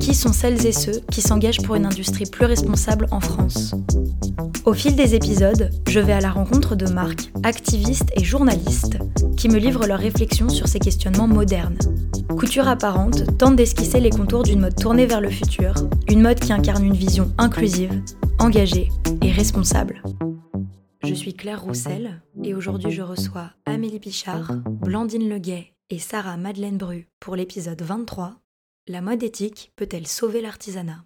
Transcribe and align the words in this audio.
Qui 0.00 0.14
sont 0.14 0.32
celles 0.32 0.66
et 0.66 0.72
ceux 0.72 1.00
qui 1.10 1.20
s'engagent 1.20 1.62
pour 1.62 1.74
une 1.74 1.86
industrie 1.86 2.26
plus 2.26 2.44
responsable 2.44 3.06
en 3.10 3.20
France 3.20 3.74
Au 4.64 4.72
fil 4.72 4.94
des 4.96 5.14
épisodes, 5.14 5.70
je 5.88 6.00
vais 6.00 6.12
à 6.12 6.20
la 6.20 6.30
rencontre 6.30 6.76
de 6.76 6.86
marques, 6.86 7.32
activistes 7.42 8.10
et 8.14 8.24
journalistes 8.24 8.98
qui 9.36 9.48
me 9.48 9.58
livrent 9.58 9.86
leurs 9.86 9.98
réflexions 9.98 10.48
sur 10.48 10.68
ces 10.68 10.78
questionnements 10.78 11.28
modernes. 11.28 11.78
Couture 12.38 12.68
apparente 12.68 13.36
tente 13.38 13.56
d'esquisser 13.56 14.00
les 14.00 14.10
contours 14.10 14.42
d'une 14.42 14.60
mode 14.60 14.76
tournée 14.76 15.06
vers 15.06 15.20
le 15.20 15.30
futur, 15.30 15.74
une 16.08 16.22
mode 16.22 16.40
qui 16.40 16.52
incarne 16.52 16.84
une 16.84 16.96
vision 16.96 17.32
inclusive, 17.38 18.02
engagée 18.38 18.88
et 19.22 19.32
responsable. 19.32 20.02
Je 21.04 21.14
suis 21.14 21.34
Claire 21.34 21.62
Roussel 21.62 22.20
et 22.42 22.54
aujourd'hui 22.54 22.90
je 22.90 23.02
reçois 23.02 23.50
Amélie 23.64 24.00
Pichard, 24.00 24.52
Blandine 24.66 25.28
Leguet 25.28 25.74
et 25.90 25.98
Sarah 25.98 26.36
Madeleine 26.36 26.78
Bru 26.78 27.08
pour 27.20 27.36
l'épisode 27.36 27.80
23 27.80 28.34
La 28.88 29.00
mode 29.00 29.24
éthique 29.24 29.72
peut-elle 29.74 30.06
sauver 30.06 30.40
l'artisanat? 30.40 31.04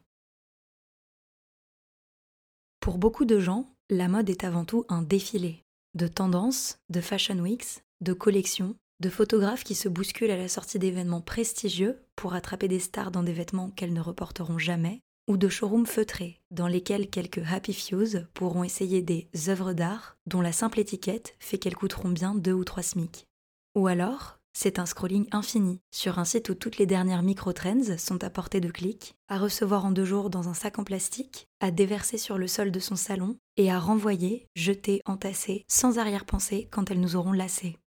Pour 2.80 2.98
beaucoup 2.98 3.24
de 3.24 3.40
gens, 3.40 3.74
la 3.88 4.06
mode 4.06 4.28
est 4.28 4.44
avant 4.44 4.66
tout 4.66 4.84
un 4.90 5.00
défilé 5.00 5.64
de 5.94 6.06
tendances, 6.06 6.76
de 6.90 7.00
fashion 7.00 7.38
weeks, 7.38 7.82
de 8.02 8.12
collections, 8.12 8.76
de 9.00 9.08
photographes 9.08 9.64
qui 9.64 9.74
se 9.74 9.88
bousculent 9.88 10.30
à 10.30 10.36
la 10.36 10.48
sortie 10.48 10.78
d'événements 10.78 11.22
prestigieux 11.22 12.04
pour 12.16 12.34
attraper 12.34 12.68
des 12.68 12.80
stars 12.80 13.10
dans 13.10 13.22
des 13.22 13.32
vêtements 13.32 13.70
qu'elles 13.70 13.94
ne 13.94 14.02
reporteront 14.02 14.58
jamais, 14.58 15.00
ou 15.26 15.38
de 15.38 15.48
showrooms 15.48 15.86
feutrés 15.86 16.38
dans 16.50 16.68
lesquels 16.68 17.08
quelques 17.08 17.50
happy 17.50 17.72
fews 17.72 18.26
pourront 18.34 18.62
essayer 18.62 19.00
des 19.00 19.30
œuvres 19.48 19.72
d'art 19.72 20.18
dont 20.26 20.42
la 20.42 20.52
simple 20.52 20.80
étiquette 20.80 21.34
fait 21.38 21.56
qu'elles 21.56 21.76
coûteront 21.76 22.10
bien 22.10 22.34
deux 22.34 22.52
ou 22.52 22.64
trois 22.64 22.82
SMIC. 22.82 23.26
Ou 23.74 23.86
alors, 23.86 24.39
c'est 24.62 24.78
un 24.78 24.84
scrolling 24.84 25.26
infini 25.32 25.80
sur 25.90 26.18
un 26.18 26.26
site 26.26 26.50
où 26.50 26.54
toutes 26.54 26.76
les 26.76 26.84
dernières 26.84 27.22
micro-trends 27.22 27.96
sont 27.96 28.22
à 28.22 28.28
portée 28.28 28.60
de 28.60 28.70
clic, 28.70 29.14
à 29.28 29.38
recevoir 29.38 29.86
en 29.86 29.90
deux 29.90 30.04
jours 30.04 30.28
dans 30.28 30.50
un 30.50 30.54
sac 30.54 30.78
en 30.78 30.84
plastique, 30.84 31.48
à 31.60 31.70
déverser 31.70 32.18
sur 32.18 32.36
le 32.36 32.46
sol 32.46 32.70
de 32.70 32.78
son 32.78 32.94
salon 32.94 33.38
et 33.56 33.70
à 33.70 33.78
renvoyer, 33.78 34.46
jeter, 34.54 35.00
entasser, 35.06 35.64
sans 35.66 35.98
arrière-pensée 35.98 36.68
quand 36.70 36.90
elles 36.90 37.00
nous 37.00 37.16
auront 37.16 37.32
lassés. 37.32 37.78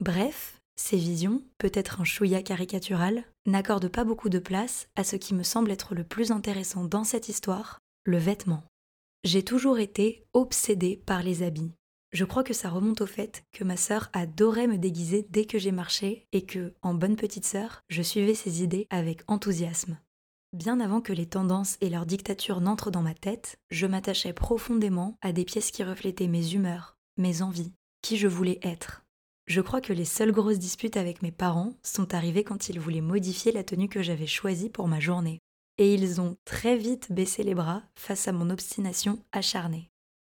Bref, 0.00 0.58
ces 0.74 0.96
visions, 0.96 1.44
peut-être 1.58 2.00
un 2.00 2.04
chouïa 2.04 2.42
caricatural, 2.42 3.22
n'accordent 3.46 3.86
pas 3.86 4.02
beaucoup 4.02 4.30
de 4.30 4.40
place 4.40 4.88
à 4.96 5.04
ce 5.04 5.14
qui 5.14 5.32
me 5.32 5.44
semble 5.44 5.70
être 5.70 5.94
le 5.94 6.02
plus 6.02 6.32
intéressant 6.32 6.82
dans 6.82 7.04
cette 7.04 7.28
histoire, 7.28 7.78
le 8.02 8.18
vêtement. 8.18 8.64
J'ai 9.22 9.44
toujours 9.44 9.78
été 9.78 10.24
obsédée 10.32 11.00
par 11.06 11.22
les 11.22 11.44
habits. 11.44 11.70
Je 12.12 12.24
crois 12.24 12.42
que 12.42 12.54
ça 12.54 12.68
remonte 12.68 13.02
au 13.02 13.06
fait 13.06 13.44
que 13.52 13.62
ma 13.62 13.76
sœur 13.76 14.10
adorait 14.12 14.66
me 14.66 14.78
déguiser 14.78 15.26
dès 15.30 15.44
que 15.44 15.58
j'ai 15.58 15.70
marché 15.70 16.26
et 16.32 16.44
que, 16.44 16.74
en 16.82 16.92
bonne 16.92 17.14
petite 17.14 17.44
sœur, 17.44 17.82
je 17.88 18.02
suivais 18.02 18.34
ses 18.34 18.64
idées 18.64 18.88
avec 18.90 19.22
enthousiasme. 19.28 19.96
Bien 20.52 20.80
avant 20.80 21.00
que 21.00 21.12
les 21.12 21.26
tendances 21.26 21.76
et 21.80 21.88
leur 21.88 22.06
dictature 22.06 22.60
n'entrent 22.60 22.90
dans 22.90 23.02
ma 23.02 23.14
tête, 23.14 23.58
je 23.70 23.86
m'attachais 23.86 24.32
profondément 24.32 25.16
à 25.20 25.32
des 25.32 25.44
pièces 25.44 25.70
qui 25.70 25.84
reflétaient 25.84 26.26
mes 26.26 26.54
humeurs, 26.54 26.96
mes 27.16 27.42
envies, 27.42 27.72
qui 28.02 28.16
je 28.16 28.26
voulais 28.26 28.58
être. 28.62 29.04
Je 29.46 29.60
crois 29.60 29.80
que 29.80 29.92
les 29.92 30.04
seules 30.04 30.32
grosses 30.32 30.58
disputes 30.58 30.96
avec 30.96 31.22
mes 31.22 31.30
parents 31.30 31.74
sont 31.84 32.12
arrivées 32.14 32.44
quand 32.44 32.68
ils 32.68 32.80
voulaient 32.80 33.00
modifier 33.00 33.52
la 33.52 33.62
tenue 33.62 33.88
que 33.88 34.02
j'avais 34.02 34.26
choisie 34.26 34.70
pour 34.70 34.88
ma 34.88 34.98
journée. 34.98 35.38
Et 35.78 35.94
ils 35.94 36.20
ont 36.20 36.36
très 36.44 36.76
vite 36.76 37.12
baissé 37.12 37.44
les 37.44 37.54
bras 37.54 37.84
face 37.94 38.26
à 38.26 38.32
mon 38.32 38.50
obstination 38.50 39.22
acharnée. 39.32 39.89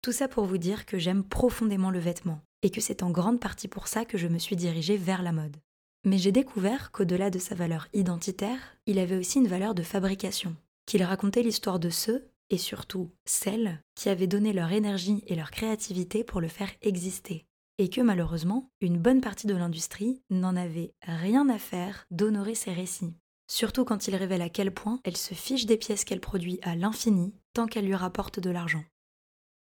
Tout 0.05 0.13
ça 0.13 0.29
pour 0.29 0.45
vous 0.45 0.59
dire 0.59 0.85
que 0.85 0.99
j'aime 0.99 1.25
profondément 1.25 1.91
le 1.91 1.99
vêtement, 1.99 2.43
et 2.61 2.69
que 2.69 2.83
c'est 2.83 3.03
en 3.03 3.11
grande 3.11 3.41
partie 3.41 3.69
pour 3.69 3.89
ça 3.89 4.05
que 4.05 4.19
je 4.19 4.29
me 4.29 4.37
suis 4.37 4.55
dirigée 4.55 4.99
vers 4.99 5.23
la 5.23 5.33
mode. 5.33 5.57
Mais 6.05 6.19
j'ai 6.19 6.31
découvert 6.31 6.93
qu'au-delà 6.93 7.31
de 7.31 7.39
sa 7.39 7.55
valeur 7.55 7.89
identitaire, 7.95 8.77
il 8.85 8.99
avait 8.99 9.17
aussi 9.17 9.39
une 9.39 9.49
valeur 9.49 9.75
de 9.75 9.83
fabrication, 9.83 10.57
qu'il 10.85 11.03
racontait 11.03 11.43
l'histoire 11.43 11.79
de 11.79 11.89
ceux, 11.89 12.29
et 12.51 12.59
surtout 12.59 13.13
celles, 13.25 13.81
qui 13.95 14.11
avaient 14.11 14.27
donné 14.27 14.53
leur 14.53 14.73
énergie 14.73 15.25
et 15.27 15.37
leur 15.37 15.51
créativité 15.51 16.23
pour 16.23 16.43
le 16.43 16.49
faire 16.49 16.73
exister, 16.83 17.47
et 17.79 17.89
que 17.89 18.03
malheureusement, 18.03 18.69
une 18.83 18.99
bonne 18.99 19.23
partie 19.23 19.47
de 19.47 19.57
l'industrie 19.57 20.21
n'en 20.29 20.55
avait 20.55 20.93
rien 21.01 21.49
à 21.49 21.57
faire 21.57 22.05
d'honorer 22.11 22.55
ces 22.55 22.75
récits. 22.75 23.15
Surtout 23.51 23.87
quand 23.87 24.07
il 24.07 24.17
révèle 24.17 24.43
à 24.43 24.51
quel 24.51 24.71
point 24.71 25.01
elle 25.05 25.17
se 25.17 25.33
fiche 25.33 25.65
des 25.65 25.79
pièces 25.79 26.05
qu'elle 26.05 26.21
produit 26.21 26.59
à 26.61 26.77
l'infini 26.77 27.33
tant 27.55 27.67
qu'elle 27.67 27.87
lui 27.87 27.95
rapporte 27.95 28.39
de 28.39 28.51
l'argent. 28.51 28.85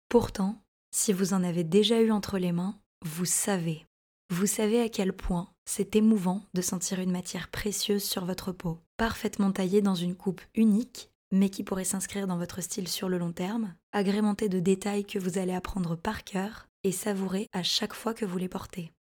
Pourtant, 0.09 0.63
si 0.91 1.13
vous 1.13 1.35
en 1.35 1.45
avez 1.45 1.65
déjà 1.65 2.01
eu 2.01 2.11
entre 2.11 2.39
les 2.39 2.53
mains, 2.53 2.79
vous 3.05 3.27
savez. 3.27 3.85
Vous 4.31 4.47
savez 4.47 4.81
à 4.81 4.89
quel 4.89 5.13
point 5.13 5.51
c'est 5.67 5.97
émouvant 5.97 6.43
de 6.55 6.63
sentir 6.63 7.01
une 7.01 7.11
matière 7.11 7.49
précieuse 7.49 8.05
sur 8.05 8.25
votre 8.25 8.53
peau, 8.53 8.79
parfaitement 8.97 9.53
taillée 9.53 9.83
dans 9.83 9.95
une 9.95 10.15
coupe 10.15 10.41
unique, 10.55 11.11
mais 11.31 11.51
qui 11.51 11.63
pourrait 11.63 11.85
s'inscrire 11.85 12.27
dans 12.27 12.39
votre 12.39 12.63
style 12.63 12.89
sur 12.89 13.11
le 13.11 13.19
long 13.19 13.33
terme, 13.33 13.75
agrémentée 13.93 14.49
de 14.49 14.61
détails 14.61 15.05
que 15.05 15.19
vous 15.19 15.37
allez 15.37 15.53
apprendre 15.53 15.95
par 15.95 16.25
cœur 16.25 16.69
et 16.85 16.93
savourer 16.93 17.47
à 17.53 17.63
chaque 17.63 17.95
fois 17.95 18.15
que 18.15 18.25
vous 18.25 18.39
les 18.39 18.49
portez. 18.49 18.93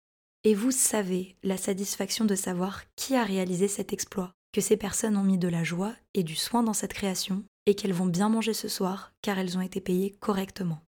Et 0.42 0.54
vous 0.54 0.72
savez 0.72 1.36
la 1.44 1.56
satisfaction 1.56 2.24
de 2.24 2.34
savoir 2.34 2.82
qui 2.96 3.14
a 3.14 3.22
réalisé 3.22 3.68
cet 3.68 3.92
exploit, 3.92 4.32
que 4.52 4.60
ces 4.60 4.76
personnes 4.76 5.16
ont 5.16 5.22
mis 5.22 5.38
de 5.38 5.48
la 5.48 5.62
joie 5.62 5.94
et 6.14 6.24
du 6.24 6.34
soin 6.34 6.64
dans 6.64 6.72
cette 6.72 6.94
création, 6.94 7.44
et 7.66 7.76
qu'elles 7.76 7.92
vont 7.92 8.06
bien 8.06 8.28
manger 8.28 8.54
ce 8.54 8.68
soir 8.68 9.12
car 9.22 9.38
elles 9.38 9.56
ont 9.56 9.60
été 9.60 9.80
payées 9.80 10.16
correctement. 10.18 10.80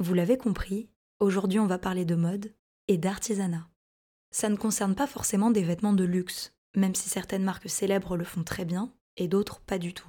Vous 0.00 0.14
l'avez 0.14 0.38
compris, 0.38 0.88
aujourd'hui 1.18 1.58
on 1.58 1.66
va 1.66 1.78
parler 1.78 2.04
de 2.04 2.14
mode 2.14 2.54
et 2.86 2.98
d'artisanat. 2.98 3.68
Ça 4.30 4.48
ne 4.48 4.56
concerne 4.56 4.94
pas 4.94 5.08
forcément 5.08 5.50
des 5.50 5.64
vêtements 5.64 5.92
de 5.92 6.04
luxe, 6.04 6.52
même 6.76 6.94
si 6.94 7.08
certaines 7.08 7.42
marques 7.42 7.68
célèbres 7.68 8.16
le 8.16 8.24
font 8.24 8.44
très 8.44 8.64
bien 8.64 8.92
et 9.16 9.26
d'autres 9.26 9.60
pas 9.60 9.78
du 9.78 9.94
tout. 9.94 10.08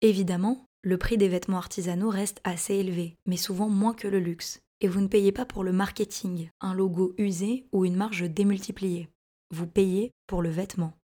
Évidemment, 0.00 0.66
le 0.82 0.98
prix 0.98 1.18
des 1.18 1.28
vêtements 1.28 1.58
artisanaux 1.58 2.10
reste 2.10 2.40
assez 2.42 2.74
élevé, 2.74 3.14
mais 3.24 3.36
souvent 3.36 3.68
moins 3.68 3.94
que 3.94 4.08
le 4.08 4.18
luxe, 4.18 4.60
et 4.80 4.88
vous 4.88 5.00
ne 5.00 5.06
payez 5.06 5.30
pas 5.30 5.44
pour 5.44 5.62
le 5.62 5.72
marketing, 5.72 6.50
un 6.60 6.74
logo 6.74 7.14
usé 7.16 7.68
ou 7.70 7.84
une 7.84 7.94
marge 7.94 8.28
démultipliée. 8.28 9.08
Vous 9.50 9.68
payez 9.68 10.10
pour 10.26 10.42
le 10.42 10.50
vêtement. 10.50 10.98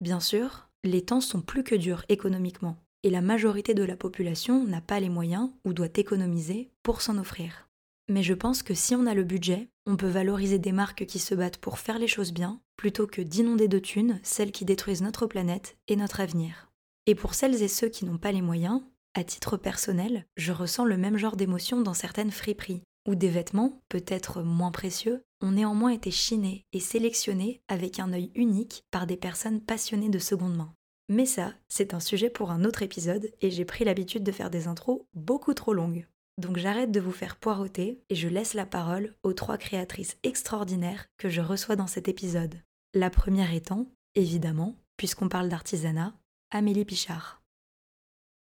Bien 0.00 0.20
sûr, 0.20 0.68
les 0.84 1.04
temps 1.04 1.20
sont 1.20 1.40
plus 1.40 1.64
que 1.64 1.74
durs 1.74 2.04
économiquement, 2.08 2.76
et 3.06 3.10
la 3.10 3.20
majorité 3.20 3.72
de 3.72 3.84
la 3.84 3.96
population 3.96 4.64
n'a 4.64 4.80
pas 4.80 4.98
les 4.98 5.08
moyens 5.08 5.50
ou 5.64 5.72
doit 5.72 5.86
économiser 5.94 6.72
pour 6.82 7.02
s'en 7.02 7.18
offrir. 7.18 7.68
Mais 8.08 8.24
je 8.24 8.34
pense 8.34 8.64
que 8.64 8.74
si 8.74 8.96
on 8.96 9.06
a 9.06 9.14
le 9.14 9.22
budget, 9.22 9.68
on 9.86 9.96
peut 9.96 10.08
valoriser 10.08 10.58
des 10.58 10.72
marques 10.72 11.06
qui 11.06 11.20
se 11.20 11.36
battent 11.36 11.58
pour 11.58 11.78
faire 11.78 12.00
les 12.00 12.08
choses 12.08 12.32
bien, 12.32 12.60
plutôt 12.76 13.06
que 13.06 13.22
d'inonder 13.22 13.68
de 13.68 13.78
thunes 13.78 14.18
celles 14.24 14.50
qui 14.50 14.64
détruisent 14.64 15.02
notre 15.02 15.28
planète 15.28 15.76
et 15.86 15.94
notre 15.94 16.18
avenir. 16.18 16.72
Et 17.06 17.14
pour 17.14 17.34
celles 17.34 17.62
et 17.62 17.68
ceux 17.68 17.88
qui 17.88 18.06
n'ont 18.06 18.18
pas 18.18 18.32
les 18.32 18.42
moyens, 18.42 18.82
à 19.14 19.22
titre 19.22 19.56
personnel, 19.56 20.26
je 20.36 20.50
ressens 20.50 20.84
le 20.84 20.96
même 20.96 21.16
genre 21.16 21.36
d'émotion 21.36 21.82
dans 21.82 21.94
certaines 21.94 22.32
friperies, 22.32 22.82
où 23.06 23.14
des 23.14 23.28
vêtements, 23.28 23.82
peut-être 23.88 24.42
moins 24.42 24.72
précieux, 24.72 25.22
ont 25.40 25.52
néanmoins 25.52 25.90
été 25.90 26.10
chinés 26.10 26.64
et 26.72 26.80
sélectionnés 26.80 27.60
avec 27.68 28.00
un 28.00 28.12
œil 28.12 28.32
unique 28.34 28.82
par 28.90 29.06
des 29.06 29.16
personnes 29.16 29.60
passionnées 29.60 30.10
de 30.10 30.18
seconde 30.18 30.56
main. 30.56 30.72
Mais 31.08 31.26
ça, 31.26 31.54
c'est 31.68 31.94
un 31.94 32.00
sujet 32.00 32.30
pour 32.30 32.50
un 32.50 32.64
autre 32.64 32.82
épisode 32.82 33.30
et 33.40 33.50
j'ai 33.50 33.64
pris 33.64 33.84
l'habitude 33.84 34.24
de 34.24 34.32
faire 34.32 34.50
des 34.50 34.66
intros 34.66 35.02
beaucoup 35.14 35.54
trop 35.54 35.72
longues. 35.72 36.06
Donc 36.38 36.56
j'arrête 36.58 36.90
de 36.90 37.00
vous 37.00 37.12
faire 37.12 37.36
poireauter 37.36 38.02
et 38.10 38.14
je 38.14 38.28
laisse 38.28 38.54
la 38.54 38.66
parole 38.66 39.14
aux 39.22 39.32
trois 39.32 39.56
créatrices 39.56 40.18
extraordinaires 40.24 41.06
que 41.16 41.28
je 41.28 41.40
reçois 41.40 41.76
dans 41.76 41.86
cet 41.86 42.08
épisode. 42.08 42.56
La 42.92 43.08
première 43.08 43.54
étant, 43.54 43.86
évidemment, 44.14 44.76
puisqu'on 44.96 45.28
parle 45.28 45.48
d'artisanat, 45.48 46.14
Amélie 46.50 46.84
Pichard. 46.84 47.42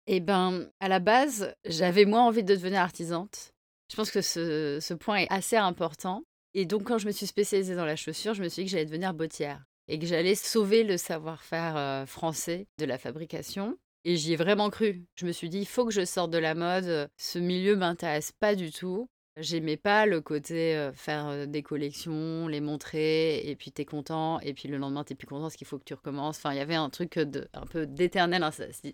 Eh 0.08 0.20
ben, 0.20 0.70
à 0.80 0.88
la 0.88 1.00
base, 1.00 1.54
j'avais 1.66 2.06
moins 2.06 2.26
envie 2.26 2.44
de 2.44 2.54
devenir 2.54 2.82
artisante. 2.82 3.54
Je 3.92 3.96
pense 3.96 4.12
que 4.12 4.22
ce, 4.22 4.80
ce 4.82 4.94
point 4.94 5.18
est 5.18 5.32
assez 5.32 5.56
important. 5.56 6.24
Et 6.54 6.66
donc, 6.66 6.84
quand 6.84 6.98
je 6.98 7.08
me 7.08 7.12
suis 7.12 7.28
spécialisée 7.28 7.76
dans 7.76 7.86
la 7.86 7.96
chaussure, 7.96 8.34
je 8.34 8.44
me 8.44 8.50
suis 8.50 8.64
dit 8.64 8.66
que 8.68 8.72
j'allais 8.72 8.86
devenir 8.86 9.14
bottière 9.14 9.64
et 9.88 10.00
que 10.00 10.06
j'allais 10.06 10.36
sauver 10.36 10.84
le 10.84 10.98
savoir-faire 10.98 11.78
euh, 11.78 12.06
français 12.06 12.68
de 12.78 12.86
la 12.86 12.98
fabrication. 12.98 13.78
Et 14.04 14.18
j'y 14.18 14.34
ai 14.34 14.36
vraiment 14.36 14.70
cru. 14.70 15.06
Je 15.16 15.26
me 15.26 15.32
suis 15.32 15.50
dit, 15.50 15.60
il 15.60 15.68
faut 15.68 15.86
que 15.86 15.94
je 15.94 16.06
sorte 16.06 16.32
de 16.32 16.38
la 16.38 16.54
mode. 16.54 17.10
Ce 17.18 17.40
milieu 17.40 17.76
m'intéresse 17.76 18.32
pas 18.32 18.56
du 18.56 18.72
tout. 18.72 19.08
J'aimais 19.38 19.78
pas 19.78 20.06
le 20.06 20.22
côté 20.22 20.76
euh, 20.76 20.94
faire 20.94 21.28
euh, 21.28 21.46
des 21.46 21.62
collections, 21.62 22.48
les 22.48 22.62
montrer, 22.62 23.46
et 23.50 23.56
puis 23.58 23.72
t'es 23.72 23.84
content, 23.84 24.40
et 24.40 24.54
puis 24.54 24.70
le 24.70 24.78
lendemain 24.78 25.04
t'es 25.04 25.14
plus 25.14 25.28
content 25.28 25.42
parce 25.42 25.58
qu'il 25.58 25.68
faut 25.68 25.78
que 25.78 25.84
tu 25.84 25.94
recommences. 25.94 26.38
Enfin, 26.38 26.54
il 26.54 26.58
y 26.58 26.62
avait 26.62 26.76
un 26.76 26.90
truc 26.90 27.20
de, 27.20 27.50
un 27.54 27.66
peu 27.66 27.86
d'éternel 27.86 28.48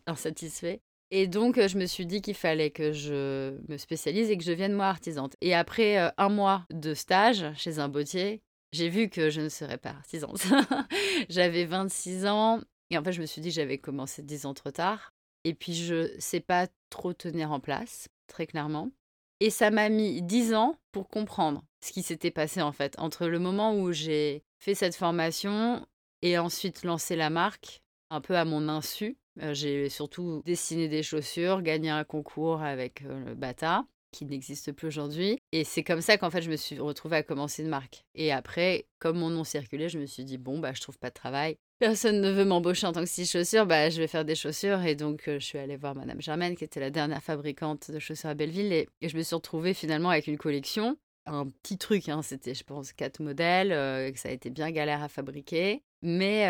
insatisfait. 0.08 0.82
Et 1.12 1.28
donc, 1.28 1.60
je 1.60 1.78
me 1.78 1.86
suis 1.86 2.06
dit 2.06 2.22
qu'il 2.22 2.36
fallait 2.36 2.72
que 2.72 2.94
je 2.94 3.58
me 3.68 3.78
spécialise 3.78 4.32
et 4.32 4.38
que 4.38 4.44
je 4.46 4.54
vienne 4.54 4.74
moi 4.74 4.88
artisante. 4.88 5.36
Et 5.42 5.54
après 5.54 6.12
un 6.18 6.30
mois 6.30 6.66
de 6.72 6.94
stage 6.94 7.46
chez 7.58 7.80
un 7.80 7.90
bottier, 7.90 8.42
j'ai 8.72 8.90
vu 8.90 9.10
que 9.10 9.30
je 9.30 9.42
ne 9.42 9.50
serais 9.50 9.78
pas 9.78 9.90
artisante. 9.90 10.44
J'avais 11.30 11.66
26 11.66 12.26
ans 12.26 12.62
et 12.92 12.98
en 12.98 13.04
fait, 13.04 13.14
je 13.14 13.22
me 13.22 13.26
suis 13.26 13.42
dit 13.42 13.50
que 13.50 13.56
j'avais 13.56 13.78
commencé 13.78 14.22
10 14.22 14.46
ans 14.46 14.54
trop 14.54 14.70
tard. 14.70 15.14
Et 15.46 15.54
puis, 15.54 15.74
je 15.74 16.14
ne 16.14 16.20
sais 16.20 16.42
pas 16.42 16.68
trop 16.90 17.14
tenir 17.14 17.52
en 17.52 17.62
place, 17.62 18.10
très 18.28 18.46
clairement. 18.46 18.92
Et 19.40 19.50
ça 19.50 19.72
m'a 19.72 19.90
mis 19.90 20.22
10 20.22 20.54
ans 20.54 20.78
pour 20.92 21.08
comprendre 21.08 21.64
ce 21.84 21.94
qui 21.94 22.04
s'était 22.04 22.32
passé 22.32 22.62
en 22.62 22.72
fait. 22.72 23.00
Entre 23.00 23.28
le 23.28 23.40
moment 23.40 23.76
où 23.76 23.92
j'ai 23.92 24.44
fait 24.60 24.76
cette 24.76 24.96
formation 24.96 25.88
et 26.22 26.38
ensuite 26.38 26.84
lancé 26.84 27.16
la 27.16 27.32
marque, 27.32 27.82
un 28.12 28.22
peu 28.22 28.38
à 28.38 28.46
mon 28.46 28.70
insu. 28.70 29.18
j'ai 29.38 29.90
surtout 29.90 30.44
dessiné 30.46 30.90
des 30.90 31.02
chaussures, 31.02 31.64
gagné 31.64 31.90
un 31.90 32.04
concours 32.04 32.62
avec 32.62 33.00
le 33.02 33.34
Bata 33.34 33.86
qui 34.12 34.26
n'existe 34.26 34.72
plus 34.72 34.88
aujourd'hui. 34.88 35.40
Et 35.52 35.64
c'est 35.64 35.84
comme 35.84 36.02
ça 36.02 36.18
qu'en 36.18 36.30
fait, 36.30 36.42
je 36.42 36.50
me 36.50 36.56
suis 36.56 36.80
retrouvée 36.80 37.18
à 37.18 37.24
commencer 37.24 37.64
une 37.64 37.70
marque. 37.70 38.06
Et 38.16 38.32
après, 38.32 38.86
comme 39.00 39.18
mon 39.18 39.30
nom 39.30 39.44
circulait, 39.44 39.90
je 39.90 40.00
me 40.00 40.06
suis 40.06 40.24
dit, 40.24 40.38
bon, 40.38 40.60
bah, 40.60 40.74
je 40.74 40.82
trouve 40.82 40.98
pas 41.00 41.10
de 41.10 41.16
travail. 41.16 41.58
Personne 41.80 42.22
ne 42.22 42.30
veut 42.30 42.46
m'embaucher 42.46 42.86
en 42.86 42.92
tant 42.92 43.02
que 43.02 43.08
style 43.08 43.26
chaussures, 43.26 43.66
bah, 43.66 43.90
je 43.90 44.00
vais 44.00 44.08
faire 44.08 44.26
des 44.26 44.36
chaussures. 44.36 44.84
Et 44.84 44.96
donc, 44.96 45.24
je 45.26 45.40
suis 45.40 45.58
allée 45.58 45.78
voir 45.78 45.96
Madame 45.96 46.22
Germaine, 46.22 46.56
qui 46.56 46.64
était 46.64 46.80
la 46.80 46.92
dernière 46.92 47.24
fabricante 47.24 47.90
de 47.90 48.00
chaussures 48.00 48.30
à 48.30 48.34
Belleville. 48.34 48.72
Et, 48.74 48.88
je 49.02 49.18
me 49.18 49.24
suis 49.24 49.36
retrouvée 49.36 49.74
finalement 49.74 50.10
avec 50.10 50.28
une 50.28 50.38
collection. 50.38 50.98
Un 51.26 51.48
petit 51.48 51.78
truc, 51.78 52.10
hein, 52.10 52.22
c'était, 52.22 52.54
je 52.54 52.64
pense, 52.64 52.94
quatre 52.94 53.20
modèles, 53.20 53.70
que 54.12 54.20
ça 54.20 54.30
a 54.30 54.32
été 54.32 54.50
bien 54.50 54.72
galère 54.72 55.02
à 55.04 55.08
fabriquer. 55.08 55.84
Mais 56.04 56.46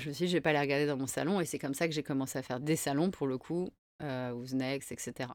je 0.00 0.08
me 0.08 0.12
suis 0.12 0.26
dit, 0.26 0.30
je 0.32 0.36
vais 0.36 0.40
pas 0.40 0.52
les 0.52 0.60
regarder 0.60 0.86
dans 0.86 0.96
mon 0.96 1.06
salon. 1.06 1.40
Et 1.40 1.44
c'est 1.44 1.58
comme 1.58 1.74
ça 1.74 1.88
que 1.88 1.94
j'ai 1.94 2.02
commencé 2.02 2.38
à 2.38 2.42
faire 2.42 2.60
des 2.60 2.76
salons, 2.76 3.10
pour 3.10 3.26
le 3.26 3.38
coup, 3.38 3.70
euh, 4.02 4.46
Next, 4.52 4.92
etc. 4.92 5.30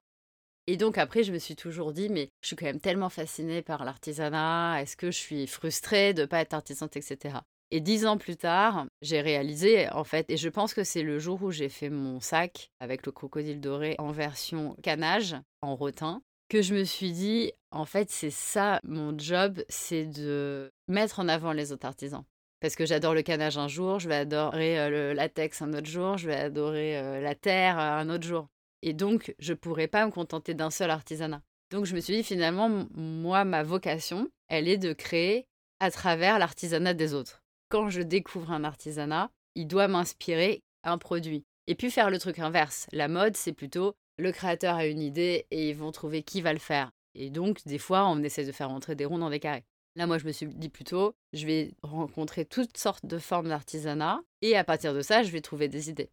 Et 0.68 0.78
donc 0.78 0.98
après, 0.98 1.24
je 1.24 1.34
me 1.34 1.40
suis 1.40 1.56
toujours 1.56 1.92
dit, 1.92 2.10
mais 2.10 2.30
je 2.42 2.48
suis 2.48 2.56
quand 2.56 2.66
même 2.66 2.80
tellement 2.80 3.10
fascinée 3.10 3.62
par 3.62 3.84
l'artisanat, 3.84 4.82
est-ce 4.82 4.96
que 4.96 5.12
je 5.12 5.18
suis 5.18 5.48
frustrée 5.48 6.14
de 6.14 6.22
ne 6.22 6.28
pas 6.28 6.42
être 6.42 6.54
artisante, 6.54 6.96
etc. 6.96 7.40
Et 7.72 7.80
dix 7.80 8.06
ans 8.06 8.18
plus 8.18 8.36
tard, 8.36 8.86
j'ai 9.02 9.22
réalisé, 9.22 9.90
en 9.92 10.04
fait, 10.04 10.30
et 10.30 10.38
je 10.38 10.50
pense 10.50 10.74
que 10.74 10.84
c'est 10.84 11.04
le 11.04 11.20
jour 11.20 11.42
où 11.42 11.52
j'ai 11.52 11.70
fait 11.70 11.90
mon 11.90 12.20
sac 12.20 12.70
avec 12.80 13.06
le 13.06 13.12
crocodile 13.12 13.62
doré 13.62 13.96
en 13.98 14.12
version 14.12 14.76
canage, 14.84 15.36
en 15.62 15.76
rotin, 15.76 16.22
que 16.50 16.62
je 16.62 16.76
me 16.76 16.84
suis 16.84 17.14
dit, 17.14 17.54
en 17.72 17.86
fait, 17.86 18.10
c'est 18.10 18.30
ça 18.30 18.82
mon 18.84 19.18
job, 19.18 19.64
c'est 19.70 20.06
de 20.06 20.70
mettre 20.90 21.22
en 21.22 21.30
avant 21.30 21.54
les 21.54 21.72
autres 21.72 21.88
artisans. 21.88 22.26
Parce 22.60 22.76
que 22.76 22.86
j'adore 22.86 23.16
le 23.16 23.24
canage 23.24 23.58
un 23.58 23.70
jour, 23.70 24.00
je 24.00 24.10
vais 24.10 24.16
adorer 24.16 24.78
euh, 24.78 24.90
le 24.90 25.14
latex 25.14 25.62
un 25.62 25.74
autre 25.74 25.88
jour, 25.88 26.18
je 26.18 26.28
vais 26.28 26.36
adorer 26.36 26.98
euh, 26.98 27.22
la 27.22 27.36
terre 27.36 27.80
un 27.80 28.10
autre 28.10 28.28
jour. 28.28 28.50
Et 28.82 28.94
donc, 28.94 29.36
je 29.40 29.54
pourrais 29.54 29.88
pas 29.88 30.06
me 30.06 30.12
contenter 30.12 30.54
d'un 30.54 30.72
seul 30.72 30.90
artisanat. 30.90 31.42
Donc, 31.70 31.86
je 31.86 31.96
me 31.96 32.00
suis 32.00 32.16
dit, 32.16 32.24
finalement, 32.24 32.88
moi, 32.94 33.46
ma 33.46 33.64
vocation, 33.64 34.30
elle 34.48 34.68
est 34.68 34.78
de 34.78 34.94
créer 34.94 35.46
à 35.80 35.92
travers 35.92 36.40
l'artisanat 36.40 36.94
des 36.94 37.14
autres. 37.14 37.42
Quand 37.70 37.90
je 37.90 38.02
découvre 38.02 38.52
un 38.52 38.64
artisanat, 38.64 39.30
il 39.56 39.68
doit 39.68 39.88
m'inspirer 39.88 40.64
un 40.84 40.98
produit. 40.98 41.44
Et 41.68 41.76
puis 41.76 41.92
faire 41.92 42.10
le 42.10 42.20
truc 42.20 42.40
inverse. 42.40 42.88
La 42.92 43.08
mode, 43.08 43.38
c'est 43.38 43.54
plutôt 43.54 43.96
le 44.18 44.32
créateur 44.32 44.76
a 44.76 44.86
une 44.86 45.02
idée 45.02 45.48
et 45.52 45.70
ils 45.70 45.76
vont 45.76 45.92
trouver 45.92 46.24
qui 46.24 46.42
va 46.42 46.54
le 46.54 46.60
faire. 46.60 46.92
Et 47.16 47.30
donc, 47.30 47.66
des 47.66 47.78
fois, 47.78 48.08
on 48.08 48.22
essaie 48.24 48.46
de 48.46 48.52
faire 48.52 48.70
rentrer 48.70 48.96
des 48.96 49.06
ronds 49.06 49.18
dans 49.18 49.30
des 49.30 49.40
carrés. 49.40 49.66
Là, 49.96 50.08
moi, 50.08 50.18
je 50.18 50.26
me 50.26 50.32
suis 50.32 50.46
dit 50.46 50.70
plutôt, 50.70 51.16
je 51.34 51.46
vais 51.46 51.74
rencontrer 51.82 52.46
toutes 52.46 52.78
sortes 52.78 53.06
de 53.06 53.18
formes 53.18 53.50
d'artisanat 53.50 54.22
et 54.42 54.56
à 54.56 54.64
partir 54.64 54.94
de 54.94 55.02
ça, 55.02 55.24
je 55.24 55.32
vais 55.32 55.42
trouver 55.42 55.68
des 55.68 55.90
idées. 55.90 56.10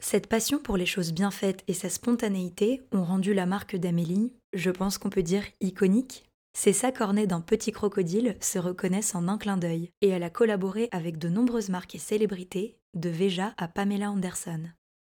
Cette 0.00 0.28
passion 0.28 0.58
pour 0.58 0.76
les 0.76 0.86
choses 0.86 1.12
bien 1.12 1.30
faites 1.30 1.64
et 1.66 1.74
sa 1.74 1.90
spontanéité 1.90 2.82
ont 2.92 3.02
rendu 3.02 3.34
la 3.34 3.46
marque 3.46 3.76
d'Amélie, 3.76 4.32
je 4.52 4.70
pense 4.70 4.96
qu'on 4.96 5.10
peut 5.10 5.24
dire 5.24 5.44
iconique. 5.60 6.24
Ses 6.56 6.72
sacs 6.72 7.00
ornés 7.00 7.26
d'un 7.26 7.40
petit 7.40 7.72
crocodile 7.72 8.36
se 8.40 8.58
reconnaissent 8.58 9.14
en 9.14 9.28
un 9.28 9.38
clin 9.38 9.56
d'œil, 9.56 9.90
et 10.00 10.08
elle 10.08 10.22
a 10.22 10.30
collaboré 10.30 10.88
avec 10.92 11.18
de 11.18 11.28
nombreuses 11.28 11.68
marques 11.68 11.94
et 11.94 11.98
célébrités, 11.98 12.76
de 12.94 13.10
Veja 13.10 13.54
à 13.58 13.68
Pamela 13.68 14.10
Anderson. 14.10 14.62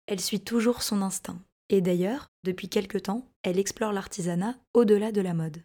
Elle 0.06 0.20
suit 0.20 0.40
toujours 0.40 0.82
son 0.82 1.00
instinct, 1.00 1.40
et 1.68 1.80
d'ailleurs, 1.80 2.28
depuis 2.44 2.68
quelque 2.68 2.98
temps, 2.98 3.26
elle 3.42 3.58
explore 3.58 3.92
l'artisanat 3.92 4.56
au-delà 4.74 5.10
de 5.10 5.20
la 5.20 5.34
mode. 5.34 5.62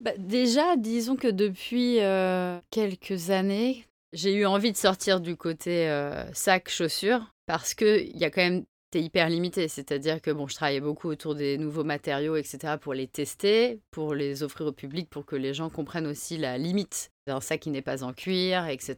Bah, 0.00 0.12
déjà, 0.18 0.76
disons 0.76 1.16
que 1.16 1.28
depuis 1.28 2.00
euh, 2.00 2.58
quelques 2.70 3.30
années, 3.30 3.86
j'ai 4.12 4.34
eu 4.34 4.44
envie 4.44 4.72
de 4.72 4.76
sortir 4.76 5.20
du 5.20 5.36
côté 5.36 5.88
euh, 5.88 6.30
sac 6.34 6.68
chaussures 6.68 7.32
parce 7.52 7.74
qu'il 7.74 8.16
y 8.16 8.24
a 8.24 8.30
quand 8.30 8.40
même 8.40 8.64
c'est 8.94 9.02
hyper 9.02 9.28
limité, 9.28 9.68
c'est-à-dire 9.68 10.22
que 10.22 10.30
bon, 10.30 10.46
je 10.46 10.54
travaillais 10.54 10.80
beaucoup 10.80 11.08
autour 11.08 11.34
des 11.34 11.58
nouveaux 11.58 11.84
matériaux, 11.84 12.36
etc., 12.36 12.76
pour 12.80 12.94
les 12.94 13.08
tester, 13.08 13.80
pour 13.90 14.14
les 14.14 14.42
offrir 14.42 14.68
au 14.68 14.72
public, 14.72 15.10
pour 15.10 15.26
que 15.26 15.36
les 15.36 15.52
gens 15.52 15.68
comprennent 15.68 16.06
aussi 16.06 16.38
la 16.38 16.56
limite 16.56 17.10
d'un 17.26 17.42
sac 17.42 17.60
qui 17.60 17.70
n'est 17.70 17.82
pas 17.82 18.04
en 18.04 18.14
cuir, 18.14 18.68
etc. 18.68 18.96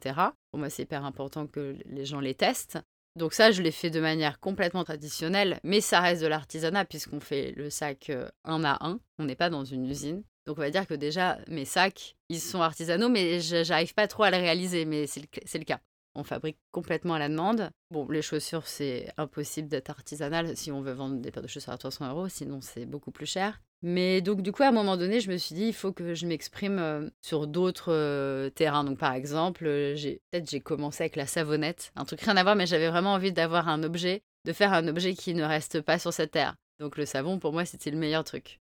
Pour 0.51 0.59
moi, 0.59 0.69
c'est 0.69 0.83
hyper 0.83 1.03
important 1.03 1.47
que 1.47 1.75
les 1.85 2.05
gens 2.05 2.21
les 2.21 2.33
testent. 2.33 2.79
Donc 3.17 3.33
ça, 3.33 3.51
je 3.51 3.61
l'ai 3.61 3.71
fait 3.71 3.89
de 3.89 3.99
manière 3.99 4.39
complètement 4.39 4.85
traditionnelle, 4.85 5.59
mais 5.65 5.81
ça 5.81 5.99
reste 5.99 6.21
de 6.21 6.27
l'artisanat 6.27 6.85
puisqu'on 6.85 7.19
fait 7.19 7.51
le 7.57 7.69
sac 7.69 8.09
euh, 8.09 8.29
un 8.45 8.63
à 8.63 8.77
un. 8.85 9.01
On 9.19 9.25
n'est 9.25 9.35
pas 9.35 9.49
dans 9.49 9.65
une 9.65 9.85
usine. 9.85 10.23
Donc 10.45 10.59
on 10.59 10.61
va 10.61 10.69
dire 10.69 10.87
que 10.87 10.93
déjà, 10.93 11.39
mes 11.49 11.65
sacs, 11.65 12.15
ils 12.29 12.39
sont 12.39 12.61
artisanaux, 12.61 13.09
mais 13.09 13.41
j'arrive 13.41 13.93
pas 13.93 14.07
trop 14.07 14.23
à 14.23 14.31
le 14.31 14.37
réaliser, 14.37 14.85
mais 14.85 15.07
c'est 15.07 15.21
le, 15.21 15.65
cas. 15.65 15.79
On 16.15 16.23
fabrique 16.23 16.57
complètement 16.71 17.13
à 17.15 17.19
la 17.19 17.29
demande. 17.29 17.69
Bon, 17.91 18.07
les 18.09 18.21
chaussures, 18.21 18.67
c'est 18.67 19.11
impossible 19.17 19.67
d'être 19.67 19.89
artisanal 19.89 20.55
si 20.55 20.71
on 20.71 20.81
veut 20.81 20.93
vendre 20.93 21.17
des 21.17 21.31
paires 21.31 21.43
de 21.43 21.47
chaussures 21.47 21.73
à 21.73 21.77
300 21.77 22.09
euros, 22.09 22.29
sinon 22.29 22.61
c'est 22.61 22.85
beaucoup 22.85 23.11
plus 23.11 23.25
cher. 23.25 23.61
Mais 23.81 24.21
donc, 24.21 24.41
du 24.41 24.51
coup, 24.51 24.63
à 24.63 24.69
un 24.69 24.71
moment 24.71 24.97
donné, 24.97 25.19
je 25.19 25.29
me 25.29 25.37
suis 25.37 25.53
dit, 25.53 25.65
il 25.65 25.73
faut 25.73 25.91
que 25.91 26.15
je 26.15 26.25
m'exprime 26.25 26.79
euh, 26.79 27.09
sur 27.21 27.45
d'autres 27.45 27.91
euh, 27.91 28.49
terrains. 28.49 28.83
Donc, 28.83 28.97
par 28.97 29.13
exemple, 29.13 29.65
euh, 29.67 29.93
peut-être 30.31 30.49
j'ai 30.49 30.59
commencé 30.59 31.03
avec 31.03 31.15
la 31.15 31.27
savonnette, 31.27 31.91
un 31.95 32.05
truc 32.05 32.21
rien 32.21 32.37
à 32.37 32.43
voir, 32.43 32.55
mais 32.55 32.65
j'avais 32.65 32.89
vraiment 32.89 33.13
envie 33.13 33.31
d'avoir 33.31 33.67
un 33.67 33.83
objet, 33.83 34.23
de 34.45 34.53
faire 34.53 34.73
un 34.73 34.87
objet 34.87 35.13
qui 35.13 35.35
ne 35.35 35.43
reste 35.43 35.81
pas 35.81 35.99
sur 35.99 36.13
cette 36.13 36.31
terre. 36.31 36.55
Donc, 36.79 36.97
le 36.97 37.05
savon, 37.05 37.37
pour 37.37 37.53
moi, 37.53 37.65
c'était 37.65 37.91
le 37.91 37.97
meilleur 37.97 38.23
truc. 38.23 38.59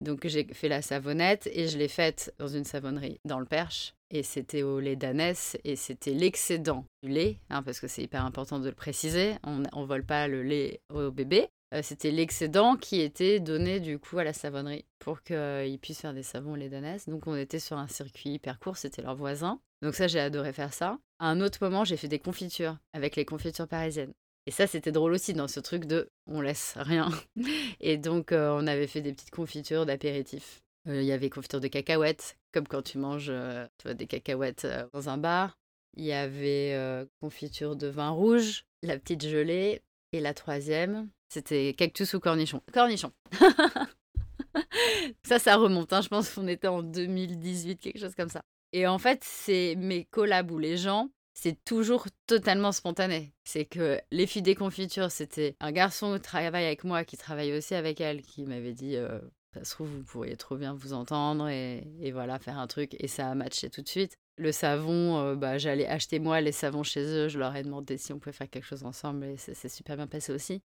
Donc 0.00 0.26
j'ai 0.26 0.46
fait 0.52 0.68
la 0.68 0.82
savonnette 0.82 1.48
et 1.52 1.68
je 1.68 1.76
l'ai 1.76 1.88
faite 1.88 2.34
dans 2.38 2.48
une 2.48 2.64
savonnerie 2.64 3.20
dans 3.24 3.38
le 3.38 3.46
Perche. 3.46 3.94
Et 4.10 4.22
c'était 4.22 4.62
au 4.62 4.80
lait 4.80 4.96
d'ânesse 4.96 5.56
et 5.62 5.76
c'était 5.76 6.14
l'excédent 6.14 6.84
du 7.02 7.10
lait, 7.10 7.36
hein, 7.48 7.62
parce 7.62 7.78
que 7.78 7.86
c'est 7.86 8.02
hyper 8.02 8.24
important 8.24 8.58
de 8.58 8.68
le 8.68 8.74
préciser. 8.74 9.34
On 9.44 9.58
ne 9.58 9.86
vole 9.86 10.04
pas 10.04 10.26
le 10.26 10.42
lait 10.42 10.80
au 10.92 11.10
bébé. 11.10 11.48
Euh, 11.72 11.82
c'était 11.82 12.10
l'excédent 12.10 12.76
qui 12.76 13.00
était 13.00 13.38
donné 13.38 13.78
du 13.78 13.98
coup 14.00 14.18
à 14.18 14.24
la 14.24 14.32
savonnerie 14.32 14.84
pour 14.98 15.22
qu'ils 15.22 15.78
puissent 15.80 16.00
faire 16.00 16.14
des 16.14 16.24
savons 16.24 16.52
au 16.52 16.56
lait. 16.56 16.70
Donc 17.06 17.26
on 17.26 17.36
était 17.36 17.60
sur 17.60 17.76
un 17.76 17.86
circuit 17.86 18.30
hyper 18.30 18.58
court, 18.58 18.76
c'était 18.76 19.02
leur 19.02 19.14
voisin. 19.14 19.60
Donc 19.82 19.94
ça, 19.94 20.08
j'ai 20.08 20.20
adoré 20.20 20.52
faire 20.52 20.74
ça. 20.74 20.98
À 21.20 21.28
un 21.28 21.40
autre 21.40 21.58
moment, 21.62 21.84
j'ai 21.84 21.96
fait 21.96 22.08
des 22.08 22.18
confitures 22.18 22.76
avec 22.92 23.16
les 23.16 23.24
confitures 23.24 23.68
parisiennes. 23.68 24.12
Et 24.46 24.50
ça, 24.50 24.66
c'était 24.66 24.92
drôle 24.92 25.12
aussi 25.12 25.32
dans 25.34 25.48
ce 25.48 25.60
truc 25.60 25.84
de 25.84 26.10
on 26.26 26.40
laisse 26.40 26.74
rien. 26.76 27.10
Et 27.80 27.98
donc, 27.98 28.32
euh, 28.32 28.50
on 28.58 28.66
avait 28.66 28.86
fait 28.86 29.02
des 29.02 29.12
petites 29.12 29.30
confitures 29.30 29.86
d'apéritifs. 29.86 30.62
Euh, 30.88 31.02
il 31.02 31.06
y 31.06 31.12
avait 31.12 31.30
confiture 31.30 31.60
de 31.60 31.68
cacahuètes, 31.68 32.38
comme 32.52 32.66
quand 32.66 32.82
tu 32.82 32.98
manges 32.98 33.28
euh, 33.28 33.66
des 33.84 34.06
cacahuètes 34.06 34.66
dans 34.92 35.08
un 35.08 35.18
bar. 35.18 35.58
Il 35.96 36.04
y 36.04 36.12
avait 36.12 37.06
confiture 37.20 37.74
de 37.74 37.88
vin 37.88 38.10
rouge, 38.10 38.64
la 38.82 38.96
petite 38.96 39.26
gelée. 39.26 39.82
Et 40.12 40.20
la 40.20 40.34
troisième, 40.34 41.08
c'était 41.28 41.74
cactus 41.74 42.14
ou 42.14 42.20
cornichon. 42.20 42.62
Cornichon. 42.72 43.12
ça, 45.24 45.38
ça 45.38 45.56
remonte. 45.56 45.92
Hein. 45.92 46.00
Je 46.00 46.08
pense 46.08 46.30
qu'on 46.30 46.46
était 46.46 46.68
en 46.68 46.82
2018, 46.82 47.80
quelque 47.80 47.98
chose 47.98 48.14
comme 48.14 48.28
ça. 48.28 48.42
Et 48.72 48.86
en 48.86 48.98
fait, 48.98 49.22
c'est 49.24 49.74
mes 49.76 50.04
collabs 50.04 50.50
où 50.50 50.58
les 50.58 50.76
gens 50.76 51.10
c'est 51.34 51.64
toujours 51.64 52.06
totalement 52.26 52.72
spontané. 52.72 53.32
C'est 53.44 53.64
que 53.64 54.00
les 54.10 54.26
filles 54.26 54.42
des 54.42 54.54
confitures, 54.54 55.10
c'était 55.10 55.56
un 55.60 55.72
garçon 55.72 56.14
qui 56.14 56.20
travaille 56.20 56.66
avec 56.66 56.84
moi, 56.84 57.04
qui 57.04 57.16
travaille 57.16 57.56
aussi 57.56 57.74
avec 57.74 58.00
elle, 58.00 58.22
qui 58.22 58.44
m'avait 58.44 58.74
dit 58.74 58.96
euh, 58.96 59.20
ça 59.54 59.64
se 59.64 59.70
trouve, 59.74 59.88
vous 59.88 60.04
pourriez 60.04 60.36
trop 60.36 60.56
bien 60.56 60.74
vous 60.74 60.92
entendre 60.92 61.48
et, 61.48 62.10
voilà, 62.12 62.38
faire 62.38 62.58
un 62.58 62.66
truc. 62.66 62.94
Et 62.98 63.08
ça 63.08 63.28
a 63.28 63.34
matché 63.34 63.70
tout 63.70 63.82
de 63.82 63.88
suite. 63.88 64.16
Le 64.36 64.52
savon, 64.52 65.18
euh, 65.18 65.34
bah, 65.34 65.58
j'allais 65.58 65.86
acheter 65.86 66.18
moi 66.18 66.40
les 66.40 66.52
savons 66.52 66.82
chez 66.82 67.02
eux, 67.02 67.28
je 67.28 67.38
leur 67.38 67.54
ai 67.56 67.62
demandé 67.62 67.98
si 67.98 68.12
on 68.12 68.18
pouvait 68.18 68.32
faire 68.32 68.48
quelque 68.48 68.64
chose 68.64 68.84
ensemble 68.84 69.24
et 69.26 69.36
c'est 69.36 69.68
super 69.68 69.96
bien 69.96 70.06
passé 70.06 70.32
aussi. 70.32 70.62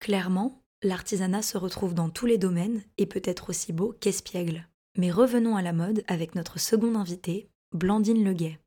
Clairement, 0.00 0.62
l'artisanat 0.82 1.42
se 1.42 1.56
retrouve 1.56 1.94
dans 1.94 2.10
tous 2.10 2.26
les 2.26 2.38
domaines 2.38 2.82
et 2.98 3.06
peut 3.06 3.22
être 3.24 3.50
aussi 3.50 3.72
beau 3.72 3.94
qu'espiègle. 4.00 4.68
Mais 4.96 5.10
revenons 5.10 5.56
à 5.56 5.62
la 5.62 5.72
mode 5.72 6.04
avec 6.06 6.34
notre 6.34 6.58
seconde 6.58 6.96
invitée, 6.96 7.48
Blandine 7.72 8.24
Leguet. 8.24 8.58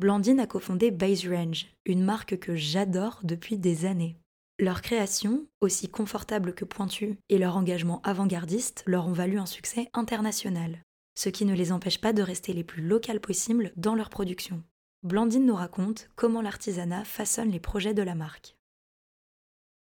Blandine 0.00 0.40
a 0.40 0.46
cofondé 0.46 0.90
Base 0.90 1.28
Range, 1.28 1.66
une 1.84 2.02
marque 2.02 2.38
que 2.38 2.56
j'adore 2.56 3.20
depuis 3.22 3.58
des 3.58 3.84
années. 3.84 4.16
Leur 4.58 4.80
création, 4.80 5.46
aussi 5.60 5.90
confortable 5.90 6.54
que 6.54 6.64
pointue, 6.64 7.18
et 7.28 7.36
leur 7.36 7.54
engagement 7.58 8.00
avant-gardiste 8.02 8.82
leur 8.86 9.06
ont 9.06 9.12
valu 9.12 9.38
un 9.38 9.44
succès 9.44 9.90
international, 9.92 10.78
ce 11.18 11.28
qui 11.28 11.44
ne 11.44 11.54
les 11.54 11.70
empêche 11.70 12.00
pas 12.00 12.14
de 12.14 12.22
rester 12.22 12.54
les 12.54 12.64
plus 12.64 12.82
locales 12.82 13.20
possibles 13.20 13.72
dans 13.76 13.94
leur 13.94 14.08
production. 14.08 14.62
Blandine 15.02 15.44
nous 15.44 15.54
raconte 15.54 16.08
comment 16.16 16.40
l'artisanat 16.40 17.04
façonne 17.04 17.50
les 17.50 17.60
projets 17.60 17.92
de 17.92 18.00
la 18.00 18.14
marque. 18.14 18.56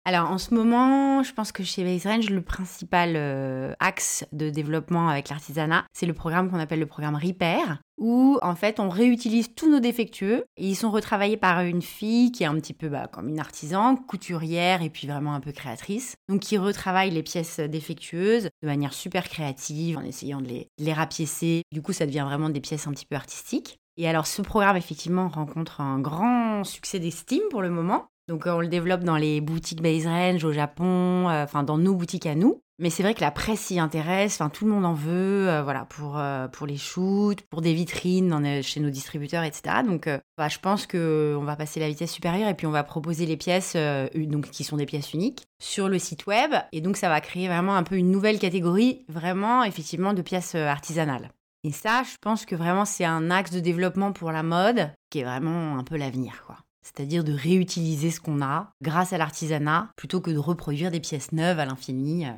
Alors 0.08 0.32
en 0.32 0.38
ce 0.38 0.54
moment, 0.54 1.22
je 1.22 1.34
pense 1.34 1.52
que 1.52 1.64
chez 1.64 1.84
Base 1.84 2.06
Range, 2.06 2.30
le 2.30 2.42
principal 2.42 3.18
euh, 3.18 3.74
axe 3.82 4.26
de 4.32 4.50
développement 4.50 5.10
avec 5.10 5.28
l'artisanat, 5.28 5.84
c'est 5.92 6.06
le 6.06 6.14
programme 6.14 6.50
qu'on 6.50 6.60
appelle 6.60 6.80
le 6.80 6.86
programme 6.86 7.18
Repair, 7.18 7.82
où 7.98 8.40
en 8.42 8.56
fait 8.56 8.80
on 8.80 8.88
réutilise 8.88 9.54
tous 9.54 9.70
nos 9.70 9.82
défectueux 9.82 10.46
et 10.56 10.66
ils 10.66 10.78
sont 10.78 10.92
retravaillés 10.92 11.36
par 11.36 11.60
une 11.60 11.82
fille 11.82 12.32
qui 12.32 12.44
est 12.44 12.46
un 12.46 12.56
petit 12.56 12.74
peu 12.74 12.88
bah, 12.88 13.08
comme 13.12 13.28
une 13.28 13.42
artisan, 13.42 13.98
couturière 13.98 14.82
et 14.82 14.90
puis 14.90 15.08
vraiment 15.08 15.34
un 15.34 15.42
peu 15.42 15.52
créatrice. 15.52 16.16
Donc 16.30 16.40
qui 16.40 16.58
retravaille 16.58 17.12
les 17.12 17.22
pièces 17.22 17.60
défectueuses 17.60 18.48
de 18.62 18.68
manière 18.68 18.94
super 18.94 19.28
créative 19.28 19.98
en 19.98 20.04
essayant 20.04 20.40
de 20.40 20.48
les, 20.48 20.70
de 20.80 20.86
les 20.86 20.94
rapiécer. 20.94 21.64
Du 21.74 21.82
coup 21.82 21.92
ça 21.92 22.06
devient 22.06 22.24
vraiment 22.26 22.50
des 22.50 22.62
pièces 22.62 22.88
un 22.88 22.92
petit 22.92 23.06
peu 23.06 23.18
artistiques. 23.18 23.78
Et 23.98 24.08
alors 24.08 24.26
ce 24.26 24.42
programme 24.42 24.78
effectivement 24.78 25.28
rencontre 25.28 25.82
un 25.82 26.00
grand 26.00 26.64
succès 26.64 27.00
d'estime 27.00 27.44
pour 27.50 27.62
le 27.62 27.72
moment. 27.72 28.08
Donc 28.27 28.46
on 28.46 28.60
le 28.60 28.67
développe 28.67 29.03
dans 29.03 29.15
les 29.15 29.39
boutiques 29.39 29.81
Base 29.81 30.05
Range 30.05 30.43
au 30.43 30.51
Japon, 30.51 31.29
euh, 31.29 31.43
enfin 31.43 31.63
dans 31.63 31.77
nos 31.77 31.96
boutiques 31.96 32.25
à 32.25 32.36
nous. 32.36 32.62
Mais 32.79 32.89
c'est 32.89 33.01
vrai 33.01 33.15
que 33.15 33.22
la 33.22 33.31
presse 33.31 33.62
s'y 33.62 33.79
intéresse, 33.79 34.36
enfin 34.36 34.50
tout 34.50 34.65
le 34.65 34.72
monde 34.72 34.86
en 34.86 34.93
veut, 34.93 35.50
euh, 35.50 35.63
voilà 35.63 35.86
pour 35.86 36.19
euh, 36.19 36.48
pour 36.50 36.67
les 36.67 36.75
shoots, 36.75 37.41
pour 37.50 37.62
des 37.62 37.74
vitrines 37.74 38.62
chez 38.62 38.81
nos 38.81 38.89
distributeurs, 38.89 39.43
etc. 39.43 39.77
Donc 39.86 40.10
bah, 40.38 40.50
je 40.50 40.60
pense 40.60 40.86
que 40.86 41.36
on 41.39 41.43
va 41.43 41.55
passer 41.55 41.79
la 41.79 41.88
vitesse 41.88 42.12
supérieure 42.12 42.50
et 42.50 42.53
puis 42.53 42.67
on 42.67 42.72
va 42.72 42.84
proposer 42.84 43.25
les 43.25 43.38
pièces 43.38 43.77
donc 44.15 44.50
qui 44.50 44.63
sont 44.63 44.77
des 44.77 44.86
pièces 44.86 45.13
uniques 45.13 45.48
sur 45.60 45.88
le 45.88 45.98
site 45.98 46.27
web 46.27 46.51
et 46.72 46.81
donc 46.81 46.98
ça 46.98 47.10
va 47.10 47.22
créer 47.22 47.48
vraiment 47.48 47.77
un 47.77 47.84
peu 47.84 47.96
une 47.96 48.12
nouvelle 48.12 48.39
catégorie, 48.39 49.05
vraiment 49.07 49.63
effectivement 49.63 50.13
de 50.13 50.22
pièces 50.22 50.53
artisanales. 50.53 51.31
Et 51.63 51.72
ça, 51.72 52.03
je 52.03 52.15
pense 52.22 52.46
que 52.46 52.55
vraiment 52.55 52.86
c'est 52.86 53.05
un 53.05 53.31
axe 53.31 53.51
de 53.51 53.60
développement 53.60 54.12
pour 54.12 54.31
la 54.31 54.43
mode 54.43 54.91
qui 55.10 55.19
est 55.19 55.24
vraiment 55.24 55.79
un 55.79 55.84
peu 55.84 55.98
l'avenir, 55.98 56.43
quoi 56.46 56.57
c'est-à-dire 56.88 57.24
de 57.24 57.34
réutiliser 57.34 58.12
ce 58.12 58.22
qu'on 58.22 58.41
a 58.41 58.72
grâce 58.82 59.12
à 59.13 59.17
l'artisanat 59.17 59.91
plutôt 59.98 60.22
que 60.22 60.32
de 60.32 60.38
reproduire 60.38 60.91
des 60.91 61.00
pièces 61.01 61.32
neuves 61.34 61.60
à 61.60 61.65
l'infini. 61.65 62.25
Euh, 62.25 62.32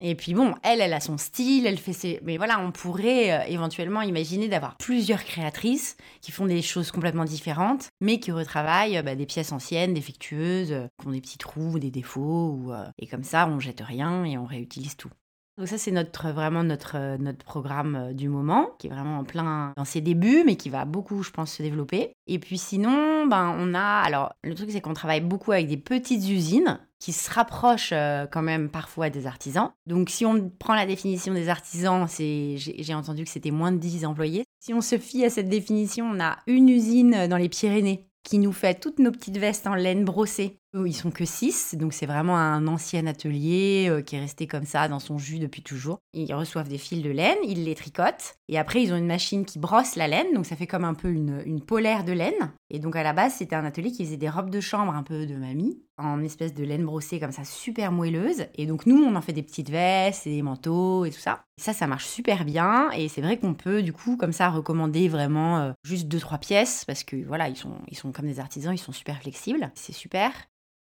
Et 0.00 0.14
puis 0.14 0.34
bon, 0.34 0.54
elle, 0.62 0.80
elle 0.80 0.92
a 0.92 1.00
son 1.00 1.18
style, 1.18 1.66
elle 1.66 1.78
fait 1.78 1.92
ses... 1.92 2.20
Mais 2.22 2.36
voilà, 2.36 2.60
on 2.60 2.70
pourrait 2.70 3.32
euh, 3.32 3.44
éventuellement 3.48 4.02
imaginer 4.02 4.48
d'avoir 4.48 4.76
plusieurs 4.76 5.24
créatrices 5.24 5.96
qui 6.20 6.30
font 6.30 6.46
des 6.46 6.62
choses 6.62 6.92
complètement 6.92 7.24
différentes, 7.24 7.88
mais 8.00 8.20
qui 8.20 8.30
retravaillent 8.30 9.02
bah, 9.02 9.16
des 9.16 9.26
pièces 9.26 9.52
anciennes, 9.52 9.94
défectueuses, 9.94 10.88
qui 11.00 11.06
ont 11.08 11.12
des 11.12 11.20
petits 11.20 11.38
trous, 11.38 11.72
ou 11.74 11.78
des 11.78 11.90
défauts, 11.90 12.72
euh, 12.72 12.84
et 12.98 13.06
comme 13.08 13.24
ça, 13.24 13.48
on 13.48 13.58
jette 13.58 13.80
rien 13.80 14.24
et 14.24 14.38
on 14.38 14.46
réutilise 14.46 14.96
tout. 14.96 15.10
Donc 15.58 15.66
ça, 15.66 15.76
c'est 15.76 15.90
notre, 15.90 16.30
vraiment 16.30 16.62
notre, 16.62 16.92
euh, 16.94 17.18
notre 17.18 17.44
programme 17.44 17.96
euh, 17.96 18.12
du 18.12 18.28
moment, 18.28 18.70
qui 18.78 18.86
est 18.86 18.90
vraiment 18.90 19.18
en 19.18 19.24
plein 19.24 19.72
dans 19.76 19.84
ses 19.84 20.00
débuts, 20.00 20.44
mais 20.46 20.54
qui 20.54 20.70
va 20.70 20.84
beaucoup, 20.84 21.24
je 21.24 21.32
pense, 21.32 21.54
se 21.54 21.62
développer. 21.62 22.12
Et 22.28 22.38
puis 22.38 22.58
sinon, 22.58 23.26
ben, 23.26 23.56
on 23.58 23.74
a... 23.74 23.80
Alors, 23.80 24.34
le 24.44 24.54
truc, 24.54 24.70
c'est 24.70 24.80
qu'on 24.80 24.94
travaille 24.94 25.20
beaucoup 25.20 25.50
avec 25.50 25.66
des 25.66 25.76
petites 25.76 26.28
usines 26.28 26.78
qui 27.00 27.12
se 27.12 27.28
rapprochent 27.30 27.92
euh, 27.92 28.26
quand 28.30 28.42
même 28.42 28.68
parfois 28.68 29.10
des 29.10 29.26
artisans. 29.26 29.70
Donc 29.86 30.10
si 30.10 30.24
on 30.24 30.48
prend 30.48 30.74
la 30.74 30.86
définition 30.86 31.32
des 31.32 31.48
artisans, 31.48 32.06
c'est 32.08 32.54
j'ai 32.56 32.94
entendu 32.94 33.22
que 33.22 33.30
c'était 33.30 33.52
moins 33.52 33.70
de 33.70 33.78
10 33.78 34.04
employés. 34.04 34.44
Si 34.58 34.74
on 34.74 34.80
se 34.80 34.98
fie 34.98 35.24
à 35.24 35.30
cette 35.30 35.48
définition, 35.48 36.10
on 36.12 36.20
a 36.20 36.38
une 36.48 36.68
usine 36.68 37.28
dans 37.28 37.36
les 37.36 37.48
Pyrénées 37.48 38.08
qui 38.24 38.38
nous 38.38 38.52
fait 38.52 38.78
toutes 38.78 38.98
nos 38.98 39.12
petites 39.12 39.38
vestes 39.38 39.66
en 39.66 39.74
laine 39.74 40.04
brossée. 40.04 40.58
Ils 40.86 40.94
sont 40.94 41.10
que 41.10 41.24
6, 41.24 41.76
donc 41.78 41.92
c'est 41.92 42.06
vraiment 42.06 42.36
un 42.36 42.66
ancien 42.66 43.06
atelier 43.06 43.86
euh, 43.88 44.02
qui 44.02 44.16
est 44.16 44.20
resté 44.20 44.46
comme 44.46 44.64
ça 44.64 44.88
dans 44.88 44.98
son 44.98 45.18
jus 45.18 45.38
depuis 45.38 45.62
toujours. 45.62 45.98
Ils 46.12 46.32
reçoivent 46.34 46.68
des 46.68 46.78
fils 46.78 47.02
de 47.02 47.10
laine, 47.10 47.38
ils 47.44 47.64
les 47.64 47.74
tricotent, 47.74 48.36
et 48.48 48.58
après 48.58 48.82
ils 48.82 48.92
ont 48.92 48.96
une 48.96 49.06
machine 49.06 49.44
qui 49.44 49.58
brosse 49.58 49.96
la 49.96 50.08
laine, 50.08 50.32
donc 50.34 50.46
ça 50.46 50.56
fait 50.56 50.66
comme 50.66 50.84
un 50.84 50.94
peu 50.94 51.08
une, 51.08 51.60
polaire 51.60 52.04
de 52.04 52.12
laine. 52.12 52.52
Et 52.70 52.78
donc 52.78 52.96
à 52.96 53.02
la 53.02 53.12
base 53.12 53.34
c'était 53.34 53.56
un 53.56 53.64
atelier 53.64 53.90
qui 53.90 54.04
faisait 54.04 54.16
des 54.16 54.28
robes 54.28 54.50
de 54.50 54.60
chambre 54.60 54.94
un 54.94 55.02
peu 55.02 55.26
de 55.26 55.36
mamie, 55.36 55.82
en 55.98 56.22
espèce 56.22 56.54
de 56.54 56.64
laine 56.64 56.84
brossée 56.84 57.18
comme 57.20 57.32
ça, 57.32 57.44
super 57.44 57.92
moelleuse. 57.92 58.46
Et 58.54 58.66
donc 58.66 58.86
nous 58.86 58.96
on 58.96 59.16
en 59.16 59.20
fait 59.20 59.32
des 59.32 59.42
petites 59.42 59.70
vestes 59.70 60.26
et 60.26 60.30
des 60.30 60.42
manteaux 60.42 61.04
et 61.04 61.10
tout 61.10 61.20
ça. 61.20 61.44
ça, 61.58 61.72
ça 61.72 61.86
marche 61.86 62.06
super 62.06 62.44
bien, 62.44 62.90
et 62.92 63.08
c'est 63.08 63.22
vrai 63.22 63.38
qu'on 63.38 63.54
peut 63.54 63.82
du 63.82 63.92
coup 63.92 64.16
comme 64.16 64.32
ça 64.32 64.48
recommander 64.48 65.08
vraiment 65.08 65.58
euh, 65.58 65.72
juste 65.84 66.08
2-3 66.08 66.38
pièces, 66.38 66.84
parce 66.84 67.04
que 67.04 67.16
voilà, 67.26 67.48
ils 67.48 67.56
sont, 67.56 67.76
ils 67.88 67.96
sont 67.96 68.12
comme 68.12 68.26
des 68.26 68.40
artisans, 68.40 68.74
ils 68.74 68.78
sont 68.78 68.92
super 68.92 69.20
flexibles, 69.20 69.70
c'est 69.74 69.92
super. 69.92 70.32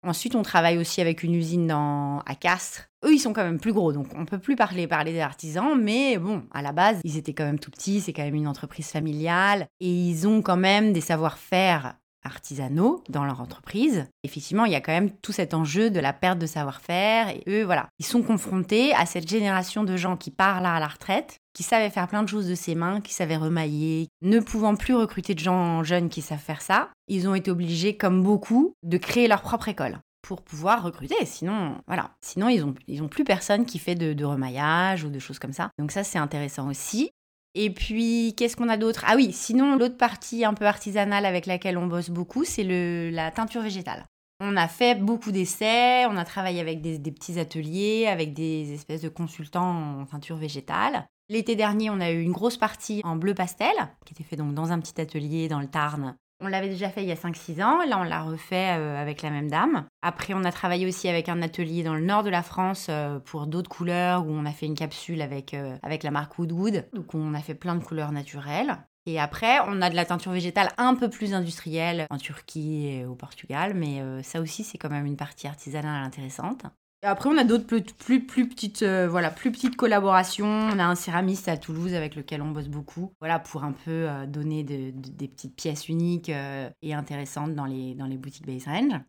Ensuite, 0.03 0.36
on 0.36 0.41
travaille 0.41 0.77
aussi 0.77 1.00
avec 1.00 1.24
une 1.24 1.33
usine 1.33 1.67
dans, 1.67 2.19
à 2.25 2.36
Castres. 2.36 2.89
Eux, 3.05 3.13
ils 3.13 3.19
sont 3.19 3.31
quand 3.31 3.43
même 3.43 3.60
plus 3.60 3.72
gros, 3.72 3.93
donc 3.93 4.07
on 4.15 4.25
peut 4.25 4.38
plus 4.38 4.55
parler, 4.55 4.86
parler 4.88 5.13
des 5.13 5.22
artisans, 5.22 5.79
mais 5.79 6.17
bon, 6.17 6.43
à 6.51 6.62
la 6.62 6.72
base, 6.74 7.00
ils 7.03 7.17
étaient 7.17 7.33
quand 7.33 7.45
même 7.45 7.60
tout 7.60 7.72
petits, 7.72 8.01
c'est 8.01 8.13
quand 8.13 8.24
même 8.24 8.36
une 8.36 8.48
entreprise 8.48 8.88
familiale, 8.88 9.67
et 9.79 9.89
ils 9.89 10.27
ont 10.27 10.41
quand 10.41 10.57
même 10.57 10.93
des 10.93 11.01
savoir-faire 11.01 11.95
artisanaux 12.24 13.03
dans 13.10 13.25
leur 13.25 13.42
entreprise. 13.42 14.06
Effectivement, 14.24 14.65
il 14.65 14.72
y 14.72 14.75
a 14.75 14.82
quand 14.82 14.92
même 14.92 15.12
tout 15.12 15.32
cet 15.32 15.53
enjeu 15.53 15.89
de 15.89 16.00
la 16.00 16.13
perte 16.13 16.39
de 16.39 16.46
savoir-faire 16.46 17.30
et 17.30 17.44
eux, 17.48 17.63
voilà, 17.63 17.88
ils 18.00 18.06
sont 18.06 18.22
confrontés 18.22 18.94
à 18.94 19.06
cette 19.06 19.30
génération 19.30 19.84
de 19.84 19.98
gens 19.98 20.18
qui 20.18 20.32
partent 20.32 20.65
à 20.65 20.80
la 20.80 20.88
retraite, 20.88 21.38
qui 21.53 21.63
savaient 21.63 21.89
faire 21.89 22.08
plein 22.08 22.24
de 22.24 22.30
choses 22.30 22.48
de 22.48 22.56
ses 22.56 22.75
mains, 22.75 23.01
qui 23.01 23.13
savaient 23.13 23.38
remailler, 23.38 24.08
ne 24.22 24.39
pouvant 24.39 24.75
plus 24.75 24.96
recruter 24.96 25.36
de 25.36 25.39
gens 25.39 25.84
jeunes 25.84 26.10
qui 26.10 26.22
savent 26.22 26.39
faire 26.39 26.62
ça, 26.62 26.89
ils 27.08 27.27
ont 27.27 27.36
été 27.36 27.51
obligés, 27.51 27.98
comme 27.98 28.24
beaucoup, 28.24 28.74
de 28.84 28.98
créer 28.98 29.27
leur 29.27 29.42
propre 29.42 29.70
école 29.70 30.00
pour 30.22 30.42
pouvoir 30.42 30.84
recruter. 30.84 31.25
Sinon, 31.25 31.75
voilà. 31.86 32.12
Sinon, 32.22 32.48
ils 32.48 32.63
ont, 32.63 32.74
ils 32.88 33.03
ont 33.03 33.10
plus 33.10 33.25
personne 33.25 33.65
qui 33.65 33.77
fait 33.77 33.96
de 33.96 34.25
remaillage 34.25 35.03
ou 35.03 35.10
de 35.10 35.20
choses 35.20 35.38
comme 35.38 35.53
ça. 35.53 35.70
Donc 35.77 35.92
ça, 35.92 36.03
c'est 36.03 36.18
intéressant 36.18 36.70
aussi. 36.70 37.12
Et 37.55 37.69
puis, 37.69 38.33
qu'est-ce 38.36 38.55
qu'on 38.55 38.69
a 38.69 38.77
d'autre? 38.77 39.03
Ah 39.07 39.15
oui, 39.15 39.31
sinon, 39.31 39.75
l'autre 39.77 39.98
partie 39.98 40.43
un 40.43 40.53
peu 40.53 40.65
artisanale 40.65 41.25
avec 41.25 41.45
laquelle 41.45 41.77
on 41.77 41.88
bosse 41.88 42.10
beaucoup, 42.10 42.43
c'est 42.43 42.63
la 43.12 43.31
teinture 43.31 43.62
végétale. 43.62 44.05
On 44.39 44.57
a 44.57 44.67
fait 44.67 44.95
beaucoup 44.95 45.31
d'essais, 45.31 46.05
on 46.07 46.17
a 46.17 46.25
travaillé 46.25 46.60
avec 46.60 46.81
des, 46.81 47.00
petits 47.12 47.39
ateliers, 47.39 48.07
avec 48.07 48.33
des 48.33 48.74
espèces 48.74 49.01
de 49.01 49.10
consultants 49.10 50.01
en 50.01 50.05
teinture 50.05 50.36
végétale. 50.36 51.05
L'été 51.29 51.55
dernier, 51.55 51.89
on 51.89 52.01
a 52.01 52.12
eu 52.12 52.22
une 52.22 52.31
grosse 52.31 52.57
partie 52.57 53.01
en 53.03 53.15
bleu 53.15 53.33
pastel, 53.33 53.74
qui 54.05 54.13
était 54.13 54.24
fait 54.24 54.36
donc 54.36 54.53
dans 54.53 54.72
un 54.72 54.79
petit 54.79 55.00
atelier 55.00 55.48
dans 55.48 55.60
le 55.60 55.67
Tarn, 55.67 56.17
on 56.39 56.47
l'avait 56.47 56.69
déjà 56.69 56.89
fait 56.89 57.03
il 57.03 57.09
y 57.09 57.11
a 57.11 57.15
5-6 57.15 57.63
ans, 57.63 57.85
là 57.85 57.99
on 57.99 58.03
l'a 58.03 58.21
refait 58.21 58.77
euh, 58.77 59.01
avec 59.01 59.21
la 59.21 59.29
même 59.29 59.49
dame. 59.49 59.85
Après 60.01 60.33
on 60.33 60.43
a 60.43 60.51
travaillé 60.51 60.85
aussi 60.85 61.07
avec 61.07 61.29
un 61.29 61.41
atelier 61.41 61.83
dans 61.83 61.95
le 61.95 62.01
nord 62.01 62.23
de 62.23 62.29
la 62.29 62.43
France 62.43 62.87
euh, 62.89 63.19
pour 63.19 63.47
d'autres 63.47 63.69
couleurs 63.69 64.25
où 64.25 64.29
on 64.29 64.45
a 64.45 64.51
fait 64.51 64.65
une 64.65 64.75
capsule 64.75 65.21
avec, 65.21 65.53
euh, 65.53 65.77
avec 65.83 66.03
la 66.03 66.11
marque 66.11 66.37
Woodwood. 66.37 66.85
Donc 66.93 67.13
on 67.13 67.33
a 67.33 67.39
fait 67.39 67.55
plein 67.55 67.75
de 67.75 67.83
couleurs 67.83 68.11
naturelles. 68.11 68.77
Et 69.05 69.19
après, 69.19 69.59
on 69.67 69.81
a 69.81 69.89
de 69.89 69.95
la 69.95 70.05
teinture 70.05 70.31
végétale 70.31 70.69
un 70.77 70.95
peu 70.95 71.09
plus 71.09 71.33
industrielle 71.33 72.07
en 72.09 72.17
Turquie 72.17 72.87
et 72.87 73.05
au 73.05 73.15
Portugal, 73.15 73.73
mais 73.73 74.01
ça 74.23 74.39
aussi, 74.39 74.63
c'est 74.63 74.77
quand 74.77 74.89
même 74.89 75.05
une 75.05 75.17
partie 75.17 75.45
artisanale 75.45 76.05
intéressante. 76.05 76.63
Après, 77.05 77.29
on 77.29 77.38
a 77.38 77.43
d'autres 77.43 77.65
plus, 77.65 78.25
plus, 78.25 78.48
petites, 78.48 78.81
euh, 78.81 79.10
voilà, 79.10 79.29
plus 79.29 79.51
petites 79.51 79.75
collaborations. 79.75 80.48
On 80.48 80.79
a 80.79 80.86
un 80.86 80.95
céramiste 80.95 81.50
à 81.50 81.57
Toulouse 81.57 81.93
avec 81.93 82.15
lequel 82.15 82.41
on 82.41 82.51
bosse 82.51 82.69
beaucoup, 82.69 83.13
voilà, 83.19 83.39
pour 83.39 83.65
un 83.65 83.74
peu 83.74 84.10
euh, 84.10 84.25
donner 84.25 84.63
des 84.63 85.27
petites 85.27 85.55
pièces 85.55 85.89
uniques 85.89 86.29
euh, 86.29 86.69
et 86.81 86.93
intéressantes 86.93 87.55
dans 87.55 87.65
les, 87.65 87.93
dans 87.95 88.05
les 88.05 88.17
boutiques 88.17 88.48
Base 88.48 88.67
Range. 88.67 89.01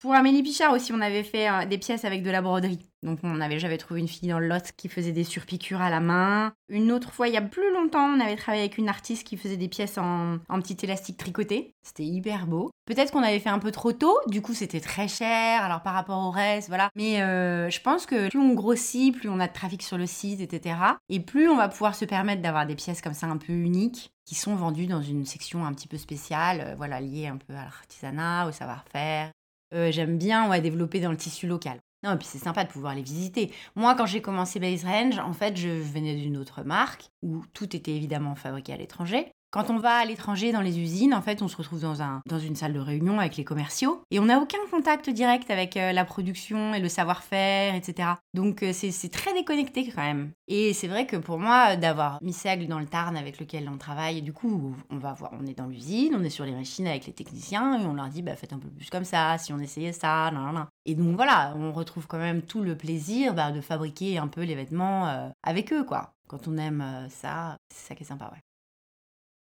Pour 0.00 0.12
Amélie 0.12 0.42
Pichard 0.42 0.74
aussi, 0.74 0.92
on 0.92 1.00
avait 1.00 1.22
fait 1.22 1.48
euh, 1.48 1.64
des 1.64 1.78
pièces 1.78 2.04
avec 2.04 2.22
de 2.22 2.30
la 2.30 2.42
broderie. 2.42 2.86
Donc 3.02 3.20
on 3.22 3.40
avait, 3.40 3.58
j'avais 3.58 3.78
trouvé 3.78 4.00
une 4.00 4.08
fille 4.08 4.28
dans 4.28 4.38
le 4.38 4.46
lot 4.46 4.72
qui 4.76 4.88
faisait 4.88 5.12
des 5.12 5.24
surpiqûres 5.24 5.80
à 5.80 5.88
la 5.88 6.00
main. 6.00 6.52
Une 6.68 6.92
autre 6.92 7.12
fois, 7.12 7.28
il 7.28 7.34
y 7.34 7.38
a 7.38 7.42
plus 7.42 7.72
longtemps, 7.72 8.06
on 8.14 8.20
avait 8.20 8.36
travaillé 8.36 8.64
avec 8.64 8.76
une 8.76 8.90
artiste 8.90 9.26
qui 9.26 9.38
faisait 9.38 9.56
des 9.56 9.68
pièces 9.68 9.96
en, 9.96 10.38
petit 10.60 10.76
élastique 10.82 11.16
tricoté. 11.16 11.74
C'était 11.82 12.04
hyper 12.04 12.46
beau. 12.46 12.70
Peut-être 12.84 13.10
qu'on 13.10 13.22
avait 13.22 13.38
fait 13.38 13.48
un 13.48 13.58
peu 13.58 13.70
trop 13.70 13.92
tôt, 13.92 14.18
du 14.26 14.42
coup 14.42 14.54
c'était 14.54 14.80
très 14.80 15.08
cher, 15.08 15.62
alors 15.62 15.82
par 15.82 15.94
rapport 15.94 16.18
au 16.18 16.30
reste, 16.30 16.68
voilà. 16.68 16.90
Mais 16.94 17.22
euh, 17.22 17.70
je 17.70 17.80
pense 17.80 18.04
que 18.04 18.28
plus 18.28 18.38
on 18.38 18.54
grossit, 18.54 19.16
plus 19.16 19.28
on 19.28 19.40
a 19.40 19.48
de 19.48 19.52
trafic 19.52 19.82
sur 19.82 19.96
le 19.96 20.06
site, 20.06 20.40
etc. 20.40 20.76
Et 21.08 21.20
plus 21.20 21.48
on 21.48 21.56
va 21.56 21.68
pouvoir 21.68 21.94
se 21.94 22.04
permettre 22.04 22.42
d'avoir 22.42 22.66
des 22.66 22.74
pièces 22.74 23.00
comme 23.00 23.14
ça 23.14 23.28
un 23.28 23.38
peu 23.38 23.52
uniques 23.52 24.10
qui 24.26 24.34
sont 24.34 24.56
vendues 24.56 24.86
dans 24.86 25.02
une 25.02 25.24
section 25.24 25.64
un 25.64 25.72
petit 25.72 25.88
peu 25.88 25.96
spéciale, 25.96 26.60
euh, 26.60 26.74
voilà, 26.76 27.00
liée 27.00 27.28
un 27.28 27.36
peu 27.36 27.54
à 27.54 27.64
l'artisanat, 27.64 28.48
au 28.48 28.52
savoir-faire, 28.52 29.30
euh, 29.74 29.90
j'aime 29.90 30.18
bien 30.18 30.48
ouais, 30.48 30.60
développer 30.60 31.00
dans 31.00 31.10
le 31.10 31.16
tissu 31.16 31.46
local. 31.46 31.80
Non, 32.02 32.12
et 32.12 32.16
puis 32.16 32.26
c'est 32.26 32.38
sympa 32.38 32.64
de 32.64 32.70
pouvoir 32.70 32.94
les 32.94 33.02
visiter. 33.02 33.52
Moi, 33.74 33.94
quand 33.94 34.06
j'ai 34.06 34.20
commencé 34.20 34.60
Base 34.60 34.84
Range, 34.84 35.18
en 35.18 35.32
fait, 35.32 35.56
je 35.56 35.68
venais 35.68 36.14
d'une 36.14 36.36
autre 36.36 36.62
marque 36.62 37.10
où 37.22 37.42
tout 37.52 37.74
était 37.74 37.92
évidemment 37.92 38.34
fabriqué 38.34 38.72
à 38.72 38.76
l'étranger. 38.76 39.32
Quand 39.50 39.70
on 39.70 39.78
va 39.78 39.94
à 39.94 40.04
l'étranger 40.04 40.52
dans 40.52 40.60
les 40.60 40.78
usines, 40.78 41.14
en 41.14 41.22
fait, 41.22 41.40
on 41.40 41.48
se 41.48 41.56
retrouve 41.56 41.80
dans, 41.80 42.02
un, 42.02 42.20
dans 42.26 42.38
une 42.38 42.56
salle 42.56 42.72
de 42.72 42.80
réunion 42.80 43.18
avec 43.20 43.36
les 43.36 43.44
commerciaux 43.44 44.02
et 44.10 44.18
on 44.18 44.26
n'a 44.26 44.38
aucun 44.38 44.58
contact 44.70 45.08
direct 45.08 45.50
avec 45.50 45.76
euh, 45.76 45.92
la 45.92 46.04
production 46.04 46.74
et 46.74 46.80
le 46.80 46.88
savoir-faire, 46.88 47.74
etc. 47.74 48.10
Donc 48.34 48.62
euh, 48.62 48.72
c'est 48.72 49.08
très 49.10 49.32
déconnecté 49.34 49.88
quand 49.88 50.02
même. 50.02 50.32
Et 50.48 50.72
c'est 50.74 50.88
vrai 50.88 51.06
que 51.06 51.16
pour 51.16 51.38
moi, 51.38 51.76
d'avoir 51.76 52.18
Missègle 52.22 52.66
dans 52.66 52.80
le 52.80 52.86
Tarn 52.86 53.16
avec 53.16 53.38
lequel 53.38 53.68
on 53.72 53.78
travaille, 53.78 54.20
du 54.20 54.32
coup, 54.32 54.74
on 54.90 54.98
va 54.98 55.12
voir, 55.12 55.32
on 55.40 55.46
est 55.46 55.56
dans 55.56 55.66
l'usine, 55.66 56.14
on 56.16 56.24
est 56.24 56.30
sur 56.30 56.44
les 56.44 56.52
machines 56.52 56.86
avec 56.86 57.06
les 57.06 57.12
techniciens 57.12 57.80
et 57.80 57.86
on 57.86 57.94
leur 57.94 58.08
dit, 58.08 58.22
bah 58.22 58.36
faites 58.36 58.52
un 58.52 58.58
peu 58.58 58.68
plus 58.68 58.90
comme 58.90 59.04
ça, 59.04 59.38
si 59.38 59.52
on 59.52 59.58
essayait 59.58 59.92
ça, 59.92 60.30
nan, 60.32 60.52
nan. 60.52 60.66
Et 60.84 60.94
donc 60.94 61.14
voilà, 61.14 61.54
on 61.56 61.72
retrouve 61.72 62.06
quand 62.06 62.18
même 62.18 62.42
tout 62.42 62.62
le 62.62 62.76
plaisir 62.76 63.32
bah, 63.32 63.52
de 63.52 63.60
fabriquer 63.60 64.18
un 64.18 64.28
peu 64.28 64.42
les 64.42 64.54
vêtements 64.54 65.08
euh, 65.08 65.28
avec 65.42 65.72
eux, 65.72 65.84
quoi. 65.84 66.12
Quand 66.28 66.48
on 66.48 66.56
aime 66.58 67.06
ça, 67.08 67.56
c'est 67.72 67.88
ça 67.88 67.94
qui 67.94 68.02
est 68.02 68.06
sympa, 68.06 68.28
ouais. 68.32 68.45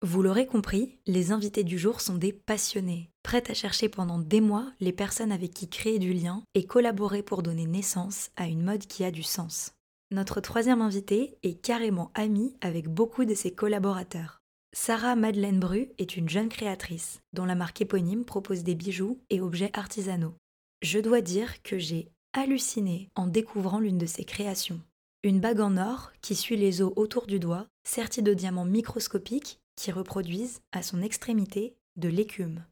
Vous 0.05 0.21
l'aurez 0.21 0.47
compris, 0.47 0.99
les 1.07 1.31
invités 1.31 1.63
du 1.63 1.79
jour 1.79 2.01
sont 2.01 2.17
des 2.17 2.33
passionnés, 2.33 3.09
prêts 3.23 3.49
à 3.49 3.55
chercher 3.55 3.89
pendant 3.89 4.19
des 4.19 4.41
mois 4.41 4.73
les 4.81 4.93
personnes 4.93 5.31
avec 5.31 5.55
qui 5.55 5.69
créer 5.69 6.01
du 6.01 6.13
lien 6.13 6.43
et 6.55 6.67
collaborer 6.67 7.23
pour 7.23 7.45
donner 7.45 7.67
naissance 7.67 8.31
à 8.35 8.49
une 8.49 8.65
mode 8.65 8.85
qui 8.89 9.05
a 9.05 9.13
du 9.13 9.23
sens. 9.23 9.75
Notre 10.11 10.41
troisième 10.41 10.83
invité 10.83 11.39
est 11.45 11.55
carrément 11.55 12.11
amie 12.15 12.57
avec 12.61 12.89
beaucoup 12.89 13.25
de 13.25 13.35
ses 13.35 13.53
collaborateurs. 13.53 14.41
Sarah 14.73 15.15
Madeleine 15.15 15.61
Bru 15.61 15.91
est 15.99 16.17
une 16.17 16.29
jeune 16.29 16.49
créatrice 16.49 17.21
dont 17.33 17.45
la 17.45 17.55
marque 17.55 17.81
éponyme 17.81 18.25
propose 18.25 18.65
des 18.65 18.75
bijoux 18.75 19.21
et 19.31 19.41
objets 19.41 19.71
artisanaux. 19.73 20.35
Je 20.83 20.99
dois 20.99 21.21
dire 21.21 21.63
que 21.63 21.79
j'ai 21.79 22.09
halluciné 22.33 23.09
en 23.15 23.29
découvrant 23.29 23.79
l'une 23.79 23.99
de 23.99 24.07
ses 24.07 24.25
créations. 24.25 24.81
Une 25.23 25.39
bague 25.39 25.61
en 25.61 25.77
or 25.77 26.11
qui 26.23 26.35
suit 26.35 26.57
les 26.57 26.83
os 26.83 26.93
autour 26.97 27.29
du 27.29 27.39
doigt, 27.39 27.69
sertie 27.85 28.23
de 28.23 28.35
diamants 28.35 28.65
microscopiques 28.65 29.61
qui 29.77 29.93
reproduisent, 29.93 30.61
à 30.73 30.83
son 30.83 31.03
extrémité, 31.03 31.77
de 31.97 32.09
l'écume. 32.09 32.65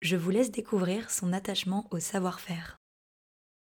Je 0.00 0.16
vous 0.16 0.30
laisse 0.30 0.50
découvrir 0.50 1.10
son 1.10 1.32
attachement 1.32 1.88
au 1.90 1.98
savoir-faire. 1.98 2.78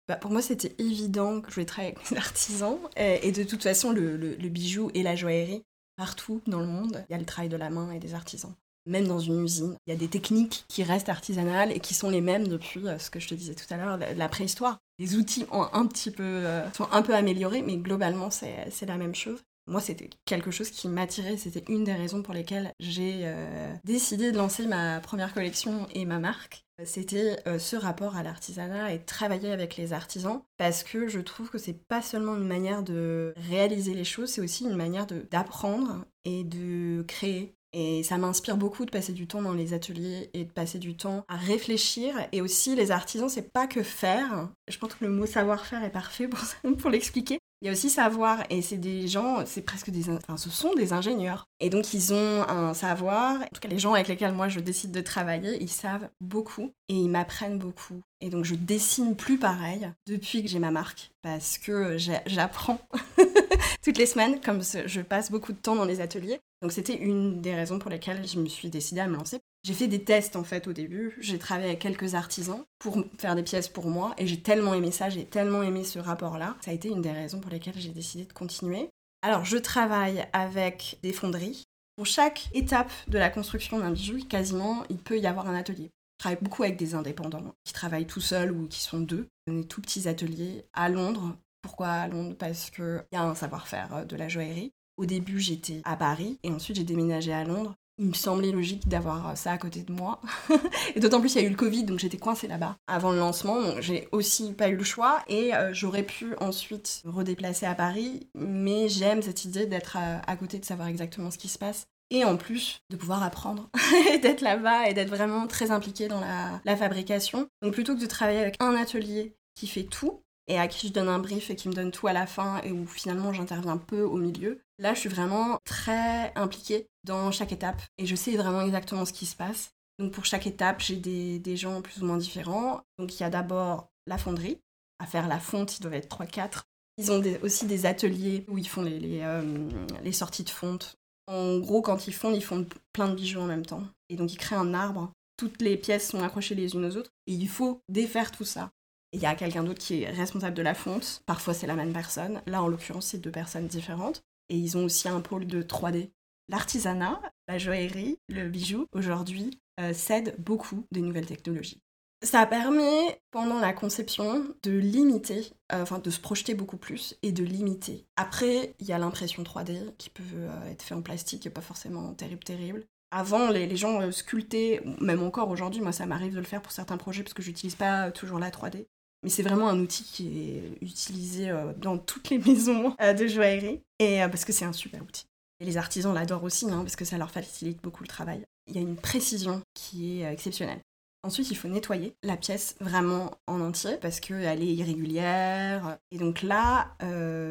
Bah, 0.08 0.16
pour 0.16 0.30
moi, 0.30 0.42
c'était 0.42 0.74
évident 0.78 1.40
que 1.40 1.50
je 1.50 1.54
voulais 1.54 1.66
travailler 1.66 1.94
avec 1.94 2.10
les 2.10 2.16
artisans. 2.16 2.78
Et, 2.96 3.30
de 3.30 3.44
toute 3.44 3.62
façon, 3.62 3.92
le, 3.92 4.36
bijou 4.48 4.90
et 4.94 5.02
la 5.02 5.14
joaillerie, 5.14 5.62
partout 5.96 6.40
dans 6.46 6.60
le 6.60 6.66
monde, 6.66 7.04
il 7.08 7.12
y 7.12 7.14
a 7.14 7.18
le 7.18 7.26
travail 7.26 7.50
de 7.50 7.56
la 7.56 7.70
main 7.70 7.92
et 7.92 7.98
des 7.98 8.14
artisans. 8.14 8.54
Même 8.86 9.06
dans 9.06 9.18
une 9.18 9.44
usine, 9.44 9.76
il 9.86 9.90
y 9.90 9.96
a 9.96 9.98
des 9.98 10.08
techniques 10.08 10.64
qui 10.68 10.82
restent 10.82 11.10
artisanales 11.10 11.72
et 11.72 11.80
qui 11.80 11.92
sont 11.92 12.08
les 12.08 12.22
mêmes 12.22 12.48
depuis 12.48 12.88
euh, 12.88 12.98
ce 12.98 13.10
que 13.10 13.20
je 13.20 13.28
te 13.28 13.34
disais 13.34 13.54
tout 13.54 13.66
à 13.68 13.76
l'heure, 13.76 13.98
la, 13.98 14.28
préhistoire. 14.30 14.78
Les 14.98 15.16
outils 15.16 15.44
ont 15.52 15.68
un 15.74 15.86
petit 15.86 16.10
peu, 16.10 16.22
euh, 16.22 16.72
sont 16.72 16.88
un 16.90 17.02
peu 17.02 17.14
améliorés, 17.14 17.60
mais 17.60 17.76
globalement, 17.76 18.30
c'est 18.30 18.86
la 18.86 18.96
même 18.96 19.14
chose 19.14 19.42
moi, 19.68 19.80
c'était 19.80 20.10
quelque 20.24 20.50
chose 20.50 20.70
qui 20.70 20.88
m'attirait. 20.88 21.36
C'était 21.36 21.64
une 21.72 21.84
des 21.84 21.92
raisons 21.92 22.22
pour 22.22 22.34
lesquelles 22.34 22.72
j'ai 22.80 23.20
euh, 23.24 23.72
décidé 23.84 24.32
de 24.32 24.36
lancer 24.36 24.66
ma 24.66 25.00
première 25.00 25.34
collection 25.34 25.86
et 25.94 26.04
ma 26.06 26.18
marque. 26.18 26.64
C'était 26.84 27.36
euh, 27.46 27.58
ce 27.58 27.76
rapport 27.76 28.16
à 28.16 28.22
l'artisanat 28.22 28.92
et 28.94 29.00
travailler 29.00 29.50
avec 29.50 29.76
les 29.76 29.92
artisans 29.92 30.42
parce 30.56 30.84
que 30.84 31.08
je 31.08 31.18
trouve 31.20 31.50
que 31.50 31.58
c'est 31.58 31.86
pas 31.86 32.02
seulement 32.02 32.36
une 32.36 32.46
manière 32.46 32.82
de 32.82 33.34
réaliser 33.36 33.94
les 33.94 34.04
choses, 34.04 34.30
c'est 34.30 34.40
aussi 34.40 34.64
une 34.64 34.76
manière 34.76 35.06
d'apprendre 35.06 36.04
et 36.24 36.44
de 36.44 37.02
créer. 37.02 37.54
Et 37.74 38.02
ça 38.02 38.16
m'inspire 38.16 38.56
beaucoup 38.56 38.86
de 38.86 38.90
passer 38.90 39.12
du 39.12 39.26
temps 39.26 39.42
dans 39.42 39.52
les 39.52 39.74
ateliers 39.74 40.30
et 40.32 40.44
de 40.44 40.50
passer 40.50 40.78
du 40.78 40.96
temps 40.96 41.24
à 41.28 41.36
réfléchir. 41.36 42.14
Et 42.32 42.40
aussi, 42.40 42.74
les 42.74 42.90
artisans, 42.90 43.28
c'est 43.28 43.52
pas 43.52 43.66
que 43.66 43.82
faire. 43.82 44.48
Je 44.68 44.78
pense 44.78 44.94
que 44.94 45.04
le 45.04 45.10
mot 45.10 45.26
savoir-faire 45.26 45.84
est 45.84 45.90
parfait 45.90 46.28
pour, 46.28 46.40
pour 46.78 46.90
l'expliquer. 46.90 47.37
Il 47.60 47.66
y 47.66 47.68
a 47.68 47.72
aussi 47.72 47.90
savoir, 47.90 48.44
et 48.50 48.62
c'est 48.62 48.76
des 48.76 49.08
gens, 49.08 49.44
c'est 49.44 49.62
presque 49.62 49.90
des, 49.90 50.10
enfin, 50.10 50.36
ce 50.36 50.48
sont 50.48 50.74
des 50.74 50.92
ingénieurs. 50.92 51.44
Et 51.58 51.70
donc 51.70 51.92
ils 51.92 52.12
ont 52.12 52.48
un 52.48 52.72
savoir. 52.72 53.40
En 53.40 53.46
tout 53.52 53.60
cas, 53.60 53.68
les 53.68 53.80
gens 53.80 53.94
avec 53.94 54.06
lesquels 54.06 54.32
moi 54.32 54.48
je 54.48 54.60
décide 54.60 54.92
de 54.92 55.00
travailler, 55.00 55.60
ils 55.60 55.68
savent 55.68 56.08
beaucoup 56.20 56.72
et 56.88 56.94
ils 56.94 57.08
m'apprennent 57.08 57.58
beaucoup. 57.58 58.00
Et 58.20 58.30
donc 58.30 58.44
je 58.44 58.54
dessine 58.54 59.16
plus 59.16 59.38
pareil 59.38 59.90
depuis 60.06 60.42
que 60.42 60.48
j'ai 60.48 60.60
ma 60.60 60.70
marque 60.70 61.10
parce 61.22 61.58
que 61.58 61.98
j'apprends 61.98 62.78
toutes 63.82 63.98
les 63.98 64.06
semaines, 64.06 64.40
comme 64.40 64.60
je 64.62 65.00
passe 65.00 65.32
beaucoup 65.32 65.52
de 65.52 65.58
temps 65.58 65.74
dans 65.74 65.84
les 65.84 66.00
ateliers. 66.00 66.38
Donc 66.62 66.70
c'était 66.70 66.96
une 66.96 67.40
des 67.40 67.54
raisons 67.54 67.80
pour 67.80 67.90
lesquelles 67.90 68.26
je 68.26 68.38
me 68.38 68.46
suis 68.46 68.70
décidée 68.70 69.00
à 69.00 69.08
me 69.08 69.16
lancer. 69.16 69.40
J'ai 69.68 69.74
fait 69.74 69.86
des 69.86 70.02
tests 70.02 70.34
en 70.34 70.44
fait 70.44 70.66
au 70.66 70.72
début. 70.72 71.14
J'ai 71.20 71.38
travaillé 71.38 71.68
avec 71.68 71.80
quelques 71.80 72.14
artisans 72.14 72.64
pour 72.78 73.04
faire 73.18 73.34
des 73.34 73.42
pièces 73.42 73.68
pour 73.68 73.86
moi 73.88 74.14
et 74.16 74.26
j'ai 74.26 74.40
tellement 74.40 74.72
aimé 74.72 74.90
ça, 74.90 75.10
j'ai 75.10 75.26
tellement 75.26 75.62
aimé 75.62 75.84
ce 75.84 75.98
rapport-là. 75.98 76.56
Ça 76.62 76.70
a 76.70 76.74
été 76.74 76.88
une 76.88 77.02
des 77.02 77.12
raisons 77.12 77.38
pour 77.38 77.50
lesquelles 77.50 77.76
j'ai 77.76 77.90
décidé 77.90 78.24
de 78.24 78.32
continuer. 78.32 78.88
Alors 79.20 79.44
je 79.44 79.58
travaille 79.58 80.24
avec 80.32 80.96
des 81.02 81.12
fonderies. 81.12 81.64
Pour 81.96 82.06
chaque 82.06 82.48
étape 82.54 82.90
de 83.08 83.18
la 83.18 83.28
construction 83.28 83.78
d'un 83.78 83.90
bijou, 83.90 84.24
quasiment, 84.26 84.84
il 84.88 84.96
peut 84.96 85.18
y 85.18 85.26
avoir 85.26 85.46
un 85.46 85.54
atelier. 85.54 85.90
Je 86.16 86.24
travaille 86.24 86.38
beaucoup 86.40 86.62
avec 86.62 86.78
des 86.78 86.94
indépendants 86.94 87.52
qui 87.64 87.74
travaillent 87.74 88.06
tout 88.06 88.22
seuls 88.22 88.52
ou 88.52 88.68
qui 88.68 88.80
sont 88.80 89.00
deux. 89.00 89.28
Des 89.48 89.66
tout 89.66 89.82
petits 89.82 90.08
ateliers 90.08 90.64
à 90.72 90.88
Londres. 90.88 91.36
Pourquoi 91.60 91.88
à 91.88 92.08
Londres? 92.08 92.36
Parce 92.38 92.70
qu'il 92.70 93.04
y 93.12 93.16
a 93.16 93.22
un 93.22 93.34
savoir-faire 93.34 94.06
de 94.06 94.16
la 94.16 94.30
joaillerie. 94.30 94.72
Au 94.96 95.04
début, 95.04 95.40
j'étais 95.40 95.82
à 95.84 95.94
Paris 95.94 96.38
et 96.42 96.50
ensuite 96.50 96.78
j'ai 96.78 96.84
déménagé 96.84 97.34
à 97.34 97.44
Londres 97.44 97.74
il 97.98 98.06
me 98.06 98.14
semblait 98.14 98.52
logique 98.52 98.88
d'avoir 98.88 99.36
ça 99.36 99.52
à 99.52 99.58
côté 99.58 99.82
de 99.82 99.92
moi. 99.92 100.20
et 100.94 101.00
d'autant 101.00 101.20
plus, 101.20 101.34
il 101.34 101.42
y 101.42 101.44
a 101.44 101.46
eu 101.46 101.50
le 101.50 101.56
Covid, 101.56 101.84
donc 101.84 101.98
j'étais 101.98 102.16
coincée 102.16 102.48
là-bas 102.48 102.76
avant 102.86 103.12
le 103.12 103.18
lancement, 103.18 103.60
donc 103.60 103.80
j'ai 103.80 104.08
aussi 104.12 104.52
pas 104.52 104.68
eu 104.68 104.76
le 104.76 104.84
choix. 104.84 105.22
Et 105.28 105.54
euh, 105.54 105.72
j'aurais 105.72 106.02
pu 106.02 106.34
ensuite 106.40 107.02
redéplacer 107.04 107.66
à 107.66 107.74
Paris, 107.74 108.28
mais 108.34 108.88
j'aime 108.88 109.22
cette 109.22 109.44
idée 109.44 109.66
d'être 109.66 109.96
à, 109.96 110.36
côté, 110.36 110.58
de 110.58 110.64
savoir 110.64 110.88
exactement 110.88 111.30
ce 111.30 111.38
qui 111.38 111.48
se 111.48 111.58
passe. 111.58 111.86
Et 112.10 112.24
en 112.24 112.36
plus, 112.36 112.78
de 112.90 112.96
pouvoir 112.96 113.22
apprendre, 113.22 113.68
d'être 114.22 114.40
là-bas 114.40 114.88
et 114.88 114.94
d'être 114.94 115.10
vraiment 115.10 115.46
très 115.46 115.70
impliquée 115.70 116.08
dans 116.08 116.20
la, 116.20 116.60
la 116.64 116.76
fabrication. 116.76 117.48
Donc 117.62 117.74
plutôt 117.74 117.94
que 117.94 118.00
de 118.00 118.06
travailler 118.06 118.40
avec 118.40 118.56
un 118.60 118.74
atelier 118.74 119.34
qui 119.54 119.66
fait 119.66 119.82
tout, 119.82 120.22
et 120.48 120.58
à 120.58 120.66
qui 120.66 120.88
je 120.88 120.92
donne 120.92 121.08
un 121.08 121.18
brief 121.18 121.50
et 121.50 121.56
qui 121.56 121.68
me 121.68 121.74
donne 121.74 121.92
tout 121.92 122.08
à 122.08 122.12
la 122.12 122.26
fin 122.26 122.60
et 122.64 122.72
où 122.72 122.86
finalement 122.86 123.32
j'interviens 123.32 123.76
peu 123.76 124.02
au 124.02 124.16
milieu. 124.16 124.62
Là, 124.78 124.94
je 124.94 125.00
suis 125.00 125.08
vraiment 125.08 125.58
très 125.64 126.32
impliquée 126.36 126.86
dans 127.04 127.32
chaque 127.32 127.52
étape 127.52 127.82
et 127.98 128.06
je 128.06 128.14
sais 128.14 128.36
vraiment 128.36 128.62
exactement 128.62 129.04
ce 129.04 129.12
qui 129.12 129.26
se 129.26 129.34
passe. 129.34 129.70
Donc 129.98 130.12
pour 130.12 130.24
chaque 130.24 130.46
étape, 130.46 130.80
j'ai 130.80 130.96
des, 130.96 131.56
gens 131.56 131.82
plus 131.82 132.02
ou 132.02 132.06
moins 132.06 132.18
différents. 132.18 132.82
Donc 132.98 133.18
il 133.18 133.20
y 133.22 133.26
a 133.26 133.30
d'abord 133.30 133.88
la 134.06 134.18
fonderie, 134.18 134.60
à 135.00 135.06
faire 135.06 135.26
la 135.26 135.40
fonte, 135.40 135.78
ils 135.78 135.82
doivent 135.82 135.94
être 135.94 136.16
3-4. 136.16 136.62
Ils 136.98 137.12
ont 137.12 137.22
aussi 137.42 137.66
des 137.66 137.86
ateliers 137.86 138.44
où 138.48 138.58
ils 138.58 138.68
font 138.68 138.82
les, 138.82 139.20
euh, 139.22 139.68
les, 140.02 140.12
sorties 140.12 140.44
de 140.44 140.50
fonte. 140.50 140.96
En 141.26 141.58
gros, 141.58 141.82
quand 141.82 142.06
ils 142.06 142.14
fondent, 142.14 142.36
ils 142.36 142.44
font 142.44 142.66
plein 142.92 143.08
de 143.08 143.14
bijoux 143.14 143.40
en 143.40 143.46
même 143.46 143.66
temps. 143.66 143.84
Et 144.08 144.16
donc 144.16 144.32
ils 144.32 144.38
créent 144.38 144.56
un 144.56 144.74
arbre. 144.74 145.10
Toutes 145.36 145.60
les 145.60 145.76
pièces 145.76 146.08
sont 146.08 146.22
accrochées 146.22 146.54
les 146.54 146.74
unes 146.74 146.84
aux 146.84 146.96
autres. 146.96 147.10
Et 147.26 147.32
il 147.32 147.48
faut 147.48 147.80
défaire 147.88 148.30
tout 148.30 148.44
ça. 148.44 148.70
Il 149.12 149.20
y 149.20 149.26
a 149.26 149.34
quelqu'un 149.34 149.64
d'autre 149.64 149.80
qui 149.80 150.02
est 150.02 150.10
responsable 150.10 150.56
de 150.56 150.62
la 150.62 150.74
fonte. 150.74 151.22
Parfois, 151.26 151.54
c'est 151.54 151.66
la 151.66 151.76
même 151.76 151.92
personne. 151.92 152.42
Là, 152.46 152.62
en 152.62 152.68
l'occurrence, 152.68 153.06
c'est 153.06 153.18
deux 153.18 153.30
personnes 153.30 153.66
différentes. 153.66 154.22
Et 154.48 154.56
ils 154.56 154.76
ont 154.76 154.84
aussi 154.84 155.08
un 155.08 155.20
pôle 155.20 155.46
de 155.46 155.62
3D. 155.62 156.10
L'artisanat, 156.48 157.20
la 157.46 157.58
joaillerie, 157.58 158.18
le 158.28 158.48
bijou, 158.48 158.86
aujourd'hui, 158.92 159.60
euh, 159.80 159.92
cède 159.92 160.34
beaucoup 160.38 160.86
des 160.90 161.02
nouvelles 161.02 161.26
technologies. 161.26 161.82
Ça 162.24 162.46
permet, 162.46 163.20
pendant 163.30 163.60
la 163.60 163.72
conception, 163.72 164.44
de 164.64 164.72
limiter, 164.72 165.52
euh, 165.72 165.82
enfin 165.82 166.00
de 166.00 166.10
se 166.10 166.18
projeter 166.18 166.54
beaucoup 166.54 166.76
plus 166.76 167.16
et 167.22 167.30
de 167.30 167.44
limiter. 167.44 168.06
Après, 168.16 168.74
il 168.80 168.86
y 168.86 168.92
a 168.92 168.98
l'impression 168.98 169.44
3D 169.44 169.94
qui 169.98 170.10
peut 170.10 170.24
euh, 170.34 170.70
être 170.70 170.82
fait 170.82 170.94
en 170.94 171.02
plastique 171.02 171.46
et 171.46 171.50
pas 171.50 171.60
forcément 171.60 172.12
terrible, 172.14 172.42
terrible. 172.42 172.84
Avant, 173.10 173.50
les, 173.50 173.76
gens 173.76 174.10
sculptaient, 174.10 174.82
même 175.00 175.22
encore 175.22 175.48
aujourd'hui, 175.48 175.80
moi 175.80 175.92
ça 175.92 176.06
m'arrive 176.06 176.34
de 176.34 176.40
le 176.40 176.44
faire 176.44 176.60
pour 176.60 176.72
certains 176.72 176.98
projets 176.98 177.22
parce 177.22 177.32
que 177.32 177.42
j'utilise 177.42 177.74
pas 177.74 178.10
toujours 178.10 178.38
la 178.38 178.50
3D. 178.50 178.86
Mais 179.22 179.30
c'est 179.30 179.42
vraiment 179.42 179.68
un 179.68 179.78
outil 179.80 180.04
qui 180.04 180.50
est 180.50 180.78
utilisé 180.80 181.50
euh, 181.50 181.72
dans 181.76 181.98
toutes 181.98 182.30
les 182.30 182.38
maisons 182.46 182.94
euh, 183.00 183.12
de 183.12 183.26
joaillerie, 183.26 183.82
et 183.98 184.22
euh, 184.22 184.28
parce 184.28 184.44
que 184.44 184.52
c'est 184.52 184.64
un 184.64 184.72
super 184.72 185.02
outil. 185.02 185.26
Et 185.60 185.64
les 185.64 185.76
artisans 185.76 186.14
l'adorent 186.14 186.44
aussi, 186.44 186.70
hein, 186.70 186.82
parce 186.82 186.94
que 186.94 187.04
ça 187.04 187.18
leur 187.18 187.30
facilite 187.30 187.82
beaucoup 187.82 188.04
le 188.04 188.08
travail. 188.08 188.44
Il 188.68 188.76
y 188.76 188.78
a 188.78 188.82
une 188.82 188.96
précision 188.96 189.62
qui 189.74 190.20
est 190.20 190.32
exceptionnelle. 190.32 190.80
Ensuite, 191.24 191.50
il 191.50 191.56
faut 191.56 191.66
nettoyer 191.66 192.14
la 192.22 192.36
pièce 192.36 192.76
vraiment 192.80 193.32
en 193.48 193.60
entier 193.60 193.96
parce 193.96 194.20
qu'elle 194.20 194.62
est 194.62 194.74
irrégulière. 194.74 195.98
Et 196.12 196.18
donc 196.18 196.42
là, 196.42 196.96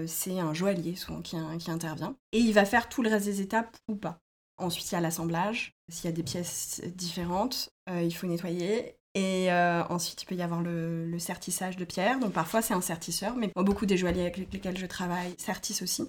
c'est 0.08 0.40
un 0.40 0.54
joaillier 0.54 0.94
qui, 0.94 1.36
qui, 1.60 1.72
intervient. 1.72 2.16
Et 2.32 2.40
il 2.40 2.54
va 2.54 2.64
faire 2.64 2.88
tout 2.88 3.04
le 3.04 3.10
reste 3.10 3.26
des 3.26 3.42
étapes 3.42 3.76
ou 3.90 3.96
pas. 3.98 4.20
Ensuite, 4.58 4.90
il 4.90 4.96
y 4.96 4.98
a 4.98 5.02
l'assemblage. 5.02 5.76
S'il 5.90 6.06
y 6.06 6.14
a 6.14 6.16
des 6.16 6.24
pièces 6.24 6.82
différentes, 6.96 7.74
il 7.92 8.16
faut 8.16 8.28
nettoyer. 8.28 8.97
Et 9.18 9.52
euh, 9.52 9.84
ensuite, 9.90 10.22
il 10.22 10.26
peut 10.28 10.36
y 10.36 10.44
avoir 10.44 10.62
le, 10.62 11.18
sertissage 11.18 11.76
de 11.76 11.86
pierre. 11.86 12.20
Donc 12.20 12.34
parfois, 12.34 12.62
c'est 12.62 12.76
un 12.76 12.82
sertisseur, 12.82 13.36
mais 13.36 13.52
beaucoup 13.56 13.88
des 13.88 13.98
joailliers 13.98 14.22
avec 14.22 14.38
lesquels 14.38 14.78
je 14.78 14.86
travaille 14.86 15.34
sertissent 15.40 15.82
aussi. 15.82 16.04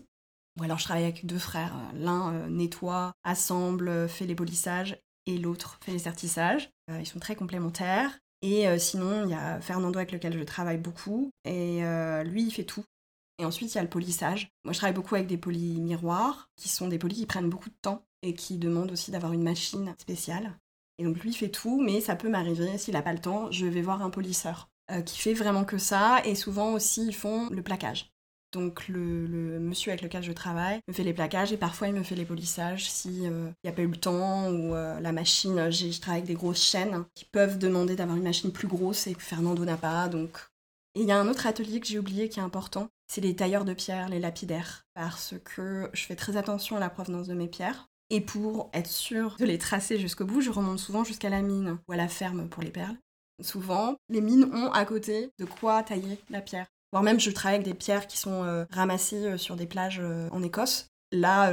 Ou 0.60 0.64
alors, 0.64 0.78
je 0.78 0.84
travaille 0.84 1.04
avec 1.04 1.24
deux 1.24 1.38
frères. 1.38 1.74
L'un 1.94 2.34
euh, 2.34 2.48
nettoie, 2.50 3.12
assemble, 3.24 4.10
fait 4.10 4.26
les 4.26 4.34
polissages, 4.34 5.00
et 5.24 5.38
l'autre 5.38 5.78
fait 5.82 5.92
les 5.92 6.00
sertissages. 6.00 6.68
Euh, 6.90 7.00
ils 7.00 7.06
sont 7.06 7.18
très 7.18 7.34
complémentaires. 7.34 8.18
Et 8.42 8.66
sinon, 8.78 9.24
il 9.24 9.30
y 9.30 9.34
a 9.34 9.60
Fernando 9.60 9.98
avec 9.98 10.12
lequel 10.12 10.38
je 10.38 10.44
travaille 10.44 10.78
beaucoup, 10.78 11.32
et 11.44 11.80
lui, 12.24 12.44
il 12.44 12.52
fait 12.52 12.62
tout. 12.62 12.84
Et 13.40 13.44
ensuite, 13.44 13.74
il 13.74 13.74
y 13.74 13.80
a 13.80 13.82
le 13.82 13.88
polissage. 13.88 14.48
Moi, 14.64 14.72
je 14.72 14.78
travaille 14.78 14.94
beaucoup 14.94 15.16
avec 15.16 15.26
des 15.26 15.38
polis 15.38 15.80
miroirs, 15.80 16.48
qui 16.54 16.68
sont 16.68 16.86
des 16.86 16.98
polis 16.98 17.18
qui 17.18 17.26
prennent 17.26 17.50
beaucoup 17.50 17.68
de 17.68 17.74
temps 17.82 18.04
et 18.22 18.34
qui 18.34 18.58
demandent 18.58 18.92
aussi 18.92 19.10
d'avoir 19.10 19.32
une 19.32 19.42
machine 19.42 19.92
spéciale. 19.98 20.56
Et 20.98 21.04
donc 21.04 21.18
lui 21.20 21.32
fait 21.32 21.48
tout, 21.48 21.80
mais 21.80 22.00
ça 22.00 22.16
peut 22.16 22.28
m'arriver, 22.28 22.76
s'il 22.78 22.94
n'a 22.94 23.02
pas 23.02 23.12
le 23.12 23.20
temps, 23.20 23.50
je 23.50 23.66
vais 23.66 23.82
voir 23.82 24.02
un 24.02 24.10
polisseur 24.10 24.68
euh, 24.90 25.00
qui 25.02 25.18
fait 25.18 25.34
vraiment 25.34 25.64
que 25.64 25.78
ça. 25.78 26.20
Et 26.24 26.34
souvent 26.34 26.72
aussi, 26.72 27.06
ils 27.06 27.14
font 27.14 27.48
le 27.50 27.62
plaquage. 27.62 28.10
Donc 28.52 28.88
le, 28.88 29.60
monsieur 29.60 29.90
avec 29.90 30.02
lequel 30.02 30.22
je 30.22 30.32
travaille 30.32 30.80
me 30.88 30.94
fait 30.94 31.04
les 31.04 31.12
plaquages 31.12 31.52
et 31.52 31.58
parfois 31.58 31.88
il 31.88 31.94
me 31.94 32.02
fait 32.02 32.14
les 32.14 32.24
polissages 32.24 32.90
si 32.90 33.26
euh, 33.26 33.50
il 33.62 33.66
n'y 33.66 33.70
a 33.70 33.74
pas 33.74 33.82
eu 33.82 33.88
le 33.88 33.96
temps 33.96 34.48
ou 34.48 34.74
euh, 34.74 34.98
la 35.00 35.12
machine. 35.12 35.70
Je 35.70 36.00
travaille 36.00 36.20
avec 36.20 36.28
des 36.28 36.34
grosses 36.34 36.62
chaînes 36.62 37.04
qui 37.14 37.26
peuvent 37.26 37.58
demander 37.58 37.94
d'avoir 37.94 38.16
une 38.16 38.24
machine 38.24 38.50
plus 38.50 38.66
grosse 38.66 39.06
et 39.06 39.14
que 39.14 39.22
Fernando 39.22 39.66
n'a 39.66 39.76
pas. 39.76 40.08
Donc 40.08 40.48
et 40.94 41.02
il 41.02 41.06
y 41.06 41.12
a 41.12 41.18
un 41.18 41.28
autre 41.28 41.46
atelier 41.46 41.78
que 41.78 41.86
j'ai 41.86 41.98
oublié 41.98 42.28
qui 42.28 42.40
est 42.40 42.42
important, 42.42 42.88
c'est 43.06 43.20
les 43.20 43.36
tailleurs 43.36 43.64
de 43.64 43.74
pierre, 43.74 44.08
les 44.08 44.18
lapidaires, 44.18 44.86
parce 44.94 45.34
que 45.44 45.88
je 45.92 46.04
fais 46.04 46.16
très 46.16 46.36
attention 46.36 46.76
à 46.76 46.80
la 46.80 46.90
provenance 46.90 47.28
de 47.28 47.34
mes 47.34 47.46
pierres. 47.46 47.88
Et 48.10 48.20
pour 48.20 48.70
être 48.72 48.88
sûr 48.88 49.36
de 49.38 49.44
les 49.44 49.58
tracer 49.58 49.98
jusqu'au 49.98 50.24
bout, 50.24 50.40
je 50.40 50.50
remonte 50.50 50.78
souvent 50.78 51.04
jusqu'à 51.04 51.28
la 51.28 51.42
mine 51.42 51.78
ou 51.88 51.92
à 51.92 51.96
la 51.96 52.08
ferme 52.08 52.48
pour 52.48 52.62
les 52.62 52.70
perles. 52.70 52.96
Souvent, 53.42 53.96
les 54.08 54.20
mines 54.20 54.50
ont 54.52 54.72
à 54.72 54.84
côté 54.84 55.30
de 55.38 55.44
quoi 55.44 55.82
tailler 55.82 56.18
la 56.30 56.40
pierre. 56.40 56.66
Voire 56.92 57.02
même, 57.02 57.20
je 57.20 57.30
travaille 57.30 57.56
avec 57.56 57.66
des 57.66 57.74
pierres 57.74 58.06
qui 58.06 58.16
sont 58.16 58.44
euh, 58.44 58.64
ramassées 58.70 59.26
euh, 59.26 59.36
sur 59.36 59.56
des 59.56 59.66
plages 59.66 60.00
euh, 60.00 60.28
en 60.32 60.42
Écosse. 60.42 60.88
Là, 61.10 61.50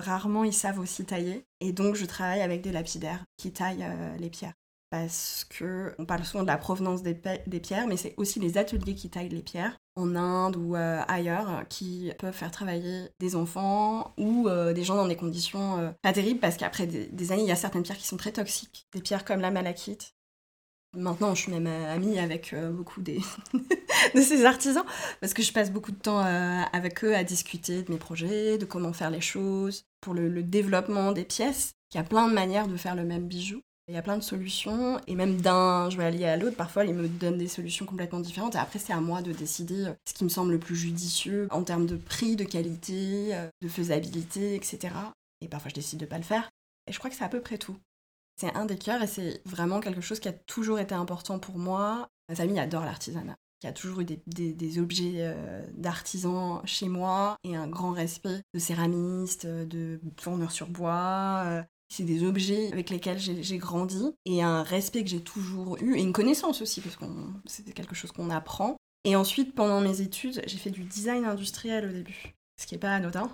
rarement, 0.00 0.44
ils 0.44 0.52
savent 0.52 0.80
aussi 0.80 1.06
tailler. 1.06 1.46
Et 1.60 1.72
donc, 1.72 1.94
je 1.94 2.04
travaille 2.04 2.42
avec 2.42 2.60
des 2.60 2.72
lapidaires 2.72 3.24
qui 3.38 3.52
taillent 3.52 3.86
les 4.18 4.28
pierres. 4.28 4.52
Parce 4.90 5.46
que 5.48 5.94
on 5.98 6.04
parle 6.04 6.26
souvent 6.26 6.42
de 6.42 6.48
la 6.48 6.58
provenance 6.58 7.02
des, 7.02 7.18
des 7.46 7.60
pierres, 7.60 7.86
mais 7.86 7.96
c'est 7.96 8.12
aussi 8.18 8.38
les 8.38 8.58
ateliers 8.58 8.94
qui 8.94 9.08
taillent 9.08 9.30
les 9.30 9.40
pierres 9.40 9.78
en 9.98 10.14
Inde 10.16 10.56
ou 10.56 10.74
ailleurs 10.74 11.64
qui 11.68 12.12
peuvent 12.18 12.34
faire 12.34 12.50
travailler 12.50 13.08
des 13.20 13.36
enfants 13.36 14.14
ou 14.16 14.48
des 14.48 14.84
gens 14.84 14.96
dans 14.96 15.08
des 15.08 15.16
conditions 15.16 15.94
pas 16.02 16.12
terribles 16.12 16.40
parce 16.40 16.56
qu'après 16.56 16.86
des, 16.86 17.06
des, 17.06 17.32
années, 17.32 17.42
il 17.42 17.48
y 17.48 17.52
a 17.52 17.56
certaines 17.56 17.82
pierres 17.82 17.98
qui 17.98 18.06
sont 18.06 18.16
très 18.16 18.32
toxiques. 18.32 18.86
Des 18.92 19.00
pierres 19.00 19.24
comme 19.24 19.40
la 19.40 19.50
malachite 19.50 20.14
Maintenant, 20.94 21.34
je 21.34 21.42
suis 21.42 21.52
même 21.52 21.66
euh, 21.66 21.94
amie 21.94 22.18
avec 22.18 22.54
euh, 22.54 22.70
beaucoup 22.70 23.02
de 23.02 24.20
ces 24.20 24.44
artisans 24.46 24.84
parce 25.20 25.34
que 25.34 25.42
je 25.42 25.52
passe 25.52 25.70
beaucoup 25.70 25.92
de 25.92 25.98
temps 25.98 26.24
euh, 26.24 26.62
avec 26.72 27.04
eux 27.04 27.14
à 27.14 27.24
discuter 27.24 27.82
de 27.82 27.92
mes 27.92 27.98
projets, 27.98 28.56
de 28.56 28.64
comment 28.64 28.94
faire 28.94 29.10
les 29.10 29.20
choses, 29.20 29.84
pour 30.00 30.14
le, 30.14 30.42
développement 30.42 31.12
des 31.12 31.24
pièces. 31.24 31.74
Il 31.92 31.98
y 31.98 32.00
a 32.00 32.04
plein 32.04 32.28
de 32.28 32.32
manières 32.32 32.68
de 32.68 32.76
faire 32.76 32.94
le 32.94 33.04
même 33.04 33.28
bijou. 33.28 33.60
Il 33.88 33.94
y 33.94 33.96
a 33.96 34.02
plein 34.02 34.18
de 34.18 34.22
solutions 34.22 35.00
et 35.06 35.14
même 35.14 35.40
d'un 35.40 35.88
joaillier 35.88 36.26
à 36.26 36.36
l'autre, 36.36 36.56
parfois 36.56 36.84
ils 36.84 36.92
me 36.92 37.08
donnent 37.08 37.38
des 37.38 37.48
solutions 37.48 37.86
complètement 37.86 38.20
différentes 38.20 38.54
et 38.54 38.58
après 38.58 38.78
c'est 38.78 38.92
à 38.92 39.00
moi 39.00 39.22
de 39.22 39.32
décider 39.32 39.86
ce 40.04 40.12
qui 40.12 40.24
me 40.24 40.28
semble 40.28 40.52
le 40.52 40.58
plus 40.58 40.76
judicieux 40.76 41.48
en 41.50 41.62
termes 41.62 41.86
de 41.86 41.96
prix, 41.96 42.36
de 42.36 42.44
qualité, 42.44 43.34
de 43.62 43.68
faisabilité, 43.68 44.54
etc. 44.54 44.94
Et 45.40 45.48
parfois 45.48 45.70
je 45.70 45.74
décide 45.74 45.98
de 46.00 46.04
ne 46.04 46.10
pas 46.10 46.18
le 46.18 46.22
faire. 46.22 46.50
Et 46.86 46.92
je 46.92 46.98
crois 46.98 47.10
que 47.10 47.16
c'est 47.16 47.24
à 47.24 47.30
peu 47.30 47.40
près 47.40 47.56
tout. 47.56 47.76
C'est 48.36 48.54
un 48.54 48.66
des 48.66 48.76
cœurs 48.76 49.02
et 49.02 49.06
c'est 49.06 49.40
vraiment 49.46 49.80
quelque 49.80 50.02
chose 50.02 50.20
qui 50.20 50.28
a 50.28 50.32
toujours 50.32 50.78
été 50.78 50.94
important 50.94 51.38
pour 51.38 51.58
moi. 51.58 52.08
Ma 52.28 52.34
famille 52.34 52.60
adore 52.60 52.84
l'artisanat. 52.84 53.36
Y 53.64 53.66
a 53.66 53.72
toujours 53.72 54.00
eu 54.00 54.04
des, 54.04 54.78
objets 54.78 55.14
euh, 55.16 55.66
d'artisans 55.72 56.60
chez 56.64 56.88
moi 56.88 57.36
et 57.42 57.56
un 57.56 57.66
grand 57.66 57.90
respect 57.90 58.42
de 58.54 58.58
céramistes, 58.60 59.46
de 59.46 59.98
tourneurs 60.16 60.52
sur 60.52 60.68
bois. 60.68 61.64
C'est 61.88 62.04
des 62.04 62.22
objets 62.22 62.70
avec 62.72 62.90
lesquels 62.90 63.18
j'ai 63.18 63.58
grandi 63.58 64.04
et 64.26 64.42
un 64.42 64.62
respect 64.62 65.04
que 65.04 65.10
j'ai 65.10 65.22
toujours 65.22 65.78
eu 65.80 65.96
et 65.96 66.02
une 66.02 66.12
connaissance 66.12 66.60
aussi 66.60 66.80
parce 66.80 66.96
que 66.96 67.04
c'est 67.46 67.72
quelque 67.72 67.94
chose 67.94 68.12
qu'on 68.12 68.30
apprend. 68.30 68.76
Et 69.04 69.16
ensuite, 69.16 69.54
pendant 69.54 69.80
mes 69.80 70.02
études, 70.02 70.42
j'ai 70.46 70.58
fait 70.58 70.70
du 70.70 70.84
design 70.84 71.24
industriel 71.24 71.86
au 71.88 71.92
début 71.92 72.34
ce 72.58 72.66
qui 72.66 72.74
n'est 72.74 72.80
pas 72.80 72.94
anodin. 72.94 73.30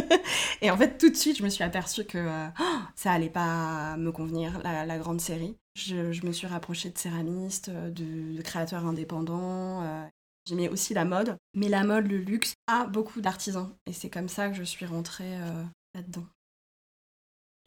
et 0.60 0.70
en 0.70 0.76
fait, 0.76 0.98
tout 0.98 1.08
de 1.08 1.14
suite, 1.14 1.38
je 1.38 1.44
me 1.44 1.48
suis 1.48 1.62
aperçue 1.62 2.04
que 2.04 2.18
euh, 2.18 2.48
ça 2.96 3.12
allait 3.12 3.30
pas 3.30 3.96
me 3.96 4.10
convenir, 4.10 4.60
la, 4.62 4.98
grande 4.98 5.20
série. 5.20 5.56
Je, 5.76 6.26
me 6.26 6.32
suis 6.32 6.46
rapprochée 6.46 6.90
de 6.90 6.98
céramistes, 6.98 7.70
de, 7.70 8.42
créateurs 8.42 8.84
indépendants. 8.84 9.82
Euh, 9.84 10.04
J'aimais 10.46 10.68
aussi 10.68 10.94
la 10.94 11.04
mode, 11.04 11.36
mais 11.54 11.68
la 11.68 11.82
mode, 11.82 12.06
le 12.06 12.18
luxe, 12.18 12.54
a 12.68 12.86
beaucoup 12.86 13.20
d'artisans. 13.20 13.74
Et 13.86 13.92
c'est 13.92 14.10
comme 14.10 14.28
ça 14.28 14.48
que 14.48 14.54
je 14.54 14.62
suis 14.62 14.86
rentrée 14.86 15.40
euh, 15.40 15.64
là-dedans. 15.94 16.24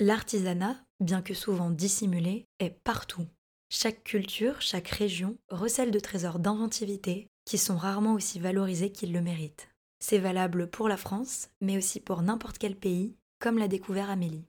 L'artisanat, 0.02 0.78
bien 1.02 1.22
que 1.22 1.34
souvent 1.34 1.70
dissimulé, 1.70 2.48
est 2.60 2.70
partout. 2.70 3.28
Chaque 3.70 4.02
culture, 4.06 4.62
chaque 4.62 4.88
région 4.88 5.38
recèle 5.50 5.92
de 5.92 6.00
trésors 6.00 6.40
d'inventivité 6.40 7.28
qui 7.44 7.58
sont 7.58 7.76
rarement 7.76 8.14
aussi 8.14 8.40
valorisés 8.40 8.94
qu'ils 8.94 9.12
le 9.12 9.22
méritent. 9.22 9.68
C'est 10.00 10.18
valable 10.18 10.70
pour 10.70 10.88
la 10.88 10.96
France, 10.96 11.50
mais 11.60 11.76
aussi 11.76 12.00
pour 12.00 12.22
n'importe 12.22 12.60
quel 12.60 12.78
pays, 12.78 13.18
comme 13.40 13.58
l'a 13.58 13.68
découvert 13.68 14.10
Amélie. 14.10 14.46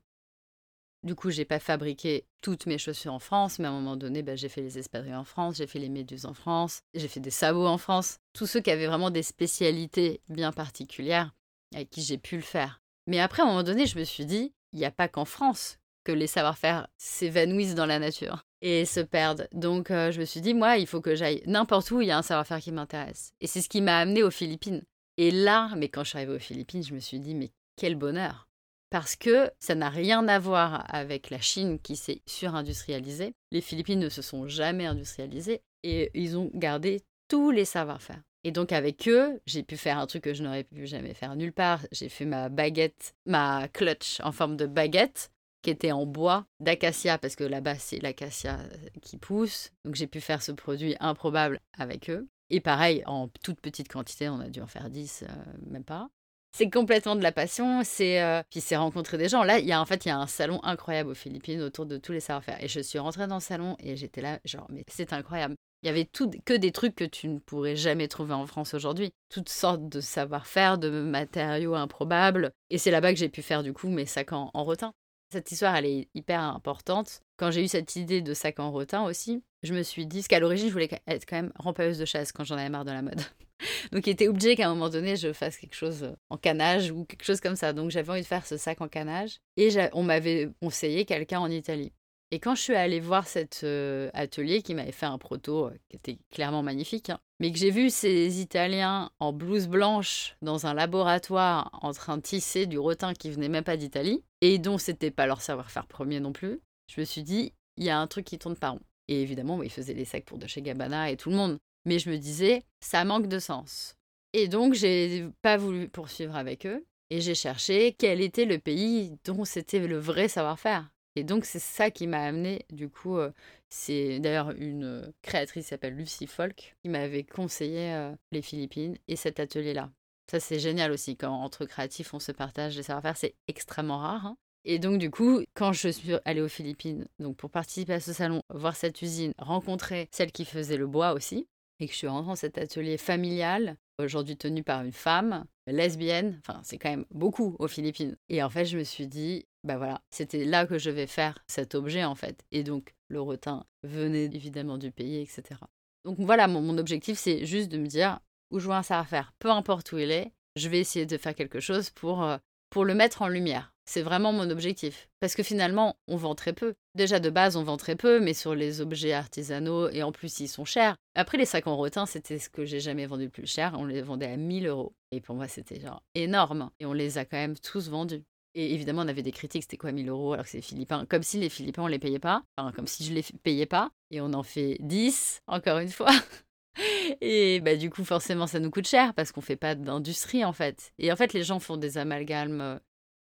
Du 1.02 1.16
coup, 1.16 1.30
j'ai 1.30 1.44
pas 1.44 1.58
fabriqué 1.58 2.26
toutes 2.42 2.66
mes 2.66 2.78
chaussures 2.78 3.14
en 3.14 3.18
France, 3.18 3.58
mais 3.58 3.66
à 3.66 3.70
un 3.70 3.74
moment 3.74 3.96
donné, 3.96 4.22
bah, 4.22 4.36
j'ai 4.36 4.48
fait 4.48 4.62
les 4.62 4.78
espadrilles 4.78 5.16
en 5.16 5.24
France, 5.24 5.56
j'ai 5.56 5.66
fait 5.66 5.80
les 5.80 5.88
méduses 5.88 6.26
en 6.26 6.34
France, 6.34 6.82
j'ai 6.94 7.08
fait 7.08 7.18
des 7.18 7.30
sabots 7.30 7.66
en 7.66 7.78
France. 7.78 8.18
Tous 8.34 8.46
ceux 8.46 8.60
qui 8.60 8.70
avaient 8.70 8.86
vraiment 8.86 9.10
des 9.10 9.24
spécialités 9.24 10.20
bien 10.28 10.52
particulières, 10.52 11.34
avec 11.74 11.90
qui 11.90 12.02
j'ai 12.02 12.18
pu 12.18 12.36
le 12.36 12.42
faire. 12.42 12.80
Mais 13.08 13.18
après, 13.18 13.42
à 13.42 13.46
un 13.46 13.48
moment 13.48 13.64
donné, 13.64 13.86
je 13.86 13.98
me 13.98 14.04
suis 14.04 14.26
dit, 14.26 14.52
il 14.72 14.78
n'y 14.78 14.84
a 14.84 14.90
pas 14.90 15.08
qu'en 15.08 15.24
France 15.24 15.78
que 16.04 16.12
les 16.12 16.26
savoir-faire 16.26 16.88
s'évanouissent 16.96 17.74
dans 17.74 17.86
la 17.86 17.98
nature 17.98 18.44
et 18.62 18.84
se 18.84 19.00
perdent. 19.00 19.48
Donc, 19.52 19.90
euh, 19.90 20.10
je 20.10 20.20
me 20.20 20.24
suis 20.24 20.40
dit, 20.40 20.54
moi, 20.54 20.76
il 20.76 20.86
faut 20.86 21.00
que 21.00 21.14
j'aille 21.14 21.42
n'importe 21.46 21.90
où 21.90 22.00
il 22.00 22.08
y 22.08 22.10
a 22.10 22.18
un 22.18 22.22
savoir-faire 22.22 22.60
qui 22.60 22.72
m'intéresse. 22.72 23.32
Et 23.40 23.46
c'est 23.46 23.60
ce 23.60 23.68
qui 23.68 23.80
m'a 23.80 23.98
amené 23.98 24.22
aux 24.22 24.30
Philippines. 24.30 24.82
Et 25.18 25.30
là, 25.30 25.70
mais 25.76 25.88
quand 25.88 26.04
je 26.04 26.10
suis 26.10 26.18
arrivée 26.18 26.34
aux 26.34 26.38
Philippines, 26.38 26.82
je 26.82 26.94
me 26.94 27.00
suis 27.00 27.20
dit, 27.20 27.34
mais 27.34 27.50
quel 27.76 27.96
bonheur 27.96 28.50
parce 28.90 29.14
que 29.14 29.50
ça 29.60 29.76
n'a 29.76 29.88
rien 29.88 30.26
à 30.26 30.38
voir 30.38 30.84
avec 30.92 31.30
la 31.30 31.40
Chine 31.40 31.78
qui 31.78 31.94
s'est 31.94 32.22
surindustrialisée. 32.26 33.34
Les 33.52 33.60
Philippines 33.60 34.00
ne 34.00 34.08
se 34.08 34.20
sont 34.20 34.48
jamais 34.48 34.86
industrialisées 34.86 35.62
et 35.84 36.10
ils 36.14 36.36
ont 36.36 36.50
gardé 36.54 37.00
tous 37.28 37.52
les 37.52 37.64
savoir-faire. 37.64 38.20
Et 38.44 38.52
donc 38.52 38.72
avec 38.72 39.06
eux, 39.08 39.40
j'ai 39.46 39.62
pu 39.62 39.76
faire 39.76 39.98
un 39.98 40.06
truc 40.06 40.24
que 40.24 40.34
je 40.34 40.42
n'aurais 40.42 40.64
pu 40.64 40.86
jamais 40.86 41.14
faire 41.14 41.36
nulle 41.36 41.52
part. 41.52 41.80
J'ai 41.92 42.08
fait 42.08 42.24
ma 42.24 42.48
baguette, 42.48 43.14
ma 43.26 43.68
clutch 43.68 44.20
en 44.20 44.32
forme 44.32 44.56
de 44.56 44.66
baguette 44.66 45.30
qui 45.62 45.70
était 45.70 45.92
en 45.92 46.06
bois 46.06 46.46
d'acacia 46.58 47.18
parce 47.18 47.36
que 47.36 47.44
là-bas 47.44 47.76
c'est 47.76 47.98
l'acacia 47.98 48.58
qui 49.02 49.18
pousse. 49.18 49.70
Donc 49.84 49.94
j'ai 49.94 50.06
pu 50.06 50.20
faire 50.20 50.42
ce 50.42 50.52
produit 50.52 50.96
improbable 51.00 51.60
avec 51.76 52.08
eux. 52.08 52.28
Et 52.50 52.60
pareil, 52.60 53.02
en 53.06 53.28
toute 53.44 53.60
petite 53.60 53.88
quantité, 53.88 54.28
on 54.28 54.40
a 54.40 54.48
dû 54.48 54.60
en 54.60 54.66
faire 54.66 54.90
10, 54.90 55.22
euh, 55.22 55.32
même 55.70 55.84
pas. 55.84 56.08
C'est 56.52 56.68
complètement 56.68 57.14
de 57.14 57.22
la 57.22 57.30
passion, 57.30 57.82
c'est 57.84 58.20
euh, 58.20 58.42
puis 58.50 58.60
c'est 58.60 58.76
rencontrer 58.76 59.18
des 59.18 59.28
gens. 59.28 59.44
Là, 59.44 59.60
il 59.60 59.66
y 59.66 59.72
a 59.72 59.80
en 59.80 59.84
fait 59.86 60.04
il 60.04 60.08
y 60.08 60.10
a 60.10 60.18
un 60.18 60.26
salon 60.26 60.58
incroyable 60.64 61.10
aux 61.10 61.14
Philippines 61.14 61.62
autour 61.62 61.86
de 61.86 61.96
tous 61.96 62.10
les 62.10 62.18
savoir-faire 62.18 62.60
et 62.62 62.66
je 62.66 62.80
suis 62.80 62.98
rentrée 62.98 63.28
dans 63.28 63.36
le 63.36 63.40
salon 63.40 63.76
et 63.78 63.94
j'étais 63.94 64.20
là 64.20 64.40
genre 64.44 64.66
mais 64.68 64.84
c'est 64.88 65.12
incroyable. 65.12 65.54
Il 65.82 65.86
y 65.86 65.88
avait 65.88 66.04
tout, 66.04 66.30
que 66.44 66.52
des 66.52 66.72
trucs 66.72 66.94
que 66.94 67.04
tu 67.04 67.28
ne 67.28 67.38
pourrais 67.38 67.76
jamais 67.76 68.08
trouver 68.08 68.34
en 68.34 68.46
France 68.46 68.74
aujourd'hui. 68.74 69.12
Toutes 69.30 69.48
sortes 69.48 69.88
de 69.88 70.00
savoir-faire, 70.00 70.78
de 70.78 70.90
matériaux 70.90 71.74
improbables. 71.74 72.52
Et 72.68 72.78
c'est 72.78 72.90
là-bas 72.90 73.12
que 73.12 73.18
j'ai 73.18 73.30
pu 73.30 73.42
faire 73.42 73.62
du 73.62 73.72
coup 73.72 73.88
mes 73.88 74.06
sacs 74.06 74.32
en, 74.32 74.50
en 74.52 74.64
rotin. 74.64 74.92
Cette 75.32 75.52
histoire, 75.52 75.76
elle 75.76 75.86
est 75.86 76.08
hyper 76.14 76.40
importante. 76.40 77.22
Quand 77.36 77.50
j'ai 77.50 77.64
eu 77.64 77.68
cette 77.68 77.96
idée 77.96 78.20
de 78.20 78.34
sac 78.34 78.58
en 78.58 78.72
rotin 78.72 79.04
aussi, 79.04 79.42
je 79.62 79.72
me 79.74 79.82
suis 79.82 80.06
dit, 80.06 80.22
qu'à 80.24 80.40
l'origine, 80.40 80.68
je 80.68 80.72
voulais 80.72 80.90
être 81.06 81.24
quand 81.24 81.36
même 81.36 81.52
rempailleuse 81.58 81.98
de 81.98 82.04
chasse 82.04 82.32
quand 82.32 82.44
j'en 82.44 82.56
avais 82.56 82.68
marre 82.68 82.84
de 82.84 82.90
la 82.90 83.02
mode. 83.02 83.20
Donc 83.92 84.06
il 84.06 84.10
était 84.10 84.28
obligé 84.28 84.56
qu'à 84.56 84.66
un 84.66 84.74
moment 84.74 84.88
donné, 84.88 85.16
je 85.16 85.32
fasse 85.32 85.56
quelque 85.56 85.74
chose 85.74 86.14
en 86.30 86.36
canage 86.36 86.90
ou 86.90 87.04
quelque 87.04 87.24
chose 87.24 87.40
comme 87.40 87.56
ça. 87.56 87.72
Donc 87.72 87.90
j'avais 87.90 88.10
envie 88.10 88.22
de 88.22 88.26
faire 88.26 88.44
ce 88.44 88.56
sac 88.56 88.80
en 88.80 88.88
canage. 88.88 89.38
Et 89.56 89.70
on 89.92 90.02
m'avait 90.02 90.50
conseillé 90.60 91.04
quelqu'un 91.04 91.40
en 91.40 91.50
Italie. 91.50 91.92
Et 92.32 92.38
quand 92.38 92.54
je 92.54 92.62
suis 92.62 92.74
allée 92.74 93.00
voir 93.00 93.26
cet 93.26 93.62
euh, 93.64 94.08
atelier 94.14 94.62
qui 94.62 94.74
m'avait 94.74 94.92
fait 94.92 95.06
un 95.06 95.18
proto 95.18 95.66
euh, 95.66 95.74
qui 95.88 95.96
était 95.96 96.18
clairement 96.30 96.62
magnifique, 96.62 97.10
hein, 97.10 97.18
mais 97.40 97.50
que 97.50 97.58
j'ai 97.58 97.70
vu 97.70 97.90
ces 97.90 98.40
Italiens 98.40 99.10
en 99.18 99.32
blouse 99.32 99.66
blanche 99.66 100.36
dans 100.40 100.66
un 100.66 100.74
laboratoire 100.74 101.70
en 101.82 101.92
train 101.92 102.18
de 102.18 102.22
tisser 102.22 102.66
du 102.66 102.78
rotin 102.78 103.14
qui 103.14 103.30
venait 103.30 103.48
même 103.48 103.64
pas 103.64 103.76
d'Italie 103.76 104.22
et 104.42 104.58
dont 104.58 104.78
c'était 104.78 105.10
pas 105.10 105.26
leur 105.26 105.42
savoir-faire 105.42 105.86
premier 105.86 106.20
non 106.20 106.32
plus, 106.32 106.60
je 106.86 107.00
me 107.00 107.04
suis 107.04 107.24
dit 107.24 107.52
il 107.76 107.84
y 107.84 107.90
a 107.90 107.98
un 107.98 108.06
truc 108.06 108.26
qui 108.26 108.38
tourne 108.38 108.56
pas 108.56 108.70
rond. 108.70 108.80
Et 109.08 109.22
évidemment, 109.22 109.62
ils 109.62 109.70
faisaient 109.70 109.94
les 109.94 110.04
sacs 110.04 110.24
pour 110.24 110.38
de 110.38 110.46
chez 110.46 110.62
Gabbana 110.62 111.10
et 111.10 111.16
tout 111.16 111.30
le 111.30 111.36
monde. 111.36 111.58
Mais 111.84 111.98
je 111.98 112.10
me 112.10 112.16
disais, 112.18 112.62
ça 112.80 113.04
manque 113.04 113.26
de 113.26 113.38
sens. 113.38 113.96
Et 114.34 114.46
donc, 114.46 114.74
j'ai 114.74 115.26
pas 115.42 115.56
voulu 115.56 115.88
poursuivre 115.88 116.36
avec 116.36 116.66
eux. 116.66 116.84
Et 117.08 117.20
j'ai 117.20 117.34
cherché 117.34 117.96
quel 117.98 118.20
était 118.20 118.44
le 118.44 118.58
pays 118.58 119.16
dont 119.24 119.44
c'était 119.44 119.80
le 119.80 119.98
vrai 119.98 120.28
savoir-faire. 120.28 120.90
Et 121.16 121.24
donc, 121.24 121.44
c'est 121.44 121.58
ça 121.58 121.90
qui 121.90 122.06
m'a 122.06 122.22
amené, 122.22 122.64
du 122.70 122.88
coup, 122.88 123.16
euh, 123.16 123.32
c'est 123.68 124.20
d'ailleurs 124.20 124.50
une 124.52 125.12
créatrice 125.22 125.64
qui 125.64 125.68
s'appelle 125.68 125.96
Lucy 125.96 126.26
Folk 126.26 126.76
qui 126.82 126.88
m'avait 126.88 127.24
conseillé 127.24 127.92
euh, 127.92 128.14
les 128.32 128.42
Philippines 128.42 128.96
et 129.08 129.16
cet 129.16 129.40
atelier-là. 129.40 129.90
Ça, 130.30 130.38
c'est 130.38 130.60
génial 130.60 130.92
aussi, 130.92 131.16
quand 131.16 131.32
entre 131.32 131.64
créatifs, 131.64 132.14
on 132.14 132.20
se 132.20 132.30
partage 132.30 132.76
les 132.76 132.84
savoir-faire, 132.84 133.16
c'est 133.16 133.34
extrêmement 133.48 133.98
rare. 133.98 134.26
Hein. 134.26 134.36
Et 134.64 134.78
donc, 134.78 134.98
du 134.98 135.10
coup, 135.10 135.40
quand 135.54 135.72
je 135.72 135.88
suis 135.88 136.12
allée 136.24 136.40
aux 136.40 136.48
Philippines, 136.48 137.08
donc 137.18 137.36
pour 137.36 137.50
participer 137.50 137.94
à 137.94 138.00
ce 138.00 138.12
salon, 138.12 138.42
voir 138.50 138.76
cette 138.76 139.02
usine, 139.02 139.32
rencontrer 139.38 140.08
celle 140.12 140.30
qui 140.30 140.44
faisait 140.44 140.76
le 140.76 140.86
bois 140.86 141.12
aussi, 141.14 141.48
et 141.80 141.86
que 141.86 141.92
je 141.92 141.98
suis 141.98 142.06
rentrée 142.06 142.28
dans 142.28 142.36
cet 142.36 142.58
atelier 142.58 142.98
familial, 142.98 143.76
aujourd'hui 143.98 144.36
tenu 144.36 144.62
par 144.62 144.82
une 144.82 144.92
femme 144.92 145.46
lesbienne, 145.66 146.40
enfin, 146.46 146.60
c'est 146.62 146.78
quand 146.78 146.90
même 146.90 147.06
beaucoup 147.10 147.56
aux 147.58 147.68
Philippines. 147.68 148.16
Et 148.28 148.42
en 148.42 148.50
fait, 148.50 148.66
je 148.66 148.78
me 148.78 148.84
suis 148.84 149.06
dit, 149.06 149.46
bah 149.64 149.76
voilà, 149.76 150.02
c'était 150.10 150.44
là 150.44 150.66
que 150.66 150.78
je 150.78 150.90
vais 150.90 151.06
faire 151.06 151.38
cet 151.46 151.74
objet, 151.74 152.04
en 152.04 152.14
fait. 152.14 152.44
Et 152.50 152.62
donc, 152.62 152.94
le 153.08 153.20
rotin 153.20 153.64
venait 153.82 154.24
évidemment 154.24 154.78
du 154.78 154.90
pays, 154.90 155.20
etc. 155.20 155.60
Donc 156.04 156.18
voilà, 156.18 156.48
mon, 156.48 156.62
mon 156.62 156.78
objectif, 156.78 157.18
c'est 157.18 157.44
juste 157.44 157.70
de 157.70 157.78
me 157.78 157.86
dire, 157.86 158.20
où 158.50 158.58
je 158.58 158.66
vois 158.66 158.78
un 158.78 158.82
savoir-faire, 158.82 159.32
peu 159.38 159.50
importe 159.50 159.92
où 159.92 159.98
il 159.98 160.10
est, 160.10 160.32
je 160.56 160.68
vais 160.68 160.78
essayer 160.78 161.06
de 161.06 161.16
faire 161.16 161.34
quelque 161.34 161.60
chose 161.60 161.90
pour, 161.90 162.22
euh, 162.22 162.38
pour 162.70 162.84
le 162.84 162.94
mettre 162.94 163.22
en 163.22 163.28
lumière. 163.28 163.72
C'est 163.84 164.02
vraiment 164.02 164.32
mon 164.32 164.48
objectif. 164.50 165.08
Parce 165.18 165.34
que 165.34 165.42
finalement, 165.42 165.96
on 166.06 166.16
vend 166.16 166.36
très 166.36 166.52
peu. 166.52 166.74
Déjà 166.94 167.18
de 167.18 167.28
base, 167.28 167.56
on 167.56 167.64
vend 167.64 167.76
très 167.76 167.96
peu, 167.96 168.20
mais 168.20 168.34
sur 168.34 168.54
les 168.54 168.80
objets 168.80 169.12
artisanaux, 169.12 169.88
et 169.88 170.04
en 170.04 170.12
plus, 170.12 170.38
ils 170.40 170.48
sont 170.48 170.64
chers. 170.64 170.94
Après, 171.16 171.38
les 171.38 171.44
sacs 171.44 171.66
en 171.66 171.76
rotin, 171.76 172.06
c'était 172.06 172.38
ce 172.38 172.48
que 172.48 172.64
j'ai 172.64 172.78
jamais 172.78 173.06
vendu 173.06 173.24
le 173.24 173.30
plus 173.30 173.50
cher. 173.50 173.74
On 173.76 173.84
les 173.84 174.00
vendait 174.00 174.30
à 174.30 174.36
1000 174.36 174.68
euros. 174.68 174.92
Et 175.10 175.20
pour 175.20 175.34
moi, 175.34 175.48
c'était 175.48 175.80
genre 175.80 176.04
énorme. 176.14 176.70
Et 176.78 176.86
on 176.86 176.92
les 176.92 177.18
a 177.18 177.24
quand 177.24 177.36
même 177.36 177.58
tous 177.58 177.88
vendus. 177.88 178.22
Et 178.54 178.74
évidemment, 178.74 179.02
on 179.02 179.08
avait 179.08 179.22
des 179.22 179.32
critiques, 179.32 179.62
c'était 179.62 179.76
quoi 179.76 179.92
1000 179.92 180.08
euros 180.08 180.32
alors 180.32 180.44
que 180.44 180.50
c'est 180.50 180.58
les 180.58 180.62
Philippins 180.62 181.06
Comme 181.06 181.22
si 181.22 181.38
les 181.38 181.48
Philippins, 181.48 181.82
on 181.82 181.86
les 181.86 181.98
payait 181.98 182.18
pas. 182.18 182.42
Enfin, 182.56 182.72
comme 182.72 182.86
si 182.86 183.04
je 183.04 183.12
les 183.12 183.22
payais 183.42 183.66
pas. 183.66 183.90
Et 184.10 184.20
on 184.20 184.32
en 184.32 184.42
fait 184.42 184.76
10, 184.80 185.42
encore 185.46 185.78
une 185.78 185.90
fois. 185.90 186.10
Et 187.20 187.60
bah, 187.60 187.76
du 187.76 187.90
coup, 187.90 188.04
forcément, 188.04 188.46
ça 188.46 188.60
nous 188.60 188.70
coûte 188.70 188.86
cher 188.86 189.14
parce 189.14 189.32
qu'on 189.32 189.40
fait 189.40 189.56
pas 189.56 189.74
d'industrie, 189.74 190.44
en 190.44 190.52
fait. 190.52 190.92
Et 190.98 191.12
en 191.12 191.16
fait, 191.16 191.32
les 191.32 191.42
gens 191.42 191.60
font 191.60 191.76
des 191.76 191.98
amalgames 191.98 192.60
euh, 192.60 192.78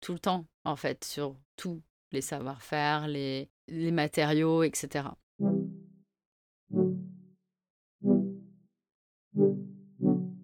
tout 0.01 0.13
le 0.13 0.19
temps, 0.19 0.47
en 0.65 0.77
fait, 0.77 1.05
sur 1.05 1.37
tous 1.57 1.83
les 2.13 2.21
savoir-faire, 2.21 3.09
les 3.09 3.49
matériaux, 3.69 4.63
etc. 4.63 5.09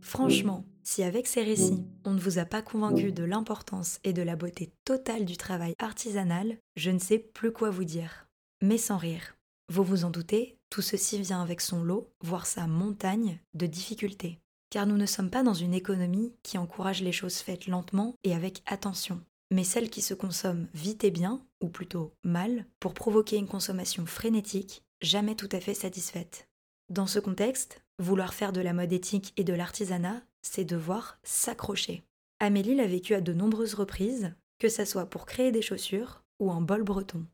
Franchement, 0.00 0.64
si 0.86 1.02
avec 1.02 1.26
ces 1.26 1.42
récits, 1.42 1.84
on 2.04 2.12
ne 2.12 2.20
vous 2.20 2.38
a 2.38 2.44
pas 2.44 2.62
convaincu 2.62 3.10
de 3.10 3.24
l'importance 3.24 3.98
et 4.04 4.12
de 4.12 4.22
la 4.22 4.36
beauté 4.36 4.70
totale 4.84 5.24
du 5.24 5.36
travail 5.36 5.74
artisanal, 5.80 6.58
je 6.76 6.92
ne 6.92 7.00
sais 7.00 7.18
plus 7.18 7.52
quoi 7.52 7.70
vous 7.70 7.84
dire. 7.84 8.28
Mais 8.62 8.78
sans 8.78 8.96
rire. 8.96 9.36
Vous 9.68 9.82
vous 9.82 10.04
en 10.04 10.10
doutez, 10.10 10.56
tout 10.70 10.82
ceci 10.82 11.20
vient 11.20 11.42
avec 11.42 11.60
son 11.60 11.82
lot, 11.82 12.08
voire 12.20 12.46
sa 12.46 12.68
montagne 12.68 13.40
de 13.54 13.66
difficultés. 13.66 14.38
Car 14.70 14.86
nous 14.86 14.96
ne 14.96 15.06
sommes 15.06 15.30
pas 15.30 15.42
dans 15.42 15.54
une 15.54 15.74
économie 15.74 16.32
qui 16.44 16.56
encourage 16.56 17.02
les 17.02 17.12
choses 17.12 17.38
faites 17.38 17.66
lentement 17.66 18.14
et 18.22 18.32
avec 18.32 18.62
attention, 18.64 19.20
mais 19.50 19.64
celle 19.64 19.90
qui 19.90 20.02
se 20.02 20.14
consomme 20.14 20.68
vite 20.72 21.02
et 21.02 21.10
bien, 21.10 21.44
ou 21.60 21.68
plutôt 21.68 22.12
mal, 22.22 22.64
pour 22.78 22.94
provoquer 22.94 23.38
une 23.38 23.48
consommation 23.48 24.06
frénétique, 24.06 24.84
jamais 25.02 25.34
tout 25.34 25.48
à 25.50 25.58
fait 25.58 25.74
satisfaite. 25.74 26.46
Dans 26.90 27.08
ce 27.08 27.18
contexte, 27.18 27.82
vouloir 27.98 28.34
faire 28.34 28.52
de 28.52 28.60
la 28.60 28.72
mode 28.72 28.92
éthique 28.92 29.32
et 29.36 29.42
de 29.42 29.52
l'artisanat, 29.52 30.22
c'est 30.46 30.64
devoir 30.64 31.18
s'accrocher. 31.22 32.02
Amélie 32.40 32.74
l'a 32.74 32.86
vécu 32.86 33.14
à 33.14 33.20
de 33.20 33.32
nombreuses 33.32 33.74
reprises, 33.74 34.34
que 34.58 34.68
ça 34.68 34.86
soit 34.86 35.06
pour 35.06 35.26
créer 35.26 35.52
des 35.52 35.62
chaussures 35.62 36.22
ou 36.38 36.50
un 36.50 36.60
bol 36.60 36.82
breton. 36.82 37.26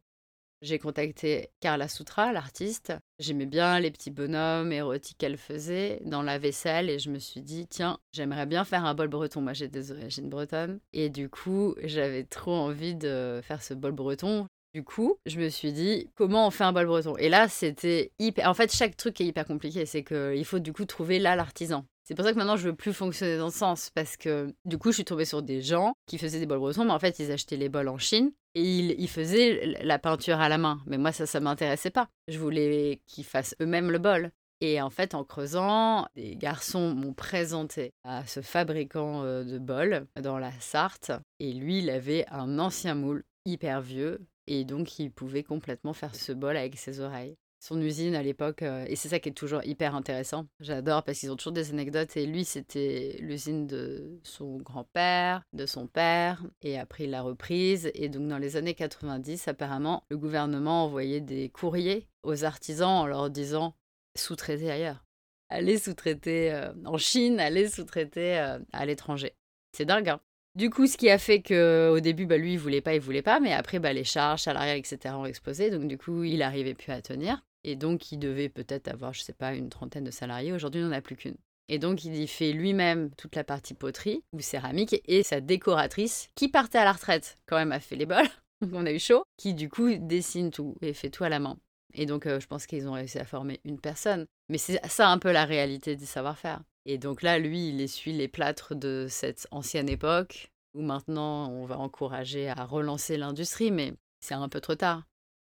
J'ai 0.63 0.79
contacté 0.79 1.51
Carla 1.59 1.89
Soutra, 1.89 2.33
l'artiste. 2.33 2.93
J'aimais 3.19 3.47
bien 3.47 3.81
les 3.81 3.91
petits 3.91 4.13
bonhommes 4.13 4.71
érotiques 4.71 5.19
qu'elle 5.19 5.37
faisait 5.37 6.01
dans 6.05 6.23
la 6.23 6.39
vaisselle 6.39 6.89
et 6.89 7.01
je 7.01 7.11
me 7.11 7.19
suis 7.19 7.43
dit, 7.43 7.67
tiens, 7.67 7.99
j'aimerais 8.13 8.47
bien 8.47 8.65
faire 8.65 8.85
un 8.85 8.95
bol 8.95 9.09
breton. 9.09 9.41
Moi, 9.41 9.55
j'ai 9.55 9.67
des 9.67 9.91
origines 9.91 10.29
bretonnes. 10.29 10.79
Et 10.93 11.11
du 11.11 11.29
coup, 11.29 11.75
j'avais 11.83 12.23
trop 12.23 12.55
envie 12.55 12.95
de 12.95 13.41
faire 13.43 13.61
ce 13.61 13.75
bol 13.75 13.91
breton. 13.91 14.47
Du 14.75 14.85
coup, 14.85 15.19
je 15.27 15.39
me 15.39 15.49
suis 15.49 15.73
dit, 15.73 16.11
comment 16.15 16.47
on 16.47 16.51
fait 16.51 16.65
un 16.65 16.73
bol 16.73 16.87
breton? 16.87 17.17
Et 17.19 17.29
là, 17.29 17.49
c'était 17.49 18.13
hyper. 18.19 18.49
En 18.49 18.55
fait, 18.55 18.75
chaque 18.75 18.97
truc 18.97 19.21
est 19.21 19.27
hyper 19.27 19.45
compliqué. 19.45 19.85
C'est 19.85 20.03
qu'il 20.03 20.45
faut 20.45 20.61
du 20.61 20.73
coup 20.73 20.87
trouver 20.87 21.19
là 21.19 21.37
l'artisan. 21.37 21.85
C'est 22.05 22.15
pour 22.15 22.25
ça 22.25 22.33
que 22.33 22.39
maintenant 22.39 22.57
je 22.57 22.69
veux 22.69 22.75
plus 22.75 22.93
fonctionner 22.93 23.39
dans 23.39 23.51
ce 23.51 23.59
sens 23.59 23.91
parce 23.95 24.17
que 24.17 24.53
du 24.65 24.77
coup 24.77 24.91
je 24.91 24.97
suis 24.97 25.05
tombée 25.05 25.25
sur 25.25 25.41
des 25.41 25.63
gens 25.63 25.95
qui 26.07 26.19
faisaient 26.19 26.41
des 26.41 26.47
bols 26.47 26.59
bretons, 26.59 26.85
mais 26.85 26.91
en 26.91 26.99
fait 26.99 27.21
ils 27.21 27.31
achetaient 27.31 27.57
les 27.57 27.69
bols 27.69 27.89
en 27.89 27.97
Chine 27.97 28.33
et 28.57 28.61
ils, 28.61 29.09
faisaient 29.09 29.79
la 29.83 30.01
peinture 30.01 30.41
à 30.41 30.49
la 30.49 30.59
main. 30.59 30.83
Mais 30.87 30.99
moi 30.99 31.13
ça 31.13 31.27
ça 31.27 31.39
m'intéressait 31.39 31.91
pas. 31.91 32.09
Je 32.27 32.41
voulais 32.41 33.01
qu'ils 33.07 33.25
fassent 33.25 33.55
eux-mêmes 33.61 33.91
le 33.91 33.99
bol. 33.99 34.33
Et 34.61 34.81
en 34.81 34.91
fait, 34.91 35.17
en 35.17 35.25
creusant, 35.25 36.07
des 36.15 36.37
garçons 36.37 36.95
m'ont 36.95 37.15
présenté 37.15 37.95
à 38.05 38.25
ce 38.27 38.43
fabricant 38.43 39.25
euh, 39.25 39.43
de 39.43 39.59
bols 39.59 40.07
dans 40.21 40.39
la 40.39 40.53
Sarthe. 40.61 41.11
Et 41.41 41.53
lui, 41.53 41.79
il 41.79 41.91
avait 41.91 42.25
un 42.31 42.61
ancien 42.61 42.95
moule 42.95 43.25
hyper 43.45 43.81
vieux. 43.81 44.21
Et 44.47 44.65
donc, 44.65 44.99
il 44.99 45.11
pouvait 45.11 45.45
complètement 45.45 45.93
faire 45.93 46.15
ce 46.15 46.33
bol 46.33 46.57
avec 46.57 46.77
ses 46.77 47.01
oreilles 47.01 47.37
son 47.63 47.81
usine 47.81 48.17
à 48.17 48.23
l'époque. 48.23 48.63
Euh, 48.63 48.85
et 48.89 48.97
c'est 48.97 49.09
ça 49.09 49.21
qui 49.21 49.29
est 49.29 49.33
toujours 49.33 49.63
hyper 49.65 49.95
intéressant. 49.95 50.47
J'adore 50.59 51.05
parce 51.05 51.21
qu'ils 51.21 51.31
ont 51.31 51.37
toujours 51.37 51.53
des 51.53 51.71
anecdotes. 51.71 52.17
Et 52.17 52.27
lui, 52.27 52.45
c'était 52.45 53.17
l'usine 53.21 53.69
de 53.69 54.19
son 54.25 54.59
grand-père, 54.59 55.43
de 55.53 55.65
son 55.65 55.87
père. 55.87 56.43
Et 56.63 56.79
après, 56.79 57.05
il 57.05 57.11
l'a 57.11 57.23
reprise. 57.23 57.91
Et 57.95 58.09
donc, 58.09 58.27
dans 58.27 58.39
les 58.39 58.57
années 58.57 58.75
90, 58.75 59.47
apparemment, 59.47 60.03
le 60.11 60.19
gouvernement 60.19 60.85
envoyait 60.85 61.21
des 61.21 61.51
courriers 61.51 62.09
aux 62.25 62.45
artisans 62.45 62.91
en 62.91 63.07
leur 63.07 63.31
disant 63.31 63.77
sous-traiter 64.17 64.71
ailleurs. 64.71 65.05
Allez 65.49 65.79
sous-traiter 65.79 66.53
euh, 66.53 66.73
en 66.85 66.99
Chine, 66.99 67.39
allez 67.39 67.69
sous-traiter 67.69 68.41
euh, 68.41 68.59
à 68.73 68.87
l'étranger. 68.87 69.37
C'est 69.73 69.85
dingue, 69.85 70.09
hein 70.09 70.21
du 70.55 70.71
coup, 70.71 70.87
ce 70.87 70.97
qui 70.97 71.09
a 71.09 71.19
fait 71.19 71.43
qu'au 71.43 72.01
début, 72.01 72.27
bah, 72.27 72.37
lui, 72.37 72.55
il 72.55 72.59
voulait 72.59 72.81
pas, 72.81 72.95
il 72.95 73.01
voulait 73.01 73.23
pas, 73.23 73.41
mais 73.41 73.53
après, 73.53 73.79
bah, 73.79 73.93
les 73.93 74.05
charges 74.05 74.43
salariales, 74.43 74.79
etc., 74.79 75.15
ont 75.17 75.25
explosé, 75.25 75.71
donc 75.71 75.89
du 75.89 75.97
coup, 75.97 76.25
il 76.25 76.39
n'arrivait 76.39 76.75
plus 76.75 76.93
à 76.93 77.01
tenir. 77.01 77.43
Et 77.65 77.77
donc, 77.77 78.13
il 78.13 78.19
devait 78.19 78.49
peut-être 78.49 78.89
avoir, 78.89 79.15
je 79.15 79.23
sais 79.23 79.33
pas, 79.33 79.55
une 79.55 79.71
trentaine 79.71 80.05
de 80.05 80.11
salariés. 80.11 80.53
Aujourd'hui, 80.53 80.81
il 80.81 80.87
n'en 80.87 80.93
a 80.93 81.01
plus 81.01 81.17
qu'une. 81.17 81.37
Et 81.69 81.79
donc, 81.79 82.05
il 82.05 82.17
y 82.17 82.27
fait 82.27 82.53
lui-même 82.53 83.11
toute 83.17 83.37
la 83.37 83.45
partie 83.45 83.75
poterie 83.75 84.23
ou 84.33 84.41
céramique 84.41 85.01
et 85.07 85.23
sa 85.23 85.41
décoratrice, 85.41 86.29
qui 86.35 86.49
partait 86.49 86.79
à 86.79 86.85
la 86.85 86.93
retraite, 86.93 87.39
quand 87.47 87.57
même, 87.57 87.73
a 87.73 87.81
fait 87.81 87.97
les 87.97 88.07
bols. 88.07 88.29
Donc, 88.61 88.73
on 88.75 88.87
a 88.87 88.93
eu 88.93 88.99
chaud, 88.99 89.25
qui 89.37 89.55
du 89.55 89.69
coup 89.69 89.93
dessine 89.95 90.51
tout 90.51 90.77
et 90.83 90.93
fait 90.93 91.11
tout 91.11 91.25
à 91.25 91.29
la 91.29 91.41
main. 91.41 91.57
Et 91.95 92.07
donc, 92.07 92.27
euh, 92.27 92.41
je 92.41 92.47
pense 92.47 92.67
qu'ils 92.67 92.89
ont 92.89 92.93
réussi 92.93 93.19
à 93.19 93.25
former 93.25 93.61
une 93.65 93.81
personne. 93.81 94.27
Mais 94.49 94.59
c'est 94.59 94.81
ça 94.87 95.09
un 95.09 95.19
peu 95.19 95.33
la 95.33 95.45
réalité 95.45 95.97
du 95.97 96.07
savoir-faire. 96.07 96.63
Et 96.87 96.99
donc 96.99 97.23
là, 97.23 97.39
lui, 97.39 97.69
il 97.69 97.81
essuie 97.81 98.13
les 98.13 98.29
plâtres 98.29 98.75
de 98.75 99.07
cette 99.09 99.47
ancienne 99.51 99.89
époque, 99.89 100.51
où 100.75 100.83
maintenant 100.83 101.51
on 101.51 101.65
va 101.65 101.79
encourager 101.79 102.49
à 102.49 102.65
relancer 102.65 103.17
l'industrie, 103.17 103.71
mais 103.71 103.95
c'est 104.21 104.35
un 104.35 104.49
peu 104.49 104.61
trop 104.61 104.75
tard. 104.75 105.05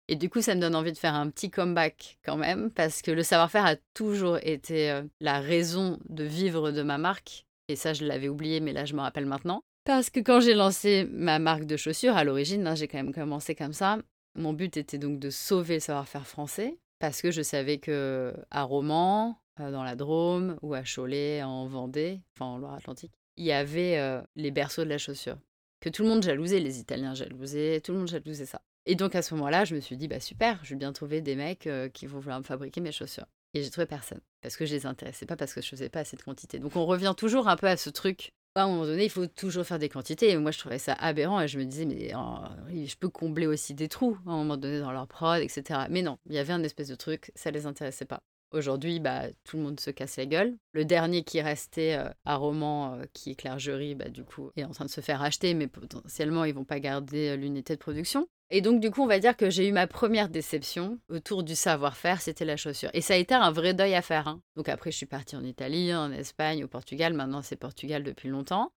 Et 0.10 0.16
du 0.16 0.30
coup, 0.30 0.42
ça 0.42 0.56
me 0.56 0.62
donne 0.62 0.76
envie 0.76 0.94
de 0.94 0.98
faire 0.98 1.16
un 1.16 1.30
petit 1.30 1.50
comeback 1.50 2.18
quand 2.24 2.38
même, 2.38 2.72
parce 2.72 3.02
que 3.02 3.12
le 3.12 3.24
savoir-faire 3.24 3.66
a 3.66 3.76
toujours 3.94 4.38
été 4.42 4.90
euh, 4.90 5.04
la 5.20 5.40
raison 5.40 6.00
de 6.08 6.24
vivre 6.24 6.72
de 6.72 6.82
ma 6.82 6.98
marque. 6.98 7.46
Et 7.68 7.76
ça, 7.76 7.94
je 7.94 8.06
l'avais 8.06 8.30
oublié, 8.30 8.62
mais 8.62 8.72
là, 8.72 8.86
je 8.86 8.94
me 8.94 9.02
rappelle 9.02 9.26
maintenant. 9.26 9.62
Parce 9.84 10.10
que 10.10 10.22
quand 10.22 10.40
j'ai 10.40 10.54
lancé 10.54 11.08
ma 11.12 11.40
marque 11.40 11.66
de 11.66 11.76
chaussures, 11.76 12.16
à 12.16 12.24
l'origine, 12.24 12.66
hein, 12.68 12.76
j'ai 12.76 12.88
quand 12.88 12.98
même 12.98 13.13
commencé 13.13 13.54
comme 13.54 13.74
ça. 13.74 13.98
Mon 14.36 14.54
but 14.54 14.78
était 14.78 14.98
donc 14.98 15.20
de 15.20 15.30
sauver 15.30 15.76
le 15.76 15.80
savoir-faire 15.82 16.28
français, 16.28 16.78
parce 17.00 17.22
que 17.22 17.32
je 17.32 17.42
savais 17.42 17.78
que 17.78 18.34
à 18.50 18.63
Romans, 18.63 19.38
dans 19.60 19.84
la 19.84 19.96
Drôme, 19.96 20.58
ou 20.62 20.74
à 20.74 20.84
Cholet, 20.84 21.43
en 21.43 21.67
Vendée, 21.67 22.22
enfin 22.36 22.46
en 22.46 22.58
Loire-Atlantique, 22.58 23.13
il 23.38 23.46
y 23.46 23.52
avait 23.52 23.98
euh, 23.98 24.22
les 24.36 24.52
berceaux 24.52 24.84
de 24.84 24.89
la 24.89 24.98
chaussure. 24.98 25.38
Que 25.80 25.89
tout 25.89 26.04
le 26.04 26.10
monde 26.10 26.24
jalousait, 26.24 26.60
les 26.60 26.80
Italiens 26.80 27.13
jalousaient, 27.13 27.82
tout 27.82 27.91
le 27.91 28.00
monde 28.00 28.08
jalousait 28.08 28.46
ça. 28.46 28.62
Et 28.86 28.96
donc 28.96 29.15
à 29.15 29.22
ce 29.22 29.36
moment-là, 29.36 29.65
je 29.65 29.76
me 29.76 29.80
suis 29.80 29.98
dit, 29.98 30.08
bah 30.08 30.20
super, 30.20 30.60
je 30.63 30.70
vais 30.70 30.76
bien 30.76 30.93
trouver 30.93 31.22
des 31.22 31.36
mecs 31.36 31.67
euh, 31.67 31.89
qui 31.89 32.08
vont 32.08 32.20
vouloir 32.20 32.39
me 32.39 32.43
fabriquer 32.43 32.82
mes 32.82 32.91
chaussures. 32.91 33.28
Et 33.54 33.62
j'ai 33.62 33.70
trouvé 33.70 33.86
personne. 33.86 34.22
Parce 34.41 34.56
que 34.56 34.65
je 34.65 34.74
les 34.74 34.86
intéressais 34.86 35.26
pas, 35.26 35.36
parce 35.36 35.54
que 35.54 35.62
je 35.62 35.67
faisais 35.67 35.89
pas 35.89 36.00
assez 36.00 36.15
de 36.17 36.22
quantité. 36.22 36.60
Donc 36.60 36.76
on 36.76 36.86
revient 36.86 37.13
toujours 37.15 37.48
un 37.48 37.58
peu 37.58 37.67
à 37.67 37.78
ce 37.78 37.89
truc. 37.89 38.34
À 38.56 38.63
un 38.63 38.67
moment 38.67 38.86
donné, 38.86 39.04
il 39.06 39.10
faut 39.10 39.28
toujours 39.28 39.65
faire 39.65 39.78
des 39.78 39.89
quantités. 39.89 40.32
Et 40.32 40.38
moi, 40.38 40.52
je 40.52 40.58
trouvais 40.60 40.80
ça 40.80 40.93
aberrant. 40.93 41.41
Et 41.41 41.48
je 41.48 41.60
me 41.60 41.65
disais, 41.65 41.86
mais 41.86 42.12
oh, 42.15 42.38
je 42.70 42.96
peux 42.96 43.10
combler 43.10 43.46
aussi 43.46 43.74
des 43.74 43.88
trous 43.88 44.17
à 44.26 44.32
un 44.32 44.38
moment 44.38 44.58
donné 44.58 44.80
dans 44.80 44.91
leur 44.91 45.08
prod, 45.08 45.41
etc. 45.41 45.82
Mais 45.89 46.02
non, 46.02 46.17
il 46.28 46.36
y 46.36 46.39
avait 46.39 46.54
un 46.54 46.63
espèce 46.63 46.88
de 46.88 46.96
truc, 46.96 47.32
ça 47.36 47.52
les 47.52 47.65
intéressait 47.65 48.06
pas. 48.06 48.24
Aujourd'hui, 48.52 49.00
bah, 49.00 49.24
tout 49.44 49.58
le 49.58 49.64
monde 49.64 49.80
se 49.80 49.92
casse 49.92 50.18
la 50.18 50.26
gueule. 50.26 50.58
Le 50.72 50.86
dernier 50.86 51.24
qui 51.24 51.42
restait 51.42 51.96
euh, 51.96 52.10
à 52.26 52.36
Roman, 52.36 52.94
euh, 52.94 53.04
qui 53.14 53.32
est 53.32 53.36
Clergerie, 53.36 53.96
bah, 53.96 54.10
du 54.10 54.24
coup, 54.24 54.52
est 54.56 54.64
en 54.64 54.72
train 54.72 54.86
de 54.86 54.90
se 54.90 55.02
faire 55.02 55.22
acheter, 55.22 55.54
mais 55.54 55.68
potentiellement, 55.68 56.46
ils 56.46 56.54
vont 56.54 56.64
pas 56.64 56.80
garder 56.80 57.36
l'unité 57.36 57.74
de 57.74 57.80
production. 57.80 58.28
Et 58.50 58.62
donc, 58.62 58.80
du 58.80 58.92
coup, 58.92 59.04
on 59.04 59.08
va 59.08 59.20
dire 59.20 59.36
que 59.36 59.50
j'ai 59.50 59.68
eu 59.68 59.74
ma 59.74 59.88
première 59.88 60.30
déception 60.30 61.00
autour 61.10 61.44
du 61.44 61.56
savoir-faire, 61.56 62.22
c'était 62.22 62.46
la 62.46 62.56
chaussure. 62.56 62.90
Et 62.94 63.02
ça 63.02 63.16
a 63.16 63.18
été 63.18 63.34
un 63.34 63.52
vrai 63.52 63.74
deuil 63.74 63.94
à 63.94 64.02
faire. 64.02 64.30
Hein. 64.30 64.42
Donc 64.56 64.70
après, 64.70 64.92
je 64.92 64.98
suis 64.98 65.06
partie 65.06 65.36
en 65.36 65.44
Italie, 65.44 65.94
en 65.94 66.12
Espagne, 66.14 66.64
au 66.64 66.68
Portugal. 66.70 67.14
Maintenant, 67.14 67.42
c'est 67.42 67.58
Portugal 67.58 68.04
depuis 68.04 68.30
longtemps. 68.30 68.72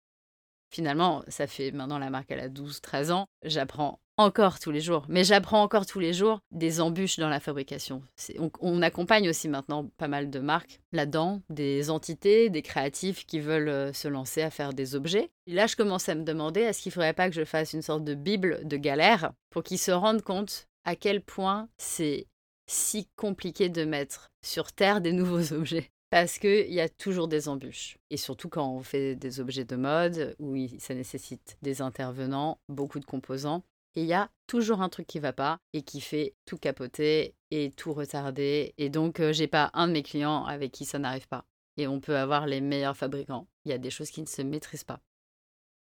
Finalement, 0.72 1.24
ça 1.28 1.48
fait 1.48 1.72
maintenant 1.72 2.00
la 2.00 2.10
marque, 2.10 2.32
elle 2.32 2.40
a 2.40 2.50
12-13 2.50 3.12
ans. 3.12 3.28
J'apprends 3.44 4.00
encore 4.20 4.60
tous 4.60 4.72
les 4.72 4.82
jours. 4.82 5.06
Mais 5.08 5.24
j'apprends 5.24 5.64
encore 5.64 5.86
tous 5.86 6.00
les 6.00 6.12
jours 6.12 6.42
des 6.52 6.82
embûches 6.82 7.18
dans 7.20 7.30
la 7.30 7.40
fabrication. 7.40 8.04
On, 8.60 8.82
accompagne 8.82 9.30
aussi 9.30 9.48
maintenant 9.48 9.90
pas 9.98 10.10
mal 10.10 10.30
de 10.30 10.40
marques 10.40 10.82
là-dedans, 10.92 11.42
des 11.50 11.90
entités, 11.90 12.50
des 12.50 12.62
créatifs 12.62 13.26
qui 13.26 13.40
veulent 13.40 13.70
euh, 13.70 13.94
se 13.94 14.10
lancer 14.10 14.42
à 14.42 14.50
faire 14.50 14.74
des 14.74 14.94
objets. 14.96 15.30
Et 15.48 15.54
là, 15.54 15.68
je 15.68 15.78
commence 15.78 16.10
à 16.10 16.16
me 16.16 16.24
demander 16.24 16.60
est-ce 16.60 16.82
qu'il 16.82 16.90
ne 16.90 16.96
faudrait 16.96 17.14
pas 17.14 17.30
que 17.30 17.36
je 17.36 17.46
fasse 17.46 17.72
une 17.72 17.82
sorte 17.82 18.04
de 18.04 18.14
bible 18.14 18.68
de 18.68 18.76
galère 18.76 19.32
pour 19.52 19.64
qu'ils 19.64 19.80
se 19.80 19.92
rendent 19.92 20.22
compte 20.22 20.68
à 20.84 20.98
quel 20.98 21.22
point 21.22 21.70
c'est 21.78 22.28
si 22.68 23.08
compliqué 23.16 23.70
de 23.70 23.86
mettre 23.86 24.28
sur 24.46 24.74
Terre 24.74 25.00
des 25.00 25.14
nouveaux 25.14 25.54
objets? 25.54 25.92
Parce 26.10 26.40
qu'il 26.40 26.74
y 26.74 26.82
a 26.82 26.90
toujours 26.90 27.30
des 27.30 27.48
embûches. 27.48 27.98
Et 28.10 28.18
surtout 28.18 28.50
quand 28.50 28.70
on 28.70 28.82
fait 28.82 29.16
des 29.16 29.40
objets 29.40 29.64
de 29.64 29.76
mode, 29.78 30.36
où 30.40 30.58
ça 30.80 30.94
nécessite 30.94 31.58
des 31.62 31.82
intervenants, 31.82 32.60
beaucoup 32.68 33.00
de 33.00 33.06
composants. 33.06 33.64
Et 33.96 34.02
il 34.02 34.08
y 34.08 34.14
a 34.14 34.30
toujours 34.48 34.82
un 34.82 34.90
truc 34.90 35.08
qui 35.08 35.20
va 35.20 35.34
pas 35.34 35.60
et 35.74 35.82
qui 35.82 36.02
fait 36.02 36.36
tout 36.46 36.58
capoter 36.58 37.36
et 37.52 37.72
tout 37.72 37.94
retarder. 37.94 38.74
Et 38.78 38.90
donc, 38.90 39.22
j'ai 39.32 39.48
pas 39.48 39.72
un 39.74 39.88
de 39.88 39.94
mes 39.94 40.04
clients 40.04 40.46
avec 40.46 40.72
qui 40.72 40.86
ça 40.86 41.00
n'arrive 41.00 41.28
pas. 41.28 41.46
Et 41.78 41.88
on 41.88 42.00
peut 42.00 42.18
avoir 42.18 42.46
les 42.46 42.62
meilleurs 42.62 42.98
fabricants. 42.98 43.48
Il 43.66 43.72
y 43.72 43.74
a 43.74 43.78
des 43.78 43.90
choses 43.90 44.12
qui 44.12 44.22
ne 44.22 44.28
se 44.28 44.42
maîtrisent 44.42 44.84
pas. 44.84 45.02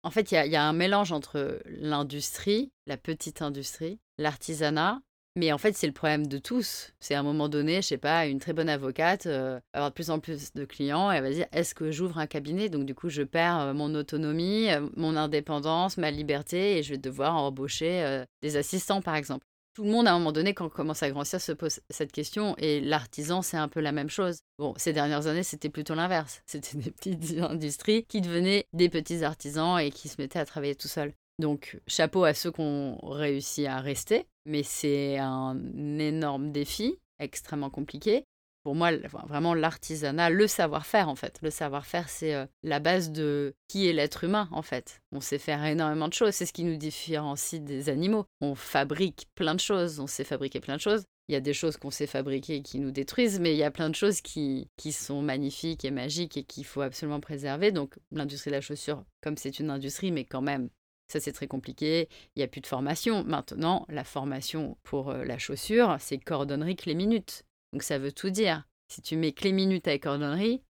En 0.03 0.11
fait, 0.11 0.31
il 0.31 0.35
y, 0.35 0.55
a 0.55 0.63
un 0.63 0.73
mélange 0.73 1.13
entre 1.13 1.61
l'industrie, 1.65 2.73
la 2.87 2.97
petite 2.97 3.41
industrie, 3.41 3.99
l'artisanat 4.17 5.01
Mais 5.35 5.51
en 5.51 5.57
fait, 5.57 5.75
c'est 5.75 5.87
le 5.87 5.93
problème 5.93 6.27
de 6.27 6.37
tous. 6.37 6.93
C'est 6.99 7.15
à 7.15 7.19
un 7.19 7.23
moment 7.23 7.49
donné, 7.49 7.81
je 7.81 7.87
sais 7.87 7.97
pas, 7.97 8.27
une 8.27 8.39
très 8.39 8.53
bonne 8.53 8.69
avocate 8.69 9.25
euh, 9.25 9.59
avoir 9.73 9.89
de 9.89 9.95
plus 9.95 10.11
en 10.11 10.19
plus 10.19 10.53
de 10.53 10.63
clients 10.63 11.11
et 11.11 11.15
elle 11.15 11.23
va 11.23 11.31
dire 11.31 11.47
est-ce 11.51 11.73
que 11.73 11.91
j'ouvre 11.91 12.19
un 12.19 12.27
cabinet? 12.27 12.69
Donc 12.69 12.85
du 12.85 12.93
coup, 12.93 13.09
je 13.09 13.23
perds 13.23 13.59
euh, 13.59 13.73
mon 13.73 13.95
autonomie, 13.95 14.71
euh, 14.71 14.87
mon 14.95 15.15
indépendance, 15.15 15.97
ma 15.97 16.11
liberté 16.11 16.77
et 16.77 16.83
je 16.83 16.91
vais 16.91 16.99
devoir 16.99 17.35
embaucher 17.35 18.23
des 18.41 18.57
assistants, 18.57 19.01
par 19.01 19.15
exemple. 19.15 19.45
Tout 19.73 19.85
le 19.85 19.89
monde, 19.89 20.07
à 20.07 20.11
un 20.13 20.19
moment 20.19 20.31
donné, 20.31 20.53
quand 20.53 20.67
on 20.67 20.69
commence 20.69 21.01
à 21.01 21.09
grandir, 21.09 21.41
se 21.41 21.51
pose 21.51 21.79
cette 21.89 22.11
question. 22.11 22.55
Et 22.59 22.79
l'artisan, 22.79 23.41
c'est 23.41 23.57
un 23.57 23.67
peu 23.67 23.79
la 23.79 23.91
même 23.91 24.09
chose. 24.09 24.41
Bon, 24.59 24.75
ces 24.77 24.93
dernières 24.93 25.25
années, 25.25 25.41
c'était 25.41 25.69
plutôt 25.69 25.95
l'inverse. 25.95 26.43
C'était 26.45 26.77
des 26.77 26.91
petites 26.91 27.39
industries 27.39 28.05
qui 28.05 28.21
devenaient 28.21 28.67
des 28.73 28.89
petits 28.89 29.23
artisans 29.23 29.79
et 29.79 29.89
qui 29.89 30.09
se 30.09 30.21
mettaient 30.21 30.37
à 30.37 30.45
travailler 30.45 30.75
tout 30.75 30.87
seuls. 30.87 31.13
Donc, 31.39 31.79
chapeau 31.87 32.23
à 32.23 32.33
ceux 32.33 32.51
qui 32.51 32.61
ont 32.61 32.97
réussi 33.01 33.65
à 33.65 33.79
rester, 33.79 34.27
mais 34.45 34.63
c'est 34.63 35.17
un 35.17 35.57
énorme 35.99 36.51
défi, 36.51 36.99
extrêmement 37.19 37.69
compliqué. 37.69 38.25
Pour 38.63 38.75
moi, 38.75 38.91
vraiment, 39.27 39.53
l'artisanat, 39.53 40.29
le 40.29 40.47
savoir-faire, 40.47 41.09
en 41.09 41.15
fait. 41.15 41.39
Le 41.41 41.49
savoir-faire, 41.49 42.07
c'est 42.07 42.33
euh, 42.33 42.45
la 42.61 42.79
base 42.79 43.11
de 43.11 43.55
qui 43.67 43.89
est 43.89 43.93
l'être 43.93 44.23
humain, 44.23 44.47
en 44.51 44.61
fait. 44.61 45.01
On 45.11 45.19
sait 45.19 45.37
faire 45.37 45.65
énormément 45.65 46.07
de 46.07 46.13
choses. 46.13 46.33
C'est 46.33 46.45
ce 46.45 46.53
qui 46.53 46.63
nous 46.63 46.77
différencie 46.77 47.61
des 47.61 47.89
animaux. 47.89 48.25
On 48.39 48.55
fabrique 48.55 49.27
plein 49.35 49.53
de 49.53 49.59
choses. 49.59 49.99
On 49.99 50.07
sait 50.07 50.23
fabriquer 50.23 50.61
plein 50.61 50.77
de 50.77 50.81
choses. 50.81 51.03
Il 51.27 51.33
y 51.33 51.35
a 51.35 51.41
des 51.41 51.53
choses 51.53 51.75
qu'on 51.75 51.91
sait 51.91 52.07
fabriquer 52.07 52.55
et 52.57 52.61
qui 52.61 52.79
nous 52.79 52.91
détruisent, 52.91 53.39
mais 53.39 53.53
il 53.53 53.57
y 53.57 53.63
a 53.63 53.71
plein 53.71 53.89
de 53.89 53.95
choses 53.95 54.21
qui, 54.21 54.69
qui 54.77 54.91
sont 54.91 55.21
magnifiques 55.21 55.83
et 55.83 55.91
magiques 55.91 56.37
et 56.37 56.43
qu'il 56.43 56.65
faut 56.65 56.81
absolument 56.81 57.21
préserver. 57.21 57.71
Donc 57.71 57.97
l'industrie 58.11 58.51
de 58.51 58.55
la 58.55 58.61
chaussure, 58.61 59.03
comme 59.21 59.37
c'est 59.37 59.59
une 59.59 59.69
industrie, 59.69 60.11
mais 60.11 60.25
quand 60.25 60.41
même, 60.41 60.69
ça, 61.07 61.19
c'est 61.19 61.33
très 61.33 61.47
compliqué. 61.47 62.09
Il 62.35 62.39
n'y 62.39 62.43
a 62.43 62.47
plus 62.47 62.61
de 62.61 62.67
formation. 62.67 63.23
Maintenant, 63.23 63.85
la 63.89 64.03
formation 64.03 64.77
pour 64.83 65.09
euh, 65.11 65.23
la 65.23 65.37
chaussure, 65.37 65.97
c'est 65.99 66.17
cordonnerie 66.17 66.75
clé 66.75 66.95
minute. 66.95 67.45
Donc, 67.71 67.83
ça 67.83 67.99
veut 67.99 68.11
tout 68.11 68.29
dire. 68.29 68.67
Si 68.87 69.01
tu 69.01 69.15
mets 69.15 69.31
clé 69.31 69.51
minute 69.51 69.87
avec 69.87 70.03
cordonnerie, 70.03 70.61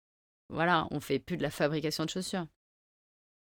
voilà, 0.49 0.87
on 0.91 1.01
fait 1.01 1.19
plus 1.19 1.37
de 1.37 1.43
la 1.43 1.51
fabrication 1.51 2.05
de 2.05 2.11
chaussures 2.11 2.47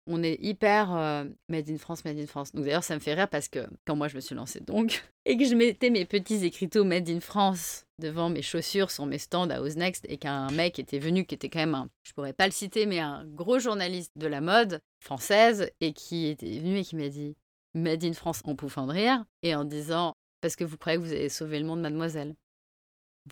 on 0.09 0.23
est 0.23 0.39
hyper 0.41 0.95
euh, 0.97 1.25
made 1.49 1.71
in 1.71 1.77
France, 1.77 2.05
made 2.05 2.19
in 2.19 2.27
France. 2.27 2.53
Donc 2.53 2.65
d'ailleurs, 2.65 2.83
ça 2.83 2.95
me 2.95 3.01
fait 3.01 3.15
rire 3.15 3.29
parce 3.29 3.49
que 3.49 3.61
quand 3.85 3.95
moi 3.95 4.09
je 4.09 4.17
me 4.17 4.21
suis 4.21 4.35
lancée 4.35 4.61
donc, 4.61 5.05
et 5.25 5.37
que 5.37 5.45
je 5.45 5.55
mettais 5.55 5.91
mes 5.91 6.05
petits 6.05 6.45
écriteaux 6.45 6.85
made 6.85 7.09
in 7.09 7.21
France 7.21 7.87
devant 7.99 8.31
mes 8.31 8.43
chaussures 8.43 8.91
sur 8.91 9.07
mes 9.07 9.19
stands 9.19 9.51
à 9.51 9.61
Next 9.61 10.07
et 10.09 10.17
qu'un 10.17 10.51
mec 10.51 10.79
était 10.79 10.99
venu, 10.99 11.25
qui 11.25 11.35
était 11.35 11.51
quand 11.51 11.59
même 11.61 11.75
un, 11.75 11.89
je 12.03 12.13
pourrais 12.13 12.33
pas 12.33 12.47
le 12.47 12.53
citer, 12.53 12.87
mais 12.87 12.99
un 12.99 13.25
gros 13.27 13.59
journaliste 13.59 14.13
de 14.17 14.27
la 14.27 14.41
mode 14.41 14.81
française 15.01 15.71
et 15.81 15.93
qui 15.93 16.27
était 16.27 16.59
venu 16.59 16.79
et 16.79 16.85
qui 16.85 16.97
m'a 16.97 17.09
dit 17.09 17.37
made 17.75 18.05
in 18.05 18.15
France 18.15 18.41
en 18.45 18.57
pouffant 18.57 18.87
de 18.87 18.93
rire 18.93 19.25
et 19.43 19.55
en 19.55 19.65
disant 19.65 20.15
parce 20.41 20.57
que 20.57 20.65
vous 20.65 20.79
croyez 20.79 20.99
que 20.99 21.03
vous 21.03 21.13
avez 21.13 21.29
sauvé 21.29 21.59
le 21.59 21.67
monde, 21.67 21.81
mademoiselle. 21.81 22.35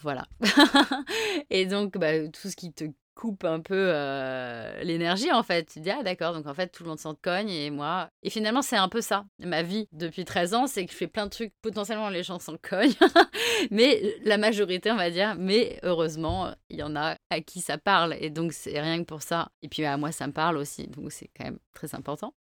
Voilà. 0.02 0.26
et 1.50 1.66
donc, 1.66 1.96
bah, 1.98 2.28
tout 2.28 2.48
ce 2.48 2.56
qui 2.56 2.72
te 2.72 2.84
coupe 3.16 3.44
un 3.44 3.60
peu 3.60 3.74
euh, 3.74 4.80
l'énergie 4.82 5.32
en 5.32 5.42
fait. 5.42 5.64
Tu 5.64 5.80
dis 5.80 5.90
ah 5.90 6.04
d'accord 6.04 6.34
donc 6.34 6.46
en 6.46 6.54
fait 6.54 6.68
tout 6.68 6.84
le 6.84 6.90
monde 6.90 7.00
s'en 7.00 7.14
cogne 7.14 7.50
et 7.50 7.70
moi. 7.70 8.08
Et 8.22 8.30
finalement 8.30 8.62
c'est 8.62 8.76
un 8.76 8.88
peu 8.88 9.00
ça 9.00 9.24
ma 9.40 9.62
vie 9.62 9.88
depuis 9.90 10.24
13 10.24 10.54
ans 10.54 10.66
c'est 10.68 10.86
que 10.86 10.92
je 10.92 10.96
fais 10.96 11.08
plein 11.08 11.24
de 11.24 11.30
trucs. 11.30 11.52
Potentiellement 11.62 12.10
les 12.10 12.22
gens 12.22 12.38
s'en 12.38 12.56
cognent. 12.56 12.94
Mais 13.72 14.14
la 14.24 14.38
majorité 14.38 14.92
on 14.92 14.96
va 14.96 15.10
dire. 15.10 15.34
Mais 15.36 15.80
heureusement 15.82 16.54
il 16.68 16.78
y 16.78 16.82
en 16.82 16.94
a 16.94 17.16
à 17.30 17.40
qui 17.40 17.60
ça 17.60 17.78
parle. 17.78 18.14
Et 18.20 18.30
donc 18.30 18.52
c'est 18.52 18.78
rien 18.80 18.98
que 19.00 19.06
pour 19.06 19.22
ça. 19.22 19.48
Et 19.62 19.68
puis 19.68 19.84
à 19.84 19.96
moi 19.96 20.12
ça 20.12 20.26
me 20.26 20.32
parle 20.32 20.58
aussi. 20.58 20.86
Donc 20.86 21.10
c'est 21.10 21.30
quand 21.36 21.44
même 21.44 21.58
très 21.74 21.94
important. 21.94 22.34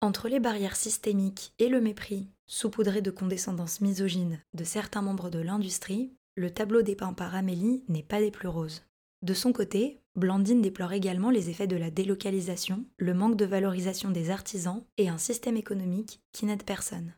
Entre 0.00 0.28
les 0.28 0.40
barrières 0.40 0.76
systémiques 0.76 1.52
et 1.58 1.68
le 1.68 1.80
mépris, 1.80 2.30
saupoudré 2.46 3.02
de 3.02 3.10
condescendance 3.10 3.82
misogyne 3.82 4.40
de 4.54 4.64
certains 4.64 5.02
membres 5.02 5.28
de 5.28 5.40
l'industrie, 5.40 6.14
le 6.36 6.50
tableau 6.50 6.80
dépeint 6.80 7.12
par 7.12 7.34
Amélie 7.34 7.84
n'est 7.88 8.02
pas 8.02 8.20
des 8.20 8.30
plus 8.30 8.48
roses. 8.48 8.82
De 9.22 9.34
son 9.34 9.52
côté, 9.52 10.00
Blandine 10.16 10.62
déplore 10.62 10.92
également 10.92 11.30
les 11.30 11.50
effets 11.50 11.66
de 11.66 11.76
la 11.76 11.90
délocalisation, 11.90 12.84
le 12.96 13.12
manque 13.12 13.36
de 13.36 13.44
valorisation 13.44 14.10
des 14.10 14.30
artisans 14.30 14.82
et 14.96 15.08
un 15.08 15.18
système 15.18 15.56
économique 15.56 16.20
qui 16.32 16.46
n'aide 16.46 16.64
personne. 16.64 17.14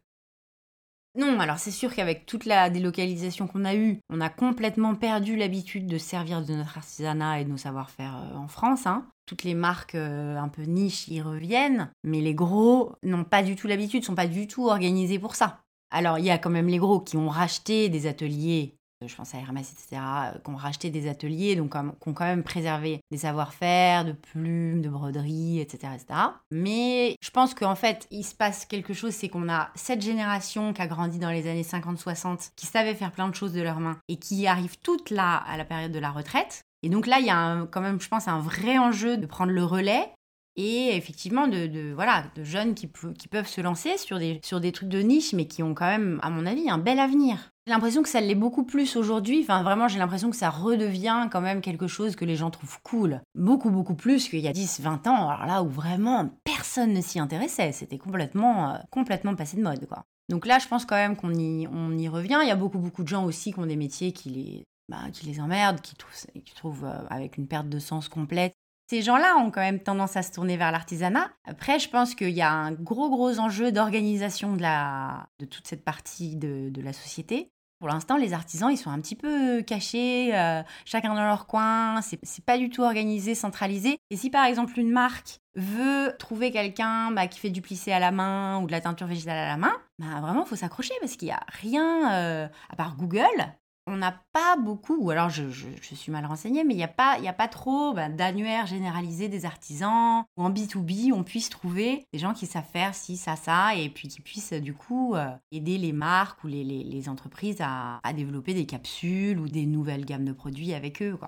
Non, 1.14 1.38
alors 1.40 1.58
c'est 1.58 1.70
sûr 1.70 1.94
qu'avec 1.94 2.24
toute 2.24 2.46
la 2.46 2.70
délocalisation 2.70 3.46
qu'on 3.46 3.66
a 3.66 3.74
eue, 3.74 4.00
on 4.08 4.20
a 4.20 4.30
complètement 4.30 4.94
perdu 4.94 5.36
l'habitude 5.36 5.86
de 5.86 5.98
servir 5.98 6.42
de 6.42 6.54
notre 6.54 6.78
artisanat 6.78 7.40
et 7.40 7.44
de 7.44 7.50
nos 7.50 7.58
savoir-faire 7.58 8.16
euh, 8.16 8.36
en 8.36 8.48
France. 8.48 8.86
Hein. 8.86 9.06
Toutes 9.26 9.44
les 9.44 9.54
marques 9.54 9.94
euh, 9.94 10.38
un 10.38 10.48
peu 10.48 10.62
niches 10.62 11.08
y 11.08 11.20
reviennent, 11.20 11.90
mais 12.02 12.20
les 12.20 12.34
gros 12.34 12.94
n'ont 13.02 13.24
pas 13.24 13.42
du 13.42 13.56
tout 13.56 13.68
l'habitude, 13.68 14.04
sont 14.04 14.14
pas 14.14 14.26
du 14.26 14.46
tout 14.46 14.68
organisés 14.68 15.18
pour 15.18 15.34
ça. 15.34 15.60
Alors 15.90 16.18
il 16.18 16.24
y 16.24 16.30
a 16.30 16.38
quand 16.38 16.50
même 16.50 16.68
les 16.68 16.78
gros 16.78 17.00
qui 17.00 17.18
ont 17.18 17.28
racheté 17.28 17.90
des 17.90 18.06
ateliers 18.06 18.78
je 19.06 19.14
pense 19.14 19.34
à 19.34 19.38
Hermès, 19.38 19.72
etc., 19.72 20.02
euh, 20.02 20.38
qui 20.38 20.50
ont 20.50 20.56
racheté 20.56 20.90
des 20.90 21.08
ateliers, 21.08 21.56
donc 21.56 21.72
qui 21.72 22.08
ont 22.08 22.14
quand 22.14 22.24
même 22.24 22.42
préservé 22.42 23.00
des 23.10 23.18
savoir-faire, 23.18 24.04
de 24.04 24.12
plumes, 24.12 24.82
de 24.82 24.88
broderies, 24.88 25.60
etc., 25.60 25.92
etc. 25.94 26.20
Mais 26.50 27.16
je 27.22 27.30
pense 27.30 27.54
qu'en 27.54 27.74
fait, 27.74 28.06
il 28.10 28.24
se 28.24 28.34
passe 28.34 28.66
quelque 28.66 28.94
chose, 28.94 29.14
c'est 29.14 29.28
qu'on 29.28 29.48
a 29.48 29.70
cette 29.74 30.02
génération 30.02 30.72
qui 30.72 30.82
a 30.82 30.86
grandi 30.86 31.18
dans 31.18 31.30
les 31.30 31.48
années 31.48 31.62
50-60, 31.62 32.50
qui 32.56 32.66
savait 32.66 32.94
faire 32.94 33.12
plein 33.12 33.28
de 33.28 33.34
choses 33.34 33.52
de 33.52 33.62
leurs 33.62 33.80
mains 33.80 33.98
et 34.08 34.16
qui 34.16 34.46
arrive 34.46 34.78
toute 34.78 35.10
là 35.10 35.36
à 35.36 35.56
la 35.56 35.64
période 35.64 35.92
de 35.92 35.98
la 35.98 36.10
retraite. 36.10 36.62
Et 36.82 36.88
donc 36.88 37.06
là, 37.06 37.20
il 37.20 37.26
y 37.26 37.30
a 37.30 37.66
quand 37.70 37.80
même, 37.80 38.00
je 38.00 38.08
pense, 38.08 38.26
un 38.28 38.40
vrai 38.40 38.78
enjeu 38.78 39.16
de 39.16 39.26
prendre 39.26 39.52
le 39.52 39.64
relais 39.64 40.10
et 40.56 40.96
effectivement 40.96 41.46
de, 41.46 41.92
voilà 41.94 42.24
de 42.34 42.44
jeunes 42.44 42.74
qui, 42.74 42.86
peuvent 42.86 43.48
se 43.48 43.60
lancer 43.60 43.96
sur 43.96 44.18
des, 44.18 44.40
sur 44.44 44.60
des 44.60 44.72
trucs 44.72 44.88
de 44.88 45.00
niche 45.00 45.32
mais 45.32 45.46
qui 45.46 45.62
ont 45.62 45.74
quand 45.74 45.86
même 45.86 46.20
à 46.22 46.30
mon 46.30 46.46
avis 46.46 46.68
un 46.68 46.78
bel 46.78 46.98
avenir. 46.98 47.50
J'ai 47.66 47.72
l'impression 47.72 48.02
que 48.02 48.08
ça 48.08 48.20
l'est 48.20 48.34
beaucoup 48.34 48.64
plus 48.64 48.96
aujourd'hui, 48.96 49.40
enfin 49.42 49.62
vraiment 49.62 49.88
j'ai 49.88 49.98
l'impression 49.98 50.30
que 50.30 50.36
ça 50.36 50.50
redevient 50.50 51.28
quand 51.30 51.40
même 51.40 51.60
quelque 51.60 51.86
chose 51.86 52.16
que 52.16 52.24
les 52.24 52.36
gens 52.36 52.50
trouvent 52.50 52.80
cool. 52.82 53.20
Beaucoup 53.34 53.70
beaucoup 53.70 53.94
plus 53.94 54.28
qu'il 54.28 54.40
y 54.40 54.48
a 54.48 54.52
10 54.52 54.80
20 54.80 55.06
ans 55.06 55.28
alors 55.28 55.46
là 55.46 55.62
où 55.62 55.68
vraiment 55.68 56.30
personne 56.44 56.92
ne 56.92 57.00
s'y 57.00 57.18
intéressait, 57.18 57.72
c'était 57.72 57.98
complètement 57.98 58.70
euh, 58.70 58.78
complètement 58.90 59.34
passé 59.34 59.56
de 59.56 59.62
mode 59.62 59.86
quoi. 59.86 60.04
Donc 60.28 60.46
là 60.46 60.58
je 60.58 60.68
pense 60.68 60.84
quand 60.84 60.96
même 60.96 61.16
qu'on 61.16 61.34
y 61.34 61.66
on 61.68 61.96
y 61.96 62.08
revient, 62.08 62.40
il 62.42 62.48
y 62.48 62.52
a 62.52 62.56
beaucoup 62.56 62.78
beaucoup 62.78 63.04
de 63.04 63.08
gens 63.08 63.24
aussi 63.24 63.52
qui 63.52 63.58
ont 63.58 63.66
des 63.66 63.76
métiers 63.76 64.12
qui 64.12 64.30
les 64.30 64.64
bah, 64.88 65.10
qui 65.12 65.26
les 65.26 65.40
emmerdent, 65.40 65.80
qui 65.80 65.94
trouvent, 65.94 66.26
qui 66.44 66.54
trouvent 66.54 66.84
euh, 66.84 67.06
avec 67.08 67.38
une 67.38 67.46
perte 67.46 67.68
de 67.68 67.78
sens 67.78 68.08
complète 68.08 68.52
ces 68.92 69.00
gens-là 69.00 69.38
ont 69.38 69.50
quand 69.50 69.62
même 69.62 69.80
tendance 69.80 70.18
à 70.18 70.22
se 70.22 70.32
tourner 70.32 70.58
vers 70.58 70.70
l'artisanat. 70.70 71.30
Après, 71.46 71.78
je 71.78 71.88
pense 71.88 72.14
qu'il 72.14 72.28
y 72.28 72.42
a 72.42 72.52
un 72.52 72.72
gros, 72.72 73.08
gros 73.08 73.38
enjeu 73.38 73.72
d'organisation 73.72 74.54
de, 74.54 74.60
la, 74.60 75.28
de 75.38 75.46
toute 75.46 75.66
cette 75.66 75.82
partie 75.82 76.36
de, 76.36 76.70
la 76.82 76.92
société. 76.92 77.50
Pour 77.78 77.88
l'instant, 77.88 78.18
les 78.18 78.34
artisans, 78.34 78.70
ils 78.70 78.76
sont 78.76 78.90
un 78.90 79.00
petit 79.00 79.16
peu 79.16 79.62
cachés, 79.62 80.36
euh, 80.36 80.62
chacun 80.84 81.14
dans 81.14 81.24
leur 81.24 81.46
coin, 81.46 82.02
c'est 82.02 82.44
pas 82.44 82.58
du 82.58 82.68
tout 82.68 82.82
organisé, 82.82 83.34
centralisé. 83.34 83.96
Et 84.10 84.16
si 84.18 84.28
par 84.28 84.44
exemple 84.44 84.78
une 84.78 84.90
marque 84.90 85.38
veut 85.54 86.14
trouver 86.18 86.50
quelqu'un 86.50 87.12
bah, 87.12 87.28
qui 87.28 87.40
fait 87.40 87.48
du 87.48 87.62
plissé 87.62 87.92
à 87.92 87.98
la 87.98 88.10
main 88.10 88.60
ou 88.60 88.66
de 88.66 88.72
la 88.72 88.82
teinture 88.82 89.06
végétale 89.06 89.38
à 89.38 89.48
la 89.48 89.56
main, 89.56 89.72
bah, 90.00 90.20
vraiment, 90.20 90.44
il 90.44 90.48
faut 90.48 90.56
s'accrocher 90.56 90.92
parce 91.00 91.16
qu'il 91.16 91.28
n'y 91.28 91.32
a 91.32 91.40
rien, 91.48 92.12
euh, 92.12 92.48
à 92.68 92.76
part 92.76 92.96
Google, 92.96 93.56
on 93.86 93.96
n'a 93.96 94.22
pas 94.32 94.56
beaucoup, 94.56 94.96
ou 94.96 95.10
alors 95.10 95.28
je, 95.28 95.42
suis 95.50 96.12
mal 96.12 96.24
renseignée, 96.24 96.64
mais 96.64 96.74
il 96.74 96.78
n'y 96.78 96.84
a, 96.84 96.88
pas, 96.88 97.18
a 97.20 97.32
pas 97.32 97.48
trop 97.48 97.92
bah, 97.92 98.08
d'annuaires 98.08 98.66
généralisés 98.66 99.28
des 99.28 99.44
artisans, 99.44 100.24
ou 100.36 100.44
en 100.44 100.50
B2B, 100.50 101.12
on 101.12 101.24
puisse 101.24 101.48
trouver 101.48 102.06
des 102.12 102.18
gens 102.18 102.32
qui 102.32 102.46
savent 102.46 102.68
faire 102.72 102.94
ci, 102.94 103.16
ça, 103.16 103.34
ça, 103.36 103.74
et 103.74 103.88
puis 103.88 104.08
qui 104.08 104.20
puissent 104.20 104.52
du 104.52 104.74
coup 104.74 105.14
euh, 105.14 105.30
aider 105.50 105.78
les 105.78 105.92
marques 105.92 106.44
ou 106.44 106.46
les, 106.46 107.08
entreprises 107.08 107.58
à, 107.60 108.00
développer 108.14 108.54
des 108.54 108.66
capsules 108.66 109.40
ou 109.40 109.48
des 109.48 109.66
nouvelles 109.66 110.04
gammes 110.04 110.24
de 110.24 110.32
produits 110.32 110.74
avec 110.74 111.02
eux. 111.02 111.18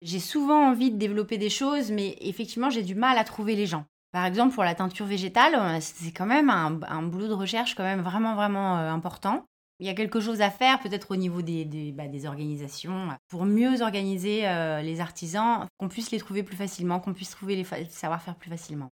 J'ai 0.00 0.20
souvent 0.20 0.70
envie 0.70 0.90
de 0.90 0.96
développer 0.96 1.36
des 1.36 1.50
choses, 1.50 1.90
mais 1.90 2.16
effectivement, 2.20 2.70
j'ai 2.70 2.82
du 2.82 2.94
mal 2.94 3.18
à 3.18 3.24
trouver 3.24 3.56
les 3.56 3.66
gens. 3.66 3.84
Par 4.12 4.24
exemple, 4.24 4.54
pour 4.54 4.64
la 4.64 4.74
teinture 4.74 5.04
végétale, 5.04 5.54
euh, 5.54 5.78
c'est 5.80 6.12
quand 6.12 6.26
même 6.26 6.48
un, 6.48 6.80
un, 6.88 7.02
boulot 7.02 7.28
de 7.28 7.34
recherche 7.34 7.74
quand 7.74 7.82
même 7.82 8.00
vraiment, 8.00 8.34
vraiment 8.34 8.78
euh, 8.78 8.90
important. 8.90 9.44
Il 9.80 9.86
y 9.86 9.90
a 9.90 9.94
quelque 9.94 10.18
chose 10.20 10.40
à 10.40 10.50
faire 10.50 10.80
peut-être 10.80 11.12
au 11.12 11.16
niveau 11.16 11.40
des, 11.40 11.64
des, 11.64 11.92
bah, 11.92 12.04
organisations 12.26 13.08
pour 13.28 13.44
mieux 13.44 13.80
organiser 13.80 14.48
euh, 14.48 14.82
les 14.82 15.00
artisans, 15.00 15.66
qu'on 15.78 15.88
puisse 15.88 16.10
les 16.10 16.18
trouver 16.18 16.42
plus 16.42 16.56
facilement, 16.56 16.98
qu'on 16.98 17.14
puisse 17.14 17.30
trouver 17.30 17.54
les, 17.54 17.64
savoir-faire 17.88 18.34
plus 18.34 18.50
facilement. 18.50 18.90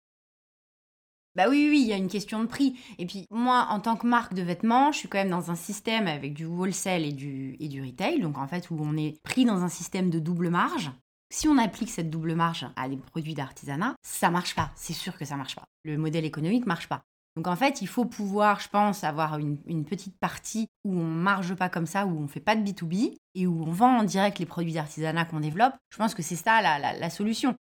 Bah 1.35 1.49
oui, 1.49 1.67
oui, 1.69 1.81
il 1.81 1.87
y 1.87 1.93
a 1.93 1.97
une 1.97 2.07
question 2.07 2.41
de 2.41 2.47
prix. 2.47 2.79
Et 2.97 3.05
puis 3.05 3.25
moi, 3.29 3.67
en 3.69 3.79
tant 3.79 3.97
que 3.97 4.07
marque 4.07 4.33
de 4.33 4.41
vêtements, 4.41 4.91
je 4.91 4.99
suis 4.99 5.09
quand 5.09 5.17
même 5.17 5.29
dans 5.29 5.51
un 5.51 5.55
système 5.55 6.07
avec 6.07 6.33
du 6.33 6.45
wholesale 6.45 7.03
et 7.03 7.11
du, 7.11 7.57
et 7.59 7.67
du 7.67 7.81
retail, 7.81 8.21
donc 8.21 8.37
en 8.37 8.47
fait 8.47 8.69
où 8.69 8.77
on 8.79 8.95
est 8.95 9.21
pris 9.23 9.43
dans 9.43 9.63
un 9.63 9.69
système 9.69 10.09
de 10.09 10.19
double 10.19 10.49
marge. 10.49 10.91
Si 11.29 11.47
on 11.47 11.57
applique 11.57 11.89
cette 11.89 12.09
double 12.09 12.35
marge 12.35 12.67
à 12.75 12.87
des 12.87 12.95
produits 12.95 13.33
d'artisanat, 13.33 13.95
ça 14.03 14.29
marche 14.29 14.55
pas. 14.55 14.71
C'est 14.75 14.93
sûr 14.93 15.17
que 15.17 15.25
ça 15.25 15.35
marche 15.35 15.55
pas. 15.55 15.65
Le 15.83 15.97
modèle 15.97 16.23
économique 16.23 16.67
marche 16.67 16.87
pas. 16.87 17.03
Donc 17.35 17.47
en 17.47 17.55
fait, 17.55 17.81
il 17.81 17.87
faut 17.87 18.05
pouvoir, 18.05 18.61
je 18.61 18.69
pense, 18.69 19.03
avoir 19.03 19.37
une, 19.37 19.85
petite 19.85 20.17
partie 20.17 20.67
où 20.85 20.97
on 20.97 21.03
marge 21.03 21.53
pas 21.55 21.67
comme 21.67 21.85
ça, 21.85 22.05
où 22.05 22.17
on 22.17 22.27
fait 22.27 22.39
pas 22.39 22.55
de 22.55 22.63
B2B 22.63 23.17
et 23.35 23.45
où 23.45 23.63
on 23.67 23.71
vend 23.71 23.99
en 23.99 24.03
direct 24.03 24.39
les 24.39 24.45
produits 24.45 24.73
d'artisanat 24.73 25.25
qu'on 25.25 25.41
développe. 25.41 25.73
Je 25.89 25.97
pense 25.97 26.15
que 26.15 26.21
c'est 26.21 26.37
ça 26.37 26.61
la, 26.61 27.09
solution. 27.09 27.53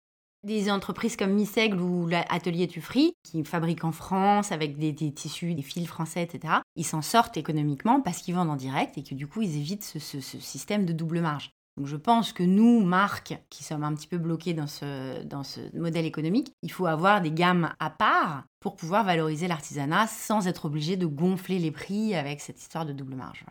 Des 0.44 0.70
entreprises 0.70 1.16
comme 1.16 1.32
Missègle 1.32 1.80
ou 1.80 2.06
l'Atelier 2.08 2.68
Tufri, 2.68 3.14
qui 3.24 3.44
fabriquent 3.44 3.86
en 3.86 3.92
France 3.92 4.52
avec 4.52 4.78
des, 4.78 4.94
tissus, 5.14 5.56
des 5.56 5.62
fils 5.64 5.88
français, 5.88 6.22
etc., 6.22 6.56
ils 6.76 6.86
s'en 6.86 7.02
sortent 7.02 7.38
économiquement 7.38 8.02
parce 8.02 8.20
qu'ils 8.20 8.36
vendent 8.36 8.52
en 8.52 8.56
direct 8.56 8.98
et 8.98 9.04
que 9.04 9.16
du 9.16 9.26
coup, 9.26 9.42
ils 9.42 9.58
évitent 9.58 9.86
ce, 9.86 10.20
système 10.20 10.86
de 10.86 10.94
double 10.94 11.22
marge. 11.22 11.52
Donc 11.78 11.88
je 11.88 11.96
pense 11.96 12.34
que 12.34 12.44
nous, 12.44 12.82
marques, 12.82 13.36
qui 13.50 13.64
sommes 13.64 13.84
un 13.84 13.96
petit 13.96 14.08
peu 14.08 14.20
bloqués 14.20 14.54
dans 14.54 14.68
ce, 14.68 15.24
dans 15.24 15.44
ce 15.44 15.60
modèle 15.76 16.06
économique, 16.06 16.54
il 16.62 16.72
faut 16.72 16.86
avoir 16.86 17.22
des 17.22 17.32
gammes 17.32 17.74
à 17.80 17.90
part 17.90 18.46
pour 18.60 18.76
pouvoir 18.76 19.04
valoriser 19.04 19.48
l'artisanat 19.48 20.08
sans 20.08 20.48
être 20.48 20.66
obligé 20.66 20.98
de 20.98 21.08
gonfler 21.08 21.58
les 21.58 21.72
prix 21.72 22.14
avec 22.14 22.42
cette 22.42 22.62
histoire 22.62 22.86
de 22.86 22.94
double 22.94 23.16
marge. 23.16 23.46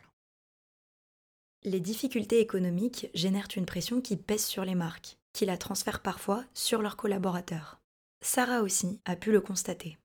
Les 1.65 1.81
difficultés 1.81 2.41
économiques 2.41 3.09
génèrent 3.15 3.49
une 3.57 3.67
pression 3.67 4.01
qui 4.01 4.17
pèse 4.17 4.45
sur 4.45 4.65
les 4.65 4.75
marques 4.75 5.17
qui 5.33 5.47
la 5.47 5.57
transfèrent 5.57 6.03
parfois 6.03 6.45
sur 6.55 6.83
leurs 6.83 6.97
collaborateurs. 6.97 7.81
Sarah 8.21 8.63
aussi 8.63 9.01
a 9.05 9.17
pu 9.17 9.33
le 9.33 9.41
constater. 9.41 9.99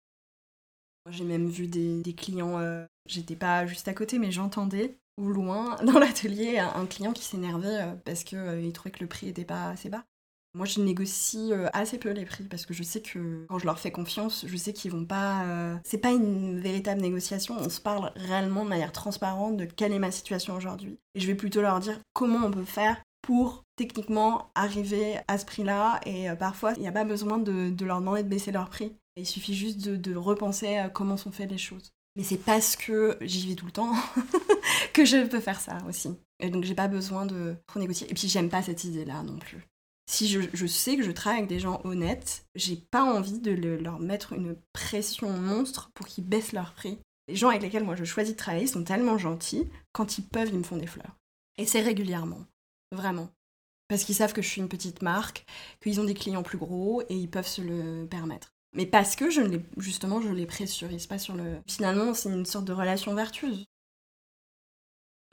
J'ai 1.10 1.24
même 1.24 1.48
vu 1.48 1.68
des, 1.68 2.14
clients, 2.14 2.60
euh, 2.60 2.86
j'étais 3.06 3.36
pas 3.36 3.66
juste 3.66 3.88
à 3.88 3.94
côté, 3.94 4.20
mais 4.20 4.32
j'entendais 4.32 4.98
au 5.18 5.30
loin 5.30 5.76
dans 5.84 6.00
l'atelier 6.00 6.60
un, 6.60 6.86
client 6.86 7.14
qui 7.14 7.24
s'énervait 7.24 7.82
euh, 7.82 7.96
parce 8.06 8.24
qu'il 8.24 8.38
euh, 8.38 8.72
trouvait 8.72 8.92
que 8.92 9.02
le 9.02 9.08
prix 9.08 9.28
était 9.28 9.46
pas 9.46 9.70
assez 9.70 9.90
bas. 9.90 10.06
Moi, 10.54 10.66
je 10.66 10.80
négocie 10.80 11.52
assez 11.74 12.00
peu 12.00 12.10
les 12.10 12.26
prix 12.26 12.46
parce 12.46 12.66
que 12.66 12.74
je 12.74 12.82
sais 12.82 13.02
que 13.02 13.46
quand 13.48 13.60
je 13.60 13.66
leur 13.66 13.78
fais 13.78 13.92
confiance, 13.92 14.44
je 14.48 14.58
sais 14.58 14.74
qu'ils 14.74 14.90
vont 14.90 15.06
pas. 15.06 15.46
C'est 15.84 16.00
pas 16.00 16.10
une 16.10 16.60
véritable 16.60 17.00
négociation. 17.00 17.56
On 17.60 17.70
se 17.70 17.80
parle 17.80 18.12
réellement 18.16 18.64
de 18.64 18.70
manière 18.70 18.92
transparente 18.92 19.58
de 19.58 19.66
quelle 19.66 19.92
est 19.92 20.00
ma 20.00 20.10
situation 20.10 20.56
aujourd'hui. 20.56 20.98
Et 21.14 21.20
je 21.20 21.28
vais 21.28 21.36
plutôt 21.36 21.62
leur 21.62 21.80
dire 21.80 22.00
comment 22.14 22.44
on 22.44 22.50
peut 22.50 22.64
faire 22.64 22.98
pour 23.28 23.66
techniquement 23.76 24.52
arriver 24.56 25.18
à 25.28 25.38
ce 25.38 25.46
prix-là. 25.46 26.00
Et 26.06 26.30
euh, 26.30 26.36
parfois, 26.36 26.72
il 26.78 26.82
n'y 26.82 26.88
a 26.88 26.94
pas 26.94 27.04
besoin 27.04 27.38
de, 27.38 27.74
leur 27.84 28.00
demander 28.00 28.24
de 28.24 28.30
baisser 28.30 28.54
leur 28.54 28.70
prix. 28.70 28.94
Il 29.18 29.26
suffit 29.26 29.54
juste 29.54 29.86
de, 29.86 30.16
repenser 30.16 30.78
à 30.78 30.88
comment 30.88 31.18
sont 31.18 31.32
faites 31.32 31.52
les 31.52 31.58
choses. 31.58 31.92
Mais 32.18 32.24
c'est 32.24 32.38
parce 32.38 32.76
que 32.76 33.16
j'y 33.22 33.48
vais 33.48 33.56
tout 33.56 33.68
le 33.68 33.72
temps 33.72 33.94
que 34.94 35.06
je 35.06 35.28
peux 35.28 35.40
faire 35.40 35.62
ça 35.62 35.78
aussi. 35.88 36.10
Et 36.40 36.50
donc 36.50 36.64
j'ai 36.64 36.74
pas 36.74 36.88
besoin 36.88 37.28
de 37.28 37.56
trop 37.68 37.80
négocier. 37.80 38.10
Et 38.10 38.16
puis 38.16 38.28
j'aime 38.28 38.50
pas 38.50 38.64
cette 38.64 38.84
idée-là 38.84 39.22
non 39.22 39.38
plus. 39.38 39.68
Si 40.10 40.28
je, 40.28 40.66
sais 40.68 40.98
que 40.98 41.04
je 41.04 41.12
travaille 41.12 41.40
avec 41.40 41.50
des 41.50 41.60
gens 41.60 41.80
honnêtes, 41.84 42.48
j'ai 42.56 42.78
pas 42.78 43.04
envie 43.04 43.40
de 43.40 43.52
leur 43.52 44.00
mettre 44.00 44.34
une 44.34 44.56
pression 44.74 45.30
monstre 45.30 45.92
pour 45.94 46.08
qu'ils 46.08 46.24
baissent 46.24 46.54
leur 46.54 46.74
prix. 46.74 46.98
Les 47.28 47.36
gens 47.36 47.50
avec 47.50 47.62
lesquels 47.62 47.84
moi 47.84 47.96
je 47.96 48.06
choisis 48.06 48.34
de 48.34 48.38
travailler 48.38 48.68
sont 48.68 48.86
tellement 48.86 49.18
gentils, 49.18 49.68
quand 49.92 50.18
ils 50.18 50.24
peuvent, 50.24 50.50
ils 50.50 50.58
me 50.58 50.64
font 50.64 50.78
des 50.78 50.88
fleurs. 50.88 51.18
Et 51.58 51.66
c'est 51.66 51.82
régulièrement. 51.82 52.42
Vraiment. 52.92 53.30
Parce 53.90 54.06
qu'ils 54.06 54.16
savent 54.16 54.34
que 54.34 54.42
je 54.42 54.48
suis 54.48 54.62
une 54.62 54.70
petite 54.70 55.02
marque, 55.02 55.46
qu'ils 55.82 56.00
ont 56.00 56.06
des 56.06 56.14
clients 56.14 56.44
plus 56.44 56.58
gros 56.58 57.02
et 57.10 57.16
ils 57.16 57.30
peuvent 57.30 57.48
se 57.48 57.62
le 57.62 58.08
permettre. 58.08 58.57
Mais 58.78 58.86
parce 58.86 59.16
que 59.16 59.32
je 59.32 59.42
ne 59.42 59.48
les, 59.48 59.66
justement, 59.78 60.22
je 60.22 60.30
les 60.30 60.46
pressurise 60.46 61.08
pas 61.08 61.18
sur 61.18 61.34
le. 61.34 61.58
Finalement, 61.68 62.14
c'est 62.14 62.30
une 62.30 62.46
sorte 62.46 62.66
de 62.66 62.74
relation 62.74 63.16
vertueuse. 63.16 63.66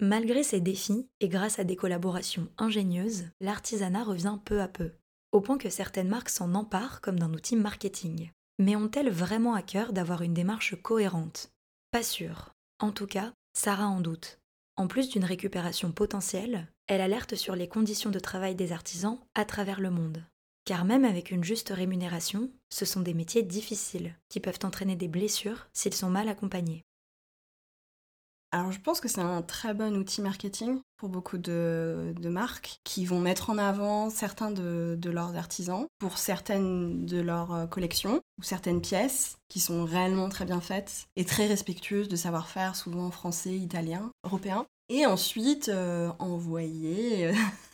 Malgré 0.01 0.43
ces 0.43 0.63
défis 0.63 1.11
et 1.21 1.29
grâce 1.29 1.59
à 1.59 1.65
des 1.65 1.77
collaborations 1.77 2.49
ingénieuses, 2.57 3.27
l'artisanat 3.43 4.03
revient 4.03 4.39
peu 4.47 4.63
à 4.63 4.67
peu, 4.67 4.93
au 5.31 5.43
point 5.43 5.59
que 5.59 5.69
certaines 5.69 6.09
marques 6.09 6.31
s'en 6.31 6.55
emparent 6.55 7.03
comme 7.03 7.19
d'un 7.19 7.35
outil 7.35 7.55
marketing. 7.55 8.31
Mais 8.59 8.77
ont-elles 8.77 9.11
vraiment 9.11 9.53
à 9.53 9.61
cœur 9.61 9.93
d'avoir 9.93 10.23
une 10.23 10.35
démarche 10.35 10.75
cohérente? 10.81 11.53
Pas 11.91 12.03
sûr. 12.03 12.55
En 12.81 12.93
tout 12.93 13.07
cas, 13.07 13.35
Sarah 13.53 13.89
en 13.89 14.01
doute. 14.01 14.39
En 14.77 14.89
plus 14.89 15.11
d'une 15.11 15.25
récupération 15.25 15.93
potentielle, 15.93 16.73
elle 16.87 17.03
alerte 17.03 17.35
sur 17.35 17.57
les 17.57 17.69
conditions 17.69 18.11
de 18.11 18.19
travail 18.19 18.55
des 18.55 18.73
artisans 18.73 19.19
à 19.35 19.45
travers 19.45 19.81
le 19.81 19.91
monde. 19.91 20.25
Car 20.65 20.85
même 20.85 21.05
avec 21.05 21.31
une 21.31 21.45
juste 21.45 21.71
rémunération, 21.71 22.51
ce 22.71 22.85
sont 22.85 23.01
des 23.01 23.15
métiers 23.15 23.43
difficiles 23.43 24.17
qui 24.29 24.41
peuvent 24.41 24.61
entraîner 24.65 24.97
des 24.97 25.09
blessures 25.09 25.69
s'ils 25.73 25.95
sont 25.95 26.11
mal 26.11 26.29
accompagnés. 26.29 26.85
Alors 28.55 28.71
je 28.71 28.79
pense 28.79 29.01
que 29.01 29.09
c'est 29.09 29.21
un 29.21 29.43
très 29.43 29.75
bon 29.75 29.97
outil 29.97 30.23
marketing 30.23 30.79
pour 30.97 31.09
beaucoup 31.09 31.39
de, 31.39 32.15
marques 32.23 32.79
qui 32.85 33.05
vont 33.05 33.19
mettre 33.19 33.51
en 33.51 33.59
avant 33.59 34.11
certains 34.11 34.53
de, 34.53 35.11
leurs 35.11 35.37
artisans 35.37 35.89
pour 35.99 36.19
certaines 36.19 37.05
de 37.05 37.21
leurs 37.21 37.53
euh, 37.53 37.67
collections 37.67 38.21
ou 38.39 38.45
certaines 38.45 38.81
pièces 38.81 39.39
qui 39.49 39.59
sont 39.59 39.85
réellement 39.85 40.29
très 40.29 40.45
bien 40.45 40.61
faites 40.61 41.09
et 41.17 41.25
très 41.25 41.49
respectueuses 41.49 42.09
de 42.09 42.15
savoir-faire, 42.15 42.77
souvent 42.77 43.11
français, 43.11 43.55
italien, 43.57 44.13
européen. 44.25 44.67
Et 44.89 45.05
ensuite 45.05 45.69
euh, 45.69 46.13
envoyer 46.21 47.27
euh, 47.27 47.33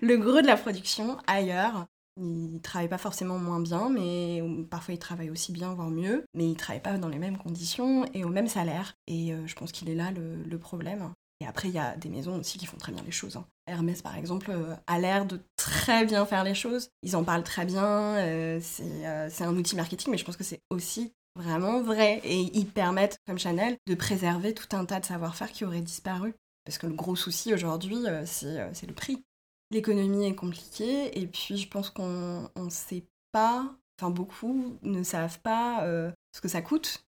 le 0.00 0.16
gros 0.16 0.40
de 0.40 0.46
la 0.46 0.56
production 0.56 1.16
ailleurs 1.26 1.86
ils 2.18 2.60
travaillent 2.62 2.88
pas 2.88 2.98
forcément 2.98 3.38
moins 3.38 3.60
bien, 3.60 3.90
mais 3.90 4.42
parfois 4.70 4.94
ils 4.94 4.98
travaillent 4.98 5.30
aussi 5.30 5.52
bien, 5.52 5.74
voire 5.74 5.90
mieux, 5.90 6.24
mais 6.34 6.48
ils 6.48 6.56
travaillent 6.56 6.82
pas 6.82 6.98
dans 6.98 7.08
les 7.08 7.18
mêmes 7.18 7.36
conditions 7.36 8.06
et 8.14 8.24
au 8.24 8.28
même 8.28 8.48
salaire. 8.48 8.94
Et 9.06 9.32
euh, 9.32 9.46
je 9.46 9.54
pense 9.54 9.72
qu'il 9.72 9.90
est 9.90 9.94
là 9.94 10.10
le, 10.12 10.58
problème. 10.58 11.12
Et 11.40 11.46
après, 11.46 11.68
il 11.68 11.74
y 11.74 11.78
a 11.78 11.94
des 11.96 12.08
maisons 12.08 12.38
aussi 12.38 12.56
qui 12.56 12.64
font 12.64 12.78
très 12.78 12.92
bien 12.92 13.02
les 13.04 13.12
choses. 13.12 13.36
Hein. 13.36 13.44
Hermès, 13.66 14.00
par 14.00 14.16
exemple, 14.16 14.50
euh, 14.50 14.74
a 14.86 14.98
l'air 14.98 15.26
de 15.26 15.38
très 15.56 16.06
bien 16.06 16.24
faire 16.24 16.44
les 16.44 16.54
choses. 16.54 16.88
Ils 17.02 17.14
en 17.14 17.24
parlent 17.24 17.42
très 17.42 17.66
bien. 17.66 17.84
Euh, 17.84 18.58
c'est 18.62 19.44
un 19.44 19.54
outil 19.54 19.76
marketing, 19.76 20.10
mais 20.10 20.16
je 20.16 20.24
pense 20.24 20.38
que 20.38 20.44
c'est 20.44 20.62
aussi 20.70 21.12
vraiment 21.36 21.82
vrai. 21.82 22.22
Et 22.24 22.40
ils 22.54 22.66
permettent, 22.66 23.18
comme 23.26 23.38
Chanel, 23.38 23.76
de 23.86 23.94
préserver 23.94 24.54
tout 24.54 24.74
un 24.74 24.86
tas 24.86 24.98
de 24.98 25.04
savoir-faire 25.04 25.52
qui 25.52 25.66
auraient 25.66 25.82
disparu. 25.82 26.34
Parce 26.66 26.76
que 26.76 26.86
le 26.86 26.94
gros 26.94 27.16
souci 27.16 27.54
aujourd'hui, 27.54 28.04
c'est 28.26 28.86
le 28.86 28.92
prix 28.92 29.24
l'économie 29.70 30.26
est 30.26 30.34
compliquée 30.34 31.18
et 31.18 31.26
puis 31.26 31.56
je 31.56 31.68
pense 31.68 31.90
qu'on 31.90 32.48
ne 32.56 32.70
sait 32.70 33.04
pas, 33.32 33.74
enfin 33.98 34.10
beaucoup 34.10 34.78
ne 34.82 35.02
savent 35.02 35.40
pas 35.40 35.84
euh, 35.84 36.10
ce 36.32 36.40
que 36.40 36.48
ça 36.48 36.62
coûte. 36.62 37.04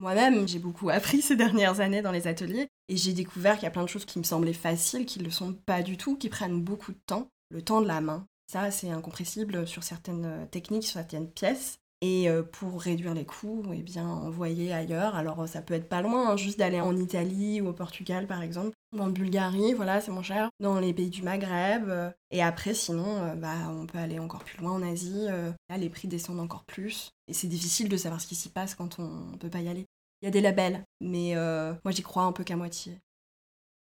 Moi-même, 0.00 0.46
j'ai 0.46 0.60
beaucoup 0.60 0.90
appris 0.90 1.22
ces 1.22 1.36
dernières 1.36 1.80
années 1.80 2.02
dans 2.02 2.12
les 2.12 2.28
ateliers 2.28 2.68
et 2.88 2.96
j'ai 2.96 3.12
découvert 3.12 3.54
qu'il 3.54 3.64
y 3.64 3.66
a 3.66 3.72
plein 3.72 3.82
de 3.82 3.88
choses 3.88 4.04
qui 4.04 4.18
me 4.18 4.24
semblaient 4.24 4.52
faciles, 4.52 5.06
qui 5.06 5.18
ne 5.18 5.24
le 5.24 5.30
sont 5.30 5.52
pas 5.52 5.82
du 5.82 5.96
tout, 5.96 6.16
qui 6.16 6.28
prennent 6.28 6.62
beaucoup 6.62 6.92
de 6.92 7.00
temps, 7.06 7.28
le 7.50 7.62
temps 7.62 7.80
de 7.80 7.88
la 7.88 8.00
main. 8.00 8.26
Ça, 8.50 8.70
c'est 8.70 8.90
incompressible 8.90 9.66
sur 9.66 9.82
certaines 9.82 10.24
euh, 10.24 10.46
techniques, 10.46 10.84
sur 10.84 10.94
certaines 10.94 11.30
pièces. 11.30 11.80
Et 12.00 12.30
euh, 12.30 12.44
pour 12.44 12.80
réduire 12.80 13.12
les 13.12 13.26
coûts, 13.26 13.64
eh 13.74 13.82
bien, 13.82 14.06
envoyer 14.06 14.72
ailleurs. 14.72 15.16
Alors, 15.16 15.48
ça 15.48 15.60
peut 15.60 15.74
être 15.74 15.88
pas 15.88 16.00
loin, 16.00 16.30
hein, 16.30 16.36
juste 16.36 16.58
d'aller 16.58 16.80
en 16.80 16.96
Italie 16.96 17.60
ou 17.60 17.66
au 17.66 17.72
Portugal, 17.72 18.28
par 18.28 18.40
exemple. 18.40 18.77
En 18.96 19.08
Bulgarie, 19.08 19.74
voilà, 19.74 20.00
c'est 20.00 20.10
moins 20.10 20.22
cher. 20.22 20.50
Dans 20.60 20.80
les 20.80 20.94
pays 20.94 21.10
du 21.10 21.22
Maghreb. 21.22 21.88
Euh, 21.88 22.10
et 22.30 22.42
après, 22.42 22.74
sinon, 22.74 23.18
euh, 23.18 23.34
bah, 23.34 23.54
on 23.68 23.86
peut 23.86 23.98
aller 23.98 24.18
encore 24.18 24.44
plus 24.44 24.58
loin 24.60 24.72
en 24.72 24.82
Asie. 24.82 25.26
là, 25.68 25.76
les 25.76 25.90
prix 25.90 26.08
descendent 26.08 26.40
encore 26.40 26.64
plus. 26.64 27.10
Et 27.28 27.32
c'est 27.32 27.48
difficile 27.48 27.88
de 27.88 27.96
savoir 27.96 28.20
ce 28.20 28.26
qui 28.26 28.34
s'y 28.34 28.48
passe 28.48 28.74
quand 28.74 28.98
on 28.98 29.30
ne 29.32 29.36
peut 29.36 29.50
pas 29.50 29.60
y 29.60 29.68
aller. 29.68 29.86
Il 30.22 30.24
y 30.24 30.28
a 30.28 30.32
des 30.32 30.40
labels, 30.40 30.84
mais 31.00 31.34
moi, 31.84 31.92
j'y 31.92 32.02
crois 32.02 32.24
un 32.24 32.32
peu 32.32 32.44
qu'à 32.44 32.56
moitié. 32.56 32.98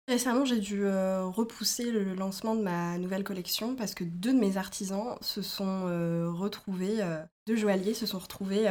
Récemment, 0.09 0.47
j'ai 0.47 0.59
dû 0.59 0.87
euh, 0.87 1.27
repousser 1.27 1.91
le 1.93 2.15
lancement 2.15 2.55
de 2.55 2.63
ma 2.63 2.97
nouvelle 2.97 3.25
collection 3.25 3.77
parce 3.77 3.93
que 3.93 4.05
deux 4.05 4.33
de 4.33 4.39
mes 4.39 4.57
artisans 4.57 5.19
se 5.21 5.43
sont 5.43 5.83
euh, 5.85 6.31
retrouvés, 6.33 7.03
euh, 7.03 7.23
deux 7.47 7.57
joailliers 7.57 7.93
se 7.93 8.07
sont 8.07 8.19
retrouvés 8.19 8.67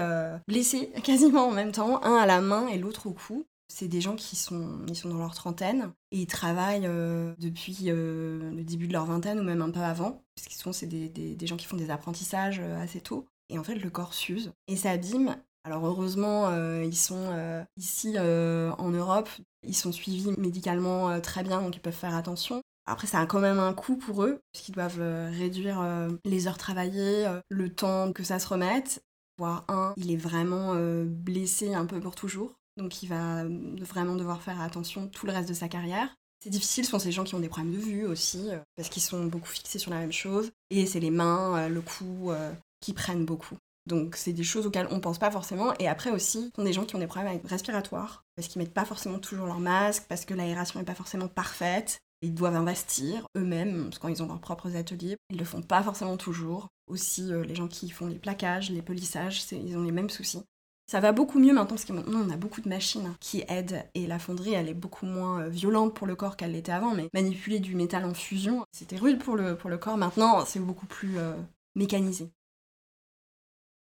blessés 0.48 0.92
quasiment 1.04 1.50
en 1.50 1.52
même 1.52 1.72
temps, 1.72 2.04
un 2.04 2.16
à 2.16 2.26
la 2.26 2.42
main 2.42 2.68
et 2.68 2.80
l'autre 2.80 3.06
au 3.06 3.12
cou. 3.12 3.46
C'est 3.68 3.88
des 3.88 4.02
gens 4.02 4.16
qui 4.16 4.36
sont, 4.36 4.80
ils 4.88 4.96
sont 4.96 5.10
dans 5.10 5.18
leur 5.18 5.36
trentaine 5.36 5.92
et 6.12 6.20
ils 6.20 6.28
travaillent 6.28 6.90
depuis 7.38 7.78
le 7.84 8.64
début 8.64 8.88
de 8.88 8.94
leur 8.94 9.06
vingtaine 9.06 9.40
ou 9.40 9.44
même 9.44 9.62
un 9.62 9.72
peu 9.72 9.82
avant, 9.82 10.24
puisqu'ils 10.36 10.58
sont 10.58 10.72
c'est 10.72 10.88
des, 10.88 11.10
des, 11.10 11.48
gens 11.48 11.58
qui 11.58 11.66
font 11.66 11.76
des 11.76 11.90
apprentissages 11.90 12.60
assez 12.60 13.02
tôt. 13.02 13.28
Et 13.50 13.60
en 13.60 13.64
fait, 13.64 13.76
le 13.76 13.90
corps 13.90 14.14
s'use 14.14 14.52
et 14.68 14.78
s'abîme 14.78 15.36
alors 15.68 15.86
heureusement, 15.86 16.48
euh, 16.48 16.82
ils 16.82 16.96
sont 16.96 17.26
euh, 17.34 17.62
ici 17.76 18.14
euh, 18.16 18.72
en 18.78 18.90
Europe, 18.90 19.28
ils 19.64 19.76
sont 19.76 19.92
suivis 19.92 20.32
médicalement 20.38 21.20
très 21.20 21.44
bien, 21.44 21.62
donc 21.62 21.76
ils 21.76 21.82
peuvent 21.82 21.92
faire 21.92 22.16
attention. 22.16 22.62
Après, 22.86 23.06
ça 23.06 23.20
a 23.20 23.26
quand 23.26 23.42
même 23.42 23.60
un 23.60 23.74
coût 23.74 23.98
pour 23.98 24.24
eux, 24.24 24.40
puisqu'ils 24.54 24.72
doivent 24.72 25.02
réduire 25.02 25.86
les 26.24 26.48
heures 26.48 26.58
travaillées, 26.58 27.28
le 27.50 27.68
temps 27.68 28.14
que 28.14 28.24
ça 28.24 28.40
se 28.40 28.48
remette. 28.48 29.04
Voire 29.38 29.66
un, 29.68 29.94
il 29.98 30.10
est 30.10 30.16
vraiment 30.16 30.74
blessé 31.04 31.74
un 31.74 31.86
peu 31.86 32.00
pour 32.00 32.16
toujours, 32.16 32.54
donc 32.78 33.04
il 33.04 33.10
va 33.10 33.44
vraiment 33.82 34.16
devoir 34.16 34.42
faire 34.42 34.62
attention 34.62 35.08
tout 35.08 35.26
le 35.26 35.34
reste 35.34 35.50
de 35.50 35.54
sa 35.54 35.68
carrière. 35.68 36.16
C'est 36.44 36.50
difficile, 36.50 36.86
ce 36.86 36.92
sont 36.92 37.00
ces 37.00 37.12
gens 37.12 37.24
qui 37.24 37.36
ont 37.36 37.40
des 37.40 37.50
problèmes 37.50 37.74
de 37.74 37.80
vue 37.80 38.06
aussi, 38.06 38.50
parce 38.76 38.90
qu'ils 38.90 39.02
sont 39.02 39.26
beaucoup 39.26 39.50
fixés 39.50 39.80
sur 39.80 39.92
la 39.92 40.00
même 40.00 40.14
chose. 40.14 40.52
Et 40.70 40.86
c'est 40.86 41.00
les 41.00 41.10
mains, 41.10 41.68
le 41.68 41.82
cou 41.82 42.32
qui 42.80 42.94
prennent 42.94 43.26
beaucoup. 43.26 43.58
Donc 43.88 44.16
c'est 44.16 44.34
des 44.34 44.44
choses 44.44 44.68
auxquelles 44.68 44.88
on 44.92 45.00
pense 45.00 45.18
pas 45.18 45.32
forcément. 45.32 45.74
Et 45.80 45.88
après 45.88 46.12
aussi, 46.12 46.50
ce 46.50 46.56
sont 46.56 46.64
des 46.64 46.74
gens 46.74 46.86
qui 46.86 46.96
ont 46.96 47.00
des 47.00 47.08
problèmes 47.08 47.40
respiratoires, 47.46 48.24
parce 48.36 48.48
qu'ils 48.48 48.62
mettent 48.62 48.74
pas 48.74 48.86
forcément 48.86 49.18
toujours 49.18 49.48
leur 49.48 49.60
masque, 49.60 50.06
parce 50.08 50.26
que 50.26 50.34
l'aération 50.34 50.80
n'est 50.80 50.86
pas 50.86 50.94
forcément 50.94 51.28
parfaite. 51.28 52.00
Ils 52.22 52.34
doivent 52.34 52.56
investir 52.56 53.28
eux-mêmes 53.38 53.92
quand 54.02 54.08
ils 54.08 54.24
ont 54.24 54.28
leurs 54.28 54.42
propres 54.42 54.76
ateliers. 54.76 55.18
Ils 55.30 55.38
le 55.38 55.46
font 55.46 55.62
pas 55.62 55.84
forcément 55.84 56.18
toujours. 56.18 56.68
Aussi, 56.88 57.32
euh, 57.32 57.44
les 57.44 57.54
gens 57.54 57.68
qui 57.68 57.90
font 57.90 58.08
les 58.08 58.18
plaquages, 58.18 58.72
les 58.72 58.82
polissages, 58.82 59.44
ils 59.52 59.78
ont 59.78 59.84
les 59.84 59.92
mêmes 59.92 60.10
soucis. 60.10 60.42
Ça 60.90 61.02
va 61.02 61.12
beaucoup 61.12 61.38
mieux 61.38 61.54
maintenant 61.54 61.68
parce 61.68 61.84
que 61.84 61.92
maintenant 61.92 62.24
on 62.26 62.30
a 62.30 62.38
beaucoup 62.38 62.62
de 62.62 62.70
machines 62.70 63.14
qui 63.20 63.44
aident 63.50 63.84
et 63.94 64.08
la 64.08 64.20
fonderie 64.20 64.54
elle 64.54 64.70
est 64.70 64.74
beaucoup 64.74 65.06
moins 65.06 65.42
euh, 65.42 65.50
violente 65.50 65.94
pour 65.94 66.08
le 66.08 66.16
corps 66.16 66.38
qu'elle 66.38 66.54
l'était 66.54 66.72
avant. 66.72 66.96
Mais 66.96 67.10
manipuler 67.14 67.60
du 67.60 67.76
métal 67.76 68.06
en 68.06 68.14
fusion, 68.14 68.64
c'était 68.72 68.96
rude 68.96 69.22
pour 69.22 69.36
le, 69.36 69.56
corps. 69.78 69.98
Maintenant 69.98 70.46
c'est 70.46 70.62
beaucoup 70.62 70.86
plus 70.86 71.18
euh, 71.18 71.36
mécanisé. 71.76 72.32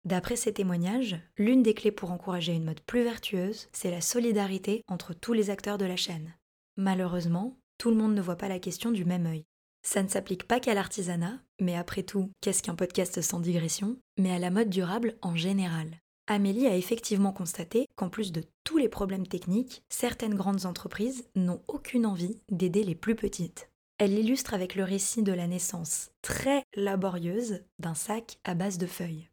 D'après 0.05 0.37
ces 0.37 0.53
témoignages, 0.53 1.19
l'une 1.39 1.63
des 1.63 1.73
clés 1.73 1.91
pour 1.91 2.13
encourager 2.13 2.53
une 2.53 2.65
mode 2.65 2.81
plus 2.81 3.03
vertueuse, 3.03 3.69
c'est 3.73 3.91
la 3.91 4.03
solidarité 4.03 4.83
entre 4.87 5.15
tous 5.15 5.33
les 5.33 5.49
acteurs 5.49 5.79
de 5.79 5.87
la 5.87 5.97
chaîne. 5.97 6.35
Malheureusement, 6.77 7.59
tout 7.79 7.91
le 7.91 7.97
monde 7.97 8.15
ne 8.15 8.23
voit 8.23 8.37
pas 8.37 8.49
la 8.49 8.59
question 8.59 8.91
du 8.91 9.07
même 9.07 9.27
œil. 9.27 9.45
Ça 9.83 10.03
ne 10.03 10.09
s'applique 10.09 10.47
pas 10.47 10.61
qu'à 10.61 10.75
l'artisanat, 10.75 11.39
mais 11.61 11.77
après 11.77 12.03
tout, 12.03 12.31
qu'est-ce 12.43 12.63
qu'un 12.63 12.75
podcast 12.75 13.23
sans 13.23 13.41
digression, 13.41 13.97
mais 14.19 14.33
à 14.33 14.39
la 14.39 14.51
mode 14.51 14.69
durable 14.69 15.17
en 15.23 15.37
général? 15.37 15.99
Amélie 16.33 16.69
a 16.69 16.77
effectivement 16.77 17.33
constaté 17.33 17.89
qu'en 17.97 18.09
plus 18.09 18.31
de 18.31 18.45
tous 18.63 18.79
les 18.79 18.89
problèmes 18.89 19.27
techniques, 19.27 19.83
certaines 19.89 20.37
grandes 20.37 20.65
entreprises 20.65 21.25
n'ont 21.35 21.61
aucune 21.67 22.07
envie 22.07 22.39
d'aider 22.53 22.85
les 22.85 22.95
plus 22.95 23.17
petites. 23.17 23.69
Elle 23.99 24.15
l'illustre 24.15 24.55
avec 24.55 24.77
le 24.77 24.85
récit 24.85 25.25
de 25.25 25.33
la 25.33 25.49
naissance 25.49 26.13
très 26.23 26.63
laborieuse 26.77 27.65
d'un 27.81 27.97
sac 27.97 28.39
à 28.45 28.55
base 28.55 28.79
de 28.79 28.87
feuilles. 28.87 29.29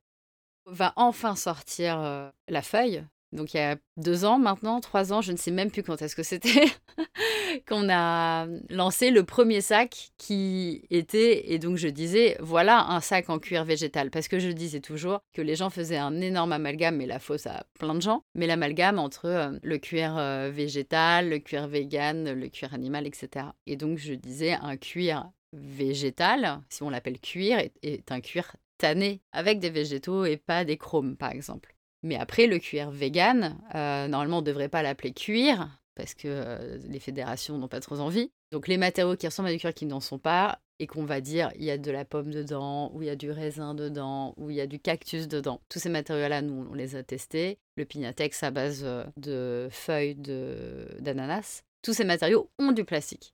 Va 0.65 0.93
enfin 0.95 1.35
sortir 1.35 2.01
euh, 2.01 2.31
la 2.47 2.63
feuille 2.63 3.05
donc 3.33 3.53
il 3.53 3.57
y 3.57 3.59
a 3.59 3.75
deux 3.97 4.25
ans 4.25 4.39
maintenant, 4.39 4.79
trois 4.79 5.11
ans, 5.11 5.21
je 5.21 5.31
ne 5.31 5.37
sais 5.37 5.51
même 5.51 5.69
plus 5.69 5.83
quand 5.83 6.01
est-ce 6.01 6.15
que 6.15 6.23
c'était, 6.23 6.65
qu'on 7.67 7.89
a 7.89 8.47
lancé 8.69 9.11
le 9.11 9.23
premier 9.23 9.61
sac 9.61 10.11
qui 10.17 10.83
était, 10.89 11.51
et 11.51 11.59
donc 11.59 11.77
je 11.77 11.87
disais, 11.87 12.37
voilà 12.39 12.85
un 12.89 13.01
sac 13.01 13.29
en 13.29 13.39
cuir 13.39 13.65
végétal, 13.65 14.11
parce 14.11 14.27
que 14.27 14.39
je 14.39 14.49
disais 14.49 14.79
toujours 14.79 15.19
que 15.33 15.41
les 15.41 15.55
gens 15.55 15.69
faisaient 15.69 15.97
un 15.97 16.21
énorme 16.21 16.53
amalgame, 16.53 16.97
mais 16.97 17.05
la 17.05 17.19
fausse 17.19 17.47
à 17.47 17.65
plein 17.79 17.95
de 17.95 18.01
gens, 18.01 18.23
mais 18.33 18.47
l'amalgame 18.47 18.99
entre 18.99 19.25
euh, 19.25 19.59
le 19.61 19.77
cuir 19.77 20.17
euh, 20.17 20.49
végétal, 20.53 21.29
le 21.29 21.39
cuir 21.39 21.67
vegan, 21.67 22.31
le 22.31 22.47
cuir 22.47 22.73
animal, 22.73 23.05
etc. 23.07 23.47
Et 23.65 23.75
donc 23.75 23.97
je 23.97 24.13
disais, 24.13 24.53
un 24.53 24.77
cuir 24.77 25.29
végétal, 25.53 26.61
si 26.69 26.83
on 26.83 26.89
l'appelle 26.89 27.19
cuir, 27.19 27.59
est 27.81 28.11
un 28.11 28.21
cuir 28.21 28.55
tanné 28.77 29.21
avec 29.31 29.59
des 29.59 29.69
végétaux 29.69 30.25
et 30.25 30.37
pas 30.37 30.63
des 30.63 30.77
chromes, 30.77 31.17
par 31.17 31.31
exemple. 31.31 31.76
Mais 32.03 32.15
après, 32.15 32.47
le 32.47 32.59
cuir 32.59 32.91
vegan, 32.91 33.57
euh, 33.75 34.07
normalement, 34.07 34.37
on 34.37 34.41
ne 34.41 34.45
devrait 34.45 34.69
pas 34.69 34.83
l'appeler 34.83 35.13
cuir, 35.13 35.67
parce 35.95 36.13
que 36.13 36.27
euh, 36.27 36.77
les 36.87 36.99
fédérations 36.99 37.57
n'ont 37.57 37.67
pas 37.67 37.79
trop 37.79 37.99
envie. 37.99 38.31
Donc 38.51 38.67
les 38.67 38.77
matériaux 38.77 39.15
qui 39.15 39.27
ressemblent 39.27 39.49
à 39.49 39.51
du 39.51 39.57
cuir 39.57 39.73
qui 39.73 39.85
n'en 39.85 39.99
sont 39.99 40.19
pas, 40.19 40.59
et 40.79 40.85
qu'on 40.85 41.05
va 41.05 41.21
dire 41.21 41.51
il 41.55 41.63
y 41.63 41.71
a 41.71 41.77
de 41.77 41.91
la 41.91 42.05
pomme 42.05 42.31
dedans, 42.31 42.91
ou 42.93 43.01
il 43.01 43.07
y 43.07 43.09
a 43.09 43.15
du 43.15 43.31
raisin 43.31 43.73
dedans, 43.73 44.33
ou 44.37 44.49
il 44.49 44.55
y 44.55 44.61
a 44.61 44.67
du 44.67 44.79
cactus 44.79 45.27
dedans. 45.27 45.59
Tous 45.69 45.79
ces 45.79 45.89
matériaux-là, 45.89 46.41
nous, 46.41 46.67
on 46.69 46.73
les 46.73 46.95
a 46.95 47.03
testés. 47.03 47.57
Le 47.75 47.85
pignatex 47.85 48.43
à 48.43 48.51
base 48.51 48.81
euh, 48.83 49.03
de 49.17 49.67
feuilles 49.71 50.15
d'ananas. 50.15 51.63
Tous 51.81 51.93
ces 51.93 52.05
matériaux 52.05 52.49
ont 52.59 52.71
du 52.71 52.85
plastique 52.85 53.33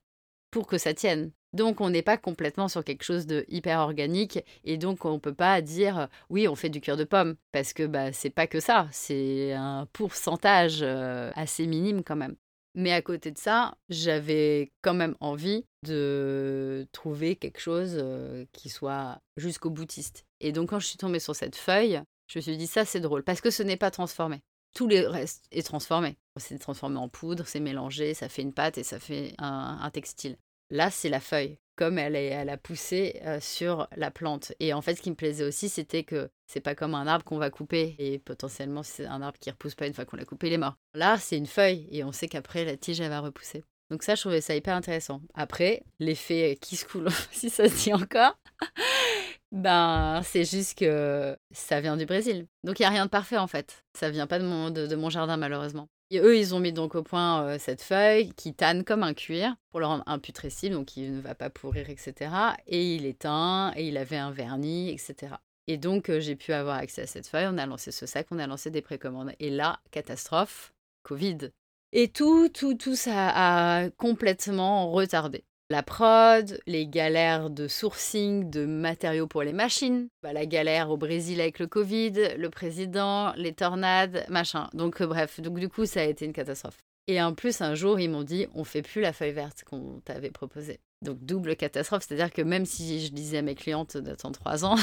pour 0.54 0.68
que 0.68 0.78
ça 0.78 0.94
tienne. 0.94 1.32
Donc 1.52 1.80
on 1.80 1.90
n'est 1.90 2.02
pas 2.02 2.16
complètement 2.16 2.68
sur 2.68 2.84
quelque 2.84 3.02
chose 3.02 3.26
de 3.26 3.44
hyper 3.48 3.80
organique 3.80 4.38
et 4.62 4.76
donc 4.76 5.04
on 5.04 5.18
peut 5.18 5.34
pas 5.34 5.60
dire 5.62 6.08
oui 6.30 6.46
on 6.46 6.54
fait 6.54 6.68
du 6.68 6.80
cuir 6.80 6.96
de 6.96 7.02
pomme 7.02 7.34
parce 7.50 7.72
que 7.72 7.84
bah 7.84 8.12
c'est 8.12 8.30
pas 8.30 8.46
que 8.46 8.60
ça, 8.60 8.86
c'est 8.92 9.52
un 9.52 9.88
pourcentage 9.92 10.78
euh, 10.82 11.32
assez 11.34 11.66
minime 11.66 12.04
quand 12.04 12.14
même. 12.14 12.36
Mais 12.76 12.92
à 12.92 13.02
côté 13.02 13.32
de 13.32 13.38
ça, 13.38 13.76
j'avais 13.88 14.70
quand 14.80 14.94
même 14.94 15.16
envie 15.18 15.64
de 15.84 16.86
trouver 16.92 17.34
quelque 17.34 17.60
chose 17.60 17.96
euh, 18.00 18.44
qui 18.52 18.68
soit 18.68 19.20
jusqu'au 19.36 19.70
boutiste. 19.70 20.26
Et 20.40 20.52
donc 20.52 20.70
quand 20.70 20.78
je 20.78 20.86
suis 20.86 20.98
tombée 20.98 21.18
sur 21.18 21.34
cette 21.34 21.56
feuille, 21.56 22.00
je 22.28 22.38
me 22.38 22.42
suis 22.42 22.56
dit 22.56 22.68
ça 22.68 22.84
c'est 22.84 23.00
drôle 23.00 23.24
parce 23.24 23.40
que 23.40 23.50
ce 23.50 23.64
n'est 23.64 23.76
pas 23.76 23.90
transformé. 23.90 24.40
Tout 24.72 24.86
le 24.86 25.08
reste 25.08 25.46
est 25.50 25.66
transformé. 25.66 26.16
C'est 26.36 26.58
transformé 26.58 26.98
en 26.98 27.08
poudre, 27.08 27.44
c'est 27.48 27.60
mélangé, 27.60 28.14
ça 28.14 28.28
fait 28.28 28.42
une 28.42 28.52
pâte 28.52 28.78
et 28.78 28.84
ça 28.84 29.00
fait 29.00 29.34
un 29.38 29.90
textile. 29.92 30.36
Là, 30.70 30.90
c'est 30.90 31.08
la 31.08 31.20
feuille, 31.20 31.58
comme 31.76 31.98
elle, 31.98 32.16
est, 32.16 32.26
elle 32.26 32.48
a 32.48 32.56
poussé 32.56 33.20
euh, 33.24 33.38
sur 33.40 33.88
la 33.96 34.10
plante. 34.10 34.52
Et 34.60 34.72
en 34.72 34.82
fait, 34.82 34.94
ce 34.94 35.02
qui 35.02 35.10
me 35.10 35.16
plaisait 35.16 35.44
aussi, 35.44 35.68
c'était 35.68 36.04
que 36.04 36.30
c'est 36.46 36.60
pas 36.60 36.74
comme 36.74 36.94
un 36.94 37.06
arbre 37.06 37.24
qu'on 37.24 37.38
va 37.38 37.50
couper 37.50 37.94
et 37.98 38.18
potentiellement 38.18 38.82
c'est 38.82 39.06
un 39.06 39.22
arbre 39.22 39.38
qui 39.38 39.50
repousse 39.50 39.74
pas 39.74 39.86
une 39.86 39.94
fois 39.94 40.04
qu'on 40.04 40.16
l'a 40.16 40.24
coupé, 40.24 40.48
il 40.48 40.52
est 40.54 40.58
mort. 40.58 40.76
Là, 40.94 41.18
c'est 41.18 41.36
une 41.36 41.46
feuille 41.46 41.88
et 41.90 42.04
on 42.04 42.12
sait 42.12 42.28
qu'après 42.28 42.64
la 42.64 42.76
tige 42.76 43.00
elle 43.00 43.10
va 43.10 43.20
repousser. 43.20 43.64
Donc 43.90 44.02
ça, 44.02 44.14
je 44.14 44.20
trouvais 44.22 44.40
ça 44.40 44.56
hyper 44.56 44.74
intéressant. 44.74 45.20
Après, 45.34 45.82
l'effet 46.00 46.58
qui 46.60 46.76
se 46.76 46.84
coule, 46.84 47.08
si 47.32 47.50
ça 47.50 47.68
se 47.68 47.84
dit 47.84 47.92
encore, 47.92 48.38
ben 49.52 50.20
c'est 50.24 50.44
juste 50.44 50.78
que 50.78 51.36
ça 51.50 51.80
vient 51.80 51.96
du 51.96 52.06
Brésil. 52.06 52.46
Donc 52.64 52.80
il 52.80 52.84
y 52.84 52.86
a 52.86 52.90
rien 52.90 53.04
de 53.04 53.10
parfait 53.10 53.38
en 53.38 53.46
fait. 53.46 53.84
Ça 53.98 54.10
vient 54.10 54.26
pas 54.26 54.38
de 54.38 54.44
mon, 54.44 54.70
de 54.70 54.94
mon 54.96 55.10
jardin 55.10 55.36
malheureusement. 55.36 55.88
Et 56.10 56.18
eux, 56.20 56.36
ils 56.36 56.54
ont 56.54 56.60
mis 56.60 56.72
donc 56.72 56.94
au 56.94 57.02
point 57.02 57.58
cette 57.58 57.82
feuille 57.82 58.32
qui 58.34 58.54
tanne 58.54 58.84
comme 58.84 59.02
un 59.02 59.14
cuir 59.14 59.56
pour 59.70 59.80
le 59.80 59.86
rendre 59.86 60.04
imputrescible, 60.06 60.74
donc 60.74 60.96
il 60.96 61.16
ne 61.16 61.20
va 61.20 61.34
pas 61.34 61.50
pourrir, 61.50 61.90
etc. 61.90 62.30
Et 62.66 62.94
il 62.94 63.06
est 63.06 63.20
teint, 63.20 63.72
et 63.74 63.88
il 63.88 63.96
avait 63.96 64.16
un 64.16 64.30
vernis, 64.30 64.90
etc. 64.90 65.34
Et 65.66 65.78
donc, 65.78 66.10
j'ai 66.18 66.36
pu 66.36 66.52
avoir 66.52 66.76
accès 66.76 67.02
à 67.02 67.06
cette 67.06 67.26
feuille. 67.26 67.46
On 67.48 67.58
a 67.58 67.66
lancé 67.66 67.90
ce 67.90 68.06
sac, 68.06 68.26
on 68.30 68.38
a 68.38 68.46
lancé 68.46 68.70
des 68.70 68.82
précommandes. 68.82 69.32
Et 69.40 69.50
là, 69.50 69.80
catastrophe, 69.90 70.74
Covid. 71.02 71.50
Et 71.92 72.08
tout, 72.08 72.48
tout, 72.48 72.74
tout 72.74 72.96
ça 72.96 73.30
a 73.34 73.90
complètement 73.90 74.90
retardé 74.90 75.44
la 75.70 75.82
prod, 75.82 76.60
les 76.66 76.86
galères 76.86 77.50
de 77.50 77.68
sourcing 77.68 78.50
de 78.50 78.66
matériaux 78.66 79.26
pour 79.26 79.42
les 79.42 79.52
machines, 79.52 80.08
bah, 80.22 80.32
la 80.32 80.46
galère 80.46 80.90
au 80.90 80.96
Brésil 80.96 81.40
avec 81.40 81.58
le 81.58 81.66
Covid, 81.66 82.36
le 82.36 82.50
président, 82.50 83.32
les 83.36 83.52
tornades, 83.52 84.24
machin. 84.28 84.68
Donc 84.74 85.00
euh, 85.00 85.06
bref, 85.06 85.40
donc 85.40 85.58
du 85.58 85.68
coup 85.68 85.86
ça 85.86 86.00
a 86.00 86.04
été 86.04 86.24
une 86.24 86.32
catastrophe. 86.32 86.78
Et 87.06 87.20
en 87.20 87.34
plus 87.34 87.60
un 87.60 87.74
jour 87.74 87.98
ils 87.98 88.10
m'ont 88.10 88.22
dit 88.22 88.46
on 88.54 88.64
fait 88.64 88.82
plus 88.82 89.00
la 89.00 89.12
feuille 89.12 89.32
verte 89.32 89.64
qu'on 89.64 90.00
t'avait 90.04 90.30
proposée. 90.30 90.80
Donc 91.04 91.18
double 91.20 91.54
catastrophe, 91.56 92.04
c'est-à-dire 92.06 92.32
que 92.32 92.42
même 92.42 92.66
si 92.66 93.06
je 93.06 93.12
disais 93.12 93.38
à 93.38 93.42
mes 93.42 93.54
clientes 93.54 93.96
d'attendre 93.96 94.38
trois 94.38 94.64
ans, 94.64 94.76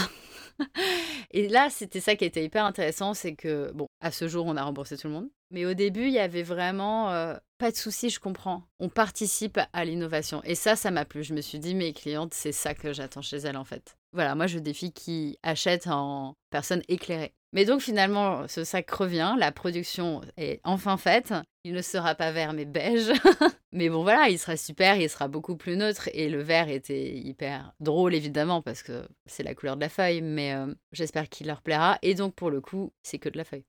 et 1.32 1.48
là 1.48 1.70
c'était 1.70 2.00
ça 2.00 2.16
qui 2.16 2.26
était 2.26 2.44
hyper 2.44 2.64
intéressant, 2.64 3.14
c'est 3.14 3.36
que 3.36 3.72
bon, 3.74 3.88
à 4.00 4.12
ce 4.12 4.28
jour 4.28 4.46
on 4.46 4.56
a 4.56 4.64
remboursé 4.64 4.98
tout 4.98 5.08
le 5.08 5.14
monde, 5.14 5.30
mais 5.50 5.66
au 5.66 5.74
début 5.74 6.06
il 6.06 6.14
y 6.14 6.20
avait 6.20 6.44
vraiment 6.44 7.12
euh, 7.12 7.36
pas 7.58 7.72
de 7.72 7.76
souci, 7.76 8.10
je 8.10 8.20
comprends. 8.20 8.64
On 8.80 8.90
participe 8.90 9.60
à 9.74 9.86
l'innovation 9.86 10.42
et 10.44 10.56
ça, 10.56 10.76
ça 10.76 10.90
m'a 10.92 11.06
plu. 11.06 11.24
Je 11.24 11.34
me 11.34 11.42
suis 11.42 11.60
dit 11.60 11.76
mes 11.76 11.94
clientes, 11.94 12.34
c'est 12.34 12.52
ça 12.52 12.74
que 12.74 12.94
j'attends 12.94 13.22
chez 13.22 13.38
elles 13.38 13.58
en 13.58 13.66
fait. 13.66 13.98
Voilà, 14.14 14.36
moi 14.36 14.48
je 14.48 14.60
défie 14.60 14.92
qui 14.92 15.38
achètent 15.44 15.88
en 15.88 16.36
personne 16.50 16.82
éclairée. 16.88 17.34
Mais 17.54 17.66
donc 17.66 17.82
finalement, 17.82 18.48
ce 18.48 18.64
sac 18.64 18.90
revient, 18.92 19.36
la 19.38 19.52
production 19.52 20.22
est 20.38 20.62
enfin 20.64 20.96
faite. 20.98 21.34
Il 21.64 21.74
ne 21.74 21.82
sera 21.82 22.16
pas 22.16 22.32
vert 22.32 22.54
mais 22.54 22.66
beige. 22.66 23.12
mais 23.74 23.90
bon 23.90 24.04
voilà, 24.04 24.30
il 24.30 24.40
sera 24.40 24.56
super, 24.56 24.96
il 24.96 25.10
sera 25.10 25.28
beaucoup 25.28 25.58
plus 25.58 25.76
neutre. 25.76 26.10
Et 26.14 26.30
le 26.30 26.42
vert 26.42 26.70
était 26.70 27.14
hyper 27.14 27.74
drôle 27.82 28.16
évidemment 28.16 28.62
parce 28.62 28.84
que 28.84 29.06
c'est 29.26 29.44
la 29.44 29.54
couleur 29.54 29.76
de 29.76 29.82
la 29.82 29.90
feuille. 29.90 30.22
Mais 30.22 30.54
euh, 30.54 30.74
j'espère 30.94 31.28
qu'il 31.28 31.48
leur 31.48 31.62
plaira. 31.62 32.00
Et 32.02 32.16
donc 32.16 32.36
pour 32.36 32.52
le 32.52 32.62
coup, 32.62 32.94
c'est 33.04 33.20
que 33.20 33.30
de 33.30 33.38
la 33.38 33.44
feuille. 33.44 33.66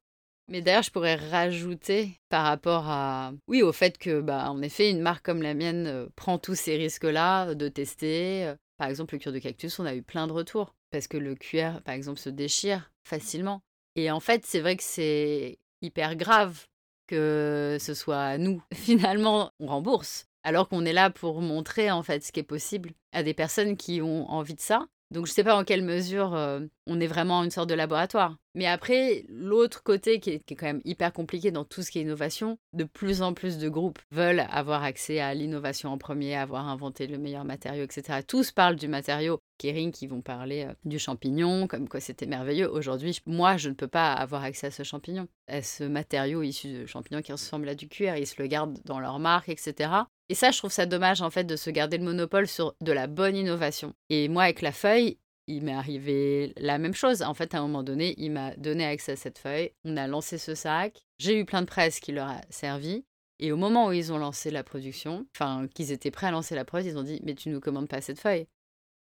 Mais 0.49 0.61
d'ailleurs, 0.61 0.83
je 0.83 0.91
pourrais 0.91 1.15
rajouter 1.15 2.21
par 2.29 2.45
rapport 2.45 2.89
à, 2.89 3.33
oui, 3.47 3.63
au 3.63 3.73
fait 3.73 3.97
que, 3.97 4.21
bah, 4.21 4.51
en 4.51 4.61
effet, 4.61 4.91
une 4.91 5.01
marque 5.01 5.25
comme 5.25 5.41
la 5.41 5.55
mienne 5.55 5.87
euh, 5.87 6.09
prend 6.17 6.37
tous 6.39 6.57
ces 6.57 6.77
risques-là 6.77 7.55
de 7.55 7.69
tester. 7.69 8.53
Par 8.77 8.89
exemple, 8.89 9.15
le 9.15 9.21
cuir 9.21 9.33
de 9.33 9.39
cactus, 9.39 9.79
on 9.79 9.87
a 9.87 9.95
eu 9.95 10.03
plein 10.03 10.27
de 10.27 10.33
retours 10.33 10.75
parce 10.91 11.09
que 11.09 11.17
le 11.17 11.35
cuir, 11.35 11.81
par 11.85 11.95
exemple, 11.95 12.19
se 12.19 12.29
déchire 12.29 12.93
facilement. 13.05 13.63
Et 13.97 14.11
en 14.11 14.21
fait, 14.21 14.47
c'est 14.47 14.61
vrai 14.61 14.77
que 14.77 14.83
c'est 14.83 15.59
hyper 15.83 16.17
grave 16.17 16.67
que 17.07 17.77
ce 17.81 17.95
soit 17.95 18.39
nous. 18.39 18.63
Finalement, 18.73 19.53
on 19.61 19.67
rembourse. 19.67 20.27
Alors 20.45 20.69
qu'on 20.69 20.85
est 20.85 20.93
là 20.93 21.11
pour 21.11 21.41
montrer 21.41 21.91
en 21.91 22.03
fait 22.03 22.25
ce 22.25 22.33
qui 22.33 22.41
est 22.41 22.45
possible 22.45 22.93
à 23.13 23.23
des 23.23 23.35
personnes 23.35 23.77
qui 23.77 24.01
ont 24.03 24.29
envie 24.31 24.55
de 24.55 24.61
ça. 24.61 24.87
Donc 25.11 25.27
je 25.27 25.33
ne 25.33 25.35
sais 25.35 25.45
pas 25.45 25.57
en 25.57 25.65
quelle 25.65 25.83
mesure 25.83 26.35
euh, 26.35 26.61
on 26.87 27.01
est 27.01 27.07
vraiment 27.07 27.45
une 27.45 27.51
sorte 27.51 27.69
de 27.69 27.75
laboratoire. 27.75 28.37
Mais 28.55 28.67
après, 28.67 29.25
l'autre 29.29 29.83
côté 29.83 30.21
qui 30.21 30.31
est, 30.31 30.43
quand 30.55 30.67
même 30.67 30.83
hyper 30.85 31.13
compliqué 31.13 31.51
dans 31.51 31.65
tout 31.65 31.83
ce 31.83 31.91
qui 31.91 31.99
est 31.99 32.03
innovation, 32.03 32.59
de 32.75 32.85
plus 32.85 33.23
en 33.23 33.33
plus 33.33 33.57
de 33.59 33.69
groupes 33.69 33.99
veulent 34.11 34.45
avoir 34.51 34.83
accès 34.83 35.21
à 35.21 35.33
l'innovation 35.33 35.91
en 35.91 35.99
premier, 35.99 36.37
avoir 36.37 36.69
inventé 36.69 37.07
le 37.07 37.19
meilleur 37.19 37.45
matériau, 37.45 37.85
etc. 37.85 38.21
Tous 38.27 38.53
parlent 38.53 38.77
du 38.77 38.89
matériau. 38.89 39.41
Kering 39.59 39.93
qui 39.93 40.09
vont 40.09 40.23
parler 40.23 40.65
euh, 40.65 40.75
du 40.85 40.99
champignon, 40.99 41.69
comme 41.69 41.89
quoi 41.89 42.01
c'était 42.01 42.27
merveilleux. 42.27 42.69
Aujourd'hui, 42.69 43.21
moi, 43.27 43.57
je 43.57 43.69
ne 43.69 43.75
peux 43.75 43.87
pas 43.87 44.13
avoir 44.13 44.43
accès 44.43 44.67
à 44.67 44.71
ce 44.71 44.83
champignon, 44.83 45.29
à 45.47 45.63
ce 45.63 45.85
matériau 45.85 46.43
issu 46.43 46.73
de 46.73 46.87
champignons 46.87 47.23
qui 47.23 47.33
ressemble 47.33 47.69
à 47.69 47.75
du 47.75 47.89
cuir. 47.89 48.17
Ils 48.17 48.27
se 48.27 48.41
le 48.43 48.49
gardent 48.49 48.79
dans 48.85 48.99
leur 48.99 49.19
marque, 49.21 49.49
etc. 49.49 49.91
Et 50.29 50.35
ça, 50.35 50.51
je 50.51 50.59
trouve 50.59 50.73
ça 50.73 50.87
dommage 50.87 51.21
en 51.21 51.31
fait 51.31 51.45
de 51.45 51.57
se 51.57 51.71
garder 51.71 51.99
le 51.99 52.05
monopole 52.05 52.49
sur 52.49 52.75
de 52.81 52.93
la 52.93 53.07
bonne 53.07 53.37
innovation. 53.37 53.95
Et 54.09 54.29
moi, 54.29 54.45
avec 54.45 54.63
la 54.63 54.73
feuille, 54.73 55.19
il 55.57 55.65
m'est 55.65 55.75
arrivé 55.75 56.53
la 56.57 56.79
même 56.79 56.95
chose. 56.95 57.23
En 57.23 57.35
fait, 57.35 57.55
à 57.55 57.59
un 57.59 57.63
moment 57.63 57.83
donné, 57.83 58.15
il 58.19 58.33
m'a 58.33 58.55
donné 58.57 58.85
accès 58.85 59.13
à 59.13 59.17
cette 59.17 59.39
feuille. 59.39 59.71
On 59.85 59.97
a 59.97 60.07
lancé 60.07 60.39
ce 60.39 60.55
sac. 60.55 61.01
J'ai 61.19 61.39
eu 61.39 61.45
plein 61.45 61.63
de 61.63 61.67
presse 61.67 62.01
qui 62.01 62.13
leur 62.13 62.29
a 62.29 62.41
servi. 62.51 63.05
Et 63.39 63.53
au 63.53 63.57
moment 63.57 63.89
où 63.89 63.93
ils 63.93 64.13
ont 64.13 64.19
lancé 64.19 64.51
la 64.51 64.63
production, 64.63 65.27
enfin, 65.35 65.67
qu'ils 65.75 65.93
étaient 65.93 66.11
prêts 66.11 66.29
à 66.29 66.31
lancer 66.31 66.55
la 66.55 66.65
prod, 66.65 66.85
ils 66.85 66.99
ont 66.99 67.03
dit 67.03 67.21
Mais 67.25 67.35
tu 67.35 67.49
nous 67.49 67.61
commandes 67.61 67.89
pas 67.89 68.01
cette 68.01 68.21
feuille 68.21 68.47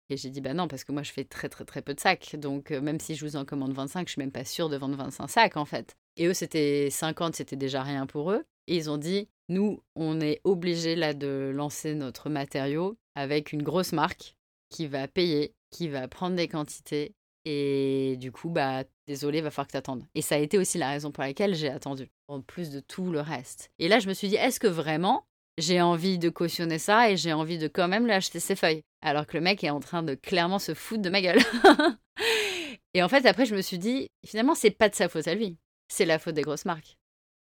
Et 0.09 0.17
j'ai 0.17 0.29
dit 0.29 0.41
Bah 0.41 0.53
non, 0.53 0.67
parce 0.67 0.83
que 0.83 0.91
moi, 0.91 1.03
je 1.03 1.11
fais 1.11 1.23
très, 1.23 1.49
très, 1.49 1.65
très 1.65 1.81
peu 1.81 1.93
de 1.93 1.99
sacs. 1.99 2.35
Donc, 2.35 2.71
euh, 2.71 2.81
même 2.81 2.99
si 2.99 3.15
je 3.15 3.25
vous 3.25 3.35
en 3.35 3.45
commande 3.45 3.73
25, 3.73 4.07
je 4.07 4.13
suis 4.13 4.21
même 4.21 4.31
pas 4.31 4.45
sûre 4.45 4.69
de 4.69 4.77
vendre 4.77 4.97
25 4.97 5.27
sacs, 5.29 5.57
en 5.57 5.65
fait. 5.65 5.95
Et 6.17 6.27
eux, 6.27 6.33
c'était 6.33 6.89
50, 6.89 7.35
c'était 7.35 7.55
déjà 7.55 7.83
rien 7.83 8.05
pour 8.05 8.31
eux. 8.31 8.45
Et 8.67 8.75
ils 8.75 8.89
ont 8.89 8.97
dit 8.97 9.27
nous, 9.47 9.83
on 9.95 10.21
est 10.21 10.41
obligé 10.43 10.95
là 10.95 11.13
de 11.13 11.51
lancer 11.53 11.93
notre 11.93 12.29
matériau 12.29 12.97
avec 13.13 13.53
une 13.53 13.61
grosse 13.61 13.91
marque 13.91 14.35
qui 14.69 14.87
va 14.87 15.07
payer, 15.07 15.53
qui 15.75 15.89
va 15.89 16.07
prendre 16.07 16.35
des 16.37 16.47
quantités 16.47 17.13
Et 17.43 18.15
du 18.17 18.31
coup, 18.31 18.49
bah, 18.49 18.83
désolé, 19.07 19.41
va 19.41 19.51
falloir 19.51 19.67
que 19.67 19.73
tu 19.73 19.77
attendes. 19.77 20.05
Et 20.15 20.21
ça 20.21 20.35
a 20.35 20.37
été 20.39 20.57
aussi 20.57 20.77
la 20.77 20.89
raison 20.89 21.11
pour 21.11 21.21
laquelle 21.21 21.53
j'ai 21.53 21.69
attendu, 21.69 22.09
en 22.27 22.41
plus 22.41 22.69
de 22.69 22.79
tout 22.79 23.11
le 23.11 23.19
reste. 23.19 23.69
Et 23.77 23.87
là, 23.87 23.99
je 23.99 24.07
me 24.07 24.13
suis 24.13 24.29
dit, 24.29 24.35
est-ce 24.35 24.59
que 24.59 24.67
vraiment 24.67 25.25
j'ai 25.57 25.81
envie 25.81 26.17
de 26.17 26.29
cautionner 26.29 26.79
ça 26.79 27.11
et 27.11 27.17
j'ai 27.17 27.33
envie 27.33 27.57
de 27.57 27.67
quand 27.67 27.87
même 27.87 28.05
lui 28.05 28.13
acheter 28.13 28.39
ses 28.39 28.55
feuilles? 28.55 28.83
Alors 29.01 29.27
que 29.27 29.37
le 29.37 29.41
mec 29.41 29.63
est 29.63 29.69
en 29.69 29.79
train 29.79 30.01
de 30.01 30.15
clairement 30.15 30.59
se 30.59 30.73
foutre 30.73 31.01
de 31.01 31.09
ma 31.09 31.21
gueule. 31.21 31.39
et 32.93 33.03
en 33.03 33.09
fait, 33.09 33.25
après, 33.25 33.45
je 33.45 33.55
me 33.55 33.61
suis 33.61 33.77
dit, 33.77 34.07
finalement, 34.25 34.55
c'est 34.55 34.71
pas 34.71 34.89
de 34.89 34.95
sa 34.95 35.09
faute 35.09 35.27
à 35.27 35.35
lui. 35.35 35.57
C'est 35.89 36.05
la 36.05 36.19
faute 36.19 36.35
des 36.35 36.41
grosses 36.41 36.65
marques. 36.65 36.97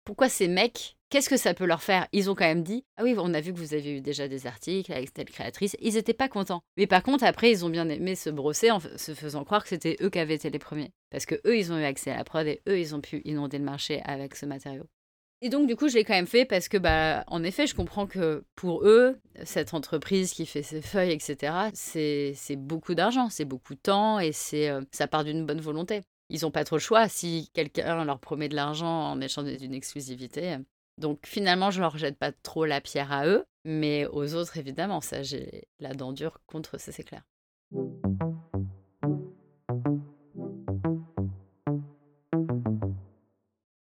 Pourquoi 0.04 0.28
ces 0.28 0.48
mecs 0.48 0.96
Qu'est-ce 1.12 1.28
que 1.28 1.36
ça 1.36 1.52
peut 1.52 1.66
leur 1.66 1.82
faire? 1.82 2.08
Ils 2.12 2.30
ont 2.30 2.34
quand 2.34 2.46
même 2.46 2.62
dit 2.62 2.86
Ah 2.96 3.02
oui, 3.02 3.14
on 3.18 3.34
a 3.34 3.42
vu 3.42 3.52
que 3.52 3.58
vous 3.58 3.74
avez 3.74 3.98
eu 3.98 4.00
déjà 4.00 4.28
des 4.28 4.46
articles 4.46 4.90
avec 4.90 5.12
telle 5.12 5.28
créatrice. 5.28 5.76
Ils 5.78 5.92
n'étaient 5.92 6.14
pas 6.14 6.30
contents. 6.30 6.62
Mais 6.78 6.86
par 6.86 7.02
contre, 7.02 7.24
après, 7.24 7.50
ils 7.50 7.66
ont 7.66 7.68
bien 7.68 7.86
aimé 7.90 8.14
se 8.14 8.30
brosser 8.30 8.70
en 8.70 8.80
se 8.80 9.12
faisant 9.12 9.44
croire 9.44 9.62
que 9.62 9.68
c'était 9.68 9.98
eux 10.00 10.08
qui 10.08 10.18
avaient 10.18 10.36
été 10.36 10.48
les 10.48 10.58
premiers. 10.58 10.90
Parce 11.10 11.26
que 11.26 11.34
eux, 11.46 11.58
ils 11.58 11.70
ont 11.70 11.76
eu 11.78 11.84
accès 11.84 12.12
à 12.12 12.16
la 12.16 12.24
prod 12.24 12.46
et 12.46 12.62
eux, 12.66 12.78
ils 12.78 12.94
ont 12.94 13.02
pu 13.02 13.20
inonder 13.26 13.58
le 13.58 13.64
marché 13.64 14.00
avec 14.06 14.34
ce 14.34 14.46
matériau. 14.46 14.84
Et 15.42 15.50
donc, 15.50 15.66
du 15.66 15.76
coup, 15.76 15.88
je 15.88 15.96
l'ai 15.96 16.04
quand 16.04 16.14
même 16.14 16.26
fait 16.26 16.46
parce 16.46 16.70
que, 16.70 16.78
bah, 16.78 17.24
en 17.26 17.44
effet, 17.44 17.66
je 17.66 17.74
comprends 17.74 18.06
que 18.06 18.42
pour 18.54 18.82
eux, 18.86 19.20
cette 19.44 19.74
entreprise 19.74 20.32
qui 20.32 20.46
fait 20.46 20.62
ses 20.62 20.80
feuilles, 20.80 21.12
etc., 21.12 21.52
c'est 21.74 22.56
beaucoup 22.56 22.94
d'argent, 22.94 23.28
c'est 23.28 23.44
beaucoup 23.44 23.74
de 23.74 23.80
temps 23.80 24.18
et 24.18 24.32
c'est 24.32 24.70
euh, 24.70 24.80
ça 24.92 25.08
part 25.08 25.24
d'une 25.24 25.44
bonne 25.44 25.60
volonté. 25.60 26.00
Ils 26.30 26.40
n'ont 26.40 26.50
pas 26.50 26.64
trop 26.64 26.76
le 26.76 26.80
choix. 26.80 27.06
Si 27.10 27.50
quelqu'un 27.52 28.02
leur 28.06 28.18
promet 28.18 28.48
de 28.48 28.56
l'argent 28.56 29.10
en 29.10 29.20
échange 29.20 29.54
d'une 29.58 29.74
exclusivité, 29.74 30.56
donc 30.98 31.26
finalement, 31.26 31.70
je 31.70 31.80
leur 31.80 31.96
jette 31.96 32.18
pas 32.18 32.32
trop 32.32 32.64
la 32.64 32.80
pierre 32.80 33.12
à 33.12 33.26
eux, 33.26 33.44
mais 33.64 34.06
aux 34.06 34.34
autres, 34.34 34.58
évidemment, 34.58 35.00
ça, 35.00 35.22
j'ai 35.22 35.64
la 35.80 35.94
dent 35.94 36.12
dure 36.12 36.40
contre 36.46 36.78
ça, 36.78 36.92
c'est 36.92 37.04
clair. 37.04 37.22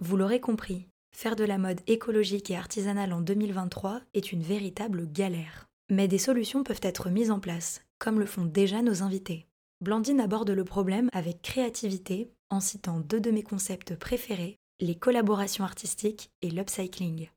Vous 0.00 0.16
l'aurez 0.16 0.40
compris, 0.40 0.88
faire 1.14 1.36
de 1.36 1.44
la 1.44 1.58
mode 1.58 1.80
écologique 1.86 2.50
et 2.50 2.56
artisanale 2.56 3.12
en 3.12 3.20
2023 3.20 4.00
est 4.14 4.32
une 4.32 4.42
véritable 4.42 5.06
galère. 5.10 5.66
Mais 5.90 6.08
des 6.08 6.18
solutions 6.18 6.64
peuvent 6.64 6.80
être 6.82 7.10
mises 7.10 7.30
en 7.30 7.40
place, 7.40 7.82
comme 7.98 8.18
le 8.18 8.26
font 8.26 8.44
déjà 8.44 8.82
nos 8.82 9.02
invités. 9.02 9.46
Blandine 9.80 10.20
aborde 10.20 10.50
le 10.50 10.64
problème 10.64 11.08
avec 11.12 11.42
créativité 11.42 12.32
en 12.50 12.60
citant 12.60 13.00
deux 13.00 13.20
de 13.20 13.30
mes 13.30 13.42
concepts 13.42 13.96
préférés, 13.96 14.58
les 14.80 14.94
collaborations 14.94 15.64
artistiques 15.64 16.30
et 16.42 16.50
l'upcycling. 16.50 17.28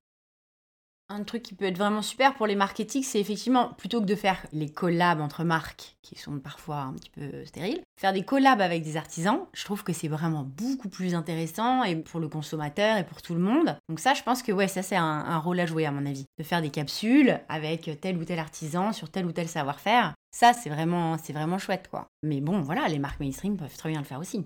Un 1.08 1.24
truc 1.24 1.44
qui 1.44 1.54
peut 1.54 1.66
être 1.66 1.78
vraiment 1.78 2.02
super 2.02 2.34
pour 2.34 2.48
les 2.48 2.56
marketing, 2.56 3.04
c'est 3.04 3.20
effectivement, 3.20 3.74
plutôt 3.74 4.02
que 4.02 4.08
de 4.08 4.16
faire 4.16 4.44
les 4.52 4.72
collabs 4.72 5.22
entre 5.22 5.44
marques, 5.44 5.98
qui 6.02 6.16
sont 6.18 6.40
parfois 6.40 6.78
un 6.78 6.94
petit 6.94 7.12
peu 7.12 7.46
stériles, 7.46 7.84
faire 8.00 8.12
des 8.12 8.24
collabs 8.24 8.60
avec 8.60 8.82
des 8.82 8.98
artisans, 8.98 9.46
je 9.54 9.64
trouve 9.66 9.84
que 9.84 9.94
c'est 9.94 10.08
vraiment 10.08 10.42
beaucoup 10.42 10.90
plus 10.90 11.14
intéressant 11.14 11.84
et 11.84 11.96
pour 11.96 12.20
le 12.20 12.28
consommateur 12.28 12.98
et 12.98 13.06
pour 13.06 13.22
tout 13.22 13.36
le 13.36 13.40
monde. 13.40 13.78
Donc 13.88 14.00
ça, 14.00 14.16
je 14.16 14.24
pense 14.24 14.42
que 14.42 14.52
ouais, 14.52 14.68
ça 14.68 14.82
c'est 14.82 14.96
un, 14.96 15.04
un 15.04 15.38
rôle 15.38 15.60
à 15.60 15.68
jouer 15.68 15.86
à 15.86 15.92
mon 15.92 16.08
avis. 16.08 16.26
De 16.40 16.44
faire 16.44 16.64
des 16.64 16.72
capsules 16.72 17.40
avec 17.50 17.88
tel 18.02 18.18
ou 18.18 18.26
tel 18.26 18.40
artisan 18.40 18.92
sur 18.92 19.12
tel 19.12 19.28
ou 19.28 19.32
tel 19.32 19.48
savoir-faire, 19.48 20.16
ça 20.32 20.54
c'est 20.54 20.72
vraiment, 20.72 21.20
c'est 21.20 21.34
vraiment 21.34 21.60
chouette 21.60 21.88
quoi. 21.88 22.08
Mais 22.24 22.42
bon, 22.42 22.62
voilà, 22.62 22.88
les 22.88 22.98
marques 22.98 23.20
mainstream 23.20 23.58
peuvent 23.58 23.78
très 23.78 23.92
bien 23.92 24.00
le 24.00 24.06
faire 24.06 24.20
aussi. 24.20 24.44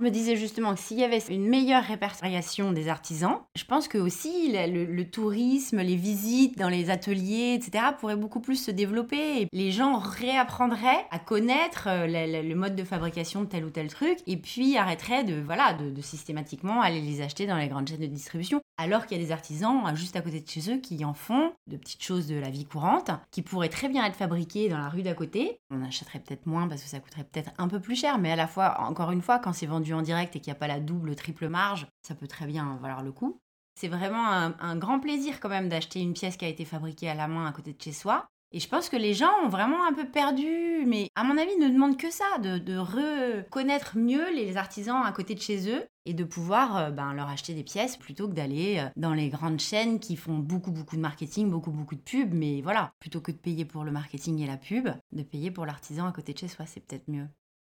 Me 0.00 0.08
disais 0.08 0.34
justement 0.34 0.72
que 0.72 0.80
s'il 0.80 0.98
y 0.98 1.04
avait 1.04 1.18
une 1.28 1.46
meilleure 1.46 1.84
répertoriation 1.84 2.72
des 2.72 2.88
artisans, 2.88 3.40
je 3.54 3.64
pense 3.64 3.86
que 3.86 3.98
aussi 3.98 4.50
le, 4.50 5.02
tourisme, 5.02 5.82
les 5.82 5.96
visites 5.96 6.56
dans 6.56 6.70
les 6.70 6.88
ateliers, 6.88 7.52
etc., 7.52 7.84
pourraient 7.98 8.16
beaucoup 8.16 8.40
plus 8.40 8.56
se 8.56 8.70
développer. 8.70 9.46
Les 9.52 9.70
gens 9.70 9.98
réapprendraient 9.98 11.06
à 11.10 11.18
connaître 11.18 11.86
euh, 11.88 12.06
le, 12.06 12.54
mode 12.54 12.76
de 12.76 12.84
fabrication 12.84 13.42
de 13.42 13.46
tel 13.46 13.62
ou 13.62 13.68
tel 13.68 13.88
truc, 13.88 14.20
et 14.26 14.38
puis 14.38 14.78
arrêteraient 14.78 15.22
de, 15.22 15.38
voilà, 15.38 15.74
de, 15.74 16.00
systématiquement 16.00 16.80
aller 16.80 17.02
les 17.02 17.20
acheter 17.20 17.46
dans 17.46 17.58
les 17.58 17.68
grandes 17.68 17.88
chaînes 17.88 18.00
de 18.00 18.06
distribution. 18.06 18.62
Alors 18.78 19.04
qu'il 19.04 19.18
y 19.18 19.20
a 19.20 19.24
des 19.24 19.32
artisans 19.32 19.82
euh, 19.86 19.94
juste 19.94 20.16
à 20.16 20.22
côté 20.22 20.40
de 20.40 20.48
chez 20.48 20.72
eux 20.72 20.78
qui 20.78 21.04
en 21.04 21.12
font 21.12 21.52
de 21.66 21.76
petites 21.76 22.02
choses 22.02 22.26
de 22.26 22.36
la 22.36 22.48
vie 22.48 22.64
courante, 22.64 23.10
qui 23.30 23.42
pourraient 23.42 23.68
très 23.68 23.90
bien 23.90 24.06
être 24.06 24.16
fabriquées 24.16 24.70
dans 24.70 24.78
la 24.78 24.88
rue 24.88 25.02
d'à 25.02 25.12
côté. 25.12 25.60
On 25.70 25.84
achèterait 25.84 26.20
peut-être 26.20 26.46
moins 26.46 26.68
parce 26.68 26.82
que 26.82 26.88
ça 26.88 27.00
coûterait 27.00 27.24
peut-être 27.24 27.50
un 27.58 27.68
peu 27.68 27.80
plus 27.80 27.96
cher, 27.96 28.16
mais 28.16 28.32
à 28.32 28.36
la 28.36 28.46
fois, 28.46 28.80
encore 28.80 29.10
une 29.10 29.20
fois, 29.20 29.38
quand 29.38 29.52
c'est 29.52 29.66
vendu 29.66 29.89
en 29.94 30.02
direct 30.02 30.36
et 30.36 30.40
qu'il 30.40 30.50
n'y 30.50 30.56
a 30.56 30.60
pas 30.60 30.68
la 30.68 30.80
double, 30.80 31.14
triple 31.14 31.48
marge, 31.48 31.86
ça 32.02 32.14
peut 32.14 32.26
très 32.28 32.46
bien 32.46 32.78
valoir 32.80 33.02
le 33.02 33.12
coup. 33.12 33.40
C'est 33.74 33.88
vraiment 33.88 34.26
un, 34.28 34.76
grand 34.76 35.00
plaisir 35.00 35.40
quand 35.40 35.48
même 35.48 35.68
d'acheter 35.68 36.00
une 36.00 36.12
pièce 36.12 36.36
qui 36.36 36.44
a 36.44 36.48
été 36.48 36.64
fabriquée 36.64 37.08
à 37.08 37.14
la 37.14 37.28
main 37.28 37.46
à 37.46 37.52
côté 37.52 37.72
de 37.72 37.80
chez 37.80 37.92
soi. 37.92 38.28
Et 38.52 38.58
je 38.58 38.68
pense 38.68 38.88
que 38.88 38.96
les 38.96 39.14
gens 39.14 39.30
ont 39.44 39.48
vraiment 39.48 39.86
un 39.86 39.92
peu 39.92 40.06
perdu, 40.06 40.84
mais 40.84 41.08
à 41.14 41.22
mon 41.22 41.38
avis, 41.38 41.56
ne 41.56 41.68
demandent 41.68 41.96
que 41.96 42.10
ça, 42.10 42.24
de, 42.38 42.76
reconnaître 42.76 43.96
mieux 43.96 44.28
les 44.34 44.56
artisans 44.56 45.02
à 45.04 45.12
côté 45.12 45.36
de 45.36 45.40
chez 45.40 45.70
eux 45.70 45.86
et 46.04 46.14
de 46.14 46.24
pouvoir 46.24 46.76
euh, 46.76 46.90
ben, 46.90 47.14
leur 47.14 47.28
acheter 47.28 47.54
des 47.54 47.62
pièces 47.62 47.96
plutôt 47.96 48.28
que 48.28 48.34
d'aller 48.34 48.80
euh, 48.80 48.88
dans 48.96 49.14
les 49.14 49.28
grandes 49.28 49.60
chaînes 49.60 50.00
qui 50.00 50.16
font 50.16 50.38
beaucoup, 50.38 50.72
beaucoup 50.72 50.96
de 50.96 51.00
marketing, 51.00 51.48
beaucoup, 51.48 51.70
beaucoup 51.70 51.94
de 51.94 52.00
pub. 52.00 52.34
Mais 52.34 52.60
voilà, 52.60 52.92
plutôt 52.98 53.20
que 53.20 53.30
de 53.30 53.36
payer 53.36 53.64
pour 53.64 53.84
le 53.84 53.92
marketing 53.92 54.40
et 54.40 54.46
la 54.48 54.56
pub, 54.56 54.88
de 55.12 55.22
payer 55.22 55.52
pour 55.52 55.64
l'artisan 55.64 56.06
à 56.06 56.12
côté 56.12 56.32
de 56.32 56.38
chez 56.38 56.48
soi, 56.48 56.66
c'est 56.66 56.80
peut-être 56.80 57.08
mieux. 57.08 57.28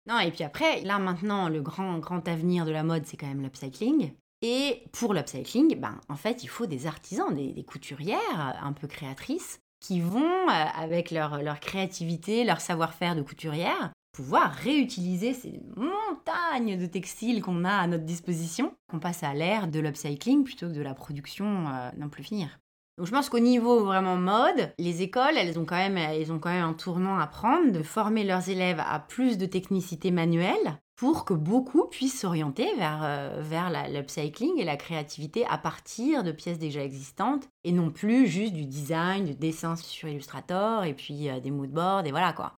Non, 0.06 0.18
et 0.18 0.30
puis 0.30 0.44
après, 0.44 0.80
là 0.82 0.98
maintenant, 0.98 1.48
le 1.48 1.62
grand, 1.62 1.98
grand 1.98 2.26
avenir 2.26 2.66
de 2.66 2.72
la 2.72 2.82
mode, 2.82 3.06
c'est 3.06 3.16
quand 3.16 3.28
même 3.28 3.42
l'upcycling. 3.42 4.12
Et 4.42 4.82
pour 4.92 5.14
l'upcycling, 5.14 5.78
ben, 5.78 6.00
en 6.08 6.16
fait, 6.16 6.42
il 6.42 6.48
faut 6.48 6.66
des 6.66 6.86
artisans, 6.86 7.32
des, 7.32 7.62
couturières 7.62 8.58
un 8.60 8.72
peu 8.72 8.88
créatrices 8.88 9.60
qui 9.80 10.00
vont, 10.00 10.48
euh, 10.48 10.64
avec 10.76 11.10
leur, 11.10 11.42
leur 11.42 11.60
créativité, 11.60 12.44
leur 12.44 12.60
savoir-faire 12.60 13.14
de 13.14 13.22
couturière, 13.22 13.92
pouvoir 14.12 14.52
réutiliser 14.52 15.32
ces 15.32 15.60
montagnes 15.76 16.78
de 16.78 16.86
textiles 16.86 17.40
qu'on 17.40 17.64
a 17.64 17.72
à 17.72 17.86
notre 17.86 18.04
disposition, 18.04 18.74
qu'on 18.90 19.00
passe 19.00 19.22
à 19.22 19.32
l'ère 19.32 19.68
de 19.68 19.80
l'upcycling 19.80 20.44
plutôt 20.44 20.68
que 20.68 20.74
de 20.74 20.82
la 20.82 20.94
production 20.94 21.68
euh, 21.68 21.90
non 21.96 22.08
plus 22.08 22.22
finir. 22.22 22.58
Donc 22.98 23.06
je 23.06 23.10
pense 23.10 23.30
qu'au 23.30 23.38
niveau 23.38 23.84
vraiment 23.84 24.16
mode, 24.16 24.72
les 24.78 25.02
écoles, 25.02 25.36
elles 25.36 25.58
ont 25.58 25.64
quand 25.64 25.76
même, 25.76 25.96
elles 25.96 26.30
ont 26.30 26.38
quand 26.38 26.50
même 26.50 26.64
un 26.64 26.74
tournant 26.74 27.18
à 27.18 27.26
prendre 27.26 27.72
de 27.72 27.82
former 27.82 28.22
leurs 28.22 28.50
élèves 28.50 28.82
à 28.86 28.98
plus 28.98 29.38
de 29.38 29.46
technicité 29.46 30.10
manuelle 30.10 30.78
pour 30.96 31.24
que 31.24 31.34
beaucoup 31.34 31.86
puissent 31.86 32.20
s'orienter 32.20 32.68
vers, 32.76 33.00
euh, 33.02 33.88
l'upcycling 33.88 34.58
et 34.58 34.64
la 34.64 34.76
créativité 34.76 35.44
à 35.46 35.58
partir 35.58 36.22
de 36.22 36.32
pièces 36.32 36.58
déjà 36.58 36.84
existantes 36.84 37.48
et 37.64 37.72
non 37.72 37.90
plus 37.90 38.26
juste 38.26 38.52
du 38.52 38.66
design, 38.66 39.24
du 39.24 39.34
dessin 39.34 39.74
sur 39.74 40.08
Illustrator 40.08 40.84
et 40.84 40.94
puis 40.94 41.28
euh, 41.28 41.40
des 41.40 41.50
moodboards 41.50 42.06
et 42.06 42.10
voilà 42.10 42.32
quoi. 42.32 42.54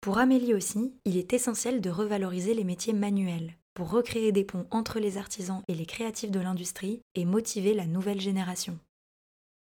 Pour 0.00 0.18
Amélie 0.18 0.54
aussi, 0.54 0.92
il 1.04 1.16
est 1.16 1.32
essentiel 1.32 1.80
de 1.80 1.90
revaloriser 1.90 2.52
les 2.52 2.64
métiers 2.64 2.92
manuels 2.92 3.54
pour 3.74 3.90
recréer 3.90 4.32
des 4.32 4.44
ponts 4.44 4.66
entre 4.70 4.98
les 4.98 5.18
artisans 5.18 5.62
et 5.68 5.74
les 5.74 5.86
créatifs 5.86 6.30
de 6.30 6.40
l'industrie 6.40 7.00
et 7.14 7.24
motiver 7.24 7.74
la 7.74 7.86
nouvelle 7.86 8.20
génération. 8.20 8.78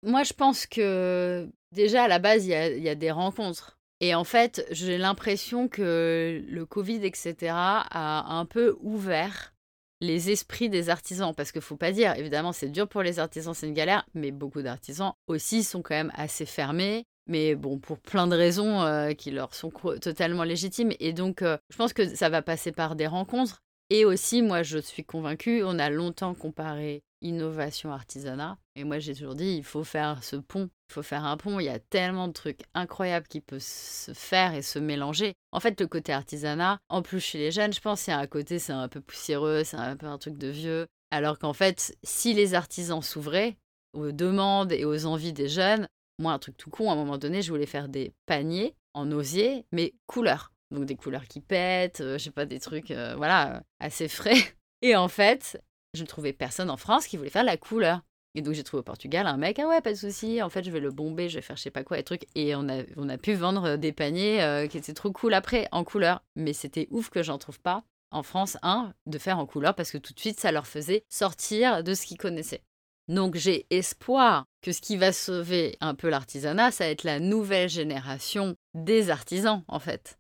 Moi, 0.08 0.24
je 0.24 0.32
pense 0.32 0.66
que 0.66 1.50
déjà 1.74 2.06
à 2.06 2.08
la 2.08 2.18
base, 2.18 2.46
il 2.46 2.52
y 2.52 2.90
a, 2.90 2.96
des 2.96 3.12
rencontres. 3.12 3.78
Et 4.00 4.16
en 4.16 4.24
fait, 4.24 4.66
j'ai 4.72 4.98
l'impression 4.98 5.68
que 5.68 6.42
le 6.48 6.66
Covid, 6.66 7.06
etc., 7.06 7.36
a 7.52 8.24
un 8.34 8.46
peu 8.46 8.78
ouvert 8.80 9.54
les 10.00 10.30
esprits 10.30 10.70
des 10.70 10.90
artisans. 10.90 11.34
Parce 11.36 11.52
qu'il 11.52 11.60
ne 11.60 11.66
faut 11.66 11.76
pas 11.76 11.92
dire, 11.92 12.16
évidemment, 12.16 12.54
c'est 12.54 12.70
dur 12.70 12.88
pour 12.88 13.02
les 13.02 13.20
artisans, 13.20 13.54
c'est 13.54 13.68
une 13.68 13.74
galère, 13.74 14.08
mais 14.14 14.32
beaucoup 14.32 14.62
d'artisans 14.62 15.12
aussi 15.28 15.62
sont 15.62 15.82
quand 15.82 15.96
même 15.96 16.14
assez 16.16 16.46
fermés. 16.46 17.04
Mais 17.28 17.56
bon, 17.56 17.78
pour 17.78 18.00
plein 18.00 18.28
de 18.28 18.36
raisons 18.38 18.84
euh, 18.84 19.12
qui 19.12 19.32
leur 19.32 19.54
sont 19.54 19.72
totalement 20.00 20.46
légitimes. 20.46 20.94
Et 21.02 21.12
donc, 21.12 21.42
euh, 21.42 21.58
je 21.70 21.76
pense 21.76 21.92
que 21.92 22.08
ça 22.16 22.30
va 22.30 22.42
passer 22.42 22.72
par 22.72 22.96
des 22.96 23.08
rencontres. 23.08 23.62
Et 23.90 24.06
aussi, 24.06 24.42
moi, 24.42 24.64
je 24.64 24.78
suis 24.78 25.04
convaincue, 25.04 25.64
on 25.66 25.80
a 25.80 25.90
longtemps 25.90 26.34
comparé 26.34 27.04
innovation 27.22 27.92
artisanat. 27.92 28.58
Et 28.76 28.84
moi, 28.84 29.00
j'ai 29.00 29.14
toujours 29.14 29.36
dit, 29.36 29.56
il 29.58 29.64
faut 29.64 29.84
faire 29.84 30.24
ce 30.24 30.36
pont. 30.36 30.70
Il 30.90 30.94
faut 30.94 31.04
faire 31.04 31.26
un 31.26 31.38
pont. 31.38 31.60
Il 31.60 31.66
y 31.66 31.70
a 31.70 31.80
tellement 31.80 32.28
de 32.28 32.34
trucs 32.34 32.62
incroyables 32.74 33.28
qui 33.28 33.42
peuvent 33.42 33.60
se 33.60 34.14
faire 34.14 34.54
et 34.54 34.62
se 34.62 34.80
mélanger. 34.80 35.34
En 35.52 35.60
fait, 35.60 35.80
le 35.80 35.88
côté 35.88 36.14
artisanat, 36.14 36.80
en 36.90 37.02
plus 37.02 37.20
chez 37.20 37.38
les 37.38 37.52
jeunes, 37.52 37.74
je 37.74 37.82
pense, 37.82 38.08
il 38.08 38.12
y 38.12 38.14
a 38.14 38.20
un 38.20 38.28
côté, 38.28 38.60
c'est 38.60 38.74
un 38.74 38.88
peu 38.88 39.02
poussiéreux, 39.02 39.64
c'est 39.64 39.78
un 39.78 39.96
peu 39.96 40.08
un 40.08 40.18
truc 40.18 40.38
de 40.38 40.48
vieux. 40.48 40.88
Alors 41.12 41.40
qu'en 41.40 41.54
fait, 41.54 41.96
si 42.04 42.34
les 42.34 42.54
artisans 42.54 43.02
s'ouvraient 43.02 43.58
aux 43.94 44.12
demandes 44.12 44.72
et 44.72 44.86
aux 44.86 45.06
envies 45.06 45.34
des 45.34 45.50
jeunes, 45.50 45.88
moi, 46.20 46.34
un 46.34 46.40
truc 46.40 46.58
tout 46.58 46.70
con, 46.70 46.90
à 46.90 46.94
un 46.94 46.96
moment 46.96 47.18
donné, 47.18 47.42
je 47.42 47.52
voulais 47.52 47.66
faire 47.66 47.90
des 47.90 48.14
paniers 48.26 48.76
en 48.94 49.12
osier, 49.12 49.66
mais 49.72 49.94
couleurs. 50.08 50.52
Donc 50.72 50.86
des 50.86 50.96
couleurs 50.96 51.28
qui 51.28 51.40
pètent, 51.40 52.02
euh, 52.02 52.18
je 52.18 52.26
sais 52.26 52.32
pas, 52.32 52.46
des 52.46 52.60
trucs, 52.60 52.92
euh, 52.92 53.16
voilà, 53.16 53.64
assez 53.80 54.08
frais. 54.08 54.36
Et 54.82 54.96
en 54.96 55.08
fait, 55.08 55.62
je 55.98 56.04
ne 56.04 56.08
trouvais 56.08 56.34
personne 56.34 56.70
en 56.70 56.78
France 56.78 57.08
qui 57.08 57.18
voulait 57.18 57.30
faire 57.30 57.44
la 57.44 57.58
couleur. 57.58 58.02
Et 58.36 58.42
donc 58.42 58.54
j'ai 58.54 58.64
trouvé 58.64 58.82
au 58.82 58.84
Portugal 58.84 59.26
un 59.26 59.38
mec, 59.38 59.58
ah 59.58 59.68
ouais, 59.68 59.82
pas 59.82 59.92
de 59.92 59.98
souci, 59.98 60.42
en 60.44 60.50
fait 60.50 60.64
je 60.64 60.70
vais 60.70 60.80
le 60.80 60.92
bomber, 60.92 61.28
je 61.28 61.36
vais 61.36 61.42
faire 61.42 61.58
je 61.58 61.64
sais 61.64 61.72
pas 61.72 61.84
quoi, 61.84 61.98
et 61.98 62.04
trucs. 62.04 62.28
Et 62.36 62.56
on 62.56 62.70
a, 62.70 62.84
on 62.96 63.10
a 63.10 63.18
pu 63.18 63.34
vendre 63.34 63.78
des 63.78 63.92
paniers 63.92 64.44
euh, 64.44 64.68
qui 64.68 64.78
étaient 64.78 64.94
trop 64.94 65.12
cool 65.12 65.34
après, 65.34 65.68
en 65.72 65.84
couleur. 65.84 66.22
Mais 66.36 66.54
c'était 66.54 66.88
ouf 66.92 67.10
que 67.10 67.24
j'en 67.24 67.40
trouve 67.40 67.60
pas 67.60 67.84
en 68.12 68.24
France, 68.24 68.58
un, 68.62 68.94
de 69.06 69.18
faire 69.18 69.40
en 69.40 69.46
couleur, 69.46 69.74
parce 69.76 69.92
que 69.92 69.98
tout 69.98 70.14
de 70.14 70.20
suite 70.20 70.40
ça 70.40 70.52
leur 70.52 70.68
faisait 70.68 71.04
sortir 71.10 71.84
de 71.84 71.94
ce 71.94 72.06
qu'ils 72.06 72.18
connaissaient. 72.18 72.64
Donc 73.08 73.36
j'ai 73.36 73.66
espoir 73.70 74.46
que 74.62 74.72
ce 74.72 74.82
qui 74.82 74.98
va 74.98 75.12
sauver 75.14 75.76
un 75.82 75.96
peu 75.96 76.10
l'artisanat, 76.10 76.72
ça 76.72 76.84
va 76.84 76.90
être 76.92 77.06
la 77.06 77.20
nouvelle 77.20 77.70
génération 77.70 78.56
des 78.74 79.10
artisans, 79.10 79.64
en 79.68 79.80
fait. 79.80 80.20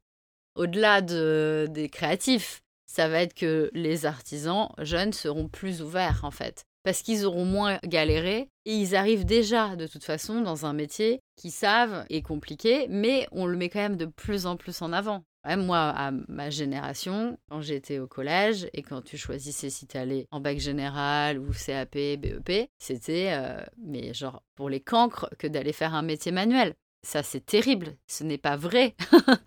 au-delà 0.55 1.01
de, 1.01 1.67
des 1.69 1.87
créatifs, 1.87 2.61
ça 2.87 3.07
va 3.07 3.21
être 3.21 3.33
que 3.33 3.69
les 3.73 4.05
artisans 4.05 4.69
jeunes 4.79 5.13
seront 5.13 5.47
plus 5.47 5.81
ouverts 5.81 6.21
en 6.23 6.31
fait. 6.31 6.65
Parce 6.83 7.01
qu'ils 7.01 7.25
auront 7.25 7.43
moins 7.43 7.79
galéré 7.83 8.49
et 8.65 8.73
ils 8.73 8.95
arrivent 8.95 9.25
déjà 9.25 9.75
de 9.75 9.87
toute 9.87 10.05
façon 10.05 10.39
dans 10.39 10.65
un 10.65 10.71
métier 10.71 11.19
qui 11.35 11.51
savent 11.51 12.05
est 12.09 12.21
compliqué, 12.21 12.87
mais 12.89 13.27
on 13.33 13.45
le 13.45 13.57
met 13.57 13.69
quand 13.69 13.79
même 13.79 13.97
de 13.97 14.05
plus 14.05 14.45
en 14.45 14.55
plus 14.55 14.81
en 14.81 14.93
avant. 14.93 15.23
moi, 15.45 15.89
à 15.89 16.11
ma 16.29 16.49
génération, 16.49 17.37
quand 17.49 17.59
j'étais 17.59 17.99
au 17.99 18.07
collège 18.07 18.69
et 18.73 18.83
quand 18.83 19.01
tu 19.01 19.17
choisissais 19.17 19.69
si 19.69 19.85
tu 19.85 19.97
allais 19.97 20.27
en 20.31 20.39
bac 20.39 20.59
général 20.59 21.39
ou 21.39 21.51
CAP, 21.51 21.91
BEP, 21.93 22.69
c'était 22.79 23.31
euh, 23.31 23.61
mais 23.77 24.13
genre 24.13 24.43
pour 24.55 24.69
les 24.69 24.79
cancres 24.79 25.29
que 25.37 25.47
d'aller 25.47 25.73
faire 25.73 25.93
un 25.93 26.03
métier 26.03 26.31
manuel. 26.31 26.73
Ça, 27.03 27.23
c'est 27.23 27.45
terrible. 27.45 27.95
Ce 28.07 28.23
n'est 28.23 28.37
pas 28.37 28.55
vrai. 28.55 28.95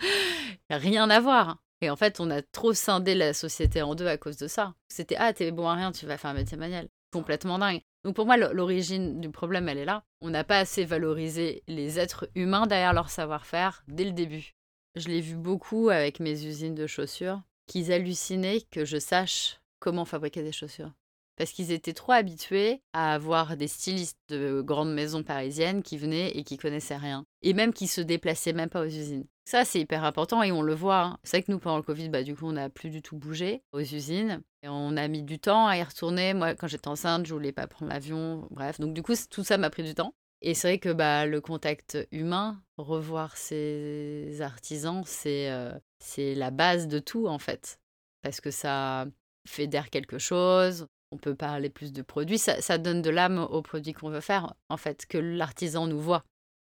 Rien 0.70 1.10
à 1.10 1.20
voir. 1.20 1.58
Et 1.80 1.90
en 1.90 1.96
fait, 1.96 2.20
on 2.20 2.30
a 2.30 2.42
trop 2.42 2.72
scindé 2.72 3.14
la 3.14 3.32
société 3.32 3.82
en 3.82 3.94
deux 3.94 4.06
à 4.06 4.18
cause 4.18 4.36
de 4.36 4.48
ça. 4.48 4.74
C'était 4.88 5.16
ah, 5.18 5.32
t'es 5.32 5.50
bon 5.50 5.68
à 5.68 5.74
rien, 5.74 5.92
tu 5.92 6.06
vas 6.06 6.18
faire 6.18 6.30
un 6.30 6.34
métier 6.34 6.56
manuel. 6.56 6.88
Complètement 7.12 7.58
dingue. 7.58 7.80
Donc 8.04 8.14
pour 8.14 8.26
moi, 8.26 8.36
l'origine 8.36 9.20
du 9.20 9.30
problème, 9.30 9.68
elle 9.68 9.78
est 9.78 9.84
là. 9.84 10.04
On 10.20 10.30
n'a 10.30 10.44
pas 10.44 10.58
assez 10.58 10.84
valorisé 10.84 11.62
les 11.66 11.98
êtres 11.98 12.28
humains 12.34 12.66
derrière 12.66 12.92
leur 12.92 13.10
savoir-faire 13.10 13.82
dès 13.88 14.04
le 14.04 14.12
début. 14.12 14.54
Je 14.94 15.08
l'ai 15.08 15.20
vu 15.20 15.36
beaucoup 15.36 15.88
avec 15.88 16.20
mes 16.20 16.44
usines 16.44 16.74
de 16.74 16.86
chaussures, 16.86 17.42
qu'ils 17.66 17.92
hallucinaient 17.92 18.62
que 18.70 18.84
je 18.84 18.98
sache 18.98 19.60
comment 19.78 20.04
fabriquer 20.04 20.42
des 20.42 20.52
chaussures 20.52 20.92
parce 21.40 21.52
qu'ils 21.52 21.72
étaient 21.72 21.94
trop 21.94 22.12
habitués 22.12 22.82
à 22.92 23.14
avoir 23.14 23.56
des 23.56 23.66
stylistes 23.66 24.18
de 24.28 24.60
grandes 24.60 24.92
maisons 24.92 25.22
parisiennes 25.22 25.82
qui 25.82 25.96
venaient 25.96 26.28
et 26.32 26.44
qui 26.44 26.58
connaissaient 26.58 26.98
rien. 26.98 27.24
Et 27.40 27.54
même 27.54 27.72
qui 27.72 27.86
se 27.86 28.02
déplaçaient 28.02 28.52
même 28.52 28.68
pas 28.68 28.82
aux 28.82 28.88
usines. 28.88 29.24
Ça, 29.50 29.64
c'est 29.64 29.80
hyper 29.80 30.04
important 30.04 30.44
et 30.44 30.52
on 30.52 30.62
le 30.62 30.76
voit. 30.76 31.00
Hein. 31.00 31.18
C'est 31.24 31.38
vrai 31.38 31.42
que 31.42 31.50
nous, 31.50 31.58
pendant 31.58 31.76
le 31.76 31.82
Covid, 31.82 32.08
bah, 32.08 32.22
du 32.22 32.36
coup, 32.36 32.46
on 32.46 32.52
n'a 32.52 32.70
plus 32.70 32.88
du 32.88 33.02
tout 33.02 33.16
bougé 33.16 33.64
aux 33.72 33.80
usines. 33.80 34.42
Et 34.62 34.68
on 34.68 34.96
a 34.96 35.08
mis 35.08 35.24
du 35.24 35.40
temps 35.40 35.66
à 35.66 35.76
y 35.76 35.82
retourner. 35.82 36.34
Moi, 36.34 36.54
quand 36.54 36.68
j'étais 36.68 36.86
enceinte, 36.86 37.26
je 37.26 37.34
voulais 37.34 37.50
pas 37.50 37.66
prendre 37.66 37.90
l'avion. 37.90 38.46
Bref, 38.52 38.78
donc 38.78 38.94
du 38.94 39.02
coup, 39.02 39.14
tout 39.28 39.42
ça 39.42 39.58
m'a 39.58 39.68
pris 39.68 39.82
du 39.82 39.92
temps. 39.92 40.14
Et 40.40 40.54
c'est 40.54 40.68
vrai 40.68 40.78
que 40.78 40.92
bah, 40.92 41.26
le 41.26 41.40
contact 41.40 41.98
humain, 42.12 42.62
revoir 42.78 43.36
ces 43.36 44.40
artisans, 44.40 45.02
c'est 45.04 45.50
euh, 45.50 45.72
c'est 45.98 46.36
la 46.36 46.52
base 46.52 46.86
de 46.86 47.00
tout, 47.00 47.26
en 47.26 47.40
fait. 47.40 47.80
Parce 48.22 48.40
que 48.40 48.52
ça 48.52 49.06
fédère 49.48 49.90
quelque 49.90 50.18
chose, 50.18 50.86
on 51.10 51.18
peut 51.18 51.34
parler 51.34 51.70
plus 51.70 51.92
de 51.92 52.02
produits. 52.02 52.38
Ça, 52.38 52.78
donne 52.78 53.02
de 53.02 53.10
l'âme 53.10 53.38
aux 53.38 53.62
produits 53.62 53.94
qu'on 53.94 54.10
veut 54.10 54.20
faire, 54.20 54.54
en 54.68 54.76
fait, 54.76 55.06
que 55.06 55.18
l'artisan 55.18 55.88
nous 55.88 56.00
voit. 56.00 56.24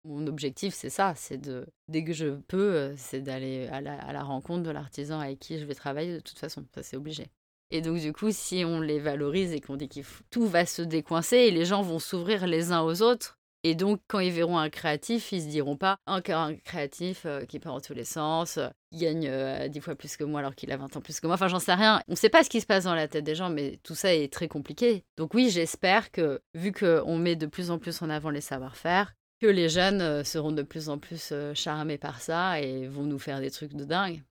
Mon 0.09 0.27
objectif, 0.27 0.73
c'est 0.73 0.89
ça, 0.89 1.13
c'est 1.17 1.37
de, 1.37 1.67
dès 1.89 2.03
que 2.03 2.15
je 2.15 2.29
peux, 2.49 2.75
euh, 2.75 2.95
c'est 2.97 3.21
d'aller 3.21 3.69
à 3.69 3.83
la, 3.83 4.23
rencontre 4.23 4.63
de 4.63 4.71
l'artisan 4.71 5.21
avec 5.21 5.39
qui 5.39 5.59
je 5.59 5.67
vais 5.67 5.75
travailler 5.75 6.15
de 6.15 6.21
toute 6.21 6.39
façon. 6.39 6.65
Ça, 6.75 6.83
c'est 6.83 6.97
obligé. 6.97 7.27
Et 7.71 7.83
donc, 7.83 7.99
du 7.99 8.15
coup, 8.15 8.31
si 8.31 8.65
on 8.65 8.81
les 8.81 9.01
valorise 9.01 9.53
et 9.53 9.61
qu'on 9.61 9.77
dit 9.77 9.91
que 9.91 10.01
tout 10.31 10.47
va 10.47 10.65
se 10.65 10.81
décoincer 10.81 11.37
et 11.37 11.51
les 11.51 11.67
gens 11.67 11.83
vont 11.83 11.99
s'ouvrir 11.99 12.47
les 12.47 12.73
uns 12.73 12.81
aux 12.81 13.03
autres, 13.03 13.39
et 13.65 13.75
donc, 13.75 14.01
quand 14.09 14.21
ils 14.21 14.33
verront 14.33 14.57
un 14.57 14.71
créatif, 14.71 15.31
ils 15.33 15.43
se 15.43 15.49
diront 15.49 15.77
pas 15.77 15.99
encore 16.07 16.41
un 16.41 16.55
créatif 16.55 17.27
euh, 17.27 17.45
qui 17.45 17.59
part 17.59 17.75
en 17.75 17.81
tous 17.81 17.93
les 17.93 18.05
sens, 18.05 18.57
euh, 18.57 18.69
gagne 18.95 19.31
dix 19.69 19.81
fois 19.81 19.95
plus 19.95 20.17
que 20.17 20.25
moi 20.25 20.41
alors 20.41 20.55
qu'il 20.55 20.73
a 20.73 20.79
20 20.79 20.97
ans 20.97 21.01
plus 21.03 21.21
que 21.21 21.27
moi. 21.27 21.35
Enfin, 21.35 21.49
j'en 21.49 21.59
sais 21.59 21.75
rien. 21.75 22.01
On 22.09 22.13
ne 22.13 22.17
sait 22.17 22.31
pas 22.31 22.45
ce 22.45 22.49
qui 22.49 22.63
se 22.63 22.67
passe 22.67 22.85
dans 22.85 22.95
la 22.95 23.09
tête 23.09 23.25
des 23.25 23.35
gens, 23.35 23.51
mais 23.51 23.79
tout 23.83 23.95
ça 23.95 24.15
est 24.15 24.33
très 24.33 24.49
compliqué. 24.49 25.05
Donc 25.19 25.35
oui, 25.35 25.51
j'espère 25.51 26.11
que, 26.13 26.41
vu 26.55 26.73
qu'on 26.73 27.19
met 27.19 27.37
de 27.37 27.45
plus 27.45 27.71
en 27.71 27.79
plus 27.79 28.01
en 28.01 28.09
avant 28.09 28.31
les 28.31 28.41
savoir-faire, 28.41 29.13
que 29.41 29.47
les 29.47 29.69
jeunes 29.69 30.25
seront 30.25 30.53
de 30.53 30.63
plus 30.63 30.89
en 30.89 30.99
plus 30.99 31.33
charmés 31.55 31.99
par 31.99 32.21
ça 32.21 32.61
et 32.61 32.87
vont 32.89 33.05
nous 33.05 33.19
faire 33.19 33.41
des 33.41 33.51
trucs 33.51 33.75
de 33.75 33.85
dingue. 33.85 34.23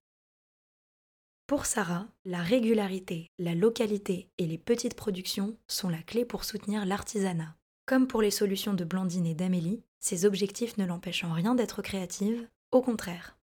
Pour 1.48 1.66
Sarah, 1.66 2.08
la 2.26 2.42
régularité, 2.42 3.32
la 3.40 3.56
localité 3.56 4.30
et 4.38 4.46
les 4.46 4.58
petites 4.58 4.96
productions 4.96 5.56
sont 5.68 5.88
la 5.88 6.02
clé 6.02 6.26
pour 6.26 6.44
soutenir 6.44 6.86
l'artisanat. 6.86 7.56
Comme 7.86 8.08
pour 8.08 8.22
les 8.22 8.32
solutions 8.32 8.74
de 8.74 8.84
Blandine 8.84 9.26
et 9.26 9.34
d'Amélie, 9.34 9.82
ces 10.02 10.26
objectifs 10.26 10.78
ne 10.78 10.86
l'empêchent 10.86 11.24
en 11.24 11.32
rien 11.32 11.56
d'être 11.56 11.82
créative, 11.82 12.50
au 12.72 12.82
contraire. 12.82 13.37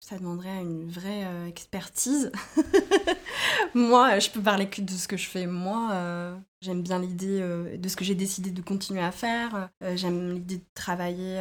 Ça 0.00 0.18
demanderait 0.18 0.62
une 0.62 0.88
vraie 0.88 1.24
euh, 1.24 1.46
expertise. 1.46 2.32
moi, 3.74 4.18
je 4.18 4.30
peux 4.30 4.40
parler 4.40 4.68
que 4.68 4.80
de 4.80 4.90
ce 4.90 5.06
que 5.06 5.16
je 5.16 5.28
fais 5.28 5.46
moi. 5.46 5.90
Euh, 5.92 6.36
j'aime 6.62 6.82
bien 6.82 6.98
l'idée 6.98 7.40
euh, 7.40 7.76
de 7.76 7.88
ce 7.88 7.96
que 7.96 8.04
j'ai 8.04 8.14
décidé 8.14 8.50
de 8.50 8.62
continuer 8.62 9.02
à 9.02 9.12
faire. 9.12 9.68
j'aime 9.94 10.32
l'idée 10.32 10.58
de 10.58 10.64
travailler. 10.74 11.36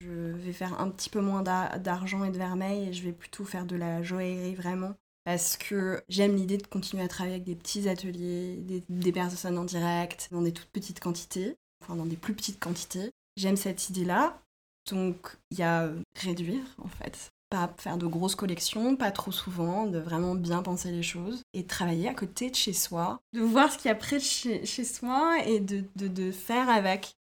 je 0.00 0.32
vais 0.32 0.52
faire 0.52 0.80
un 0.80 0.90
petit 0.90 1.10
peu 1.10 1.20
moins 1.20 1.42
d'argent 1.42 2.24
et 2.24 2.30
de 2.30 2.38
vermeil 2.38 2.88
et 2.88 2.92
je 2.92 3.02
vais 3.04 3.12
plutôt 3.12 3.44
faire 3.44 3.66
de 3.66 3.76
la 3.76 4.02
joaillerie 4.02 4.54
vraiment 4.54 4.94
parce 5.24 5.56
que 5.56 6.02
j'aime 6.08 6.34
l'idée 6.34 6.58
de 6.58 6.66
continuer 6.66 7.04
à 7.04 7.08
travailler 7.08 7.36
avec 7.36 7.46
des 7.46 7.54
petits 7.54 7.88
ateliers, 7.88 8.56
des, 8.88 9.12
personnes 9.12 9.56
en 9.56 9.64
direct, 9.64 10.28
dans 10.32 10.42
des 10.42 10.52
toutes 10.52 10.70
petites 10.70 10.98
quantités 10.98 11.56
enfin 11.82 11.96
dans 11.96 12.06
des 12.06 12.16
plus 12.16 12.34
petites 12.34 12.60
quantités. 12.60 13.10
J'aime 13.36 13.56
cette 13.56 13.90
idée-là. 13.90 14.40
Donc 14.90 15.36
il 15.50 15.58
y 15.58 15.62
a 15.62 15.90
réduire 16.16 16.64
en 16.78 16.88
fait. 16.88 17.32
Pas 17.52 17.70
faire 17.76 17.98
de 17.98 18.06
grosses 18.06 18.34
collections, 18.34 18.96
pas 18.96 19.10
trop 19.10 19.30
souvent, 19.30 19.84
de 19.84 19.98
vraiment 19.98 20.34
bien 20.34 20.62
penser 20.62 20.90
les 20.90 21.02
choses 21.02 21.42
et 21.52 21.66
travailler 21.66 22.08
à 22.08 22.14
côté 22.14 22.48
de 22.48 22.54
chez 22.54 22.72
soi, 22.72 23.20
de 23.34 23.40
voir 23.40 23.70
ce 23.70 23.76
qu'il 23.76 23.90
y 23.90 23.92
a 23.92 23.94
près 23.94 24.16
de 24.16 24.22
chez, 24.22 24.84
soi 24.84 25.36
et 25.44 25.60
de, 25.60 25.84
de, 25.96 26.08
de, 26.08 26.32
faire 26.32 26.70
avec. 26.70 27.14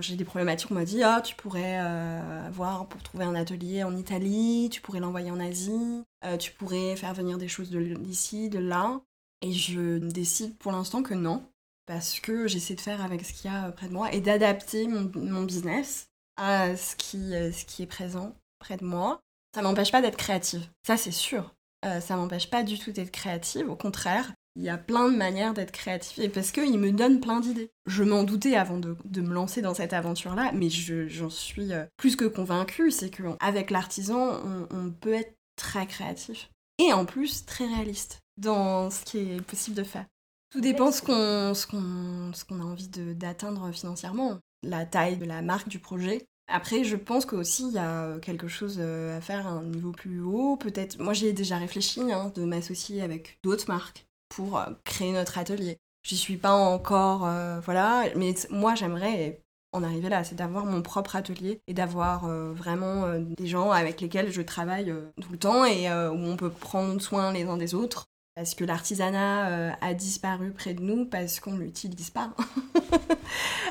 J'ai 0.00 0.16
des 0.16 0.24
problématiques, 0.24 0.72
on 0.72 0.74
m'a 0.74 0.84
dit, 0.84 1.04
ah, 1.04 1.20
tu 1.20 1.36
pourrais 1.36 1.78
euh, 1.80 2.48
voir 2.50 2.88
pour 2.88 3.00
trouver 3.04 3.24
un 3.24 3.36
atelier 3.36 3.84
en 3.84 3.96
Italie, 3.96 4.68
tu 4.72 4.80
pourrais 4.80 4.98
l'envoyer 4.98 5.30
en 5.30 5.38
Asie, 5.38 6.02
euh, 6.24 6.36
tu 6.36 6.50
pourrais 6.50 6.96
faire 6.96 7.14
venir 7.14 7.38
des 7.38 7.46
choses 7.46 7.70
d'ici, 7.70 8.48
de 8.48 8.58
là. 8.58 9.00
Et 9.40 9.52
je 9.52 9.98
décide 9.98 10.56
pour 10.56 10.72
l'instant 10.72 11.04
que 11.04 11.14
non, 11.14 11.44
parce 11.86 12.18
que 12.18 12.48
j'essaie 12.48 12.74
de 12.74 12.80
faire 12.80 13.00
avec 13.00 13.24
ce 13.24 13.32
qu'il 13.32 13.48
y 13.48 13.54
a 13.54 13.70
près 13.70 13.86
de 13.86 13.92
moi 13.92 14.12
et 14.12 14.20
d'adapter 14.20 14.88
mon, 14.88 15.44
business 15.44 16.10
à 16.36 16.76
ce 16.76 16.96
qui, 16.96 17.32
euh, 17.36 17.52
ce 17.52 17.64
qui 17.64 17.84
est 17.84 17.86
présent 17.86 18.34
près 18.58 18.76
de 18.76 18.84
moi. 18.84 19.20
Ça 19.56 19.62
m'empêche 19.62 19.90
pas 19.90 20.02
d'être 20.02 20.18
créative, 20.18 20.68
ça 20.86 20.98
c'est 20.98 21.10
sûr. 21.10 21.54
Euh, 21.86 21.98
ça 22.02 22.14
m'empêche 22.16 22.50
pas 22.50 22.62
du 22.62 22.78
tout 22.78 22.92
d'être 22.92 23.10
créative, 23.10 23.70
au 23.70 23.74
contraire, 23.74 24.30
il 24.54 24.62
y 24.62 24.68
a 24.68 24.76
plein 24.76 25.10
de 25.10 25.16
manières 25.16 25.54
d'être 25.54 25.72
créative 25.72 26.22
et 26.22 26.28
parce 26.28 26.52
qu'il 26.52 26.78
me 26.78 26.92
donne 26.92 27.20
plein 27.20 27.40
d'idées. 27.40 27.70
Je 27.86 28.02
m'en 28.02 28.22
doutais 28.22 28.54
avant 28.54 28.76
de, 28.76 28.94
me 29.22 29.32
lancer 29.32 29.62
dans 29.62 29.72
cette 29.72 29.94
aventure-là, 29.94 30.52
mais 30.52 30.68
j'en 30.68 31.30
suis 31.30 31.72
euh, 31.72 31.86
plus 31.96 32.16
que 32.16 32.26
convaincue, 32.26 32.90
c'est 32.90 33.08
qu'avec 33.08 33.70
l'artisan, 33.70 34.42
on, 34.70 34.90
peut 34.90 35.14
être 35.14 35.34
très 35.56 35.86
créatif 35.86 36.50
et 36.78 36.92
en 36.92 37.06
plus 37.06 37.46
très 37.46 37.64
réaliste 37.66 38.18
dans 38.36 38.90
ce 38.90 39.06
qui 39.06 39.20
est 39.20 39.40
possible 39.40 39.76
de 39.76 39.84
faire. 39.84 40.04
Tout 40.50 40.60
dépend 40.60 40.92
ce 40.92 41.00
qu'on 41.00 42.60
a 42.60 42.62
envie 42.62 42.88
d'atteindre 42.88 43.72
financièrement, 43.72 44.38
la 44.62 44.84
taille 44.84 45.16
de 45.16 45.24
la 45.24 45.40
marque 45.40 45.70
du 45.70 45.78
projet. 45.78 46.26
Après, 46.48 46.84
je 46.84 46.96
pense 46.96 47.26
qu'aussi 47.26 47.66
il 47.68 47.74
y 47.74 47.78
a 47.78 48.18
quelque 48.20 48.46
chose 48.46 48.76
euh, 48.78 49.16
à 49.16 49.20
faire 49.20 49.46
à 49.46 49.50
un 49.50 49.64
niveau 49.64 49.90
plus 49.90 50.20
haut. 50.20 50.56
Peut-être, 50.56 50.98
moi 51.00 51.12
j'ai 51.12 51.32
déjà 51.32 51.56
réfléchi 51.58 52.00
hein, 52.12 52.32
de 52.34 52.44
m'associer 52.44 53.02
avec 53.02 53.38
d'autres 53.42 53.68
marques 53.68 54.06
pour 54.28 54.58
euh, 54.58 54.66
créer 54.84 55.12
notre 55.12 55.38
atelier. 55.38 55.78
J'y 56.04 56.16
suis 56.16 56.36
pas 56.36 56.52
encore, 56.52 57.26
euh, 57.26 57.58
voilà, 57.60 58.04
mais 58.14 58.34
moi 58.50 58.76
j'aimerais 58.76 59.42
en 59.72 59.82
arriver 59.82 60.08
là, 60.08 60.22
c'est 60.22 60.36
d'avoir 60.36 60.64
mon 60.64 60.82
propre 60.82 61.16
atelier 61.16 61.60
et 61.66 61.74
d'avoir 61.74 62.28
vraiment 62.54 63.18
des 63.18 63.46
gens 63.46 63.72
avec 63.72 64.00
lesquels 64.00 64.30
je 64.30 64.40
travaille 64.40 64.94
tout 65.20 65.32
le 65.32 65.36
temps 65.36 65.66
et 65.66 65.90
où 65.90 66.16
on 66.16 66.36
peut 66.36 66.48
prendre 66.48 66.98
soin 66.98 67.30
les 67.32 67.42
uns 67.42 67.58
des 67.58 67.74
autres 67.74 68.06
parce 68.36 68.54
que 68.54 68.64
l'artisanat 68.64 69.48
euh, 69.48 69.72
a 69.80 69.94
disparu 69.94 70.52
près 70.52 70.74
de 70.74 70.82
nous 70.82 71.06
parce 71.06 71.40
qu'on 71.40 71.52
ne 71.52 71.62
l'utilise 71.64 72.10
pas. 72.10 72.32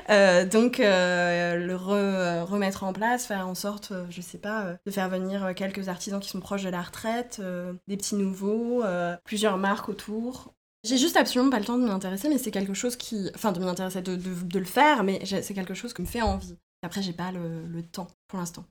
Euh, 0.10 0.46
donc 0.46 0.80
euh, 0.80 1.56
le 1.56 1.76
remettre 1.76 2.84
en 2.84 2.94
place, 2.94 3.26
faire 3.26 3.48
en 3.48 3.56
sorte, 3.56 3.92
je 4.10 4.22
sais 4.22 4.38
pas, 4.38 4.78
de 4.86 4.92
faire 4.92 5.10
venir 5.10 5.56
quelques 5.56 5.88
artisans 5.88 6.20
qui 6.20 6.30
sont 6.30 6.42
proches 6.42 6.64
de 6.64 6.70
la 6.70 6.82
retraite, 6.82 7.42
des 7.88 7.98
petits 7.98 8.16
nouveaux, 8.16 8.84
plusieurs 9.24 9.58
marques 9.58 9.90
autour. 9.90 10.54
J'ai 10.84 10.98
juste 10.98 11.18
absolument 11.18 11.50
pas 11.50 11.58
le 11.58 11.66
temps 11.66 11.78
de 11.78 11.86
m'y 11.86 11.90
intéresser, 11.90 12.30
mais 12.30 12.38
c'est 12.38 12.52
quelque 12.52 12.76
chose 12.76 12.98
qui... 12.98 13.32
Enfin, 13.34 13.52
de 13.52 13.60
m'y 13.60 13.68
intéresser, 13.68 14.02
de, 14.02 14.60
le 14.60 14.66
faire, 14.66 15.04
mais 15.04 15.26
c'est 15.26 15.56
quelque 15.56 15.74
chose 15.74 15.94
qui 15.94 16.04
me 16.04 16.08
fait 16.08 16.22
envie. 16.22 16.56
Après, 16.84 17.02
j'ai 17.02 17.14
pas 17.14 17.32
le, 17.32 17.82
temps 17.82 18.08
pour 18.28 18.38
l'instant. 18.38 18.66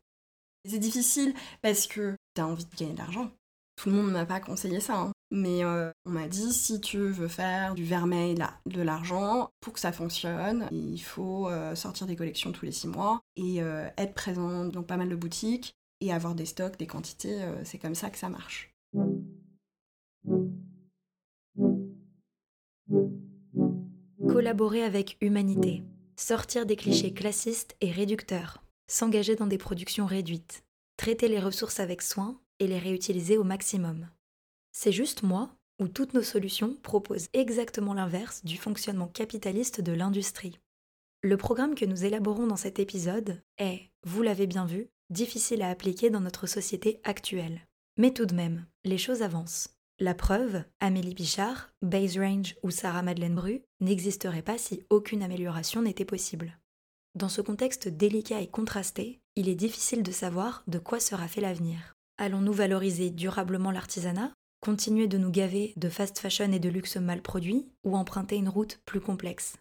C'est 0.71 0.79
difficile 0.79 1.35
parce 1.63 1.89
que 1.89 2.15
t'as 2.35 2.45
envie 2.45 2.67
de 2.67 2.77
gagner 2.77 2.93
de 2.93 2.99
l'argent. 2.99 3.31
Tout 3.77 3.89
le 3.89 3.97
monde 3.97 4.07
ne 4.09 4.13
m'a 4.13 4.27
pas 4.27 4.39
conseillé 4.39 4.79
ça. 4.79 4.99
Hein. 4.99 5.13
Mais 5.35 5.65
euh, 5.65 5.91
on 6.07 6.11
m'a 6.11 6.29
dit, 6.29 6.53
si 6.53 6.81
tu 6.81 6.97
veux 6.97 7.27
faire 7.27 7.75
du 7.75 7.83
vermeil, 7.83 8.37
de 8.67 8.81
l'argent, 8.81 9.51
pour 9.61 9.73
que 9.73 9.81
ça 9.81 9.91
fonctionne, 9.91 10.69
il 10.71 11.01
faut 11.01 11.49
euh, 11.49 11.75
sortir 11.75 12.07
des 12.07 12.15
collections 12.15 12.53
tous 12.53 12.65
les 12.65 12.71
six 12.71 12.87
mois 12.87 13.21
et 13.35 13.61
euh, 13.61 13.89
être 13.99 14.15
présent 14.15 14.65
dans 14.65 14.85
pas 14.85 14.97
mal 14.97 15.09
de 15.09 15.17
boutiques 15.17 15.75
et 16.01 16.13
avoir 16.13 16.37
des 16.37 16.47
stocks, 16.47 16.79
des 16.79 16.87
quantités. 16.87 17.41
c'est 17.65 17.79
comme 17.79 17.97
ça 17.97 18.11
que 18.11 18.19
ça 18.19 18.29
marche. 18.29 18.73
Collaborer 24.29 24.85
avec 24.85 25.17
humanité, 25.21 25.83
sortir 26.15 26.65
des 26.65 26.77
clichés 26.77 27.13
classistes 27.13 27.75
et 27.81 27.91
réducteurs, 27.91 28.63
s'engager 28.87 29.35
dans 29.35 29.49
des 29.49 29.59
productions 29.59 30.07
réduites, 30.07 30.63
traiter 30.97 31.27
les 31.27 31.41
ressources 31.41 31.81
avec 31.81 32.03
soin 32.03 32.41
et 32.61 32.69
les 32.69 32.79
réutiliser 32.79 33.37
au 33.37 33.45
maximum. 33.45 34.07
C'est 34.77 34.93
juste 34.93 35.23
moi 35.23 35.57
ou 35.81 35.87
toutes 35.87 36.15
nos 36.15 36.23
solutions 36.23 36.77
proposent 36.83 37.29
exactement 37.33 37.95
l'inverse 37.95 38.45
du 38.45 38.57
fonctionnement 38.57 39.07
capitaliste 39.07 39.81
de 39.81 39.93
l'industrie. 39.93 40.59
Le 41.23 41.37
programme 41.37 41.77
que 41.77 41.85
nous 41.85 42.05
élaborons 42.05 42.49
dans 42.49 42.57
cet 42.57 42.81
épisode 42.81 43.41
est, 43.57 43.83
vous 44.05 44.23
l'avez 44.23 44.49
bien 44.49 44.67
vu, 44.67 44.89
difficile 45.11 45.63
à 45.63 45.71
appliquer 45.71 46.11
dans 46.11 46.21
notre 46.21 46.49
société 46.49 47.01
actuelle. 47.05 47.61
Mais 47.97 48.11
tout 48.11 48.27
de 48.27 48.35
même, 48.35 48.67
les 48.85 48.99
choses 48.99 49.23
avancent. 49.23 49.69
La 50.01 50.13
preuve, 50.13 50.65
Amélie 50.81 51.15
Bichard, 51.15 51.71
Base 51.81 52.19
Range 52.19 52.57
ou 52.65 52.71
Sarah 52.71 53.03
Madeleine 53.03 53.37
Bru 53.37 53.63
n'existeraient 53.81 54.43
pas 54.43 54.59
si 54.59 54.83
aucune 54.91 55.23
amélioration 55.23 55.83
n'était 55.83 56.05
possible. 56.05 56.59
Dans 57.15 57.29
ce 57.29 57.41
contexte 57.41 57.87
délicat 57.87 58.41
et 58.41 58.49
contrasté, 58.49 59.21
il 59.37 59.49
est 59.49 59.55
difficile 59.55 60.03
de 60.03 60.11
savoir 60.11 60.65
de 60.67 60.81
quoi 60.81 60.99
sera 60.99 61.29
fait 61.29 61.41
l'avenir. 61.41 61.95
Allons-nous 62.19 62.53
valoriser 62.53 63.11
durablement 63.11 63.71
l'artisanat, 63.71 64.33
continuer 64.65 65.09
de 65.09 65.19
nous 65.19 65.31
gaver 65.31 65.75
de 65.77 65.91
fast 65.91 66.19
fashion 66.19 66.51
et 66.51 66.59
de 66.59 66.71
luxe 66.71 66.97
mal 66.97 67.21
produit, 67.21 67.67
ou 67.85 67.97
emprunter 67.97 68.37
une 68.37 68.49
route 68.49 68.81
plus 68.87 69.01
complexe 69.01 69.59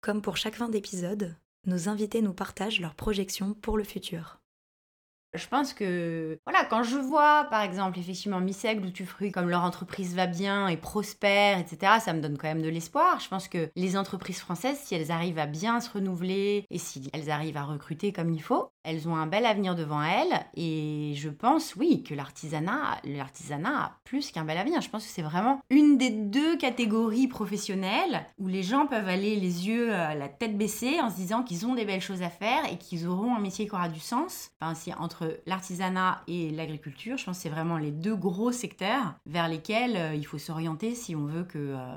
Comme 0.00 0.22
pour 0.22 0.36
chaque 0.36 0.54
fin 0.54 0.68
d'épisode, 0.68 1.34
nos 1.66 1.88
invités 1.88 2.22
nous 2.22 2.34
partagent 2.34 2.80
leurs 2.80 2.94
projections 2.94 3.54
pour 3.54 3.76
le 3.76 3.82
futur. 3.82 4.38
Je 5.34 5.48
pense 5.48 5.74
que, 5.74 6.38
voilà, 6.46 6.64
quand 6.64 6.84
je 6.84 6.96
vois, 6.96 7.48
par 7.50 7.62
exemple, 7.62 7.98
effectivement, 7.98 8.40
Missègle 8.40 8.86
ou 8.86 8.90
Tufruit, 8.90 9.32
comme 9.32 9.50
leur 9.50 9.62
entreprise 9.62 10.14
va 10.14 10.28
bien 10.28 10.68
et 10.68 10.76
prospère, 10.76 11.58
etc., 11.58 11.94
ça 11.98 12.12
me 12.12 12.20
donne 12.20 12.38
quand 12.38 12.46
même 12.46 12.62
de 12.62 12.68
l'espoir. 12.68 13.18
Je 13.18 13.28
pense 13.28 13.48
que 13.48 13.68
les 13.74 13.96
entreprises 13.96 14.38
françaises, 14.38 14.78
si 14.78 14.94
elles 14.94 15.10
arrivent 15.10 15.40
à 15.40 15.46
bien 15.46 15.80
se 15.80 15.90
renouveler 15.90 16.64
et 16.70 16.78
si 16.78 17.10
elles 17.12 17.28
arrivent 17.28 17.56
à 17.56 17.64
recruter 17.64 18.12
comme 18.12 18.32
il 18.32 18.40
faut, 18.40 18.70
elles 18.84 19.08
ont 19.08 19.16
un 19.16 19.26
bel 19.26 19.46
avenir 19.46 19.74
devant 19.74 20.02
elles. 20.02 20.44
Et 20.54 21.14
je 21.16 21.30
pense, 21.30 21.74
oui, 21.74 22.02
que 22.02 22.14
l'artisanat, 22.14 23.00
l'artisanat 23.04 23.84
a 23.84 23.98
plus 24.04 24.30
qu'un 24.30 24.44
bel 24.44 24.58
avenir. 24.58 24.80
Je 24.82 24.90
pense 24.90 25.04
que 25.04 25.10
c'est 25.10 25.22
vraiment 25.22 25.60
une 25.70 25.96
des 25.98 26.10
deux 26.10 26.56
catégories 26.56 27.26
professionnelles 27.26 28.26
où 28.38 28.46
les 28.46 28.62
gens 28.62 28.86
peuvent 28.86 29.08
aller 29.08 29.36
les 29.36 29.66
yeux, 29.66 29.92
euh, 29.92 30.14
la 30.14 30.28
tête 30.28 30.56
baissée, 30.56 31.00
en 31.00 31.10
se 31.10 31.16
disant 31.16 31.42
qu'ils 31.42 31.66
ont 31.66 31.74
des 31.74 31.84
belles 31.84 32.00
choses 32.00 32.22
à 32.22 32.30
faire 32.30 32.70
et 32.70 32.76
qu'ils 32.76 33.08
auront 33.08 33.34
un 33.34 33.40
métier 33.40 33.66
qui 33.66 33.74
aura 33.74 33.88
du 33.88 34.00
sens. 34.00 34.50
Enfin, 34.60 34.74
si 34.74 34.92
entre 34.92 35.40
l'artisanat 35.46 36.22
et 36.28 36.50
l'agriculture, 36.50 37.16
je 37.16 37.24
pense 37.24 37.38
que 37.38 37.42
c'est 37.42 37.48
vraiment 37.48 37.78
les 37.78 37.90
deux 37.90 38.16
gros 38.16 38.52
secteurs 38.52 39.14
vers 39.26 39.48
lesquels 39.48 39.96
euh, 39.96 40.14
il 40.14 40.26
faut 40.26 40.38
s'orienter 40.38 40.94
si 40.94 41.16
on 41.16 41.24
veut 41.24 41.44
que, 41.44 41.58
euh, 41.58 41.96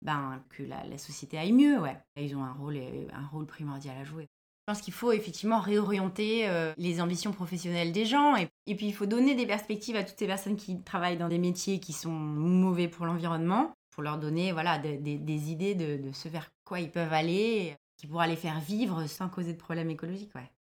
ben, 0.00 0.40
que 0.48 0.62
la, 0.62 0.96
société 0.96 1.38
aille 1.38 1.52
mieux. 1.52 1.78
Ouais. 1.78 1.98
Ils 2.16 2.34
ont 2.34 2.44
un 2.44 2.54
rôle, 2.54 2.78
un 3.12 3.26
rôle 3.26 3.46
primordial 3.46 3.96
à 3.98 4.04
jouer. 4.04 4.28
Je 4.68 4.72
pense 4.72 4.82
qu'il 4.82 4.94
faut 4.94 5.12
effectivement 5.12 5.60
réorienter 5.60 6.48
euh, 6.48 6.74
les 6.76 7.00
ambitions 7.00 7.30
professionnelles 7.30 7.92
des 7.92 8.04
gens 8.04 8.34
et, 8.34 8.48
puis 8.74 8.86
il 8.86 8.92
faut 8.92 9.06
donner 9.06 9.36
des 9.36 9.46
perspectives 9.46 9.94
à 9.94 10.02
toutes 10.02 10.18
ces 10.18 10.26
personnes 10.26 10.56
qui 10.56 10.82
travaillent 10.82 11.18
dans 11.18 11.28
des 11.28 11.38
métiers 11.38 11.78
qui 11.78 11.92
sont 11.92 12.10
mauvais 12.10 12.88
pour 12.88 13.06
l'environnement, 13.06 13.72
pour 13.90 14.02
leur 14.02 14.18
donner 14.18 14.50
voilà, 14.50 14.78
des 14.78 15.50
idées 15.52 15.76
de, 15.76 16.02
de, 16.02 16.10
ce 16.10 16.28
vers 16.28 16.50
quoi 16.64 16.80
ils 16.80 16.90
peuvent 16.90 17.12
aller, 17.12 17.76
qui 17.96 18.08
pourra 18.08 18.26
les 18.26 18.34
faire 18.34 18.60
vivre 18.60 19.06
sans 19.06 19.28
causer 19.28 19.52
de 19.52 19.58
problèmes 19.58 19.90
écologiques. 19.90 20.32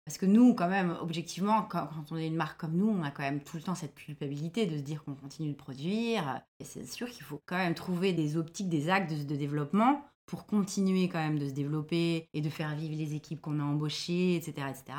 Parce 0.05 0.17
que 0.17 0.25
nous, 0.25 0.55
quand 0.55 0.69
même, 0.69 0.97
objectivement, 1.01 1.61
quand, 1.61 1.87
on 2.09 2.17
est 2.17 2.27
une 2.27 2.35
marque 2.35 2.59
comme 2.59 2.75
nous, 2.75 2.89
on 2.89 3.03
a 3.03 3.11
quand 3.11 3.21
même 3.21 3.41
tout 3.41 3.57
le 3.57 3.63
temps 3.63 3.75
cette 3.75 3.93
culpabilité 3.93 4.65
de 4.65 4.75
se 4.77 4.81
dire 4.81 5.03
qu'on 5.03 5.13
continue 5.13 5.51
de 5.51 5.55
produire. 5.55 6.41
Et 6.59 6.63
c'est 6.63 6.85
sûr 6.85 7.09
qu'il 7.09 7.23
faut 7.23 7.41
quand 7.45 7.57
même 7.57 7.75
trouver 7.75 8.13
des 8.13 8.35
optiques, 8.35 8.69
des 8.69 8.89
actes 8.89 9.11
de, 9.13 9.35
développement 9.35 10.03
pour 10.29 10.45
continuer 10.45 11.09
quand 11.09 11.17
même 11.17 11.39
de 11.39 11.47
se 11.47 11.53
développer 11.53 12.29
et 12.33 12.41
de 12.41 12.49
faire 12.49 12.75
vivre 12.75 12.95
les 12.95 13.15
équipes 13.15 13.41
qu'on 13.41 13.59
a 13.59 13.63
embauchées, 13.63 14.35
etc. 14.35 14.67
etc. 14.69 14.97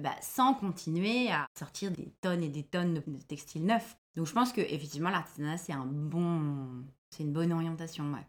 Bah, 0.00 0.14
sans 0.22 0.54
continuer 0.54 1.28
à 1.32 1.48
sortir 1.58 1.90
des 1.90 2.12
tonnes 2.20 2.44
et 2.44 2.48
des 2.48 2.62
tonnes 2.62 2.94
de, 2.94 3.02
textiles 3.26 3.66
neufs. 3.66 3.96
Donc 4.14 4.26
je 4.26 4.32
pense 4.32 4.52
que 4.52 4.60
effectivement 4.60 5.10
l'artisanat 5.10 5.58
c'est 5.58 5.72
un 5.72 5.84
bon, 5.84 6.84
c'est 7.10 7.24
une 7.24 7.32
bonne 7.32 7.52
orientation. 7.52 8.04
Ouais. 8.12 8.24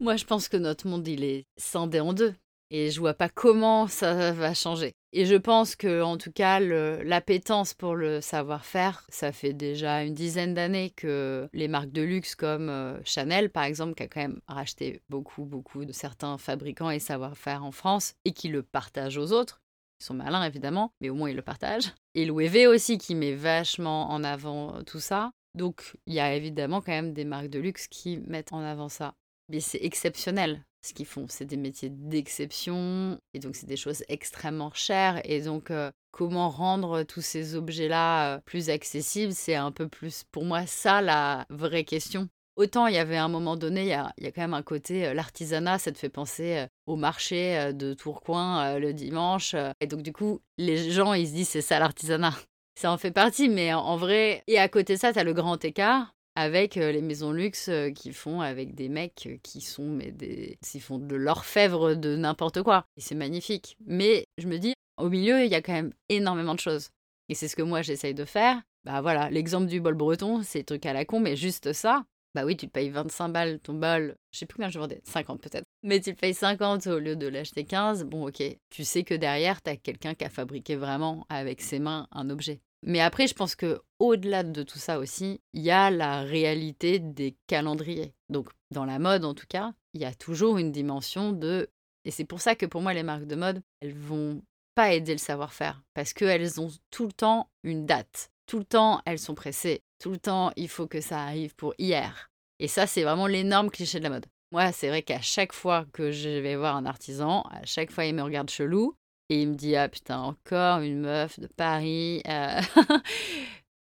Moi 0.00 0.16
je 0.16 0.24
pense 0.24 0.48
que 0.48 0.56
notre 0.56 0.88
monde 0.88 1.06
il 1.06 1.22
est 1.22 1.44
scindé 1.56 2.00
en 2.00 2.12
deux. 2.12 2.34
Et 2.74 2.90
je 2.90 3.00
vois 3.00 3.12
pas 3.12 3.28
comment 3.28 3.86
ça 3.86 4.32
va 4.32 4.54
changer. 4.54 4.94
Et 5.12 5.26
je 5.26 5.34
pense 5.34 5.76
que, 5.76 6.00
en 6.00 6.16
tout 6.16 6.32
cas, 6.32 6.58
l'appétence 6.58 7.74
pour 7.74 7.94
le 7.94 8.22
savoir-faire, 8.22 9.04
ça 9.10 9.30
fait 9.30 9.52
déjà 9.52 10.02
une 10.02 10.14
dizaine 10.14 10.54
d'années 10.54 10.88
que 10.88 11.50
les 11.52 11.68
marques 11.68 11.92
de 11.92 12.00
luxe 12.00 12.34
comme 12.34 12.70
euh, 12.70 12.98
Chanel, 13.04 13.50
par 13.50 13.64
exemple, 13.64 13.94
qui 13.94 14.04
a 14.04 14.08
quand 14.08 14.22
même 14.22 14.40
racheté 14.48 15.02
beaucoup, 15.10 15.44
beaucoup 15.44 15.84
de 15.84 15.92
certains 15.92 16.38
fabricants 16.38 16.88
et 16.88 16.98
savoir-faire 16.98 17.62
en 17.62 17.72
France 17.72 18.14
et 18.24 18.32
qui 18.32 18.48
le 18.48 18.62
partagent 18.62 19.18
aux 19.18 19.32
autres. 19.32 19.60
Ils 20.00 20.06
sont 20.06 20.14
malins, 20.14 20.42
évidemment, 20.42 20.94
mais 21.02 21.10
au 21.10 21.14
moins 21.14 21.28
ils 21.28 21.36
le 21.36 21.42
partagent. 21.42 21.92
Et 22.14 22.24
Louis 22.24 22.66
aussi, 22.66 22.96
qui 22.96 23.14
met 23.14 23.34
vachement 23.34 24.10
en 24.10 24.24
avant 24.24 24.82
tout 24.84 24.98
ça. 24.98 25.30
Donc, 25.54 25.92
il 26.06 26.14
y 26.14 26.20
a 26.20 26.34
évidemment 26.34 26.80
quand 26.80 26.92
même 26.92 27.12
des 27.12 27.26
marques 27.26 27.50
de 27.50 27.58
luxe 27.58 27.86
qui 27.86 28.16
mettent 28.26 28.54
en 28.54 28.62
avant 28.62 28.88
ça. 28.88 29.12
Mais 29.50 29.60
c'est 29.60 29.84
exceptionnel 29.84 30.64
ce 30.82 30.92
qu'ils 30.92 31.06
font. 31.06 31.26
C'est 31.28 31.44
des 31.44 31.56
métiers 31.56 31.90
d'exception 31.90 33.18
et 33.34 33.38
donc 33.38 33.56
c'est 33.56 33.66
des 33.66 33.76
choses 33.76 34.04
extrêmement 34.08 34.72
chères. 34.74 35.20
Et 35.24 35.40
donc, 35.40 35.70
euh, 35.70 35.90
comment 36.10 36.50
rendre 36.50 37.02
tous 37.04 37.22
ces 37.22 37.54
objets-là 37.54 38.36
euh, 38.36 38.40
plus 38.44 38.70
accessibles, 38.70 39.32
c'est 39.32 39.54
un 39.54 39.72
peu 39.72 39.88
plus 39.88 40.24
pour 40.30 40.44
moi 40.44 40.66
ça 40.66 41.00
la 41.00 41.46
vraie 41.50 41.84
question. 41.84 42.28
Autant 42.56 42.86
il 42.86 42.94
y 42.94 42.98
avait 42.98 43.16
un 43.16 43.28
moment 43.28 43.56
donné, 43.56 43.82
il 43.82 43.88
y 43.88 43.94
a, 43.94 44.32
quand 44.32 44.42
même 44.42 44.54
un 44.54 44.62
côté, 44.62 45.06
euh, 45.06 45.14
l'artisanat, 45.14 45.78
ça 45.78 45.92
te 45.92 45.98
fait 45.98 46.10
penser 46.10 46.66
au 46.86 46.96
marché 46.96 47.72
de 47.72 47.94
Tourcoing 47.94 48.78
le 48.78 48.92
dimanche. 48.92 49.54
et 49.80 49.86
donc, 49.86 50.02
du 50.02 50.12
coup, 50.12 50.40
les 50.58 50.90
gens, 50.90 51.14
ils 51.14 51.28
se 51.28 51.32
disent 51.32 51.48
c'est 51.48 51.62
ça 51.62 51.78
l'artisanat. 51.78 52.34
Ça 52.74 52.90
en 52.90 52.98
fait 52.98 53.10
partie, 53.10 53.48
mais 53.48 53.72
en 53.74 53.96
vrai, 53.96 54.42
et 54.46 54.58
à 54.58 54.68
côté 54.68 54.94
de 54.94 54.98
ça, 54.98 55.12
tu 55.12 55.18
as 55.18 55.24
le 55.24 55.34
grand 55.34 55.62
écart 55.64 56.14
avec 56.34 56.76
les 56.76 57.02
maisons 57.02 57.32
luxe 57.32 57.70
qui 57.94 58.12
font 58.12 58.40
avec 58.40 58.74
des 58.74 58.88
mecs 58.88 59.28
qui 59.42 59.60
sont 59.60 59.88
mais 59.88 60.10
des 60.10 60.58
ils 60.74 60.80
font 60.80 60.98
de 60.98 61.16
l'orfèvre 61.16 61.94
de 61.94 62.16
n'importe 62.16 62.62
quoi. 62.62 62.86
Et 62.96 63.00
c'est 63.00 63.14
magnifique. 63.14 63.76
Mais 63.86 64.26
je 64.38 64.46
me 64.46 64.58
dis 64.58 64.74
au 64.98 65.08
milieu 65.08 65.44
il 65.44 65.50
y 65.50 65.54
a 65.54 65.62
quand 65.62 65.72
même 65.72 65.92
énormément 66.08 66.54
de 66.54 66.60
choses. 66.60 66.90
Et 67.28 67.34
c'est 67.34 67.48
ce 67.48 67.56
que 67.56 67.62
moi 67.62 67.82
j'essaye 67.82 68.14
de 68.14 68.24
faire. 68.24 68.60
Bah 68.84 69.00
voilà 69.00 69.30
l'exemple 69.30 69.66
du 69.66 69.80
bol 69.80 69.94
breton 69.94 70.42
c'est 70.42 70.64
truc 70.64 70.86
à 70.86 70.92
la 70.92 71.04
con 71.04 71.20
mais 71.20 71.36
juste 71.36 71.72
ça. 71.72 72.04
Bah 72.34 72.44
oui 72.46 72.56
tu 72.56 72.66
te 72.66 72.72
payes 72.72 72.88
25 72.88 73.28
balles 73.28 73.60
ton 73.60 73.74
bol. 73.74 74.16
Je 74.32 74.38
sais 74.38 74.46
plus 74.46 74.56
combien 74.56 74.70
je 74.70 74.78
vendais. 74.78 75.02
50 75.04 75.40
peut-être. 75.40 75.64
Mais 75.82 76.00
tu 76.00 76.14
payes 76.14 76.34
50 76.34 76.86
au 76.86 76.98
lieu 76.98 77.14
de 77.14 77.26
l'acheter 77.26 77.64
15 77.64 78.04
bon 78.04 78.26
ok. 78.28 78.42
Tu 78.70 78.84
sais 78.84 79.02
que 79.02 79.14
derrière 79.14 79.62
tu 79.62 79.70
as 79.70 79.76
quelqu'un 79.76 80.14
qui 80.14 80.24
a 80.24 80.30
fabriqué 80.30 80.76
vraiment 80.76 81.26
avec 81.28 81.60
ses 81.60 81.78
mains 81.78 82.08
un 82.10 82.30
objet 82.30 82.60
mais 82.82 83.00
après, 83.00 83.26
je 83.26 83.34
pense 83.34 83.54
que 83.54 83.80
au-delà 83.98 84.42
de 84.42 84.62
tout 84.62 84.78
ça 84.78 84.98
aussi, 84.98 85.40
il 85.52 85.62
y 85.62 85.70
a 85.70 85.90
la 85.90 86.22
réalité 86.22 86.98
des 86.98 87.36
calendriers. 87.46 88.14
Donc, 88.28 88.48
dans 88.70 88.84
la 88.84 88.98
mode, 88.98 89.24
en 89.24 89.34
tout 89.34 89.46
cas, 89.48 89.72
il 89.94 90.00
y 90.00 90.04
a 90.04 90.14
toujours 90.14 90.58
une 90.58 90.72
dimension 90.72 91.32
de. 91.32 91.70
Et 92.04 92.10
c'est 92.10 92.24
pour 92.24 92.40
ça 92.40 92.56
que 92.56 92.66
pour 92.66 92.82
moi, 92.82 92.94
les 92.94 93.04
marques 93.04 93.26
de 93.26 93.36
mode, 93.36 93.62
elles 93.80 93.94
vont 93.94 94.42
pas 94.74 94.92
aider 94.92 95.12
le 95.12 95.18
savoir-faire 95.18 95.82
parce 95.94 96.12
qu'elles 96.12 96.60
ont 96.60 96.70
tout 96.90 97.06
le 97.06 97.12
temps 97.12 97.48
une 97.62 97.86
date. 97.86 98.30
Tout 98.46 98.58
le 98.58 98.64
temps, 98.64 99.00
elles 99.06 99.18
sont 99.18 99.34
pressées. 99.34 99.82
Tout 100.00 100.10
le 100.10 100.18
temps, 100.18 100.50
il 100.56 100.68
faut 100.68 100.88
que 100.88 101.00
ça 101.00 101.22
arrive 101.22 101.54
pour 101.54 101.74
hier. 101.78 102.30
Et 102.58 102.68
ça, 102.68 102.86
c'est 102.86 103.04
vraiment 103.04 103.28
l'énorme 103.28 103.70
cliché 103.70 103.98
de 103.98 104.04
la 104.04 104.10
mode. 104.10 104.26
Moi, 104.50 104.72
c'est 104.72 104.88
vrai 104.88 105.02
qu'à 105.02 105.20
chaque 105.20 105.52
fois 105.52 105.86
que 105.92 106.10
je 106.10 106.28
vais 106.28 106.56
voir 106.56 106.76
un 106.76 106.84
artisan, 106.84 107.42
à 107.50 107.64
chaque 107.64 107.90
fois, 107.90 108.04
il 108.04 108.14
me 108.14 108.22
regarde 108.22 108.50
chelou. 108.50 108.94
Et 109.28 109.42
il 109.42 109.48
me 109.48 109.54
dit 109.54 109.76
Ah 109.76 109.88
putain, 109.88 110.20
encore 110.20 110.80
une 110.80 111.00
meuf 111.00 111.38
de 111.40 111.46
Paris. 111.46 112.22
Euh. 112.28 112.60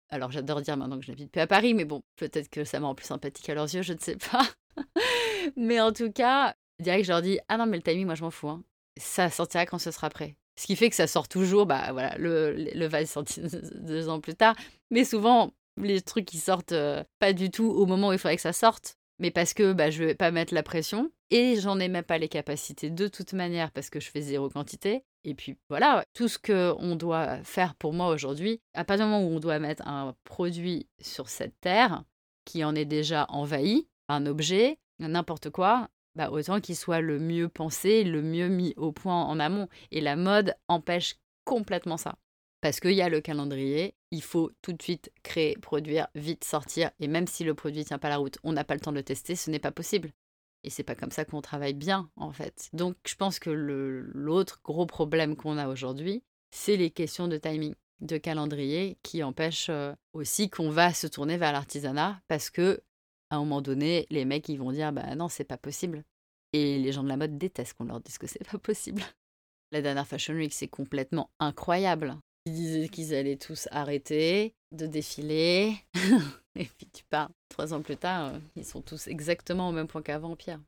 Alors 0.10 0.32
j'adore 0.32 0.62
dire 0.62 0.78
maintenant 0.78 0.98
que 0.98 1.06
je 1.06 1.12
n'habite 1.12 1.32
plus 1.32 1.42
à 1.42 1.48
Paris, 1.48 1.74
mais 1.74 1.86
bon, 1.86 2.02
peut-être 2.16 2.50
que 2.50 2.64
ça 2.64 2.80
me 2.80 2.86
rend 2.86 2.96
plus 2.96 3.06
sympathique 3.06 3.50
à 3.50 3.54
leurs 3.54 3.74
yeux, 3.74 3.82
je 3.82 3.94
ne 3.94 4.00
sais 4.00 4.16
pas. 4.16 4.48
mais 5.58 5.82
en 5.82 5.92
tout 5.92 6.12
cas, 6.12 6.56
direct, 6.80 7.06
je 7.06 7.12
leur 7.12 7.22
dis 7.22 7.40
Ah 7.50 7.58
non, 7.58 7.66
mais 7.66 7.78
le 7.78 7.84
timing, 7.84 8.06
moi 8.06 8.16
je 8.16 8.24
m'en 8.24 8.32
fous. 8.32 8.50
Hein. 8.50 8.64
Ça 8.98 9.30
sortira 9.30 9.66
quand 9.66 9.80
ce 9.80 9.92
sera 9.92 10.10
prêt. 10.10 10.38
Ce 10.58 10.66
qui 10.66 10.76
fait 10.76 10.90
que 10.90 10.96
ça 10.96 11.08
sort 11.08 11.28
toujours, 11.28 11.66
bah 11.66 11.92
voilà, 11.92 12.18
le, 12.18 12.54
le 12.54 12.88
va 12.88 13.06
sortir 13.06 13.44
deux 13.76 14.10
ans 14.10 14.20
plus 14.20 14.36
tard. 14.36 14.56
Mais 14.90 15.04
souvent, 15.04 15.54
les 15.78 16.02
trucs 16.02 16.26
qui 16.26 16.38
sortent 16.38 16.72
euh, 16.72 17.04
pas 17.20 17.34
du 17.34 17.52
tout 17.52 17.66
au 17.66 17.86
moment 17.86 18.10
où 18.10 18.14
il 18.14 18.20
faudrait 18.20 18.36
que 18.36 18.42
ça 18.42 18.54
sorte, 18.54 18.98
mais 19.20 19.32
parce 19.32 19.54
que 19.54 19.74
bah, 19.74 19.90
je 19.90 20.04
vais 20.04 20.16
pas 20.16 20.32
mettre 20.32 20.54
la 20.54 20.64
pression 20.64 21.12
et 21.30 21.60
j'en 21.60 21.80
ai 21.80 21.88
même 21.88 22.04
pas 22.04 22.18
les 22.18 22.30
capacités 22.30 22.90
de 22.90 23.08
toute 23.08 23.34
manière 23.34 23.72
parce 23.72 23.90
que 23.90 24.00
je 24.00 24.10
fais 24.10 24.22
zéro 24.22 24.50
quantité. 24.50 25.04
Et 25.24 25.34
puis 25.34 25.58
voilà, 25.70 26.04
tout 26.14 26.28
ce 26.28 26.38
qu'on 26.40 26.96
doit 26.96 27.44
faire 27.44 27.76
pour 27.76 27.94
moi 27.94 28.08
aujourd'hui, 28.10 28.62
à 28.74 28.86
partir 28.86 29.06
du 29.06 29.12
moment 29.12 29.26
où 29.26 29.36
on 29.36 29.40
doit 29.40 29.60
mettre 29.60 29.86
un 29.88 30.16
produit 30.24 30.88
sur 31.02 31.30
cette 31.30 31.60
terre 31.60 32.04
qui 32.46 32.64
en 32.64 32.76
est 32.76 32.86
déjà 32.86 33.26
envahi, 33.30 33.90
un 34.08 34.26
objet, 34.26 34.80
n'importe 35.00 35.50
quoi, 35.50 35.90
bah 36.16 36.30
autant 36.32 36.62
qu'il 36.62 36.76
soit 36.76 37.02
le 37.02 37.20
mieux 37.20 37.50
pensé, 37.50 38.04
le 38.04 38.22
mieux 38.22 38.48
mis 38.48 38.74
au 38.78 38.92
point 38.92 39.24
en 39.24 39.40
amont. 39.40 39.68
Et 39.92 40.02
la 40.02 40.16
mode 40.16 40.56
empêche 40.68 41.16
complètement 41.44 41.98
ça. 41.98 42.16
Parce 42.68 42.82
qu'il 42.82 42.96
y 42.96 43.02
a 43.02 43.08
le 43.08 43.22
calendrier, 43.22 43.96
il 44.12 44.22
faut 44.22 44.52
tout 44.62 44.74
de 44.74 44.82
suite 44.82 45.10
créer, 45.24 45.56
produire, 45.56 46.10
vite 46.16 46.44
sortir. 46.44 46.92
Et 47.00 47.08
même 47.08 47.26
si 47.26 47.46
le 47.46 47.54
produit 47.54 47.86
tient 47.86 47.98
pas 47.98 48.10
la 48.10 48.18
route, 48.18 48.40
on 48.44 48.52
n'a 48.52 48.66
pas 48.66 48.74
le 48.74 48.82
temps 48.82 48.92
de 48.92 48.98
le 48.98 49.04
tester, 49.04 49.38
ce 49.38 49.50
n'est 49.50 49.58
pas 49.58 49.72
possible. 49.72 50.12
Et 50.66 50.70
c'est 50.70 50.84
pas 50.84 50.94
comme 50.94 51.12
ça 51.12 51.24
qu'on 51.24 51.40
travaille 51.40 51.76
bien, 51.76 52.12
en 52.18 52.34
fait. 52.34 52.68
Donc, 52.74 52.98
je 53.08 53.16
pense 53.16 53.40
que 53.40 53.50
l'autre 53.50 54.60
gros 54.66 54.86
problème 54.86 55.38
qu'on 55.38 55.58
a 55.58 55.70
aujourd'hui, 55.70 56.24
c'est 56.52 56.76
les 56.76 56.90
questions 56.90 57.30
de 57.30 57.38
timing. 57.38 57.74
de 58.02 58.18
calendrier 58.18 58.98
qui 59.02 59.24
empêche 59.24 59.68
euh, 59.70 59.96
aussi 60.12 60.50
qu'on 60.50 60.70
va 60.70 60.94
se 60.94 61.08
tourner 61.08 61.38
vers 61.38 61.54
l'artisanat 61.54 62.20
parce 62.28 62.50
que 62.50 62.82
à 63.30 63.38
un 63.38 63.40
moment 63.40 63.62
donné, 63.62 64.08
les 64.10 64.26
mecs 64.26 64.50
ils 64.50 64.60
vont 64.60 64.74
dire 64.74 64.92
bah 64.92 65.16
non, 65.16 65.30
c'est 65.30 65.46
pas 65.46 65.58
possible. 65.58 66.04
Et 66.52 66.80
les 66.80 66.92
gens 66.92 67.04
de 67.04 67.08
la 67.08 67.16
mode 67.16 67.38
détestent 67.38 67.76
qu'on 67.76 67.86
leur 67.86 68.02
dise 68.02 68.18
que 68.18 68.28
c'est 68.28 68.46
pas 68.46 68.58
possible. 68.58 69.04
La 69.72 69.82
dernière 69.82 70.06
Fashion 70.06 70.34
Week, 70.34 70.54
c'est 70.54 70.68
complètement 70.68 71.30
incroyable. 71.40 72.18
Ils 72.48 72.54
disaient 72.54 72.88
qu'ils 72.88 73.14
allaient 73.14 73.36
tous 73.36 73.68
arrêter 73.72 74.56
de 74.72 74.88
défiler. 74.88 75.76
Et 76.56 76.64
puis 76.64 76.88
tu 76.94 77.04
pars. 77.10 77.30
Trois 77.50 77.74
ans 77.74 77.82
plus 77.82 77.98
tard, 77.98 78.28
euh, 78.28 78.40
ils 78.56 78.64
sont 78.64 78.82
tous 78.82 79.08
exactement 79.08 79.68
au 79.68 79.74
même 79.74 79.88
point 79.88 80.02
qu'avant, 80.02 80.38
Pierre. 80.38 80.62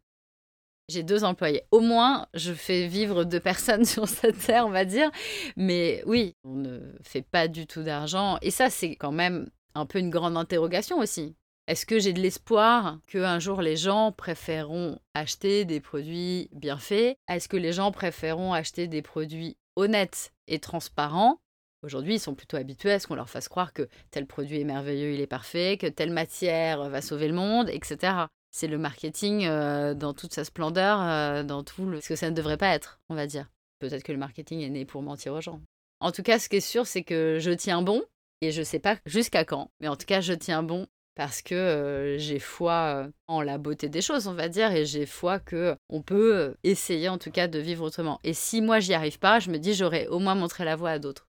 J'ai 0.89 1.03
deux 1.03 1.23
employés. 1.23 1.63
Au 1.71 1.79
moins, 1.79 2.27
je 2.33 2.51
fais 2.51 2.87
vivre 2.87 3.23
deux 3.23 3.39
personnes 3.39 3.85
sur 3.93 4.09
cette 4.09 4.39
terre, 4.39 4.65
on 4.65 4.71
va 4.71 4.83
dire. 4.83 5.09
Mais 5.55 6.03
oui, 6.05 6.35
on 6.43 6.55
ne 6.55 6.81
fait 7.01 7.21
pas 7.21 7.47
du 7.47 7.65
tout 7.65 7.83
d'argent. 7.83 8.37
Et 8.41 8.51
ça, 8.51 8.69
c'est 8.69 8.97
quand 8.97 9.13
même 9.13 9.49
un 9.73 9.85
peu 9.85 9.99
une 9.99 10.09
grande 10.09 10.35
interrogation 10.35 10.99
aussi. 10.99 11.37
Est-ce 11.67 11.85
que 11.85 11.97
j'ai 11.97 12.11
de 12.11 12.19
l'espoir 12.19 12.99
qu'un 13.07 13.39
jour 13.39 13.61
les 13.61 13.77
gens 13.77 14.11
préféreront 14.11 14.99
acheter 15.13 15.63
des 15.63 15.79
produits 15.79 16.49
bien 16.51 16.77
faits? 16.77 17.17
Est-ce 17.29 17.47
que 17.47 17.55
les 17.55 17.71
gens 17.71 17.93
préféreront 17.93 18.51
acheter 18.51 18.87
des 18.87 19.01
produits 19.01 19.55
honnêtes 19.77 20.33
et 20.49 20.59
transparents 20.59 21.39
Aujourd'hui, 21.81 22.15
ils 22.15 22.19
sont 22.19 22.35
plutôt 22.35 22.57
habitués 22.57 22.91
à 22.91 22.99
ce 22.99 23.07
qu'on 23.07 23.15
leur 23.15 23.29
fasse 23.29 23.47
croire 23.47 23.71
que 23.71 23.87
tel 24.11 24.25
produit 24.25 24.59
est 24.59 24.65
merveilleux, 24.65 25.13
il 25.13 25.21
est 25.21 25.27
parfait, 25.27 25.77
que 25.77 25.87
telle 25.87 26.11
matière 26.11 26.89
va 26.89 27.01
sauver 27.01 27.29
le 27.29 27.33
monde, 27.33 27.69
etc. 27.69 28.25
C'est 28.51 28.67
le 28.67 28.77
marketing 28.77 29.45
euh, 29.45 29.93
dans 29.93 30.13
toute 30.13 30.33
sa 30.33 30.43
splendeur, 30.43 30.99
euh, 31.01 31.43
dans 31.43 31.63
tout 31.63 31.85
le... 31.85 32.01
ce 32.01 32.09
que 32.09 32.17
ça 32.17 32.29
ne 32.29 32.35
devrait 32.35 32.57
pas 32.57 32.75
être, 32.75 32.99
on 33.09 33.15
va 33.15 33.27
dire. 33.27 33.49
Peut-être 33.79 34.03
que 34.03 34.11
le 34.11 34.17
marketing 34.17 34.59
est 34.59 34.69
né 34.69 34.83
pour 34.83 35.01
mentir 35.01 35.33
aux 35.33 35.41
gens. 35.41 35.61
En 36.01 36.11
tout 36.11 36.23
cas, 36.23 36.37
ce 36.37 36.49
qui 36.49 36.57
est 36.57 36.61
sûr, 36.61 36.85
c'est 36.85 37.03
que 37.03 37.37
je 37.39 37.51
tiens 37.51 37.81
bon, 37.81 38.03
et 38.41 38.51
je 38.51 38.59
ne 38.59 38.65
sais 38.65 38.79
pas 38.79 38.97
jusqu'à 39.05 39.45
quand, 39.45 39.71
mais 39.79 39.87
en 39.87 39.95
tout 39.95 40.05
cas, 40.05 40.19
je 40.19 40.33
tiens 40.33 40.63
bon 40.63 40.85
parce 41.15 41.41
que 41.41 41.55
euh, 41.55 42.17
j'ai 42.17 42.39
foi 42.39 43.07
en 43.27 43.41
la 43.41 43.57
beauté 43.57 43.87
des 43.87 44.01
choses, 44.01 44.27
on 44.27 44.33
va 44.33 44.49
dire, 44.49 44.71
et 44.73 44.85
j'ai 44.85 45.05
foi 45.05 45.39
que 45.39 45.75
on 45.89 46.01
peut 46.01 46.55
essayer 46.63 47.07
en 47.07 47.17
tout 47.17 47.31
cas 47.31 47.47
de 47.47 47.59
vivre 47.59 47.85
autrement. 47.85 48.19
Et 48.25 48.33
si 48.33 48.61
moi 48.61 48.79
j'y 48.79 48.93
arrive 48.93 49.19
pas, 49.19 49.39
je 49.39 49.49
me 49.49 49.59
dis 49.59 49.73
j'aurais 49.73 50.07
au 50.07 50.19
moins 50.19 50.35
montré 50.35 50.65
la 50.65 50.75
voie 50.75 50.91
à 50.91 50.99
d'autres. 50.99 51.28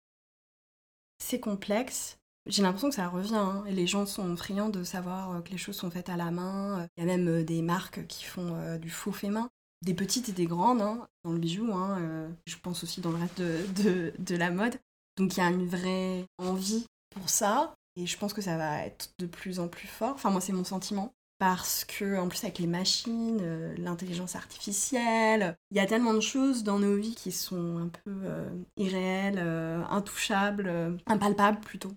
C'est 1.18 1.40
complexe. 1.40 2.18
J'ai 2.46 2.62
l'impression 2.62 2.88
que 2.88 2.94
ça 2.94 3.08
revient. 3.08 3.34
Hein. 3.34 3.64
Les 3.68 3.86
gens 3.86 4.06
sont 4.06 4.36
friands 4.36 4.68
de 4.68 4.84
savoir 4.84 5.42
que 5.42 5.50
les 5.50 5.58
choses 5.58 5.76
sont 5.76 5.90
faites 5.90 6.08
à 6.08 6.16
la 6.16 6.30
main. 6.30 6.86
Il 6.96 7.00
y 7.00 7.02
a 7.02 7.16
même 7.16 7.44
des 7.44 7.62
marques 7.62 8.06
qui 8.06 8.24
font 8.24 8.78
du 8.78 8.90
faux 8.90 9.12
fait 9.12 9.30
main. 9.30 9.48
Des 9.82 9.94
petites 9.94 10.28
et 10.28 10.32
des 10.32 10.46
grandes, 10.46 10.80
hein, 10.80 11.06
dans 11.24 11.32
le 11.32 11.38
bijou. 11.38 11.72
Hein, 11.72 12.28
je 12.46 12.56
pense 12.56 12.84
aussi 12.84 13.00
dans 13.00 13.10
le 13.10 13.18
reste 13.18 13.40
de, 13.40 14.12
de 14.18 14.36
la 14.36 14.50
mode. 14.50 14.78
Donc 15.16 15.36
il 15.36 15.40
y 15.40 15.42
a 15.42 15.48
une 15.48 15.66
vraie 15.66 16.24
envie 16.38 16.86
pour 17.10 17.28
ça. 17.28 17.74
Et 17.96 18.06
je 18.06 18.18
pense 18.18 18.34
que 18.34 18.42
ça 18.42 18.56
va 18.58 18.84
être 18.84 19.10
de 19.18 19.26
plus 19.26 19.58
en 19.58 19.68
plus 19.68 19.88
fort. 19.88 20.14
Enfin, 20.14 20.30
moi, 20.30 20.40
c'est 20.40 20.52
mon 20.52 20.64
sentiment. 20.64 21.14
Parce 21.39 21.84
que, 21.84 22.18
en 22.18 22.28
plus, 22.28 22.45
avec 22.45 22.59
les 22.59 22.66
machines, 22.66 23.41
euh, 23.43 23.74
l'intelligence 23.76 24.37
artificielle, 24.37 25.59
il 25.70 25.76
y 25.76 25.80
a 25.80 25.87
tellement 25.87 26.14
de 26.14 26.20
choses 26.20 26.64
dans 26.64 26.78
nos 26.78 26.97
vies 26.97 27.14
qui 27.14 27.30
sont 27.30 27.76
un 27.76 27.89
peu 27.89 28.11
euh, 28.24 28.49
irréelles, 28.78 29.39
euh, 29.39 29.84
intouchables, 29.91 30.99
impalpables 31.07 31.61
plutôt. 31.61 31.93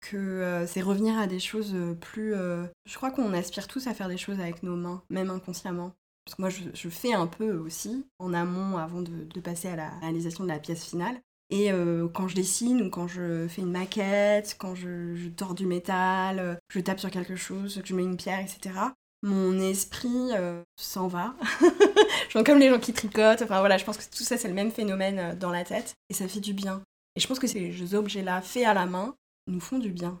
Que 0.00 0.64
c'est 0.68 0.80
revenir 0.80 1.18
à 1.18 1.26
des 1.26 1.40
choses 1.40 1.74
plus. 2.00 2.32
Je 2.32 2.94
crois 2.94 3.10
qu'on 3.10 3.32
aspire 3.32 3.66
tous 3.66 3.88
à 3.88 3.94
faire 3.94 4.06
des 4.06 4.16
choses 4.16 4.38
avec 4.38 4.62
nos 4.62 4.76
mains, 4.76 5.02
même 5.10 5.28
inconsciemment. 5.28 5.92
Parce 6.24 6.36
que 6.36 6.42
moi, 6.42 6.50
je, 6.50 6.88
fais 6.88 7.14
un 7.14 7.26
peu 7.26 7.56
aussi, 7.56 8.06
en 8.20 8.32
amont, 8.32 8.76
avant 8.76 9.02
de, 9.02 9.24
de 9.24 9.40
passer 9.40 9.66
à 9.66 9.74
la 9.74 9.90
réalisation 9.98 10.44
de 10.44 10.48
la 10.50 10.60
pièce 10.60 10.84
finale. 10.84 11.20
Et 11.50 11.72
euh, 11.72 12.08
quand 12.08 12.28
je 12.28 12.34
dessine 12.34 12.82
ou 12.82 12.90
quand 12.90 13.08
je 13.08 13.48
fais 13.48 13.62
une 13.62 13.72
maquette, 13.72 14.56
quand 14.58 14.74
je, 14.74 15.14
je 15.14 15.54
du 15.54 15.66
métal, 15.66 16.38
euh, 16.38 16.54
je 16.70 16.80
tape 16.80 17.00
sur 17.00 17.10
quelque 17.10 17.36
chose, 17.36 17.80
que 17.80 17.88
je 17.88 17.94
mets 17.94 18.02
une 18.02 18.16
pierre, 18.16 18.40
etc., 18.40 18.74
mon 19.22 19.58
esprit 19.58 20.30
euh, 20.32 20.62
s'en 20.76 21.08
va. 21.08 21.34
Genre 22.28 22.44
comme 22.44 22.58
les 22.58 22.68
gens 22.68 22.78
qui 22.78 22.92
tricotent. 22.92 23.42
Enfin 23.42 23.60
voilà, 23.60 23.78
je 23.78 23.84
pense 23.84 23.96
que 23.96 24.04
tout 24.04 24.22
ça, 24.22 24.36
c'est 24.36 24.46
le 24.46 24.54
même 24.54 24.70
phénomène 24.70 25.36
dans 25.38 25.50
la 25.50 25.64
tête. 25.64 25.94
Et 26.08 26.14
ça 26.14 26.28
fait 26.28 26.40
du 26.40 26.52
bien. 26.52 26.82
Et 27.16 27.20
je 27.20 27.26
pense 27.26 27.40
que 27.40 27.48
ces 27.48 27.94
objets-là, 27.94 28.42
faits 28.42 28.64
à 28.64 28.74
la 28.74 28.86
main, 28.86 29.16
nous 29.48 29.60
font 29.60 29.78
du 29.78 29.90
bien. 29.90 30.20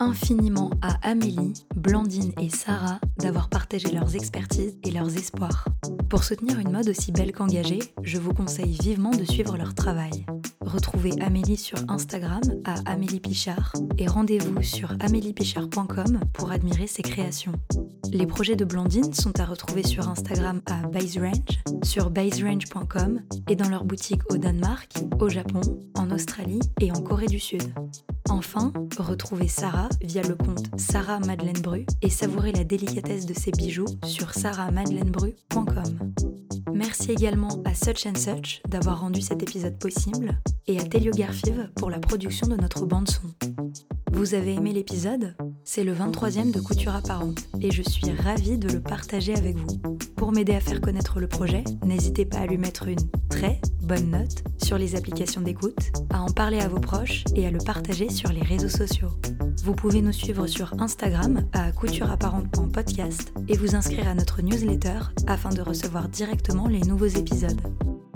Infiniment 0.00 0.70
à 0.82 0.98
Amélie, 1.08 1.66
Blandine 1.74 2.32
et 2.40 2.50
Sarah 2.50 3.00
d'avoir 3.18 3.48
partagé 3.48 3.90
leurs 3.90 4.14
expertises 4.14 4.76
et 4.84 4.90
leurs 4.90 5.16
espoirs. 5.16 5.64
Pour 6.08 6.24
soutenir 6.24 6.58
une 6.58 6.72
mode 6.72 6.88
aussi 6.88 7.12
belle 7.12 7.32
qu'engagée, 7.32 7.80
je 8.02 8.18
vous 8.18 8.32
conseille 8.32 8.76
vivement 8.80 9.10
de 9.10 9.24
suivre 9.24 9.56
leur 9.56 9.74
travail. 9.74 10.26
Retrouvez 10.60 11.12
Amélie 11.22 11.56
sur 11.56 11.78
Instagram 11.88 12.42
à 12.64 12.74
Amélie 12.90 13.20
Pichard 13.20 13.72
et 13.96 14.06
rendez-vous 14.06 14.62
sur 14.62 14.92
améliepichard.com 15.00 16.20
pour 16.32 16.50
admirer 16.50 16.86
ses 16.86 17.02
créations. 17.02 17.52
Les 18.12 18.26
projets 18.26 18.56
de 18.56 18.64
Blandine 18.64 19.12
sont 19.12 19.38
à 19.40 19.44
retrouver 19.44 19.82
sur 19.82 20.08
Instagram 20.08 20.60
à 20.66 20.86
BaseRange, 20.88 21.62
sur 21.82 22.10
baserange.com 22.10 23.20
et 23.48 23.56
dans 23.56 23.68
leur 23.68 23.84
boutique 23.84 24.22
au 24.30 24.36
Danemark, 24.36 24.92
au 25.20 25.28
Japon, 25.28 25.60
en 25.94 26.10
Australie 26.10 26.60
et 26.80 26.90
en 26.92 27.02
Corée 27.02 27.26
du 27.26 27.38
Sud. 27.38 27.62
Enfin, 28.28 28.72
retrouvez 28.98 29.48
Sarah 29.48 29.87
via 30.02 30.22
le 30.22 30.34
compte 30.34 30.66
Sarah 30.76 31.20
Madeleine 31.20 31.60
Bru 31.60 31.86
et 32.02 32.10
savourez 32.10 32.52
la 32.52 32.64
délicatesse 32.64 33.26
de 33.26 33.34
ses 33.34 33.50
bijoux 33.50 33.86
sur 34.04 34.34
sarahmadelenebru.com. 34.34 36.12
Merci 36.72 37.12
également 37.12 37.62
à 37.64 37.74
Such 37.74 38.06
and 38.06 38.16
Such 38.16 38.62
d'avoir 38.68 39.00
rendu 39.00 39.20
cet 39.20 39.42
épisode 39.42 39.78
possible 39.78 40.40
et 40.66 40.78
à 40.78 40.84
Telio 40.84 41.12
Garfive 41.12 41.70
pour 41.76 41.90
la 41.90 41.98
production 41.98 42.46
de 42.46 42.56
notre 42.56 42.86
bande-son. 42.86 43.22
Vous 44.12 44.34
avez 44.34 44.54
aimé 44.54 44.72
l'épisode? 44.72 45.34
C'est 45.64 45.84
le 45.84 45.94
23e 45.94 46.52
de 46.52 46.60
Couture 46.60 46.94
Apparente 46.94 47.40
et 47.60 47.70
je 47.70 47.82
suis 47.82 48.10
ravie 48.10 48.58
de 48.58 48.68
le 48.68 48.80
partager 48.80 49.34
avec 49.34 49.56
vous. 49.56 49.78
Pour 50.16 50.32
m'aider 50.32 50.54
à 50.54 50.60
faire 50.60 50.80
connaître 50.80 51.20
le 51.20 51.28
projet, 51.28 51.64
n'hésitez 51.84 52.24
pas 52.24 52.38
à 52.38 52.46
lui 52.46 52.58
mettre 52.58 52.88
une 52.88 53.10
très 53.28 53.60
bonne 53.82 54.10
note 54.10 54.44
sur 54.62 54.78
les 54.78 54.96
applications 54.96 55.40
d'écoute, 55.40 55.92
à 56.10 56.20
en 56.20 56.28
parler 56.28 56.60
à 56.60 56.68
vos 56.68 56.80
proches 56.80 57.24
et 57.34 57.46
à 57.46 57.50
le 57.50 57.58
partager 57.58 58.10
sur 58.10 58.32
les 58.32 58.42
réseaux 58.42 58.68
sociaux. 58.68 59.10
Vous 59.64 59.74
pouvez 59.74 60.02
nous 60.02 60.12
suivre 60.12 60.46
sur 60.46 60.74
Instagram 60.80 61.46
à 61.52 61.72
coutureapparente.podcast 61.72 63.32
et 63.48 63.56
vous 63.56 63.74
inscrire 63.74 64.08
à 64.08 64.14
notre 64.14 64.42
newsletter 64.42 65.00
afin 65.26 65.50
de 65.50 65.60
recevoir 65.60 66.08
directement 66.08 66.68
les 66.68 66.80
nouveaux 66.80 67.06
épisodes. 67.06 67.60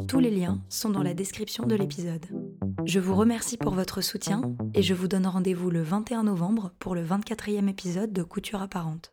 Tous 0.09 0.19
les 0.19 0.31
liens 0.31 0.61
sont 0.69 0.91
dans 0.91 1.03
la 1.03 1.15
description 1.15 1.67
de 1.67 1.75
l'épisode. 1.75 2.25
Je 2.85 3.01
vous 3.01 3.15
remercie 3.15 3.57
pour 3.57 3.75
votre 3.75 4.01
soutien 4.01 4.43
et 4.75 4.83
je 4.83 4.95
vous 4.95 5.09
donne 5.09 5.27
rendez-vous 5.27 5.71
le 5.71 5.83
21 5.83 6.25
novembre 6.25 6.73
pour 6.79 6.95
le 6.95 7.05
24e 7.05 7.69
épisode 7.69 8.13
de 8.13 8.23
Couture 8.23 8.63
apparente. 8.63 9.13